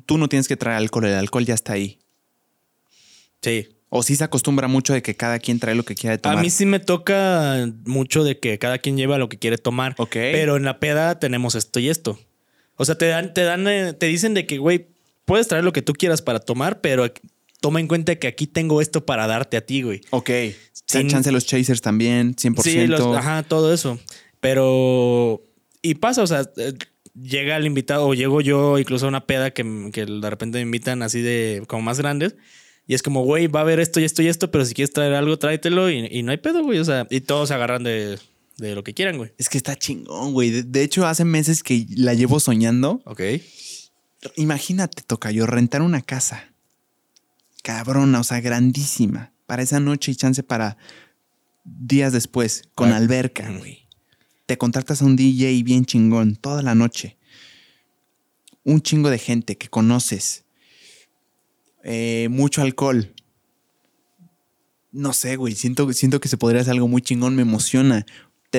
tú 0.05 0.17
no 0.17 0.29
tienes 0.29 0.47
que 0.47 0.55
traer 0.55 0.77
alcohol, 0.77 1.07
el 1.07 1.15
alcohol 1.15 1.43
ya 1.45 1.53
está 1.53 1.73
ahí. 1.73 1.99
Sí. 3.41 3.67
O 3.89 4.01
sí 4.01 4.15
se 4.15 4.23
acostumbra 4.23 4.69
mucho 4.69 4.93
de 4.93 5.01
que 5.01 5.15
cada 5.15 5.37
quien 5.37 5.59
trae 5.59 5.75
lo 5.75 5.83
que 5.83 5.95
quiere 5.95 6.17
tomar. 6.17 6.37
A 6.37 6.41
mí 6.41 6.49
sí 6.49 6.65
me 6.65 6.79
toca 6.79 7.69
mucho 7.83 8.23
de 8.23 8.39
que 8.39 8.57
cada 8.59 8.77
quien 8.77 8.95
lleva 8.95 9.17
lo 9.17 9.27
que 9.27 9.37
quiere 9.37 9.57
tomar. 9.57 9.93
Ok. 9.97 10.13
Pero 10.13 10.55
en 10.55 10.63
la 10.63 10.79
peda 10.79 11.19
tenemos 11.19 11.53
esto 11.53 11.81
y 11.81 11.89
esto. 11.89 12.17
O 12.77 12.85
sea, 12.85 12.97
te 12.97 13.07
dan, 13.07 13.33
te 13.33 13.41
dan, 13.43 13.67
eh, 13.67 13.91
te 13.91 14.05
dicen 14.05 14.33
de 14.33 14.47
que, 14.47 14.57
güey, 14.57 14.87
puedes 15.25 15.49
traer 15.49 15.65
lo 15.65 15.73
que 15.73 15.81
tú 15.81 15.91
quieras 15.91 16.21
para 16.21 16.39
tomar, 16.39 16.79
pero 16.79 17.11
toma 17.65 17.79
en 17.79 17.87
cuenta 17.87 18.15
que 18.17 18.27
aquí 18.27 18.45
tengo 18.45 18.79
esto 18.79 19.07
para 19.07 19.25
darte 19.25 19.57
a 19.57 19.65
ti, 19.65 19.81
güey. 19.81 20.01
Ok. 20.11 20.29
Sin 20.85 21.07
chance 21.07 21.31
los 21.31 21.47
chasers 21.47 21.81
también, 21.81 22.35
100%. 22.35 22.61
Sí, 22.61 22.87
ajá, 23.17 23.41
todo 23.41 23.73
eso. 23.73 23.97
Pero. 24.39 25.41
Y 25.81 25.95
pasa, 25.95 26.21
o 26.21 26.27
sea, 26.27 26.47
eh, 26.57 26.73
llega 27.19 27.57
el 27.57 27.65
invitado, 27.65 28.05
o 28.05 28.13
llego 28.13 28.41
yo 28.41 28.77
incluso 28.77 29.07
a 29.07 29.09
una 29.09 29.25
peda 29.25 29.49
que, 29.49 29.63
de 29.63 30.29
repente 30.29 30.59
me 30.59 30.61
invitan 30.61 31.01
así 31.01 31.23
de 31.23 31.63
como 31.65 31.81
más 31.81 31.97
grandes. 31.97 32.35
Y 32.85 32.93
es 32.93 33.01
como, 33.01 33.23
güey, 33.23 33.47
va 33.47 33.61
a 33.61 33.63
haber 33.63 33.79
esto 33.79 33.99
y 33.99 34.03
esto 34.03 34.21
y 34.21 34.27
esto, 34.27 34.51
pero 34.51 34.63
si 34.63 34.75
quieres 34.75 34.93
traer 34.93 35.15
algo, 35.15 35.39
tráetelo 35.39 35.89
y, 35.89 36.21
no 36.21 36.29
hay 36.29 36.37
pedo, 36.37 36.61
güey. 36.61 36.77
O 36.77 36.85
sea, 36.85 37.07
y 37.09 37.21
todos 37.21 37.47
se 37.47 37.55
agarran 37.55 37.81
de, 37.81 38.19
lo 38.59 38.83
que 38.83 38.93
quieran, 38.93 39.17
güey. 39.17 39.31
Es 39.39 39.49
que 39.49 39.57
está 39.57 39.75
chingón, 39.75 40.33
güey. 40.33 40.51
De, 40.51 40.61
de, 40.61 40.83
hecho, 40.83 41.07
hace 41.07 41.25
meses 41.25 41.63
que 41.63 41.87
la 41.97 42.13
llevo 42.13 42.39
soñando. 42.39 43.01
Ok. 43.05 43.21
Imagínate, 44.35 45.01
toca 45.01 45.31
yo 45.31 45.47
rentar 45.47 45.81
una 45.81 46.03
casa 46.03 46.51
cabrona, 47.65 48.19
o 48.19 48.23
sea, 48.23 48.41
grandísima. 48.41 49.33
Para 49.47 49.63
esa 49.63 49.79
noche 49.79 50.11
y 50.11 50.15
chance 50.15 50.43
para 50.43 50.77
días 51.63 52.13
después, 52.13 52.69
con 52.75 52.91
alberca, 52.91 53.49
güey. 53.57 53.87
Te 54.45 54.59
contratas 54.59 55.01
a 55.01 55.05
un 55.05 55.15
DJ 55.15 55.63
bien 55.63 55.83
chingón 55.83 56.35
toda 56.35 56.61
la 56.61 56.75
noche. 56.75 57.17
Un 58.63 58.81
chingo 58.81 59.09
de 59.09 59.17
gente 59.17 59.57
que 59.57 59.67
conoces. 59.67 60.45
Eh, 61.83 62.27
mucho 62.29 62.61
alcohol. 62.61 63.15
No 64.91 65.13
sé, 65.13 65.35
güey. 65.35 65.55
Siento, 65.55 65.91
siento 65.93 66.19
que 66.19 66.27
se 66.27 66.37
podría 66.37 66.61
hacer 66.61 66.73
algo 66.73 66.87
muy 66.87 67.01
chingón. 67.01 67.35
Me 67.35 67.41
emociona. 67.41 68.05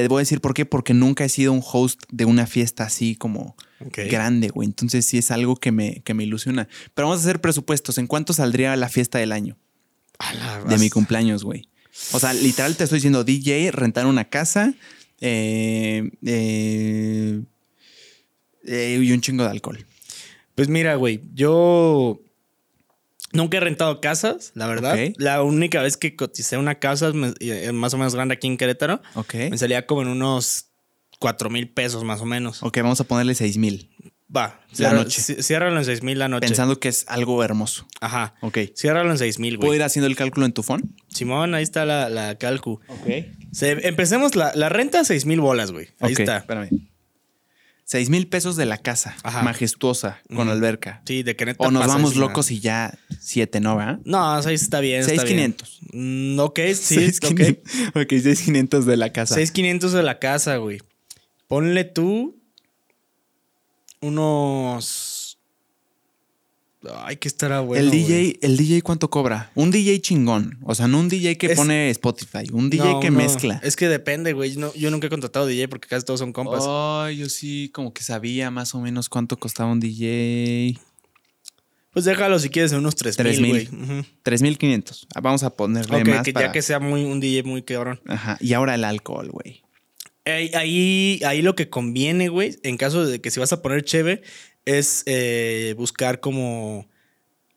Te 0.02 0.08
voy 0.08 0.18
a 0.18 0.20
decir 0.20 0.42
por 0.42 0.52
qué. 0.52 0.66
Porque 0.66 0.92
nunca 0.92 1.24
he 1.24 1.28
sido 1.28 1.52
un 1.52 1.62
host 1.64 2.02
de 2.10 2.26
una 2.26 2.46
fiesta 2.46 2.84
así 2.84 3.16
como 3.16 3.56
grande, 3.80 4.48
güey. 4.48 4.66
Entonces 4.66 5.06
sí 5.06 5.16
es 5.16 5.30
algo 5.30 5.56
que 5.56 5.72
me, 5.72 6.02
que 6.04 6.12
me 6.12 6.24
ilusiona. 6.24 6.68
Pero 6.92 7.08
vamos 7.08 7.24
a 7.24 7.28
hacer 7.28 7.40
presupuestos. 7.40 7.96
¿En 7.96 8.06
cuánto 8.06 8.34
saldría 8.34 8.76
la 8.76 8.90
fiesta 8.90 9.18
del 9.18 9.32
año? 9.32 9.56
de 10.68 10.78
mi 10.78 10.90
cumpleaños, 10.90 11.44
güey. 11.44 11.68
O 12.12 12.20
sea, 12.20 12.34
literal 12.34 12.76
te 12.76 12.84
estoy 12.84 12.98
diciendo 12.98 13.24
DJ, 13.24 13.70
rentar 13.70 14.06
una 14.06 14.26
casa 14.26 14.74
eh, 15.20 16.10
eh, 16.24 17.42
eh, 18.64 19.00
y 19.02 19.12
un 19.12 19.20
chingo 19.20 19.44
de 19.44 19.50
alcohol. 19.50 19.84
Pues 20.54 20.68
mira, 20.68 20.94
güey, 20.96 21.22
yo 21.34 22.20
nunca 23.36 23.56
he 23.58 23.60
rentado 23.60 24.00
casas, 24.00 24.52
la 24.54 24.66
verdad. 24.66 24.96
La 25.16 25.42
única 25.42 25.82
vez 25.82 25.96
que 25.96 26.16
coticé 26.16 26.56
una 26.56 26.76
casa 26.76 27.12
más 27.12 27.94
o 27.94 27.98
menos 27.98 28.14
grande 28.14 28.34
aquí 28.34 28.46
en 28.46 28.56
Querétaro, 28.56 29.00
me 29.32 29.58
salía 29.58 29.86
como 29.86 30.02
en 30.02 30.08
unos 30.08 30.70
cuatro 31.18 31.50
mil 31.50 31.68
pesos 31.72 32.04
más 32.04 32.20
o 32.20 32.26
menos. 32.26 32.62
Ok, 32.62 32.78
vamos 32.78 33.00
a 33.00 33.04
ponerle 33.04 33.34
seis 33.34 33.56
mil. 33.56 33.90
Va, 34.34 34.60
la 34.78 34.92
noche. 34.92 35.20
Ciérralo 35.42 35.78
en 35.78 35.84
seis 35.84 36.02
mil 36.02 36.18
la 36.18 36.28
noche. 36.28 36.48
Pensando 36.48 36.80
que 36.80 36.88
es 36.88 37.04
algo 37.06 37.44
hermoso. 37.44 37.86
Ajá. 38.00 38.34
Ok. 38.40 38.58
Ciérralo 38.74 39.12
en 39.12 39.18
seis 39.18 39.38
mil, 39.38 39.56
güey. 39.56 39.68
¿Puedo 39.68 39.76
ir 39.76 39.82
haciendo 39.84 40.08
el 40.08 40.16
cálculo 40.16 40.46
en 40.46 40.52
tu 40.52 40.64
phone? 40.64 40.96
Simón, 41.08 41.54
ahí 41.54 41.62
está 41.62 41.84
la, 41.84 42.08
la 42.08 42.36
calcu. 42.36 42.80
Ok. 42.88 43.06
empecemos 43.60 44.34
la, 44.34 44.52
la 44.56 44.68
renta 44.68 45.04
seis 45.04 45.26
mil 45.26 45.40
bolas, 45.40 45.70
güey. 45.70 45.90
Ahí 46.00 46.12
está. 46.12 46.38
Espérame. 46.38 46.70
Seis 47.86 48.10
mil 48.10 48.26
pesos 48.26 48.56
de 48.56 48.66
la 48.66 48.78
casa. 48.78 49.14
Ajá. 49.22 49.42
Majestuosa, 49.44 50.20
con 50.34 50.48
alberca. 50.48 51.02
Sí, 51.06 51.22
de 51.22 51.36
que 51.36 51.54
O 51.58 51.70
nos 51.70 51.86
vamos 51.86 52.16
locos 52.16 52.50
y 52.50 52.58
ya 52.58 52.98
siete, 53.20 53.60
¿no? 53.60 53.76
¿verdad? 53.76 54.00
No, 54.04 54.42
seis 54.42 54.62
está 54.62 54.80
bien. 54.80 55.04
Seis 55.04 55.22
quinientos. 55.22 55.78
Mm, 55.92 56.36
ok, 56.40 56.58
sí. 56.74 56.96
Seis 56.96 57.20
okay. 57.22 57.62
ok, 57.94 58.12
seis 58.20 58.42
quinientos 58.42 58.86
de 58.86 58.96
la 58.96 59.12
casa. 59.12 59.36
Seis 59.36 59.52
quinientos 59.52 59.92
de 59.92 60.02
la 60.02 60.18
casa, 60.18 60.56
güey. 60.56 60.80
Ponle 61.46 61.84
tú 61.84 62.36
unos. 64.00 65.15
Ay, 67.04 67.16
que 67.16 67.28
estará 67.28 67.60
bueno. 67.60 67.84
El 67.84 67.90
DJ, 67.90 68.38
el 68.42 68.56
DJ 68.56 68.82
cuánto 68.82 69.10
cobra? 69.10 69.50
Un 69.54 69.70
DJ 69.70 70.00
chingón. 70.00 70.58
O 70.62 70.74
sea, 70.74 70.88
no 70.88 71.00
un 71.00 71.08
DJ 71.08 71.38
que 71.38 71.50
pone 71.50 71.90
Spotify, 71.90 72.46
un 72.52 72.70
DJ 72.70 73.00
que 73.00 73.10
mezcla. 73.10 73.60
Es 73.62 73.76
que 73.76 73.88
depende, 73.88 74.32
güey. 74.32 74.54
yo 74.54 74.90
nunca 74.90 75.06
he 75.06 75.10
contratado 75.10 75.46
DJ 75.46 75.68
porque 75.68 75.88
casi 75.88 76.04
todos 76.04 76.20
son 76.20 76.32
compas. 76.32 76.64
Ay, 76.66 77.18
yo 77.18 77.28
sí, 77.28 77.70
como 77.72 77.92
que 77.92 78.02
sabía 78.02 78.50
más 78.50 78.74
o 78.74 78.80
menos 78.80 79.08
cuánto 79.08 79.36
costaba 79.36 79.72
un 79.72 79.80
DJ. 79.80 80.78
Pues 81.96 82.04
déjalo 82.04 82.38
si 82.38 82.50
quieres 82.50 82.72
en 82.72 82.78
unos 82.80 82.94
3 82.94 83.18
mil, 83.20 83.48
güey. 83.48 83.68
3.500. 84.22 85.06
Vamos 85.22 85.42
a 85.44 85.50
ponerle 85.50 86.04
más. 86.04 86.24
que 86.24 86.32
ya 86.34 86.52
que 86.52 86.60
sea 86.60 86.78
muy, 86.78 87.04
un 87.04 87.20
DJ 87.20 87.42
muy 87.42 87.62
cabrón. 87.62 88.02
Ajá. 88.06 88.36
Y 88.38 88.52
ahora 88.52 88.74
el 88.74 88.84
alcohol, 88.84 89.30
güey. 89.30 89.62
Ahí, 90.26 91.20
ahí 91.24 91.40
lo 91.40 91.54
que 91.54 91.70
conviene, 91.70 92.28
güey, 92.28 92.58
en 92.64 92.76
caso 92.76 93.06
de 93.06 93.20
que 93.20 93.30
si 93.30 93.40
vas 93.40 93.52
a 93.52 93.62
poner 93.62 93.84
cheve, 93.84 94.22
es 94.66 95.04
eh, 95.06 95.74
buscar 95.78 96.20
como... 96.20 96.86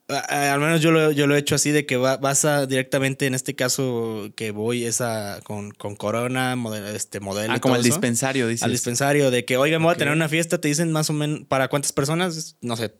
al 0.08 0.60
menos 0.60 0.80
yo 0.80 0.90
lo, 0.92 1.10
yo 1.10 1.26
lo 1.26 1.36
he 1.36 1.38
hecho 1.38 1.54
así 1.56 1.70
de 1.70 1.84
que 1.84 1.98
vas 1.98 2.44
a 2.46 2.66
directamente, 2.66 3.26
en 3.26 3.34
este 3.34 3.54
caso 3.54 4.30
que 4.34 4.52
voy 4.52 4.86
esa 4.86 5.40
con, 5.44 5.72
con 5.72 5.96
Corona, 5.96 6.56
modelo, 6.56 6.88
este 6.88 7.20
modelo. 7.20 7.52
Ah, 7.52 7.60
como 7.60 7.74
al 7.74 7.82
dispensario, 7.82 8.48
dices. 8.48 8.62
Al 8.62 8.72
dispensario, 8.72 9.30
de 9.30 9.44
que, 9.44 9.58
oiga, 9.58 9.78
me 9.78 9.84
voy 9.84 9.94
a 9.94 9.98
tener 9.98 10.14
una 10.14 10.28
fiesta, 10.28 10.58
te 10.58 10.68
dicen 10.68 10.90
más 10.90 11.10
o 11.10 11.12
menos, 11.12 11.42
¿para 11.46 11.68
cuántas 11.68 11.92
personas? 11.92 12.56
No 12.62 12.76
sé, 12.76 12.94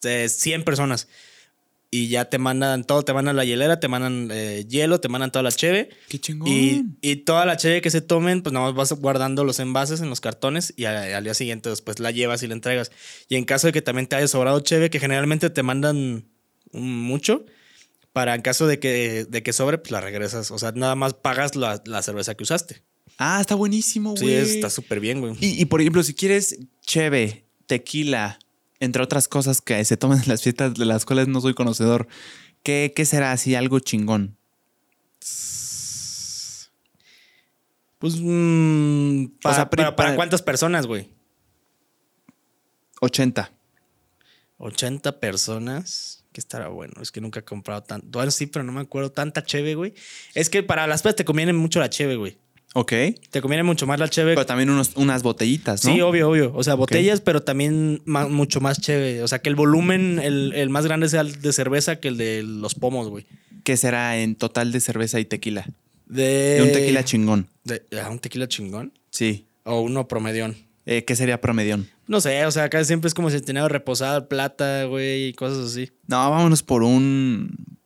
100 0.00 0.64
personas. 0.64 1.08
Y 1.96 2.08
ya 2.08 2.24
te 2.24 2.38
mandan 2.38 2.82
todo, 2.82 3.04
te 3.04 3.12
mandan 3.12 3.36
la 3.36 3.44
hielera, 3.44 3.78
te 3.78 3.86
mandan 3.86 4.28
eh, 4.32 4.66
hielo, 4.68 4.98
te 5.00 5.08
mandan 5.08 5.30
toda 5.30 5.44
la 5.44 5.52
cheve. 5.52 5.90
Qué 6.08 6.18
chingón. 6.18 6.48
Y, 6.48 6.82
y 7.00 7.16
toda 7.16 7.46
la 7.46 7.56
cheve 7.56 7.80
que 7.82 7.90
se 7.90 8.00
tomen, 8.00 8.42
pues 8.42 8.52
nada 8.52 8.66
más 8.66 8.74
vas 8.74 8.98
guardando 8.98 9.44
los 9.44 9.60
envases 9.60 10.00
en 10.00 10.10
los 10.10 10.20
cartones 10.20 10.74
y 10.76 10.86
al, 10.86 11.14
al 11.14 11.22
día 11.22 11.34
siguiente 11.34 11.70
después 11.70 12.00
la 12.00 12.10
llevas 12.10 12.42
y 12.42 12.48
la 12.48 12.54
entregas. 12.54 12.90
Y 13.28 13.36
en 13.36 13.44
caso 13.44 13.68
de 13.68 13.72
que 13.72 13.80
también 13.80 14.08
te 14.08 14.16
haya 14.16 14.26
sobrado 14.26 14.58
cheve, 14.58 14.90
que 14.90 14.98
generalmente 14.98 15.50
te 15.50 15.62
mandan 15.62 16.24
mucho, 16.72 17.44
para 18.12 18.34
en 18.34 18.42
caso 18.42 18.66
de 18.66 18.80
que, 18.80 19.24
de 19.28 19.42
que 19.44 19.52
sobre, 19.52 19.78
pues 19.78 19.92
la 19.92 20.00
regresas. 20.00 20.50
O 20.50 20.58
sea, 20.58 20.72
nada 20.72 20.96
más 20.96 21.14
pagas 21.14 21.54
la, 21.54 21.80
la 21.86 22.02
cerveza 22.02 22.34
que 22.34 22.42
usaste. 22.42 22.82
Ah, 23.18 23.40
está 23.40 23.54
buenísimo, 23.54 24.16
güey. 24.16 24.44
Sí, 24.44 24.56
está 24.56 24.68
súper 24.68 24.98
bien, 24.98 25.20
güey. 25.20 25.34
Y, 25.38 25.62
y, 25.62 25.64
por 25.66 25.80
ejemplo, 25.80 26.02
si 26.02 26.14
quieres 26.14 26.58
cheve, 26.80 27.44
tequila, 27.66 28.40
entre 28.84 29.02
otras 29.02 29.28
cosas 29.28 29.60
que 29.60 29.84
se 29.84 29.96
toman 29.96 30.22
en 30.22 30.28
las 30.28 30.42
fiestas 30.42 30.74
de 30.74 30.84
las 30.84 31.04
cuales 31.04 31.28
no 31.28 31.40
soy 31.40 31.54
conocedor, 31.54 32.06
¿qué, 32.62 32.92
qué 32.94 33.04
será 33.04 33.32
así 33.32 33.54
algo 33.54 33.80
chingón? 33.80 34.36
Pues, 37.98 38.16
mmm, 38.20 39.26
para, 39.40 39.52
o 39.52 39.56
sea, 39.56 39.70
para, 39.70 39.96
para, 39.96 40.14
cuántas 40.14 40.42
personas, 40.42 40.86
güey? 40.86 41.10
80. 43.00 43.50
80 44.58 45.20
personas. 45.20 46.24
Que 46.32 46.40
estará 46.40 46.68
bueno. 46.68 47.00
Es 47.00 47.12
que 47.12 47.20
nunca 47.20 47.40
he 47.40 47.44
comprado 47.44 47.82
tanto. 47.82 48.06
Bueno, 48.10 48.30
sí, 48.30 48.46
pero 48.46 48.64
no 48.64 48.72
me 48.72 48.80
acuerdo 48.80 49.12
tanta 49.12 49.44
cheve, 49.44 49.74
güey. 49.74 49.94
Es 50.34 50.50
que 50.50 50.62
para 50.62 50.86
las 50.86 51.02
fiestas 51.02 51.16
te 51.16 51.24
conviene 51.24 51.52
mucho 51.52 51.78
la 51.78 51.88
cheve, 51.88 52.16
güey. 52.16 52.38
Ok. 52.76 52.92
Te 53.30 53.40
conviene 53.40 53.62
mucho 53.62 53.86
más 53.86 54.00
la 54.00 54.08
cheve. 54.08 54.34
Pero 54.34 54.46
también 54.46 54.68
unos, 54.68 54.92
unas 54.96 55.22
botellitas, 55.22 55.84
¿no? 55.84 55.92
Sí, 55.92 56.00
obvio, 56.00 56.28
obvio. 56.28 56.52
O 56.54 56.64
sea, 56.64 56.74
botellas, 56.74 57.20
okay. 57.20 57.24
pero 57.24 57.42
también 57.42 58.02
más, 58.04 58.28
mucho 58.28 58.60
más 58.60 58.80
cheve. 58.80 59.22
O 59.22 59.28
sea, 59.28 59.38
que 59.38 59.48
el 59.48 59.54
volumen, 59.54 60.18
el, 60.18 60.52
el, 60.54 60.70
más 60.70 60.84
grande 60.84 61.08
sea 61.08 61.20
el 61.20 61.40
de 61.40 61.52
cerveza 61.52 62.00
que 62.00 62.08
el 62.08 62.16
de 62.16 62.42
los 62.42 62.74
pomos, 62.74 63.08
güey. 63.08 63.26
¿Qué 63.62 63.76
será 63.76 64.18
en 64.18 64.34
total 64.34 64.72
de 64.72 64.80
cerveza 64.80 65.20
y 65.20 65.24
tequila? 65.24 65.66
De, 66.06 66.56
de 66.56 66.62
un 66.62 66.72
tequila 66.72 67.04
chingón. 67.04 67.48
De, 67.62 67.84
¿de 67.90 68.02
un 68.10 68.18
tequila 68.18 68.48
chingón? 68.48 68.92
Sí. 69.10 69.46
O 69.62 69.80
uno 69.80 70.08
promedión. 70.08 70.56
Eh, 70.84 71.04
¿Qué 71.04 71.14
sería 71.14 71.40
promedión? 71.40 71.88
No 72.08 72.20
sé, 72.20 72.44
o 72.44 72.50
sea, 72.50 72.64
acá 72.64 72.84
siempre 72.84 73.08
es 73.08 73.14
como 73.14 73.30
si 73.30 73.40
tenía 73.40 73.66
reposado 73.68 74.28
plata, 74.28 74.84
güey, 74.84 75.28
y 75.28 75.32
cosas 75.32 75.70
así. 75.70 75.92
No, 76.08 76.16
vámonos 76.28 76.62
por 76.62 76.82
un. 76.82 77.78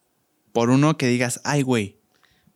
Por 0.52 0.70
uno 0.70 0.96
que 0.96 1.06
digas, 1.06 1.40
ay, 1.44 1.62
güey. 1.62 1.97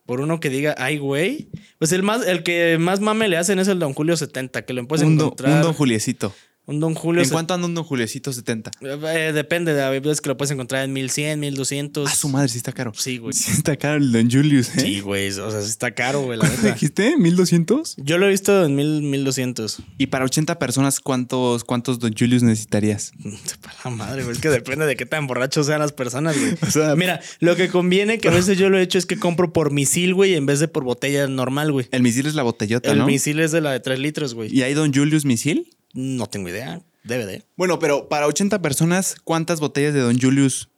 Por 0.07 0.21
uno 0.21 0.41
que 0.41 0.51
diga, 0.51 0.75
ay, 0.79 0.99
güey. 0.99 1.49
Pues 1.79 1.93
el 1.93 2.03
más, 2.03 2.27
el 2.27 2.43
que 2.43 2.77
más 2.79 3.01
mame 3.01 3.29
le 3.29 3.37
hacen 3.37 3.59
es 3.59 3.69
el 3.69 3.79
Don 3.79 3.95
Julio 3.95 4.17
70, 4.17 4.63
que 4.63 4.73
lo 4.73 4.87
puedes 4.87 5.07
un 5.07 5.15
encontrar. 5.15 5.53
Un 5.53 5.63
Don 5.63 5.73
Juliecito. 5.75 6.35
Un 6.65 6.79
Don 6.79 6.95
Julio. 6.95 7.23
¿En 7.23 7.29
cuánto 7.29 7.55
anda 7.55 7.67
un 7.67 7.75
Don 7.75 7.83
Juliecito 7.83 8.33
70? 8.33 8.71
Eh, 8.83 9.33
depende, 9.35 9.75
de 9.75 10.01
veces 10.01 10.21
que 10.21 10.29
lo 10.29 10.37
puedes 10.37 10.53
encontrar 10.53 10.85
en 10.85 10.93
1100, 10.93 11.41
1200. 11.41 12.09
Ah, 12.09 12.15
su 12.15 12.29
madre, 12.29 12.49
sí 12.49 12.59
está 12.59 12.73
caro. 12.73 12.93
Sí, 12.95 13.19
güey. 13.19 13.33
Sí 13.33 13.51
está 13.51 13.77
caro 13.77 13.97
el 13.97 14.13
Don 14.13 14.31
Julius, 14.31 14.69
¿eh? 14.77 14.81
Sí, 14.81 15.01
güey. 15.01 15.29
O 15.31 15.51
sea, 15.51 15.61
sí 15.61 15.69
está 15.69 15.91
caro, 15.93 16.23
güey. 16.23 16.39
La 16.39 16.47
¿Cuánto 16.47 16.69
dijiste? 16.69 17.17
¿1200? 17.17 17.95
Yo 17.97 18.17
lo 18.17 18.27
he 18.27 18.31
visto 18.31 18.65
en 18.65 18.77
1000, 18.77 19.03
1200. 19.03 19.79
¿Y 19.99 20.07
para 20.07 20.25
80 20.25 20.61
personas 20.61 21.01
cuántos, 21.01 21.65
cuántos 21.65 21.99
Don 21.99 22.15
Julius 22.17 22.45
necesitarías? 22.45 23.13
Para 23.61 23.75
la 23.85 23.91
madre, 23.91 24.23
güey. 24.23 24.37
Es 24.37 24.41
que 24.41 24.49
depende 24.49 24.87
de 24.87 24.95
qué 24.95 25.05
tan 25.05 25.27
borrachos 25.27 25.67
sean 25.67 25.81
las 25.81 25.93
personas, 25.93 26.39
güey. 26.39 26.53
O 26.63 26.71
sea, 26.71 26.95
mira, 26.95 27.21
lo 27.41 27.57
que 27.57 27.69
conviene, 27.69 28.19
que 28.19 28.29
a 28.29 28.31
veces 28.31 28.57
yo 28.57 28.71
lo 28.71 28.79
he 28.79 28.83
hecho, 28.83 28.99
es 28.99 29.05
que 29.05 29.19
compro 29.19 29.53
por 29.53 29.73
misil, 29.73 30.15
güey, 30.15 30.35
en 30.35 30.47
vez 30.47 30.61
de 30.61 30.69
por 30.69 30.85
botella 30.85 31.27
normal, 31.27 31.73
güey. 31.73 31.89
El 31.91 32.03
misil 32.03 32.27
es 32.27 32.35
la 32.35 32.45
botellota, 32.45 32.93
el 32.93 32.99
¿no? 32.99 33.05
El 33.05 33.13
misil 33.13 33.41
es 33.41 33.51
de 33.51 33.61
la 33.61 33.73
de 33.73 33.81
3 33.81 33.99
litros, 33.99 34.35
güey. 34.35 34.55
¿Y 34.55 34.63
hay 34.63 34.75
Don 34.75 34.95
Julius 34.95 35.25
misil? 35.25 35.69
No 35.93 36.27
tengo 36.27 36.49
idea. 36.49 36.83
Debe 37.05 37.27
de. 37.27 37.45
Bueno, 37.57 37.79
pero 37.79 38.09
para 38.09 38.27
80 38.27 38.63
personas, 38.63 39.17
¿cuántas 39.25 39.61
botellas 39.61 39.95
de 39.95 40.01
Don 40.01 40.19
Julius 40.19 40.71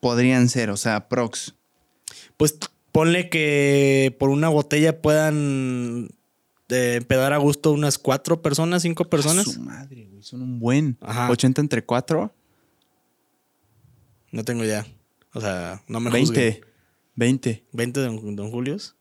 podrían 0.00 0.48
ser? 0.48 0.70
O 0.70 0.76
sea, 0.76 1.08
prox. 1.08 1.54
Pues 2.36 2.58
ponle 2.92 3.28
que 3.28 4.14
por 4.18 4.30
una 4.30 4.48
botella 4.48 5.02
puedan 5.02 6.08
eh, 6.68 6.94
empedar 6.96 7.32
a 7.32 7.38
gusto 7.38 7.72
unas 7.72 7.98
cuatro 7.98 8.40
personas, 8.40 8.82
cinco 8.82 9.04
personas. 9.04 9.48
A 9.48 9.52
su 9.52 9.60
madre, 9.60 10.06
güey. 10.06 10.22
Son 10.22 10.42
un 10.42 10.58
buen. 10.58 10.96
Ajá. 11.00 11.30
80 11.30 11.60
entre 11.60 11.84
cuatro. 11.84 12.32
No 14.30 14.44
tengo 14.44 14.64
idea. 14.64 14.86
O 15.32 15.40
sea, 15.40 15.82
no 15.88 16.00
me 16.00 16.10
20. 16.10 16.28
juzguen. 16.28 16.64
20. 17.16 17.64
20 17.72 18.00
de 18.00 18.06
Don, 18.06 18.36
Don 18.36 18.50
Julius. 18.50 18.96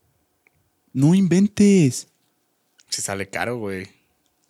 No 0.92 1.16
inventes. 1.16 2.08
Si 2.90 3.02
sale 3.02 3.30
caro, 3.30 3.58
güey. 3.58 3.88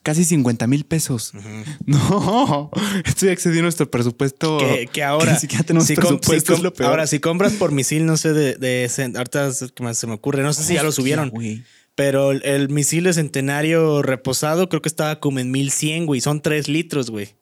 Casi 0.04 0.26
50 0.26 0.68
mil 0.68 0.86
pesos. 0.86 1.34
Uh 1.34 1.38
-huh. 1.38 1.78
No, 1.86 2.72
estoy 3.06 3.30
excediendo 3.30 3.64
nuestro 3.64 3.90
presupuesto. 3.90 4.58
Que, 4.58 4.88
que 4.88 5.04
ahora. 5.04 5.28
Que 5.28 5.32
ni 5.32 5.40
siquiera 5.40 5.64
tenemos 5.64 5.88
si 5.88 5.96
presupuesto. 5.96 6.54
Si 6.54 6.58
es 6.58 6.64
lo 6.64 6.74
peor. 6.74 6.90
Ahora, 6.90 7.08
si 7.08 7.20
compras 7.20 7.54
por 7.54 7.72
misil, 7.72 8.06
no 8.06 8.18
sé, 8.18 8.34
de. 8.34 8.56
de 8.56 8.92
ahorita 9.16 9.54
se 9.54 10.08
me 10.08 10.14
ocurre, 10.14 10.44
no 10.44 10.54
sé 10.54 10.64
si 10.64 10.74
ya 10.74 10.84
lo 10.84 10.92
subieron. 10.92 11.32
Wey. 11.34 11.64
Pero 11.96 12.32
el, 12.32 12.44
el, 12.44 12.70
misil 12.70 13.06
de 13.06 13.14
centenario 13.14 14.02
reposado 14.02 14.68
creo 14.68 14.82
que 14.82 14.90
estaba 14.90 15.20
como 15.20 15.40
en 15.40 15.52
1100, 15.52 16.06
güey. 16.06 16.22
Son 16.22 16.42
3 16.42 16.68
litros, 16.68 17.10
güey. 17.10 17.36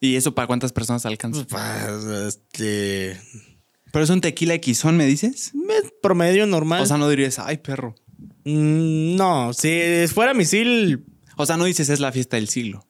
¿Y 0.00 0.16
eso 0.16 0.34
para 0.34 0.46
cuántas 0.46 0.72
personas 0.72 1.06
alcanza? 1.06 1.46
Pues, 1.46 2.04
este. 2.26 3.18
Pero 3.90 4.04
es 4.04 4.10
un 4.10 4.20
tequila 4.20 4.54
Xon, 4.56 4.96
¿me 4.96 5.06
dices? 5.06 5.52
Promedio 6.02 6.46
normal. 6.46 6.82
O 6.82 6.86
sea, 6.86 6.98
no 6.98 7.08
dirías, 7.08 7.38
ay, 7.38 7.58
perro. 7.58 7.94
Mm, 8.44 9.16
no, 9.16 9.52
si 9.54 9.80
fuera 10.12 10.34
misil. 10.34 11.06
O 11.36 11.46
sea, 11.46 11.56
no 11.56 11.64
dices 11.64 11.88
es 11.88 12.00
la 12.00 12.12
fiesta 12.12 12.36
del 12.36 12.48
siglo. 12.48 12.86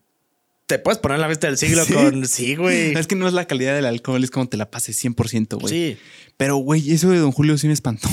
Te 0.67 0.79
puedes 0.79 0.99
poner 0.99 1.19
la 1.19 1.27
fiesta 1.27 1.47
del 1.47 1.59
siglo 1.59 1.85
¿Sí? 1.85 1.93
con. 1.93 2.27
Sí, 2.27 2.57
güey. 2.57 2.93
Es 2.99 3.07
que 3.07 3.17
no 3.17 3.29
es 3.29 3.35
la 3.35 3.47
calidad 3.47 3.75
del 3.75 3.85
alcohol, 3.87 4.25
es 4.25 4.31
como 4.31 4.49
te 4.49 4.57
la 4.57 4.71
pases 4.71 5.03
100%, 5.05 5.61
güey. 5.61 5.69
Sí. 5.69 5.99
Pero, 6.37 6.57
güey, 6.57 6.91
eso 6.91 7.11
de 7.11 7.19
Don 7.19 7.33
Julio 7.33 7.59
sí 7.59 7.67
me 7.67 7.75
espantó. 7.75 8.09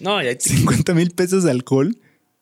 No, 0.00 0.22
ya. 0.22 0.38
50 0.38 0.94
mil 0.94 1.10
pesos 1.10 1.44
de 1.44 1.50
alcohol. 1.50 1.98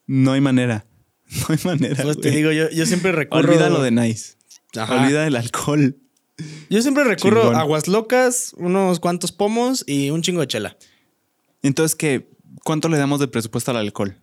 No 0.06 0.32
hay 0.32 0.40
manera. 0.40 0.86
No 1.30 1.46
hay 1.48 1.58
manera. 1.64 2.02
Pues 2.04 2.16
güey. 2.16 2.30
te 2.30 2.30
digo, 2.30 2.52
yo, 2.52 2.70
yo 2.70 2.86
siempre 2.86 3.12
recurro. 3.12 3.40
Olvida 3.50 3.68
lo 3.68 3.82
de 3.82 3.90
Nice. 3.90 4.34
Ajá. 4.76 5.02
Olvida 5.02 5.26
el 5.26 5.34
alcohol. 5.36 5.96
Yo 6.70 6.80
siempre 6.82 7.02
recurro 7.04 7.42
Chingón. 7.42 7.56
aguas 7.56 7.88
locas, 7.88 8.54
unos 8.56 9.00
cuantos 9.00 9.32
pomos 9.32 9.82
y 9.86 10.10
un 10.10 10.22
chingo 10.22 10.40
de 10.40 10.46
chela. 10.46 10.76
Entonces, 11.62 11.96
¿qué? 11.96 12.30
¿Cuánto 12.64 12.88
le 12.88 12.96
damos 12.96 13.18
de 13.20 13.28
presupuesto 13.28 13.72
al 13.72 13.78
alcohol? 13.78 14.16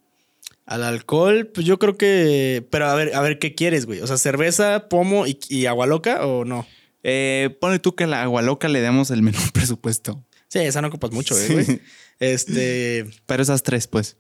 Al 0.65 0.83
alcohol, 0.83 1.47
pues 1.47 1.65
yo 1.65 1.77
creo 1.77 1.97
que. 1.97 2.65
Pero 2.71 2.87
a 2.87 2.95
ver, 2.95 3.13
a 3.15 3.21
ver, 3.21 3.37
¿qué 3.37 3.53
quieres, 3.53 3.85
güey? 3.85 4.01
O 4.01 4.07
sea, 4.07 4.17
cerveza, 4.17 4.89
pomo 4.89 5.27
y, 5.27 5.39
y 5.47 5.67
agua 5.67 5.85
loca 5.85 6.25
o 6.25 6.43
no? 6.43 6.65
Eh, 7.03 7.55
pone 7.61 7.77
tú 7.77 7.95
que 7.95 8.05
a 8.05 8.07
la 8.07 8.23
agua 8.23 8.41
loca 8.41 8.67
le 8.67 8.81
damos 8.81 9.11
el 9.11 9.21
menor 9.21 9.51
presupuesto. 9.51 10.25
Sí, 10.47 10.59
esa 10.59 10.81
no 10.81 10.87
ocupas 10.87 11.11
mucho, 11.11 11.35
güey. 11.35 11.81
Este. 12.19 13.05
Pero 13.27 13.43
esas 13.43 13.61
tres, 13.61 13.87
pues. 13.87 14.17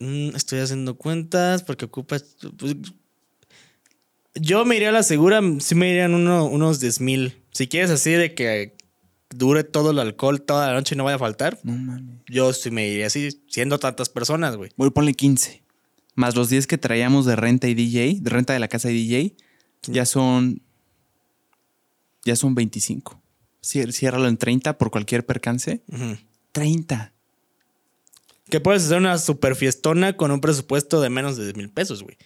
Mm, 0.00 0.34
estoy 0.34 0.58
haciendo 0.58 0.96
cuentas 0.96 1.62
porque 1.62 1.84
ocupas. 1.84 2.36
Pues, 2.58 2.74
yo 4.34 4.64
me 4.64 4.76
iría 4.76 4.88
a 4.88 4.92
la 4.92 5.02
segura, 5.02 5.40
sí 5.60 5.74
me 5.74 5.90
irían 5.90 6.14
uno, 6.14 6.46
unos 6.46 6.80
10 6.80 7.00
mil. 7.00 7.42
Si 7.52 7.68
quieres 7.68 7.90
así 7.90 8.12
de 8.12 8.34
que 8.34 8.76
dure 9.30 9.64
todo 9.64 9.92
el 9.92 9.98
alcohol 9.98 10.42
toda 10.42 10.68
la 10.68 10.74
noche 10.74 10.94
y 10.94 10.98
no 10.98 11.04
vaya 11.04 11.16
a 11.16 11.20
faltar, 11.20 11.58
No 11.62 11.72
mames. 11.76 12.16
yo 12.28 12.52
sí 12.52 12.70
me 12.70 12.88
iría 12.88 13.06
así, 13.06 13.30
siendo 13.48 13.78
tantas 13.78 14.08
personas, 14.08 14.56
güey. 14.56 14.70
Voy, 14.76 14.90
ponle 14.90 15.14
15. 15.14 15.62
Más 16.16 16.34
los 16.36 16.48
10 16.50 16.66
que 16.66 16.76
traíamos 16.78 17.24
de 17.26 17.36
renta 17.36 17.68
y 17.68 17.74
DJ, 17.74 18.18
de 18.20 18.30
renta 18.30 18.52
de 18.52 18.58
la 18.58 18.68
casa 18.68 18.88
de 18.88 18.94
DJ, 18.94 19.36
ya 19.82 20.04
son. 20.04 20.60
Ya 22.24 22.36
son 22.36 22.54
25. 22.54 23.20
Cier- 23.62 23.92
Ciérralo 23.92 24.28
en 24.28 24.36
30 24.36 24.76
por 24.76 24.90
cualquier 24.90 25.24
percance. 25.24 25.82
Ujú. 25.88 26.16
30. 26.52 27.12
Que 28.50 28.60
puedes 28.60 28.84
hacer 28.84 28.98
una 28.98 29.16
super 29.18 29.54
fiestona 29.54 30.16
con 30.16 30.30
un 30.30 30.40
presupuesto 30.40 31.00
de 31.00 31.08
menos 31.08 31.36
de 31.36 31.44
10 31.44 31.56
mil 31.56 31.70
pesos, 31.70 32.02
güey. 32.02 32.18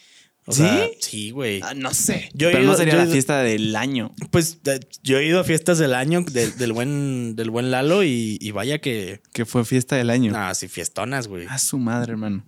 O 0.47 0.53
¿Sí? 0.53 0.59
sea, 0.63 0.87
sí, 1.01 1.31
güey. 1.31 1.61
Ah, 1.63 1.73
no 1.75 1.95
sé. 1.95 2.29
Yo 2.35 2.49
Pero 2.51 2.63
ido- 2.63 2.73
no 2.73 2.77
sería 2.77 2.97
la 2.97 3.05
ido- 3.05 3.13
fiesta 3.13 3.39
del 3.43 3.75
año. 3.77 4.15
Pues 4.31 4.63
de- 4.63 4.87
yo 5.03 5.19
he 5.19 5.27
ido 5.27 5.41
a 5.41 5.45
fiestas 5.45 5.79
del 5.79 5.95
año 5.95 6.23
de- 6.31 6.51
del, 6.53 6.73
buen, 6.73 7.35
del 7.35 7.51
buen 7.51 7.71
Lalo 7.71 8.05
y, 8.05 8.37
y 8.41 8.51
vaya 8.51 8.79
que. 8.81 9.23
Que 9.33 9.47
fue 9.47 9.65
fiesta 9.65 9.97
del 9.97 10.11
año. 10.11 10.33
Ah, 10.35 10.55
sí, 10.55 10.69
fiestonas, 10.69 11.29
güey. 11.29 11.47
A 11.49 11.59
su 11.59 11.79
madre, 11.79 12.13
hermano. 12.13 12.45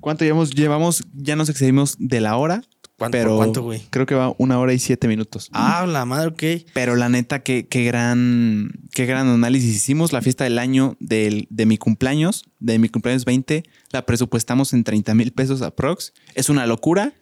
¿Cuánto 0.00 0.24
llevamos? 0.24 0.50
Llevamos, 0.50 1.02
ya 1.14 1.34
nos 1.36 1.48
excedimos 1.48 1.96
de 1.98 2.20
la 2.20 2.36
hora. 2.36 2.62
¿Cuánto, 2.96 3.18
pero 3.18 3.36
cuánto, 3.36 3.62
güey? 3.62 3.82
Creo 3.90 4.06
que 4.06 4.14
va 4.14 4.32
una 4.38 4.58
hora 4.60 4.72
y 4.72 4.78
siete 4.78 5.08
minutos. 5.08 5.48
Ah, 5.52 5.84
la 5.88 6.04
madre, 6.04 6.28
ok. 6.28 6.64
Pero 6.74 6.94
la 6.94 7.08
neta, 7.08 7.42
qué, 7.42 7.66
qué 7.66 7.82
gran, 7.84 8.70
qué 8.92 9.04
gran 9.06 9.26
análisis 9.26 9.74
hicimos. 9.74 10.12
La 10.12 10.22
fiesta 10.22 10.44
del 10.44 10.60
año 10.60 10.96
del, 11.00 11.48
de 11.50 11.66
mi 11.66 11.76
cumpleaños, 11.76 12.44
de 12.60 12.78
mi 12.78 12.88
cumpleaños 12.88 13.24
20, 13.24 13.64
la 13.94 14.04
presupuestamos 14.04 14.72
en 14.72 14.84
30 14.84 15.14
mil 15.14 15.32
pesos 15.32 15.62
aprox. 15.62 16.12
Es 16.34 16.48
una 16.48 16.66
locura. 16.66 17.12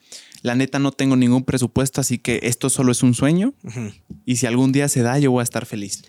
La 0.40 0.56
neta 0.56 0.80
no 0.80 0.90
tengo 0.90 1.14
ningún 1.14 1.44
presupuesto, 1.44 2.00
así 2.00 2.18
que 2.18 2.40
esto 2.42 2.68
solo 2.68 2.90
es 2.90 3.04
un 3.04 3.14
sueño. 3.14 3.54
Y 4.24 4.36
si 4.36 4.46
algún 4.46 4.72
día 4.72 4.88
se 4.88 5.02
da, 5.02 5.18
yo 5.18 5.30
voy 5.30 5.42
a 5.42 5.44
estar 5.44 5.66
feliz. 5.66 6.02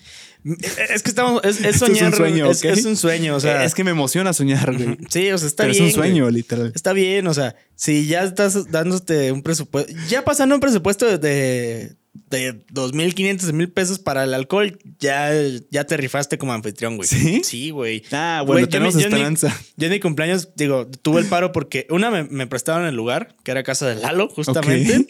Es 0.89 1.03
que 1.03 1.09
estamos. 1.09 1.43
Es, 1.43 1.59
es 1.59 1.81
es 1.81 1.81
un 1.81 2.13
sueño, 2.13 2.49
es, 2.49 2.85
un 2.85 2.97
sueño, 2.97 3.35
o 3.35 3.39
sea. 3.39 3.63
es 3.63 3.75
que 3.75 3.83
me 3.83 3.91
emociona 3.91 4.33
soñar, 4.33 4.75
güey. 4.75 4.97
Sí, 5.09 5.31
o 5.31 5.37
sea, 5.37 5.47
está 5.47 5.63
Pero 5.63 5.73
bien. 5.73 5.85
es 5.85 5.93
un 5.93 6.01
sueño, 6.01 6.23
güey. 6.23 6.35
literal. 6.35 6.71
Está 6.73 6.93
bien, 6.93 7.27
o 7.27 7.33
sea, 7.33 7.55
si 7.75 8.07
ya 8.07 8.23
estás 8.23 8.71
dándote 8.71 9.31
un 9.31 9.43
presupuesto. 9.43 9.93
Ya 10.09 10.25
pasando 10.25 10.55
un 10.55 10.61
presupuesto 10.61 11.17
de 11.17 11.95
de 12.13 12.65
2.500, 12.67 13.53
mil 13.53 13.71
pesos 13.71 13.97
para 13.99 14.23
el 14.23 14.33
alcohol, 14.33 14.77
ya, 14.99 15.31
ya 15.71 15.83
te 15.85 15.97
rifaste 15.97 16.37
como 16.37 16.53
anfitrión, 16.53 16.95
güey. 16.97 17.07
¿Sí? 17.09 17.41
Sí, 17.43 17.69
güey. 17.71 18.03
Ah, 18.11 18.43
bueno, 18.45 18.61
Güey, 18.61 18.69
tenemos 18.69 18.93
yo 18.93 19.01
en 19.01 19.07
mi- 19.09 19.13
esperanza. 19.13 19.55
Yo 19.77 19.87
en 19.87 19.93
mi 19.93 19.99
cumpleaños, 19.99 20.49
digo, 20.55 20.87
tuve 20.87 21.21
el 21.21 21.27
paro 21.27 21.51
porque 21.51 21.87
una 21.89 22.11
me, 22.11 22.23
me 22.23 22.45
prestaron 22.47 22.85
el 22.85 22.95
lugar, 22.95 23.35
que 23.43 23.51
era 23.51 23.63
casa 23.63 23.87
de 23.87 23.95
Lalo, 23.95 24.29
justamente. 24.29 25.07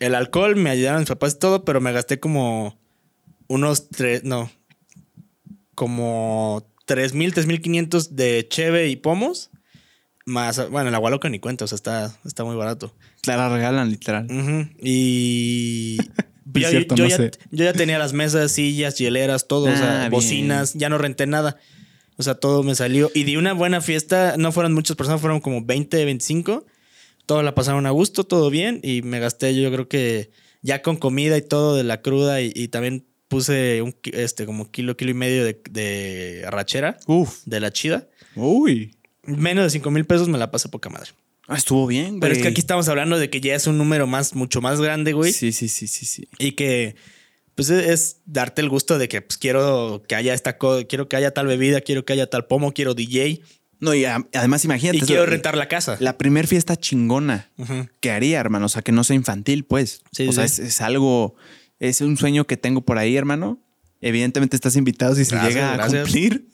El 0.00 0.14
alcohol, 0.14 0.54
me 0.56 0.70
ayudaron 0.70 1.00
mis 1.00 1.08
papás 1.08 1.34
y 1.34 1.38
todo, 1.40 1.64
pero 1.64 1.80
me 1.80 1.92
gasté 1.92 2.20
como 2.20 2.78
unos 3.48 3.88
tres, 3.90 4.22
no, 4.24 4.50
como 5.74 6.70
tres 6.86 7.14
mil, 7.14 7.34
tres 7.34 7.46
mil 7.46 7.60
quinientos 7.60 8.14
de 8.16 8.46
cheve 8.48 8.88
y 8.88 8.96
pomos. 8.96 9.50
Más, 10.24 10.68
bueno, 10.70 10.88
el 10.90 10.94
agua 10.94 11.10
loca 11.10 11.28
ni 11.30 11.38
cuenta, 11.38 11.64
o 11.64 11.68
sea, 11.68 11.76
está, 11.76 12.18
está 12.26 12.44
muy 12.44 12.54
barato. 12.54 12.94
Te 13.22 13.30
la 13.34 13.48
regalan, 13.48 13.90
literal. 13.90 14.26
Y. 14.82 15.98
Yo, 16.54 16.68
cierto, 16.70 16.94
yo 16.94 17.04
no 17.04 17.10
ya, 17.10 17.16
sé. 17.16 17.30
yo 17.50 17.64
ya 17.64 17.72
tenía 17.72 17.98
las 17.98 18.12
mesas, 18.12 18.52
sillas, 18.52 18.96
hieleras, 18.98 19.46
todo, 19.48 19.66
o 19.66 19.68
Ah, 19.68 19.76
sea, 19.76 19.98
bien. 20.00 20.10
bocinas, 20.10 20.74
ya 20.74 20.88
no 20.88 20.98
renté 20.98 21.26
nada. 21.26 21.56
O 22.16 22.22
sea, 22.22 22.34
todo 22.34 22.62
me 22.62 22.74
salió. 22.74 23.10
Y 23.14 23.24
di 23.24 23.36
una 23.36 23.52
buena 23.52 23.80
fiesta, 23.80 24.34
no 24.38 24.50
fueron 24.52 24.74
muchas 24.74 24.96
personas, 24.96 25.20
fueron 25.20 25.40
como 25.40 25.62
20, 25.64 26.04
25. 26.04 26.66
Todos 27.26 27.44
la 27.44 27.54
pasaron 27.54 27.86
a 27.86 27.90
gusto, 27.90 28.24
todo 28.24 28.50
bien. 28.50 28.80
Y 28.82 29.02
me 29.02 29.20
gasté, 29.20 29.54
yo 29.60 29.70
creo 29.70 29.88
que 29.88 30.30
ya 30.62 30.82
con 30.82 30.96
comida 30.96 31.36
y 31.36 31.42
todo 31.42 31.76
de 31.76 31.84
la 31.84 32.00
cruda. 32.00 32.40
Y, 32.40 32.50
y 32.54 32.68
también 32.68 33.04
puse 33.28 33.82
un 33.82 33.94
este, 34.04 34.46
como 34.46 34.70
kilo, 34.70 34.96
kilo 34.96 35.10
y 35.10 35.14
medio 35.14 35.44
de, 35.44 35.60
de 35.70 36.44
arrachera, 36.46 36.96
Uf. 37.06 37.42
de 37.44 37.60
la 37.60 37.70
chida. 37.70 38.08
Uy. 38.34 38.96
Menos 39.24 39.64
de 39.64 39.70
5 39.70 39.90
mil 39.90 40.06
pesos 40.06 40.28
me 40.28 40.38
la 40.38 40.50
pasé 40.50 40.68
poca 40.70 40.88
madre. 40.88 41.10
Ah, 41.48 41.56
estuvo 41.56 41.86
bien, 41.86 42.08
güey. 42.10 42.20
Pero 42.20 42.34
es 42.34 42.42
que 42.42 42.48
aquí 42.48 42.60
estamos 42.60 42.88
hablando 42.88 43.18
de 43.18 43.30
que 43.30 43.40
ya 43.40 43.54
es 43.54 43.66
un 43.66 43.78
número 43.78 44.06
más, 44.06 44.34
mucho 44.34 44.60
más 44.60 44.80
grande, 44.80 45.12
güey. 45.14 45.32
Sí, 45.32 45.50
sí, 45.52 45.68
sí, 45.68 45.86
sí, 45.88 46.04
sí. 46.06 46.28
Y 46.38 46.52
que 46.52 46.94
pues 47.54 47.70
es, 47.70 47.86
es 47.88 48.16
darte 48.26 48.60
el 48.60 48.68
gusto 48.68 48.98
de 48.98 49.08
que 49.08 49.20
pues 49.22 49.36
quiero 49.38 50.02
que 50.06 50.14
haya 50.14 50.32
esta 50.34 50.58
quiero 50.58 51.08
que 51.08 51.16
haya 51.16 51.32
tal 51.32 51.46
bebida, 51.48 51.80
quiero 51.80 52.04
que 52.04 52.12
haya 52.12 52.28
tal 52.30 52.46
pomo, 52.46 52.72
quiero 52.72 52.94
DJ 52.94 53.40
No, 53.80 53.94
y 53.94 54.04
a- 54.04 54.24
además 54.34 54.64
imagínate. 54.64 54.98
y 54.98 55.00
eso- 55.00 55.06
quiero 55.06 55.24
rentar 55.26 55.56
la 55.56 55.66
casa. 55.68 55.96
La 56.00 56.18
primer 56.18 56.46
fiesta 56.46 56.76
chingona 56.76 57.50
Ujú. 57.56 57.88
que 58.00 58.10
haría, 58.12 58.38
hermano. 58.40 58.66
O 58.66 58.68
sea, 58.68 58.82
que 58.82 58.92
no 58.92 59.02
sea 59.02 59.16
infantil, 59.16 59.64
pues. 59.64 60.02
Sí, 60.12 60.28
o 60.28 60.32
sea, 60.32 60.44
es, 60.44 60.58
es 60.58 60.80
algo, 60.82 61.34
es 61.80 62.00
un 62.02 62.16
sueño 62.18 62.46
que 62.46 62.56
tengo 62.56 62.82
por 62.82 62.98
ahí, 62.98 63.16
hermano. 63.16 63.58
Evidentemente 64.00 64.54
estás 64.54 64.76
invitado 64.76 65.14
si 65.14 65.24
se 65.24 65.34
Gracias, 65.34 65.54
llega 65.54 65.82
a 65.82 65.88
cumplir. 65.88 66.48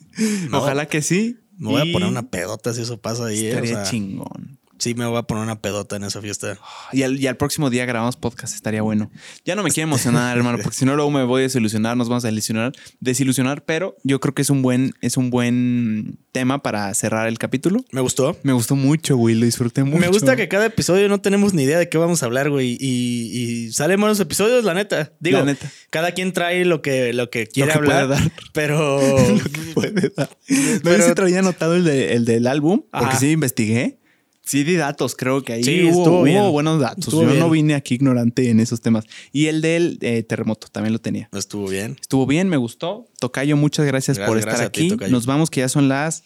No. 0.49 0.59
Ojalá 0.59 0.87
que 0.87 1.01
sí. 1.01 1.37
Me 1.57 1.69
voy 1.69 1.89
a 1.89 1.91
poner 1.93 2.07
una 2.09 2.29
pedota 2.29 2.73
si 2.73 2.81
eso 2.81 2.99
pasa 3.01 3.25
ahí. 3.25 3.39
eh, 3.39 3.45
o 3.45 3.49
Estaría 3.49 3.73
sea, 3.75 3.83
chingón. 3.83 4.59
Sí, 4.79 4.93
me 4.95 5.05
voy 5.05 5.17
a 5.17 5.23
poner 5.23 5.43
una 5.43 5.59
pedota 5.61 5.95
en 5.95 6.03
esa 6.03 6.21
fiesta. 6.21 6.57
Y 6.91 7.03
al, 7.03 7.19
y 7.19 7.27
al 7.27 7.37
próximo 7.37 7.69
día 7.69 7.85
grabamos 7.85 8.15
podcast, 8.15 8.55
estaría 8.55 8.81
bueno. 8.81 9.11
Ya 9.45 9.55
no 9.55 9.63
me 9.63 9.71
quiero 9.71 9.87
emocionar, 9.87 10.35
hermano, 10.37 10.57
porque 10.61 10.77
si 10.77 10.85
no 10.85 10.95
luego 10.95 11.11
me 11.11 11.23
voy 11.23 11.41
a 11.41 11.43
desilusionar, 11.43 11.95
nos 11.97 12.09
vamos 12.09 12.23
a 12.25 12.27
desilusionar, 12.27 12.73
desilusionar, 12.99 13.63
pero 13.65 13.95
yo 14.03 14.19
creo 14.19 14.33
que 14.33 14.41
es 14.41 14.49
un 14.49 14.61
buen, 14.61 14.93
es 15.01 15.17
un 15.17 15.29
buen 15.29 16.19
tema 16.31 16.61
para 16.61 16.93
cerrar 16.93 17.27
el 17.27 17.37
capítulo. 17.39 17.83
Me 17.91 18.01
gustó. 18.01 18.37
Me 18.43 18.53
gustó 18.53 18.75
mucho, 18.75 19.15
güey, 19.17 19.35
lo 19.35 19.45
disfruté 19.45 19.83
mucho. 19.83 19.99
Me 19.99 20.07
gusta 20.07 20.35
que 20.35 20.47
cada 20.47 20.65
episodio 20.65 21.07
no 21.09 21.21
tenemos 21.21 21.53
ni 21.53 21.63
idea 21.63 21.79
de 21.79 21.89
qué 21.89 21.97
vamos 21.97 22.23
a 22.23 22.25
hablar, 22.25 22.49
güey. 22.49 22.77
Y, 22.79 23.65
y 23.67 23.71
salen 23.71 23.99
buenos 23.99 24.19
episodios, 24.19 24.63
la 24.63 24.73
neta. 24.73 25.13
Digo, 25.19 25.39
La 25.39 25.45
neta. 25.45 25.71
cada 25.89 26.11
quien 26.11 26.33
trae 26.33 26.65
lo 26.65 26.81
que, 26.81 27.13
lo 27.13 27.29
que 27.29 27.47
quiere 27.47 27.71
que 27.71 27.79
puede 27.79 27.93
hablar. 27.99 28.19
dar. 28.21 28.31
Pero. 28.53 28.99
puede 29.73 30.11
dar. 30.15 30.29
No 30.49 30.79
Pero- 30.83 31.07
si 31.07 31.13
traía 31.13 31.39
anotado 31.39 31.75
el, 31.75 31.83
de- 31.83 32.13
el 32.13 32.25
del 32.25 32.47
álbum, 32.47 32.81
porque 32.91 33.05
Ajá. 33.07 33.19
sí 33.19 33.31
investigué. 33.31 33.99
Sí, 34.45 34.63
di 34.63 34.75
datos, 34.75 35.15
creo 35.15 35.43
que 35.43 35.53
ahí 35.53 35.63
Sí, 35.63 35.83
hubo, 35.85 35.99
estuvo 35.99 36.23
bien. 36.23 36.41
hubo 36.41 36.51
buenos 36.51 36.79
datos. 36.79 37.05
Estuvo 37.05 37.23
Yo 37.23 37.27
bien. 37.29 37.39
no 37.39 37.49
vine 37.49 37.73
aquí 37.73 37.95
ignorante 37.95 38.49
en 38.49 38.59
esos 38.59 38.79
temas. 38.81 39.05
Y 39.31 39.47
el 39.47 39.61
del 39.61 39.97
eh, 40.01 40.21
terremoto 40.23 40.67
también 40.71 40.93
lo 40.93 40.99
tenía. 40.99 41.29
Estuvo 41.33 41.67
bien. 41.67 41.97
Estuvo 41.99 42.25
bien, 42.27 42.47
me 42.47 42.57
gustó. 42.57 43.07
Tocayo, 43.19 43.57
muchas 43.57 43.85
gracias, 43.85 44.17
Gracias, 44.17 44.29
por 44.29 44.37
estar 44.37 44.51
gracias 44.53 44.67
a 44.67 44.71
ti, 44.71 44.93
aquí. 45.03 45.11
Nos 45.11 45.25
vamos, 45.25 45.49
que 45.49 45.61
ya 45.61 45.69
son 45.69 45.89
las. 45.89 46.23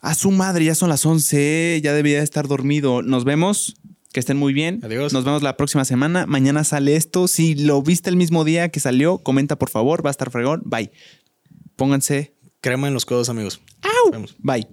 A 0.00 0.14
su 0.14 0.30
madre, 0.30 0.64
ya 0.64 0.74
son 0.74 0.88
las 0.88 1.04
11. 1.06 1.80
Ya 1.82 1.92
debía 1.92 2.18
de 2.18 2.24
estar 2.24 2.48
dormido. 2.48 3.02
Nos 3.02 3.24
vemos. 3.24 3.76
Que 4.12 4.20
estén 4.20 4.36
muy 4.38 4.52
bien. 4.54 4.80
Adiós. 4.82 5.12
Nos 5.12 5.24
vemos 5.24 5.42
la 5.42 5.56
próxima 5.56 5.84
semana. 5.84 6.24
Mañana 6.26 6.64
sale 6.64 6.96
esto. 6.96 7.28
Si 7.28 7.54
lo 7.54 7.82
viste 7.82 8.08
el 8.10 8.16
mismo 8.16 8.42
día 8.44 8.70
que 8.70 8.80
salió, 8.80 9.18
comenta 9.18 9.56
por 9.58 9.68
favor. 9.70 10.04
Va 10.04 10.10
a 10.10 10.12
estar 10.12 10.30
fregón. 10.30 10.62
Bye. 10.64 10.90
Pónganse. 11.76 12.34
Crema 12.60 12.88
en 12.88 12.94
los 12.94 13.04
codos, 13.04 13.28
amigos. 13.28 13.60
Vemos. 14.10 14.34
Bye. 14.38 14.66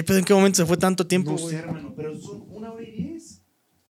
¿Qué 0.00 0.04
pedo? 0.04 0.16
¿En 0.16 0.24
qué 0.24 0.32
momento 0.32 0.56
se 0.56 0.64
fue 0.64 0.78
tanto 0.78 1.06
tiempo, 1.06 1.32
güey? 1.32 1.56
hermano, 1.56 1.92
pero 1.94 2.18
son 2.18 2.40